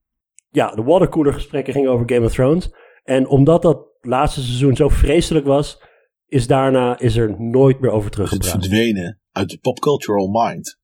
ja, 0.49 0.71
de 0.71 0.83
watercooler 0.83 1.33
gesprekken 1.33 1.73
gingen 1.73 1.91
over 1.91 2.09
Game 2.09 2.25
of 2.25 2.33
Thrones. 2.33 2.73
En 3.03 3.27
omdat 3.27 3.61
dat 3.61 3.85
laatste 4.01 4.41
seizoen 4.41 4.75
zo 4.75 4.89
vreselijk 4.89 5.45
was, 5.45 5.81
is 6.27 6.47
daarna 6.47 6.99
is 6.99 7.15
er 7.15 7.41
nooit 7.41 7.79
meer 7.79 7.89
over 7.91 8.03
het 8.03 8.11
teruggebracht. 8.11 8.51
verdwenen 8.51 9.19
uit 9.31 9.49
de 9.49 9.57
popcultural 9.57 10.27
mind. 10.27 10.79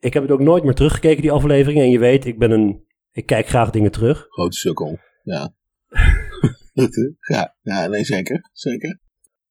Ik 0.00 0.14
heb 0.14 0.22
het 0.22 0.32
ook 0.32 0.40
nooit 0.40 0.64
meer 0.64 0.74
teruggekeken, 0.74 1.22
die 1.22 1.32
afleveringen. 1.32 1.82
En 1.82 1.90
je 1.90 1.98
weet, 1.98 2.24
ik 2.24 2.38
ben 2.38 2.50
een... 2.50 2.84
Ik 3.12 3.26
kijk 3.26 3.46
graag 3.46 3.70
dingen 3.70 3.90
terug. 3.90 4.26
Grote 4.28 4.56
sukkel. 4.56 4.98
Ja. 5.22 5.54
ja, 7.34 7.54
ja, 7.62 7.86
nee, 7.86 8.04
zeker. 8.04 8.48
Zeker. 8.52 9.00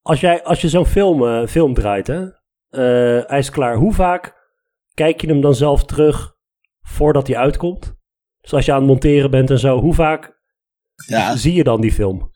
Als, 0.02 0.20
jij, 0.20 0.44
als 0.44 0.62
je 0.62 0.70
zo'n 0.70 0.86
film, 0.86 1.28
eh, 1.28 1.48
film 1.48 1.74
draait, 1.74 2.08
hè, 2.08 2.26
eh, 2.70 3.30
hij 3.30 3.40
is 3.40 3.50
klaar. 3.50 3.76
Hoe 3.76 3.94
vaak 3.94 4.41
kijk 4.94 5.22
je 5.22 5.28
hem 5.28 5.42
dan 5.42 5.56
zelf 5.56 5.86
terug 5.86 6.36
voordat 6.82 7.28
hij 7.28 7.38
uitkomt? 7.38 7.94
Dus 8.42 8.54
als 8.54 8.66
je 8.66 8.72
aan 8.72 8.78
het 8.78 8.88
monteren 8.88 9.32
bent 9.32 9.50
en 9.50 9.60
zo, 9.60 9.80
hoe 9.80 9.94
vaak 9.94 10.40
Ja, 11.08 11.36
zie 11.36 11.54
je 11.54 11.64
dan 11.64 11.82
die 11.82 11.92
film? 11.92 12.30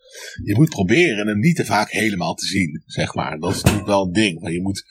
je 0.43 0.55
moet 0.55 0.69
proberen 0.69 1.27
hem 1.27 1.39
niet 1.39 1.55
te 1.55 1.65
vaak 1.65 1.91
helemaal 1.91 2.33
te 2.33 2.45
zien, 2.45 2.83
zeg 2.85 3.13
maar. 3.15 3.39
Dat 3.39 3.51
is 3.51 3.61
natuurlijk 3.61 3.87
wel 3.89 4.05
een 4.05 4.11
ding. 4.11 4.39
Maar 4.41 4.51
je 4.51 4.61
moet. 4.61 4.83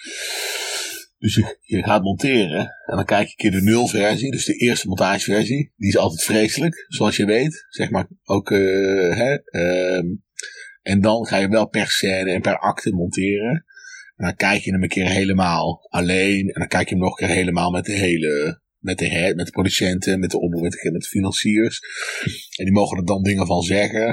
Dus 1.19 1.35
je, 1.35 1.59
je 1.61 1.83
gaat 1.83 2.03
monteren 2.03 2.59
en 2.87 2.97
dan 2.97 3.05
kijk 3.05 3.27
je 3.27 3.31
een 3.31 3.51
keer 3.51 3.61
de 3.61 3.67
nulversie, 3.67 4.31
dus 4.31 4.45
de 4.45 4.55
eerste 4.55 4.89
montageversie. 4.89 5.73
Die 5.77 5.89
is 5.89 5.97
altijd 5.97 6.23
vreselijk, 6.23 6.85
zoals 6.89 7.17
je 7.17 7.25
weet. 7.27 7.67
Zeg 7.69 7.91
maar 7.91 8.09
ook. 8.25 8.51
eh, 8.51 8.59
hè, 9.17 9.35
ehm, 9.35 10.07
en 10.83 11.01
dan 11.01 11.27
ga 11.27 11.37
je 11.37 11.49
wel 11.49 11.69
per 11.69 11.87
scène 11.87 12.31
en 12.33 12.41
per 12.41 12.59
acte 12.59 12.93
monteren. 12.93 13.65
En 14.17 14.25
dan 14.25 14.37
kijk 14.37 14.62
je 14.62 14.71
hem 14.71 14.83
een 14.83 14.89
keer 14.89 15.09
helemaal 15.09 15.87
alleen. 15.89 16.49
En 16.49 16.61
dan 16.61 16.69
kijk 16.69 16.89
je 16.89 16.95
hem 16.95 17.05
nog 17.05 17.21
een 17.21 17.27
keer 17.27 17.37
helemaal 17.37 17.71
met 17.71 17.85
de 17.85 17.93
hele. 17.93 18.62
Met 18.79 18.99
de, 18.99 19.09
head, 19.09 19.37
met 19.37 19.47
de 19.47 19.53
producenten, 19.53 20.21
met 20.21 20.31
de 20.31 20.41
op, 20.41 20.51
met 20.51 20.73
de, 20.73 20.91
met 20.93 21.03
de 21.03 21.09
financiers. 21.09 21.81
En 22.57 22.65
die 22.65 22.75
mogen 22.75 22.99
er 22.99 23.05
dan 23.05 23.23
dingen 23.23 23.47
van 23.47 23.62
zeggen. 23.62 24.07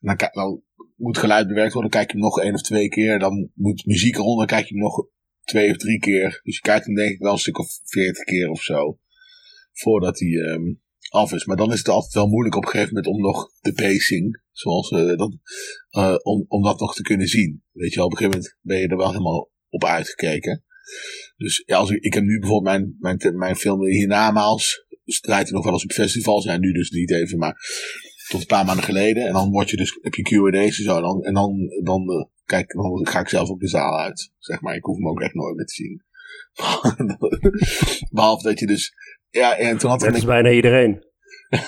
En 0.00 0.16
dan, 0.16 0.28
dan 0.32 0.62
moet 0.96 1.18
geluid 1.18 1.46
bewerkt 1.46 1.72
worden, 1.72 1.90
dan 1.90 2.00
kijk 2.00 2.12
je 2.12 2.18
hem 2.18 2.26
nog 2.26 2.40
één 2.40 2.54
of 2.54 2.62
twee 2.62 2.88
keer. 2.88 3.18
Dan 3.18 3.50
moet 3.54 3.86
muziek 3.86 4.14
eronder, 4.14 4.46
dan 4.46 4.56
kijk 4.56 4.68
je 4.68 4.74
hem 4.74 4.82
nog 4.82 5.06
twee 5.44 5.70
of 5.70 5.76
drie 5.76 5.98
keer. 5.98 6.40
Dus 6.42 6.54
je 6.54 6.60
kijkt 6.60 6.86
hem 6.86 6.94
denk 6.94 7.12
ik 7.12 7.18
wel 7.18 7.32
een 7.32 7.38
stuk 7.38 7.58
of 7.58 7.80
veertig 7.84 8.24
keer 8.24 8.48
of 8.48 8.62
zo. 8.62 8.98
Voordat 9.72 10.18
hij 10.18 10.28
ehm, 10.28 10.74
af 11.08 11.32
is. 11.32 11.44
Maar 11.44 11.56
dan 11.56 11.72
is 11.72 11.78
het 11.78 11.88
altijd 11.88 12.14
wel 12.14 12.28
moeilijk 12.28 12.56
op 12.56 12.64
een 12.64 12.70
gegeven 12.70 12.94
moment 12.94 13.14
om 13.14 13.20
nog 13.20 13.50
de 13.60 13.72
pacing, 13.72 14.41
zoals 14.52 14.90
eh, 14.90 15.16
dat, 15.16 15.36
eh, 15.90 16.14
om, 16.22 16.44
om 16.48 16.62
dat 16.62 16.80
nog 16.80 16.94
te 16.94 17.02
kunnen 17.02 17.26
zien. 17.26 17.62
Weet 17.72 17.90
je 17.90 17.96
wel, 17.96 18.04
op 18.04 18.10
een 18.10 18.16
gegeven 18.16 18.38
moment 18.38 18.58
ben 18.60 18.78
je 18.78 18.88
er 18.88 18.96
wel 18.96 19.10
helemaal 19.10 19.50
op 19.68 19.84
uitgekeken. 19.84 20.64
Dus 21.36 21.62
ja, 21.66 21.76
als 21.76 21.90
ik, 21.90 22.02
ik 22.02 22.14
heb 22.14 22.24
nu 22.24 22.38
bijvoorbeeld 22.38 22.76
mijn, 22.76 22.96
mijn, 22.98 23.36
mijn 23.36 23.56
film 23.56 23.84
hiernamaals. 23.84 24.86
Draait 25.04 25.44
hij 25.44 25.52
nog 25.52 25.64
wel 25.64 25.72
eens 25.72 25.84
op 25.84 25.92
festivals. 25.92 26.44
Ja, 26.44 26.56
nu 26.56 26.72
dus 26.72 26.90
niet 26.90 27.10
even, 27.10 27.38
maar 27.38 27.56
tot 28.28 28.40
een 28.40 28.46
paar 28.46 28.64
maanden 28.64 28.84
geleden. 28.84 29.26
En 29.26 29.32
dan 29.32 29.50
word 29.50 29.70
je 29.70 29.76
dus, 29.76 29.98
heb 30.00 30.14
je 30.14 30.22
Q&A's 30.22 30.78
en 30.78 30.84
zo. 30.84 30.96
En 30.96 31.02
dan, 31.02 31.22
en 31.22 31.34
dan, 31.34 31.56
dan 31.82 32.10
eh, 32.10 32.24
kijk, 32.44 32.72
dan 32.72 33.06
ga 33.06 33.20
ik 33.20 33.28
zelf 33.28 33.50
ook 33.50 33.60
de 33.60 33.68
zaal 33.68 33.98
uit. 33.98 34.32
Zeg 34.38 34.60
maar, 34.60 34.74
ik 34.74 34.84
hoef 34.84 34.96
hem 34.96 35.08
ook 35.08 35.20
echt 35.20 35.34
nooit 35.34 35.56
meer 35.56 35.66
te 35.66 35.74
zien. 35.74 36.02
Behalve 38.10 38.48
dat 38.48 38.58
je 38.58 38.66
dus. 38.66 38.94
Ja, 39.30 39.56
en 39.56 39.78
toen 39.78 39.90
had 39.90 40.00
Dat 40.00 40.16
is 40.16 40.24
bijna 40.24 40.50
iedereen. 40.50 41.04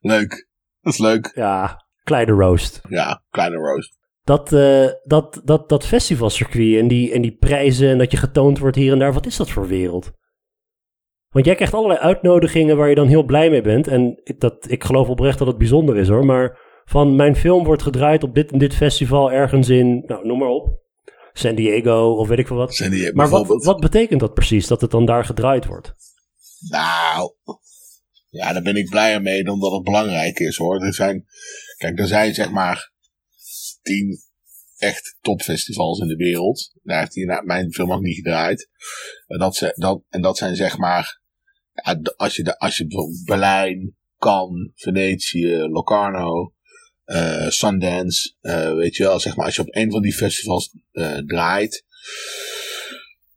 leuk. 0.00 0.48
Dat 0.84 0.92
is 0.92 0.98
leuk. 0.98 1.32
Ja, 1.34 1.84
kleine 2.04 2.32
roast. 2.32 2.80
Ja, 2.88 3.22
kleine 3.30 3.56
roast. 3.56 4.00
Dat, 4.24 4.52
uh, 4.52 4.88
dat, 5.04 5.40
dat, 5.44 5.68
dat 5.68 5.86
festivalcircuit 5.86 6.78
en 6.78 6.88
die, 6.88 7.12
en 7.12 7.22
die 7.22 7.36
prijzen 7.36 7.88
en 7.88 7.98
dat 7.98 8.10
je 8.10 8.16
getoond 8.16 8.58
wordt 8.58 8.76
hier 8.76 8.92
en 8.92 8.98
daar, 8.98 9.12
wat 9.12 9.26
is 9.26 9.36
dat 9.36 9.50
voor 9.50 9.66
wereld? 9.66 10.12
Want 11.28 11.44
jij 11.44 11.54
krijgt 11.54 11.74
allerlei 11.74 12.00
uitnodigingen 12.00 12.76
waar 12.76 12.88
je 12.88 12.94
dan 12.94 13.06
heel 13.06 13.24
blij 13.24 13.50
mee 13.50 13.62
bent. 13.62 13.86
En 13.86 14.20
dat, 14.38 14.70
ik 14.70 14.84
geloof 14.84 15.08
oprecht 15.08 15.38
dat 15.38 15.46
het 15.46 15.58
bijzonder 15.58 15.96
is 15.96 16.08
hoor. 16.08 16.24
Maar 16.24 16.58
van 16.84 17.16
mijn 17.16 17.36
film 17.36 17.64
wordt 17.64 17.82
gedraaid 17.82 18.22
op 18.22 18.34
dit 18.34 18.52
en 18.52 18.58
dit 18.58 18.74
festival 18.74 19.32
ergens 19.32 19.68
in, 19.68 20.02
nou 20.06 20.26
noem 20.26 20.38
maar 20.38 20.48
op. 20.48 20.80
San 21.32 21.54
Diego 21.54 22.14
of 22.14 22.28
weet 22.28 22.38
ik 22.38 22.46
veel 22.46 22.56
wat. 22.56 22.74
San 22.74 22.90
Diego, 22.90 23.14
maar 23.14 23.28
wat, 23.28 23.64
wat 23.64 23.80
betekent 23.80 24.20
dat 24.20 24.34
precies, 24.34 24.66
dat 24.66 24.80
het 24.80 24.90
dan 24.90 25.04
daar 25.04 25.24
gedraaid 25.24 25.66
wordt? 25.66 25.94
Nou, 26.68 27.34
ja, 28.32 28.52
daar 28.52 28.62
ben 28.62 28.76
ik 28.76 28.88
blijer 28.88 29.22
mee 29.22 29.44
dan 29.44 29.60
dat 29.60 29.72
het 29.72 29.82
belangrijk 29.82 30.38
is 30.38 30.56
hoor. 30.56 30.84
Er 30.84 30.94
zijn, 30.94 31.26
kijk, 31.76 31.98
er 31.98 32.06
zijn 32.06 32.34
zeg 32.34 32.50
maar 32.50 32.92
tien 33.82 34.22
echt 34.76 35.16
topfestivals 35.20 35.98
in 35.98 36.06
de 36.06 36.16
wereld. 36.16 36.72
Daar 36.82 37.00
heeft 37.00 37.14
hij 37.14 37.42
mijn 37.44 37.72
film 37.72 37.92
ook 37.92 38.00
niet 38.00 38.16
gedraaid. 38.16 38.68
En 39.26 39.38
dat, 39.38 39.72
dat, 39.74 40.02
en 40.08 40.22
dat 40.22 40.38
zijn 40.38 40.56
zeg 40.56 40.78
maar, 40.78 41.20
ja, 41.72 42.00
als, 42.16 42.36
je 42.36 42.42
de, 42.42 42.58
als 42.58 42.76
je 42.76 42.86
bijvoorbeeld 42.86 43.24
Berlijn, 43.24 43.96
Cannes, 44.18 44.70
Venetië, 44.74 45.56
Locarno, 45.56 46.54
uh, 47.06 47.48
Sundance, 47.48 48.34
uh, 48.40 48.74
weet 48.74 48.96
je 48.96 49.02
wel, 49.02 49.20
zeg 49.20 49.36
maar, 49.36 49.46
als 49.46 49.54
je 49.54 49.62
op 49.62 49.76
een 49.76 49.90
van 49.90 50.02
die 50.02 50.14
festivals 50.14 50.74
uh, 50.92 51.18
draait, 51.18 51.84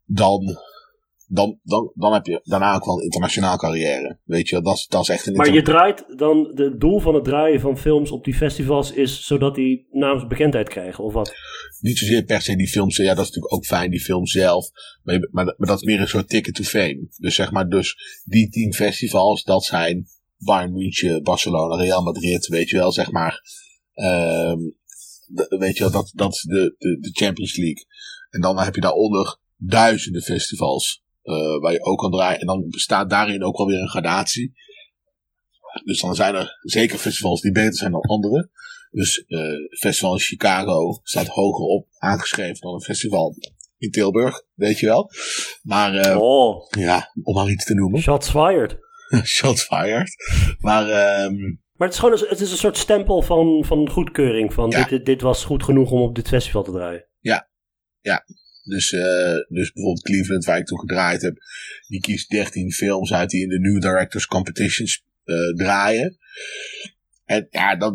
dan 0.04 0.58
dan, 1.26 1.58
dan, 1.62 1.92
dan 1.94 2.12
heb 2.12 2.26
je 2.26 2.40
daarna 2.44 2.74
ook 2.74 2.84
wel 2.84 2.96
een 2.96 3.02
internationaal 3.02 3.56
carrière. 3.56 4.18
Weet 4.24 4.48
je, 4.48 4.60
dat, 4.60 4.86
dat 4.88 5.02
is 5.02 5.08
echt 5.08 5.26
een. 5.26 5.36
Maar 5.36 5.52
je 5.52 5.62
draait 5.62 6.04
dan, 6.16 6.52
het 6.54 6.80
doel 6.80 7.00
van 7.00 7.14
het 7.14 7.24
draaien 7.24 7.60
van 7.60 7.78
films 7.78 8.10
op 8.10 8.24
die 8.24 8.34
festivals 8.34 8.92
is 8.92 9.26
zodat 9.26 9.54
die 9.54 9.86
namens 9.90 10.26
bekendheid 10.26 10.68
krijgen, 10.68 11.04
of 11.04 11.12
wat? 11.12 11.34
Niet 11.80 11.98
zozeer 11.98 12.24
per 12.24 12.40
se 12.40 12.56
die 12.56 12.68
films, 12.68 12.96
ja, 12.96 13.14
dat 13.14 13.24
is 13.24 13.26
natuurlijk 13.26 13.54
ook 13.54 13.64
fijn, 13.64 13.90
die 13.90 14.00
film 14.00 14.26
zelf. 14.26 14.70
Maar, 15.02 15.28
maar, 15.30 15.44
maar 15.44 15.68
dat 15.68 15.76
is 15.76 15.82
meer 15.82 16.00
een 16.00 16.08
soort 16.08 16.28
ticket 16.28 16.54
to 16.54 16.62
fame. 16.62 17.08
Dus 17.16 17.34
zeg 17.34 17.50
maar, 17.50 17.68
dus 17.68 18.22
die 18.24 18.48
tien 18.48 18.74
festivals, 18.74 19.42
dat 19.42 19.64
zijn 19.64 20.06
Bayern 20.38 20.72
München, 20.72 21.22
Barcelona, 21.22 21.76
Real 21.76 22.02
Madrid, 22.02 22.46
weet 22.46 22.68
je 22.68 22.76
wel, 22.76 22.92
zeg 22.92 23.10
maar. 23.10 23.42
Um, 23.94 24.76
weet 25.58 25.76
je 25.76 25.82
wel, 25.82 25.92
dat, 25.92 26.12
dat 26.14 26.32
is 26.32 26.42
de, 26.42 26.74
de, 26.78 26.98
de 27.00 27.10
Champions 27.12 27.56
League. 27.56 27.84
En 28.30 28.40
dan 28.40 28.58
heb 28.58 28.74
je 28.74 28.80
daaronder 28.80 29.38
duizenden 29.56 30.22
festivals. 30.22 31.04
Uh, 31.26 31.60
waar 31.60 31.72
je 31.72 31.84
ook 31.84 31.98
kan 31.98 32.10
draaien. 32.10 32.40
En 32.40 32.46
dan 32.46 32.68
bestaat 32.68 33.10
daarin 33.10 33.44
ook 33.44 33.56
wel 33.56 33.66
weer 33.66 33.80
een 33.80 33.88
gradatie. 33.88 34.54
Dus 35.84 36.00
dan 36.00 36.14
zijn 36.14 36.34
er 36.34 36.58
zeker 36.60 36.98
festivals 36.98 37.40
die 37.40 37.52
beter 37.52 37.74
zijn 37.74 37.92
dan 37.92 38.00
andere. 38.00 38.50
Dus 38.90 39.24
uh, 39.28 39.40
festival 39.78 40.12
in 40.12 40.20
Chicago 40.20 41.00
staat 41.02 41.26
hoger 41.26 41.64
op 41.64 41.86
aangeschreven 41.98 42.60
dan 42.60 42.74
een 42.74 42.80
festival 42.80 43.34
in 43.78 43.90
Tilburg, 43.90 44.42
weet 44.54 44.78
je 44.78 44.86
wel. 44.86 45.10
Maar 45.62 45.94
uh, 45.94 46.20
oh. 46.20 46.70
ja, 46.70 47.12
om 47.22 47.34
maar 47.34 47.50
iets 47.50 47.64
te 47.64 47.74
noemen. 47.74 48.00
Shots 48.00 48.30
fired. 48.30 48.78
Shots 49.36 49.62
fired. 49.62 50.16
Maar, 50.58 50.82
um, 51.24 51.60
maar 51.72 51.88
het 51.88 51.92
is 51.92 51.98
gewoon 51.98 52.18
een, 52.18 52.26
het 52.28 52.40
is 52.40 52.50
een 52.50 52.56
soort 52.56 52.76
stempel 52.76 53.22
van, 53.22 53.64
van 53.64 53.90
goedkeuring. 53.90 54.54
Van 54.54 54.70
ja. 54.70 54.84
dit, 54.84 55.06
dit 55.06 55.20
was 55.20 55.44
goed 55.44 55.62
genoeg 55.62 55.90
om 55.90 56.00
op 56.00 56.14
dit 56.14 56.28
festival 56.28 56.62
te 56.62 56.72
draaien. 56.72 57.06
Ja, 57.20 57.48
ja. 58.00 58.24
Dus, 58.66 58.92
uh, 58.92 59.00
dus 59.48 59.72
bijvoorbeeld 59.72 60.04
Cleveland, 60.04 60.44
waar 60.44 60.58
ik 60.58 60.66
toen 60.66 60.78
gedraaid 60.78 61.22
heb, 61.22 61.36
die 61.88 62.00
kiest 62.00 62.30
13 62.30 62.72
films 62.72 63.12
uit 63.12 63.30
die 63.30 63.42
in 63.42 63.48
de 63.48 63.58
New 63.58 63.80
Directors 63.80 64.26
Competitions 64.26 65.04
uh, 65.24 65.54
draaien. 65.54 66.18
En 67.24 67.46
ja, 67.50 67.76
dat, 67.76 67.94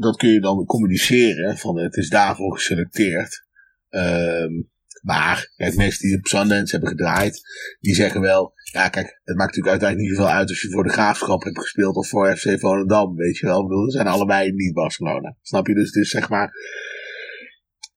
dat 0.00 0.16
kun 0.16 0.28
je 0.28 0.40
dan 0.40 0.64
communiceren, 0.64 1.58
van 1.58 1.78
het 1.78 1.96
is 1.96 2.08
daarvoor 2.08 2.54
geselecteerd. 2.54 3.46
Um, 3.90 4.70
maar, 5.02 5.52
kijk, 5.56 5.76
mensen 5.76 6.08
die 6.08 6.18
op 6.18 6.26
Sundance 6.26 6.70
hebben 6.70 6.88
gedraaid, 6.90 7.40
die 7.80 7.94
zeggen 7.94 8.20
wel, 8.20 8.52
ja 8.72 8.88
kijk, 8.88 9.06
het 9.06 9.36
maakt 9.36 9.56
natuurlijk 9.56 9.68
uiteindelijk 9.68 10.08
niet 10.08 10.18
zoveel 10.18 10.38
uit 10.38 10.48
als 10.48 10.62
je 10.62 10.70
voor 10.70 10.84
de 10.84 10.92
Graafschap 10.92 11.42
hebt 11.42 11.58
gespeeld 11.58 11.96
of 11.96 12.08
voor 12.08 12.36
FC 12.36 12.60
Volendam, 12.60 13.16
weet 13.16 13.38
je 13.38 13.46
wel. 13.46 13.62
Ik 13.62 13.68
bedoel, 13.68 13.90
zijn 13.90 14.06
allebei 14.06 14.52
niet 14.52 14.72
Barcelona. 14.72 15.36
Snap 15.42 15.66
je? 15.66 15.74
Dus, 15.74 15.92
dus 15.92 16.10
zeg 16.10 16.28
maar, 16.28 16.52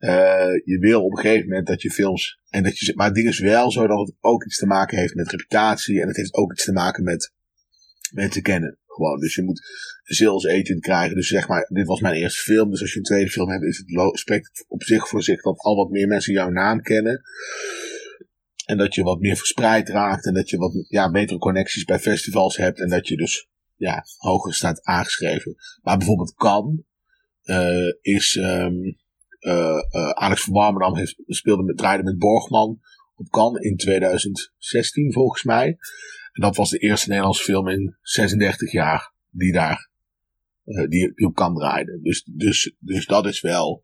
uh, 0.02 0.62
je 0.64 0.78
wil 0.80 1.04
op 1.04 1.12
een 1.12 1.18
gegeven 1.18 1.48
moment 1.48 1.68
dat 1.68 1.82
je 1.82 1.92
films. 1.92 2.40
En 2.50 2.64
dat 2.64 2.78
je, 2.78 2.94
maar 2.96 3.06
het 3.06 3.16
ding 3.16 3.28
is 3.28 3.40
wel 3.40 3.72
zo 3.72 3.88
dat 3.88 4.08
het 4.08 4.16
ook 4.20 4.46
iets 4.46 4.58
te 4.58 4.66
maken 4.66 4.98
heeft 4.98 5.16
met 5.16 5.32
reputatie. 5.32 6.02
En 6.02 6.08
het 6.08 6.18
heeft 6.18 6.34
ook 6.34 6.52
iets 6.52 6.64
te 6.64 6.72
maken 6.72 7.04
met 7.04 7.34
mensen 8.12 8.42
kennen. 8.42 8.78
Gewoon. 8.86 9.20
Dus 9.20 9.36
je 9.36 9.44
moet 9.44 9.62
sales 10.04 10.48
agent 10.48 10.80
krijgen. 10.80 11.16
Dus 11.16 11.28
zeg 11.28 11.48
maar, 11.48 11.68
dit 11.70 11.86
was 11.86 12.00
mijn 12.00 12.16
eerste 12.16 12.42
film. 12.42 12.70
Dus 12.70 12.82
als 12.82 12.92
je 12.92 12.98
een 12.98 13.04
tweede 13.04 13.30
film 13.30 13.50
hebt, 13.50 13.64
is 13.64 13.84
het 13.86 14.20
spreekt 14.20 14.66
op 14.68 14.84
zich 14.84 15.08
voor 15.08 15.24
zich 15.24 15.42
dat 15.42 15.58
al 15.58 15.76
wat 15.76 15.90
meer 15.90 16.08
mensen 16.08 16.34
jouw 16.34 16.50
naam 16.50 16.82
kennen. 16.82 17.22
En 18.66 18.78
dat 18.78 18.96
je 18.96 19.04
wat 19.04 19.20
meer 19.20 19.38
verspreid 19.38 19.90
raakt. 19.90 20.26
En 20.26 20.34
dat 20.34 20.50
je 20.50 20.58
wat 20.58 20.86
ja, 20.88 21.12
betere 21.12 21.40
connecties 21.40 21.84
bij 21.84 22.00
festivals 22.00 22.58
hebt. 22.58 22.80
En 22.80 22.90
dat 22.90 23.08
je 23.08 23.18
dus 23.18 23.50
ja, 23.76 24.06
hoger 24.18 24.54
staat 24.54 24.84
aangeschreven. 24.84 25.56
Maar 25.82 25.98
bijvoorbeeld 25.98 26.34
Kan 26.34 26.84
uh, 27.44 27.94
is. 28.02 28.36
Um, 28.36 29.00
Alex 30.14 30.44
van 30.44 30.54
Warmerdam 30.54 30.96
heeft, 30.96 31.16
speelde 31.28 31.64
met, 31.64 31.78
draaide 31.78 32.04
met 32.04 32.18
Borgman 32.18 32.80
op 33.16 33.30
Cannes 33.30 33.64
in 33.64 33.78
2016 33.78 35.14
volgens 35.14 35.44
mij. 35.44 35.78
En 36.32 36.42
dat 36.42 36.56
was 36.56 36.70
de 36.70 36.78
eerste 36.78 37.08
Nederlandse 37.08 37.44
film 37.44 37.68
in 37.68 37.98
36 38.02 38.72
jaar 38.72 39.14
die 39.30 39.52
daar 39.52 39.90
uh, 40.66 40.88
die, 40.88 41.14
die 41.16 41.28
op 41.28 41.36
Cannes 41.36 41.60
draaide. 41.60 42.00
Dus, 42.02 42.24
dus, 42.24 42.76
dus 42.80 43.06
dat 43.06 43.26
is 43.26 43.42
wel, 43.42 43.84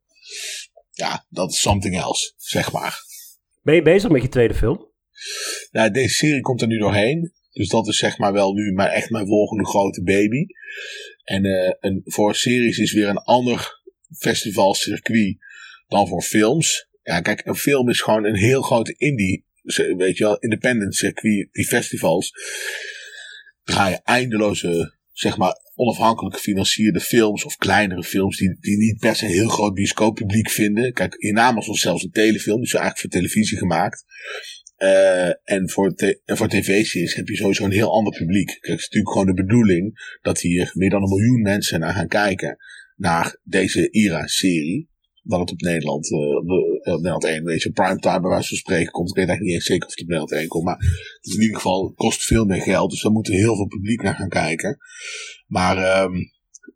ja, 0.91 1.25
dat 1.29 1.51
is 1.51 1.59
something 1.59 1.97
else, 1.97 2.33
zeg 2.35 2.71
maar. 2.71 3.05
Ben 3.61 3.75
je 3.75 3.81
bezig 3.81 4.09
met 4.09 4.21
je 4.21 4.29
tweede 4.29 4.53
film? 4.53 4.91
Ja, 5.71 5.89
deze 5.89 6.13
serie 6.13 6.41
komt 6.41 6.61
er 6.61 6.67
nu 6.67 6.77
doorheen. 6.77 7.31
Dus 7.51 7.69
dat 7.69 7.87
is 7.87 7.97
zeg 7.97 8.17
maar 8.17 8.33
wel 8.33 8.53
nu 8.53 8.71
maar 8.71 8.89
echt 8.89 9.09
mijn 9.09 9.27
volgende 9.27 9.65
grote 9.65 10.03
baby. 10.03 10.45
En, 11.23 11.45
uh, 11.45 11.73
en 11.79 12.01
voor 12.05 12.35
series 12.35 12.77
is 12.77 12.93
weer 12.93 13.07
een 13.07 13.17
ander 13.17 13.81
festivalcircuit 14.17 15.37
dan 15.87 16.07
voor 16.07 16.21
films. 16.21 16.87
Ja, 17.03 17.21
kijk, 17.21 17.45
een 17.45 17.55
film 17.55 17.89
is 17.89 18.01
gewoon 18.01 18.25
een 18.25 18.35
heel 18.35 18.61
grote 18.61 18.93
indie, 18.97 19.45
weet 19.97 20.17
je 20.17 20.23
wel, 20.23 20.37
independent 20.37 20.95
circuit. 20.95 21.47
Die 21.51 21.65
festivals 21.65 22.31
draaien 23.63 24.01
eindeloze, 24.03 24.97
zeg 25.11 25.37
maar, 25.37 25.55
onafhankelijk 25.75 26.35
gefinancierde 26.35 26.99
films 26.99 27.45
of 27.45 27.57
kleinere 27.57 28.03
films 28.03 28.37
die, 28.37 28.57
die 28.59 28.77
niet 28.77 28.99
per 28.99 29.15
se 29.15 29.25
een 29.25 29.31
heel 29.31 29.49
groot 29.49 29.73
bioscooppubliek 29.73 30.49
vinden. 30.49 30.93
Kijk, 30.93 31.15
in 31.15 31.33
naam 31.33 31.55
was 31.55 31.79
zelfs 31.79 32.03
een 32.03 32.11
telefilm, 32.11 32.61
dus 32.61 32.73
eigenlijk 32.73 33.01
voor 33.01 33.21
televisie 33.21 33.57
gemaakt. 33.57 34.03
Uh, 34.77 35.27
en 35.27 35.69
voor, 35.69 35.93
voor 36.25 36.47
tv-series 36.47 37.13
heb 37.13 37.27
je 37.27 37.35
sowieso 37.35 37.63
een 37.63 37.71
heel 37.71 37.91
ander 37.91 38.17
publiek. 38.17 38.47
Kijk, 38.47 38.61
het 38.61 38.79
is 38.79 38.83
natuurlijk 38.83 39.11
gewoon 39.11 39.35
de 39.35 39.43
bedoeling 39.43 40.17
dat 40.21 40.39
hier 40.39 40.71
meer 40.73 40.89
dan 40.89 41.01
een 41.01 41.09
miljoen 41.09 41.41
mensen 41.41 41.79
naar 41.79 41.93
gaan 41.93 42.07
kijken. 42.07 42.57
Naar 42.95 43.39
deze 43.43 43.89
IRA-serie 43.89 44.89
dat 45.27 45.39
het 45.39 45.51
op 45.51 45.61
Nederland, 45.61 46.11
uh, 46.11 46.35
op, 46.35 46.83
Nederland 46.83 47.25
1, 47.25 47.43
weet 47.43 47.61
je, 47.61 47.71
primetime 47.71 48.19
bij 48.19 48.29
wijze 48.29 48.47
van 48.47 48.57
spreken 48.57 48.91
komt. 48.91 49.09
Ik 49.09 49.15
weet 49.15 49.27
eigenlijk 49.27 49.49
niet 49.49 49.55
eens 49.55 49.71
zeker 49.71 49.87
of 49.87 49.91
het 49.91 50.01
op 50.01 50.07
Nederland 50.07 50.41
1 50.41 50.47
komt, 50.47 50.63
maar 50.63 50.77
het 50.77 51.25
is 51.25 51.35
in 51.35 51.41
ieder 51.41 51.55
geval, 51.55 51.93
kost 51.95 52.23
veel 52.23 52.45
meer 52.45 52.61
geld, 52.61 52.89
dus 52.89 53.01
daar 53.01 53.11
moet 53.11 53.27
heel 53.27 53.55
veel 53.55 53.67
publiek 53.67 54.01
naar 54.01 54.15
gaan 54.15 54.29
kijken. 54.29 54.77
Maar 55.47 56.03
um, 56.03 56.31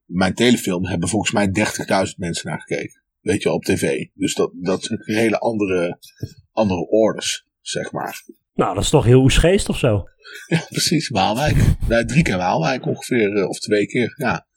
mijn 0.06 0.34
telefilm 0.34 0.86
hebben 0.86 1.10
volgens 1.10 1.32
mij 1.32 1.48
30.000 1.48 2.16
mensen 2.16 2.50
naar 2.50 2.60
gekeken. 2.60 3.02
Weet 3.22 3.42
je, 3.42 3.52
op 3.52 3.64
tv. 3.64 4.06
Dus 4.14 4.34
dat, 4.34 4.52
dat 4.54 4.84
zijn 4.84 5.00
hele 5.04 5.40
andere, 5.40 6.00
andere 6.52 6.88
orders, 6.88 7.48
zeg 7.62 7.92
maar. 7.92 8.24
Nou, 8.54 8.74
dat 8.74 8.84
is 8.84 8.90
toch 8.90 9.06
heel 9.06 9.28
geest 9.28 9.70
of 9.70 9.78
zo? 9.78 10.04
Ja, 10.48 10.66
precies. 10.70 11.10
Waalwijk. 11.10 11.56
Nee, 11.88 12.06
drie 12.06 12.24
keer 12.24 12.38
Waalwijk 12.38 12.86
ongeveer, 12.86 13.36
eh, 13.36 13.50
of 13.50 13.60
twee 13.60 13.86
keer, 13.86 14.14
ja. 14.18 14.48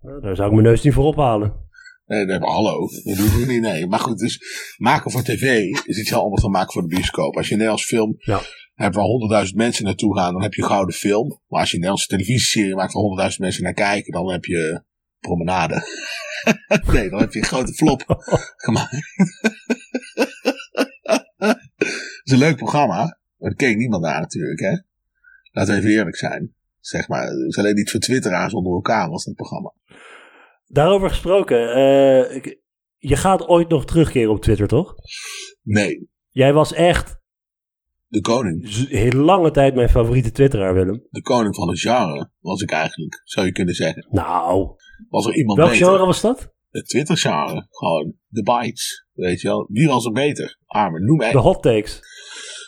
Nou, 0.00 0.20
daar 0.20 0.36
zou 0.36 0.48
ik 0.48 0.54
mijn 0.54 0.66
neus 0.66 0.82
niet 0.82 0.92
voor 0.92 1.04
ophalen. 1.04 1.65
Nee, 2.06 2.24
nee, 2.24 2.38
maar 2.38 2.48
hallo, 2.48 2.88
dat 3.04 3.16
doen 3.16 3.40
we 3.40 3.44
niet, 3.46 3.60
nee. 3.60 3.86
Maar 3.86 3.98
goed, 3.98 4.18
dus 4.18 4.40
maken 4.76 5.10
voor 5.10 5.22
tv 5.22 5.64
is 5.84 5.98
iets 5.98 6.10
heel 6.10 6.22
anders 6.22 6.42
dan 6.42 6.50
maken 6.50 6.72
voor 6.72 6.82
de 6.82 6.88
bioscoop. 6.88 7.36
Als 7.36 7.46
je 7.46 7.52
een 7.52 7.58
Nederlands 7.58 7.86
film 7.86 8.14
ja. 8.18 8.40
hebt 8.74 8.94
waar 8.94 9.04
honderdduizend 9.04 9.56
mensen 9.56 9.84
naartoe 9.84 10.16
gaan, 10.16 10.32
dan 10.32 10.42
heb 10.42 10.54
je 10.54 10.62
een 10.62 10.68
gouden 10.68 10.94
film. 10.94 11.40
Maar 11.48 11.60
als 11.60 11.70
je 11.70 11.74
een 11.74 11.82
Nederlandse 11.82 12.08
televisieserie 12.08 12.74
maakt 12.74 12.92
waar 12.92 13.02
honderdduizend 13.02 13.42
mensen 13.42 13.62
naar 13.62 13.72
kijken, 13.72 14.12
dan 14.12 14.30
heb 14.30 14.44
je 14.44 14.82
promenade. 15.20 15.74
nee, 16.92 17.10
dan 17.10 17.20
heb 17.20 17.32
je 17.32 17.38
een 17.38 17.44
grote 17.44 17.72
flop 17.72 18.04
gemaakt. 18.64 18.96
Het 21.36 22.22
is 22.24 22.32
een 22.32 22.38
leuk 22.38 22.56
programma, 22.56 22.96
maar 22.96 23.50
daar 23.50 23.54
keek 23.54 23.76
niemand 23.76 24.02
naar 24.02 24.20
natuurlijk, 24.20 24.60
hè. 24.60 24.76
Laten 25.50 25.74
we 25.74 25.80
even 25.80 25.90
eerlijk 25.90 26.16
zijn. 26.16 26.54
Zeg 26.80 27.08
maar, 27.08 27.26
het 27.26 27.48
is 27.48 27.58
alleen 27.58 27.74
niet 27.74 27.90
voor 27.90 28.00
twitteraars 28.00 28.52
onder 28.52 28.72
elkaar 28.72 29.10
was 29.10 29.24
dat 29.24 29.34
programma. 29.34 29.74
Daarover 30.66 31.08
gesproken, 31.08 31.58
uh, 31.68 32.42
je 32.96 33.16
gaat 33.16 33.46
ooit 33.48 33.68
nog 33.68 33.84
terugkeren 33.84 34.30
op 34.30 34.42
Twitter, 34.42 34.66
toch? 34.68 34.94
Nee, 35.62 36.08
Jij 36.30 36.52
was 36.52 36.72
echt 36.72 37.18
de 38.06 38.20
koning. 38.20 38.88
heel 38.88 39.10
lange 39.20 39.50
tijd 39.50 39.74
mijn 39.74 39.88
favoriete 39.88 40.30
twitteraar, 40.30 40.74
Willem. 40.74 41.06
De 41.10 41.22
koning 41.22 41.54
van 41.54 41.68
het 41.68 41.80
genre 41.80 42.30
was 42.40 42.60
ik 42.62 42.70
eigenlijk, 42.70 43.20
zou 43.24 43.46
je 43.46 43.52
kunnen 43.52 43.74
zeggen. 43.74 44.06
Nou, 44.10 44.76
Was 45.08 45.26
er 45.26 45.36
iemand 45.36 45.58
welk 45.58 45.70
beter? 45.70 45.86
genre 45.86 46.06
was 46.06 46.20
dat? 46.20 46.54
Het 46.70 46.88
Twitter-genre. 46.88 47.66
Gewoon 47.70 48.14
de 48.28 48.42
bites. 48.42 49.06
Weet 49.12 49.40
je 49.40 49.48
wel. 49.48 49.66
Wie 49.72 49.86
was 49.88 50.04
er 50.04 50.12
beter? 50.12 50.58
Armen, 50.66 51.04
noem 51.04 51.16
mij. 51.16 51.32
De 51.32 51.38
hot 51.38 51.62
takes. 51.62 52.00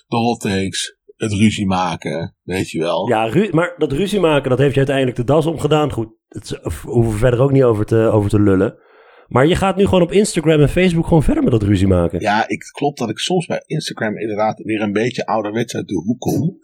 De 0.07 0.17
hot 0.17 0.41
takes. 0.41 0.98
Het 1.19 1.33
ruzie 1.33 1.67
maken. 1.67 2.37
Weet 2.43 2.71
je 2.71 2.79
wel. 2.79 3.09
Ja, 3.09 3.25
ru- 3.25 3.51
maar 3.51 3.75
dat 3.77 3.93
ruzie 3.93 4.21
maken, 4.21 4.51
dat 4.51 4.59
heeft 4.59 4.73
je 4.73 4.79
uiteindelijk 4.79 5.17
de 5.17 5.25
das 5.25 5.47
omgedaan. 5.47 5.93
Goed, 5.93 6.09
hoeven 6.85 7.13
we 7.13 7.19
verder 7.19 7.41
ook 7.41 7.53
niet 7.53 7.63
over 7.63 7.85
te, 7.85 7.97
over 7.97 8.31
te 8.31 8.41
lullen. 8.41 8.79
Maar 9.29 9.47
je 9.47 9.57
gaat 9.57 9.77
nu 9.77 9.85
gewoon 9.85 10.03
op 10.03 10.13
Instagram 10.13 10.61
en 10.61 10.69
Facebook 10.69 11.07
gewoon 11.07 11.23
verder 11.23 11.43
met 11.43 11.53
dat 11.53 11.63
ruzie 11.63 11.87
maken. 11.87 12.21
Ja, 12.21 12.43
ik, 12.43 12.63
het 12.63 12.71
klopt 12.71 12.99
dat 12.99 13.11
ik 13.11 13.19
soms 13.19 13.47
bij 13.47 13.63
Instagram 13.67 14.19
inderdaad 14.19 14.63
weer 14.63 14.81
een 14.81 14.93
beetje 14.93 15.27
ouderwets 15.27 15.75
uit 15.75 15.89
de 15.89 15.95
hoek 15.95 16.19
kom. 16.19 16.59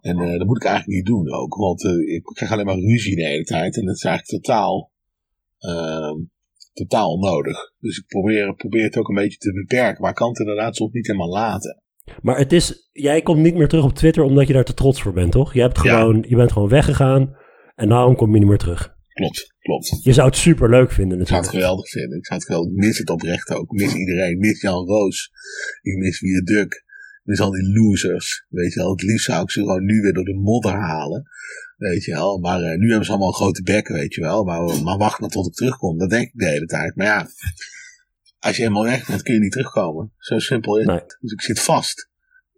En 0.00 0.18
eh, 0.18 0.38
dat 0.38 0.46
moet 0.46 0.56
ik 0.56 0.64
eigenlijk 0.64 0.96
niet 0.96 1.06
doen 1.06 1.32
ook. 1.32 1.54
Want 1.54 1.84
eh, 1.84 2.14
ik 2.14 2.22
krijg 2.22 2.52
alleen 2.52 2.66
maar 2.66 2.78
ruzie 2.78 3.16
de 3.16 3.26
hele 3.26 3.44
tijd. 3.44 3.76
En 3.76 3.84
dat 3.84 3.94
is 3.94 4.04
eigenlijk 4.04 4.42
totaal, 4.42 4.92
ehm, 5.58 6.16
totaal 6.72 7.12
onnodig. 7.12 7.72
Dus 7.78 7.98
ik 7.98 8.06
probeer, 8.06 8.54
probeer 8.54 8.84
het 8.84 8.96
ook 8.96 9.08
een 9.08 9.14
beetje 9.14 9.38
te 9.38 9.52
beperken. 9.52 10.00
Maar 10.00 10.10
ik 10.10 10.16
kan 10.16 10.28
het 10.28 10.38
inderdaad 10.38 10.76
soms 10.76 10.92
niet 10.92 11.06
helemaal 11.06 11.28
laten. 11.30 11.82
Maar 12.22 12.38
het 12.38 12.52
is, 12.52 12.88
jij 12.92 13.22
komt 13.22 13.40
niet 13.42 13.54
meer 13.54 13.68
terug 13.68 13.84
op 13.84 13.94
Twitter 13.94 14.22
omdat 14.22 14.46
je 14.46 14.52
daar 14.52 14.64
te 14.64 14.74
trots 14.74 15.02
voor 15.02 15.12
bent, 15.12 15.32
toch? 15.32 15.54
Je, 15.54 15.60
hebt 15.60 15.82
Ja. 15.82 15.98
gewoon, 15.98 16.24
je 16.28 16.36
bent 16.36 16.52
gewoon 16.52 16.68
weggegaan 16.68 17.36
en 17.74 17.88
daarom 17.88 18.16
kom 18.16 18.32
je 18.32 18.38
niet 18.38 18.48
meer 18.48 18.58
terug. 18.58 18.92
Klopt, 19.08 19.54
klopt. 19.60 20.00
Je 20.02 20.12
zou 20.12 20.28
het 20.28 20.36
super 20.36 20.70
leuk 20.70 20.90
vinden 20.92 21.20
Ik 21.20 21.26
zou 21.26 21.40
het 21.40 21.52
natuurlijk. 21.52 21.62
geweldig 21.64 21.88
vinden. 21.90 22.18
Ik 22.18 22.26
zou 22.26 22.38
het 22.38 22.48
geweldig. 22.48 22.72
Ik 22.72 22.78
mis 22.78 22.98
het 22.98 23.10
oprecht 23.10 23.50
ook. 23.50 23.72
Ik 23.72 23.80
mis 23.80 23.94
iedereen. 23.94 24.30
Ik 24.30 24.38
mis 24.38 24.60
Jan 24.60 24.86
Roos. 24.86 25.30
Ik 25.82 25.96
mis 25.96 26.20
Wie 26.20 26.42
Duk. 26.42 26.72
Ik 26.74 27.22
mis 27.22 27.40
al 27.40 27.50
die 27.50 27.72
losers. 27.72 28.46
Weet 28.48 28.72
je 28.72 28.80
wel. 28.80 28.90
Het 28.90 29.02
liefst 29.02 29.24
zou 29.24 29.42
ik 29.42 29.50
ze 29.50 29.60
gewoon 29.60 29.84
nu 29.84 30.00
weer 30.00 30.12
door 30.12 30.24
de 30.24 30.34
modder 30.34 30.72
halen. 30.72 31.22
Weet 31.76 32.04
je 32.04 32.12
wel. 32.12 32.38
Maar 32.38 32.60
eh, 32.62 32.78
nu 32.78 32.88
hebben 32.88 33.04
ze 33.04 33.10
allemaal 33.10 33.32
grote 33.32 33.62
bekken, 33.62 33.94
weet 33.94 34.14
je 34.14 34.20
wel. 34.20 34.44
Maar, 34.44 34.82
maar 34.82 34.98
wacht 34.98 35.20
maar 35.20 35.30
tot 35.30 35.46
ik 35.46 35.52
terugkom. 35.54 35.98
Dat 35.98 36.10
denk 36.10 36.26
ik 36.26 36.32
de 36.38 36.48
hele 36.48 36.66
tijd. 36.66 36.96
Maar 36.96 37.06
ja. 37.06 37.26
Als 38.44 38.56
je 38.56 38.62
helemaal 38.62 38.84
weg 38.84 39.06
bent, 39.06 39.22
kun 39.22 39.34
je 39.34 39.40
niet 39.40 39.52
terugkomen. 39.52 40.12
Zo 40.18 40.38
simpel 40.38 40.78
is 40.78 40.86
Nee. 40.86 40.96
het. 40.96 41.16
Dus 41.20 41.32
ik 41.32 41.40
zit 41.40 41.60
vast. 41.60 42.08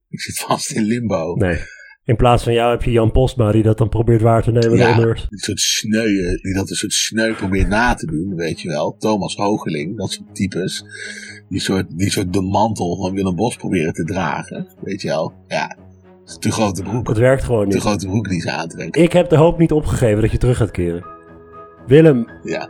Ik 0.08 0.20
zit 0.20 0.38
vast 0.38 0.70
in 0.70 0.82
limbo. 0.84 1.34
Nee. 1.34 1.58
In 2.04 2.16
plaats 2.16 2.42
van 2.42 2.52
jou 2.52 2.70
heb 2.70 2.82
je 2.82 2.90
Jan 2.90 3.10
Postma 3.12 3.52
die 3.52 3.62
dat 3.62 3.78
dan 3.78 3.88
probeert 3.88 4.20
waar 4.22 4.42
te 4.42 4.50
nemen. 4.52 4.76
Ja. 4.78 4.90
onder. 4.96 5.14
Die 5.28 5.38
soort 5.38 5.60
sneu, 5.60 6.08
die 6.42 6.54
dat 6.54 6.70
een 6.70 6.76
soort 6.76 6.92
sneu 6.92 7.32
probeert 7.34 7.68
na 7.68 7.94
te 7.94 8.06
doen, 8.06 8.34
weet 8.34 8.60
je 8.60 8.68
wel. 8.68 8.96
Thomas 8.98 9.34
Hoogeling, 9.36 9.96
dat 9.96 10.10
soort 10.10 10.34
types. 10.34 10.84
Die 11.48 11.60
soort, 11.60 11.98
die 11.98 12.10
soort 12.10 12.32
de 12.32 12.40
mantel 12.42 12.96
van 12.96 13.14
Willem 13.14 13.34
Bos 13.36 13.56
proberen 13.56 13.92
te 13.92 14.04
dragen, 14.04 14.68
weet 14.82 15.02
je 15.02 15.08
wel. 15.08 15.32
Ja, 15.46 15.76
te 16.38 16.50
grote 16.52 16.82
broek. 16.82 17.08
Het 17.08 17.18
werkt 17.18 17.44
gewoon 17.44 17.68
Te 17.68 17.74
niet. 17.74 17.84
grote 17.84 18.06
broek 18.06 18.28
die 18.28 18.40
ze 18.40 18.50
aantrekken. 18.50 19.02
Ik 19.02 19.12
heb 19.12 19.28
de 19.28 19.36
hoop 19.36 19.58
niet 19.58 19.72
opgegeven 19.72 20.20
dat 20.22 20.30
je 20.30 20.38
terug 20.38 20.56
gaat 20.56 20.70
keren. 20.70 21.04
Willem, 21.86 22.26
Ja, 22.42 22.68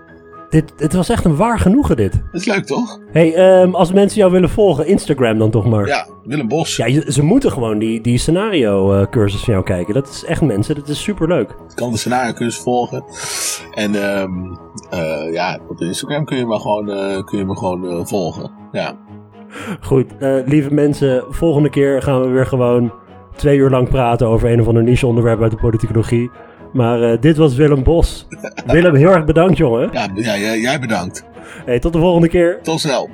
dit, 0.49 0.73
dit 0.77 0.93
was 0.93 1.09
echt 1.09 1.25
een 1.25 1.37
waar 1.37 1.59
genoegen 1.59 1.97
dit. 1.97 2.13
dat 2.33 2.41
is 2.41 2.47
leuk 2.47 2.65
toch? 2.67 2.99
hey, 3.13 3.35
ehm, 3.35 3.75
als 3.75 3.93
mensen 3.93 4.19
jou 4.19 4.33
willen 4.33 4.49
volgen, 4.51 4.87
Instagram 4.87 5.39
dan 5.39 5.51
toch 5.51 5.67
maar. 5.67 5.87
Ja, 5.87 6.07
Willem 6.25 6.49
Bos. 6.49 6.77
Ja, 6.77 6.87
je- 6.87 7.13
ze 7.13 7.23
moeten 7.23 7.53
gewoon 7.53 7.79
die, 7.79 8.01
die 8.01 8.19
scenario 8.19 8.93
eh, 8.93 9.07
cursus 9.11 9.45
van 9.45 9.53
jou 9.53 9.65
kijken. 9.67 9.95
Dat 9.95 10.09
is 10.09 10.25
echt 10.25 10.41
mensen, 10.41 10.75
dat 10.75 10.89
is 10.89 11.03
superleuk. 11.03 11.49
Je 11.69 11.75
kan 11.75 11.91
de 11.93 11.99
scenario 11.99 12.33
cursus 12.33 12.63
volgen. 12.63 13.05
En 13.75 13.95
ehm 13.95 14.31
eh, 14.91 15.33
ja, 15.33 15.59
op 15.69 15.81
Instagram 15.81 16.25
kun 16.25 16.37
je 16.37 16.47
me 16.47 16.61
gewoon, 16.61 16.91
eh, 16.91 17.25
kun 17.25 17.39
je 17.39 17.45
me 17.45 17.57
gewoon 17.57 17.89
eh, 17.89 18.01
volgen. 18.05 18.51
Ja. 18.73 18.97
Goed, 19.81 20.17
eh, 20.19 20.35
lieve 20.47 20.75
mensen, 20.75 21.25
volgende 21.29 21.71
keer 21.71 22.03
gaan 22.03 22.21
we 22.21 22.29
weer 22.29 22.47
gewoon 22.47 22.93
twee 23.37 23.59
uur 23.59 23.71
lang 23.71 23.89
praten 23.89 24.27
over 24.27 24.51
een 24.53 24.61
of 24.61 24.67
ander 24.69 24.83
niche 24.83 25.07
onderwerp 25.07 25.43
uit 25.43 25.51
de 25.51 25.57
politicologie. 25.57 26.31
Maar 26.77 27.03
eh, 27.03 27.21
dit 27.21 27.37
was 27.37 27.55
Willem 27.55 27.83
Bos. 27.83 28.27
Willem, 28.67 28.95
heel 28.95 29.11
erg 29.13 29.25
bedankt 29.25 29.57
jongen. 29.57 29.89
Ja, 29.93 30.09
ja, 30.15 30.37
jij- 30.39 30.61
jij 30.61 30.81
bedankt. 30.81 31.25
Hey, 31.65 31.79
tot 31.79 31.93
de 31.93 31.99
volgende 31.99 32.29
keer. 32.29 32.59
Tot 32.63 32.81
snel. 32.81 33.09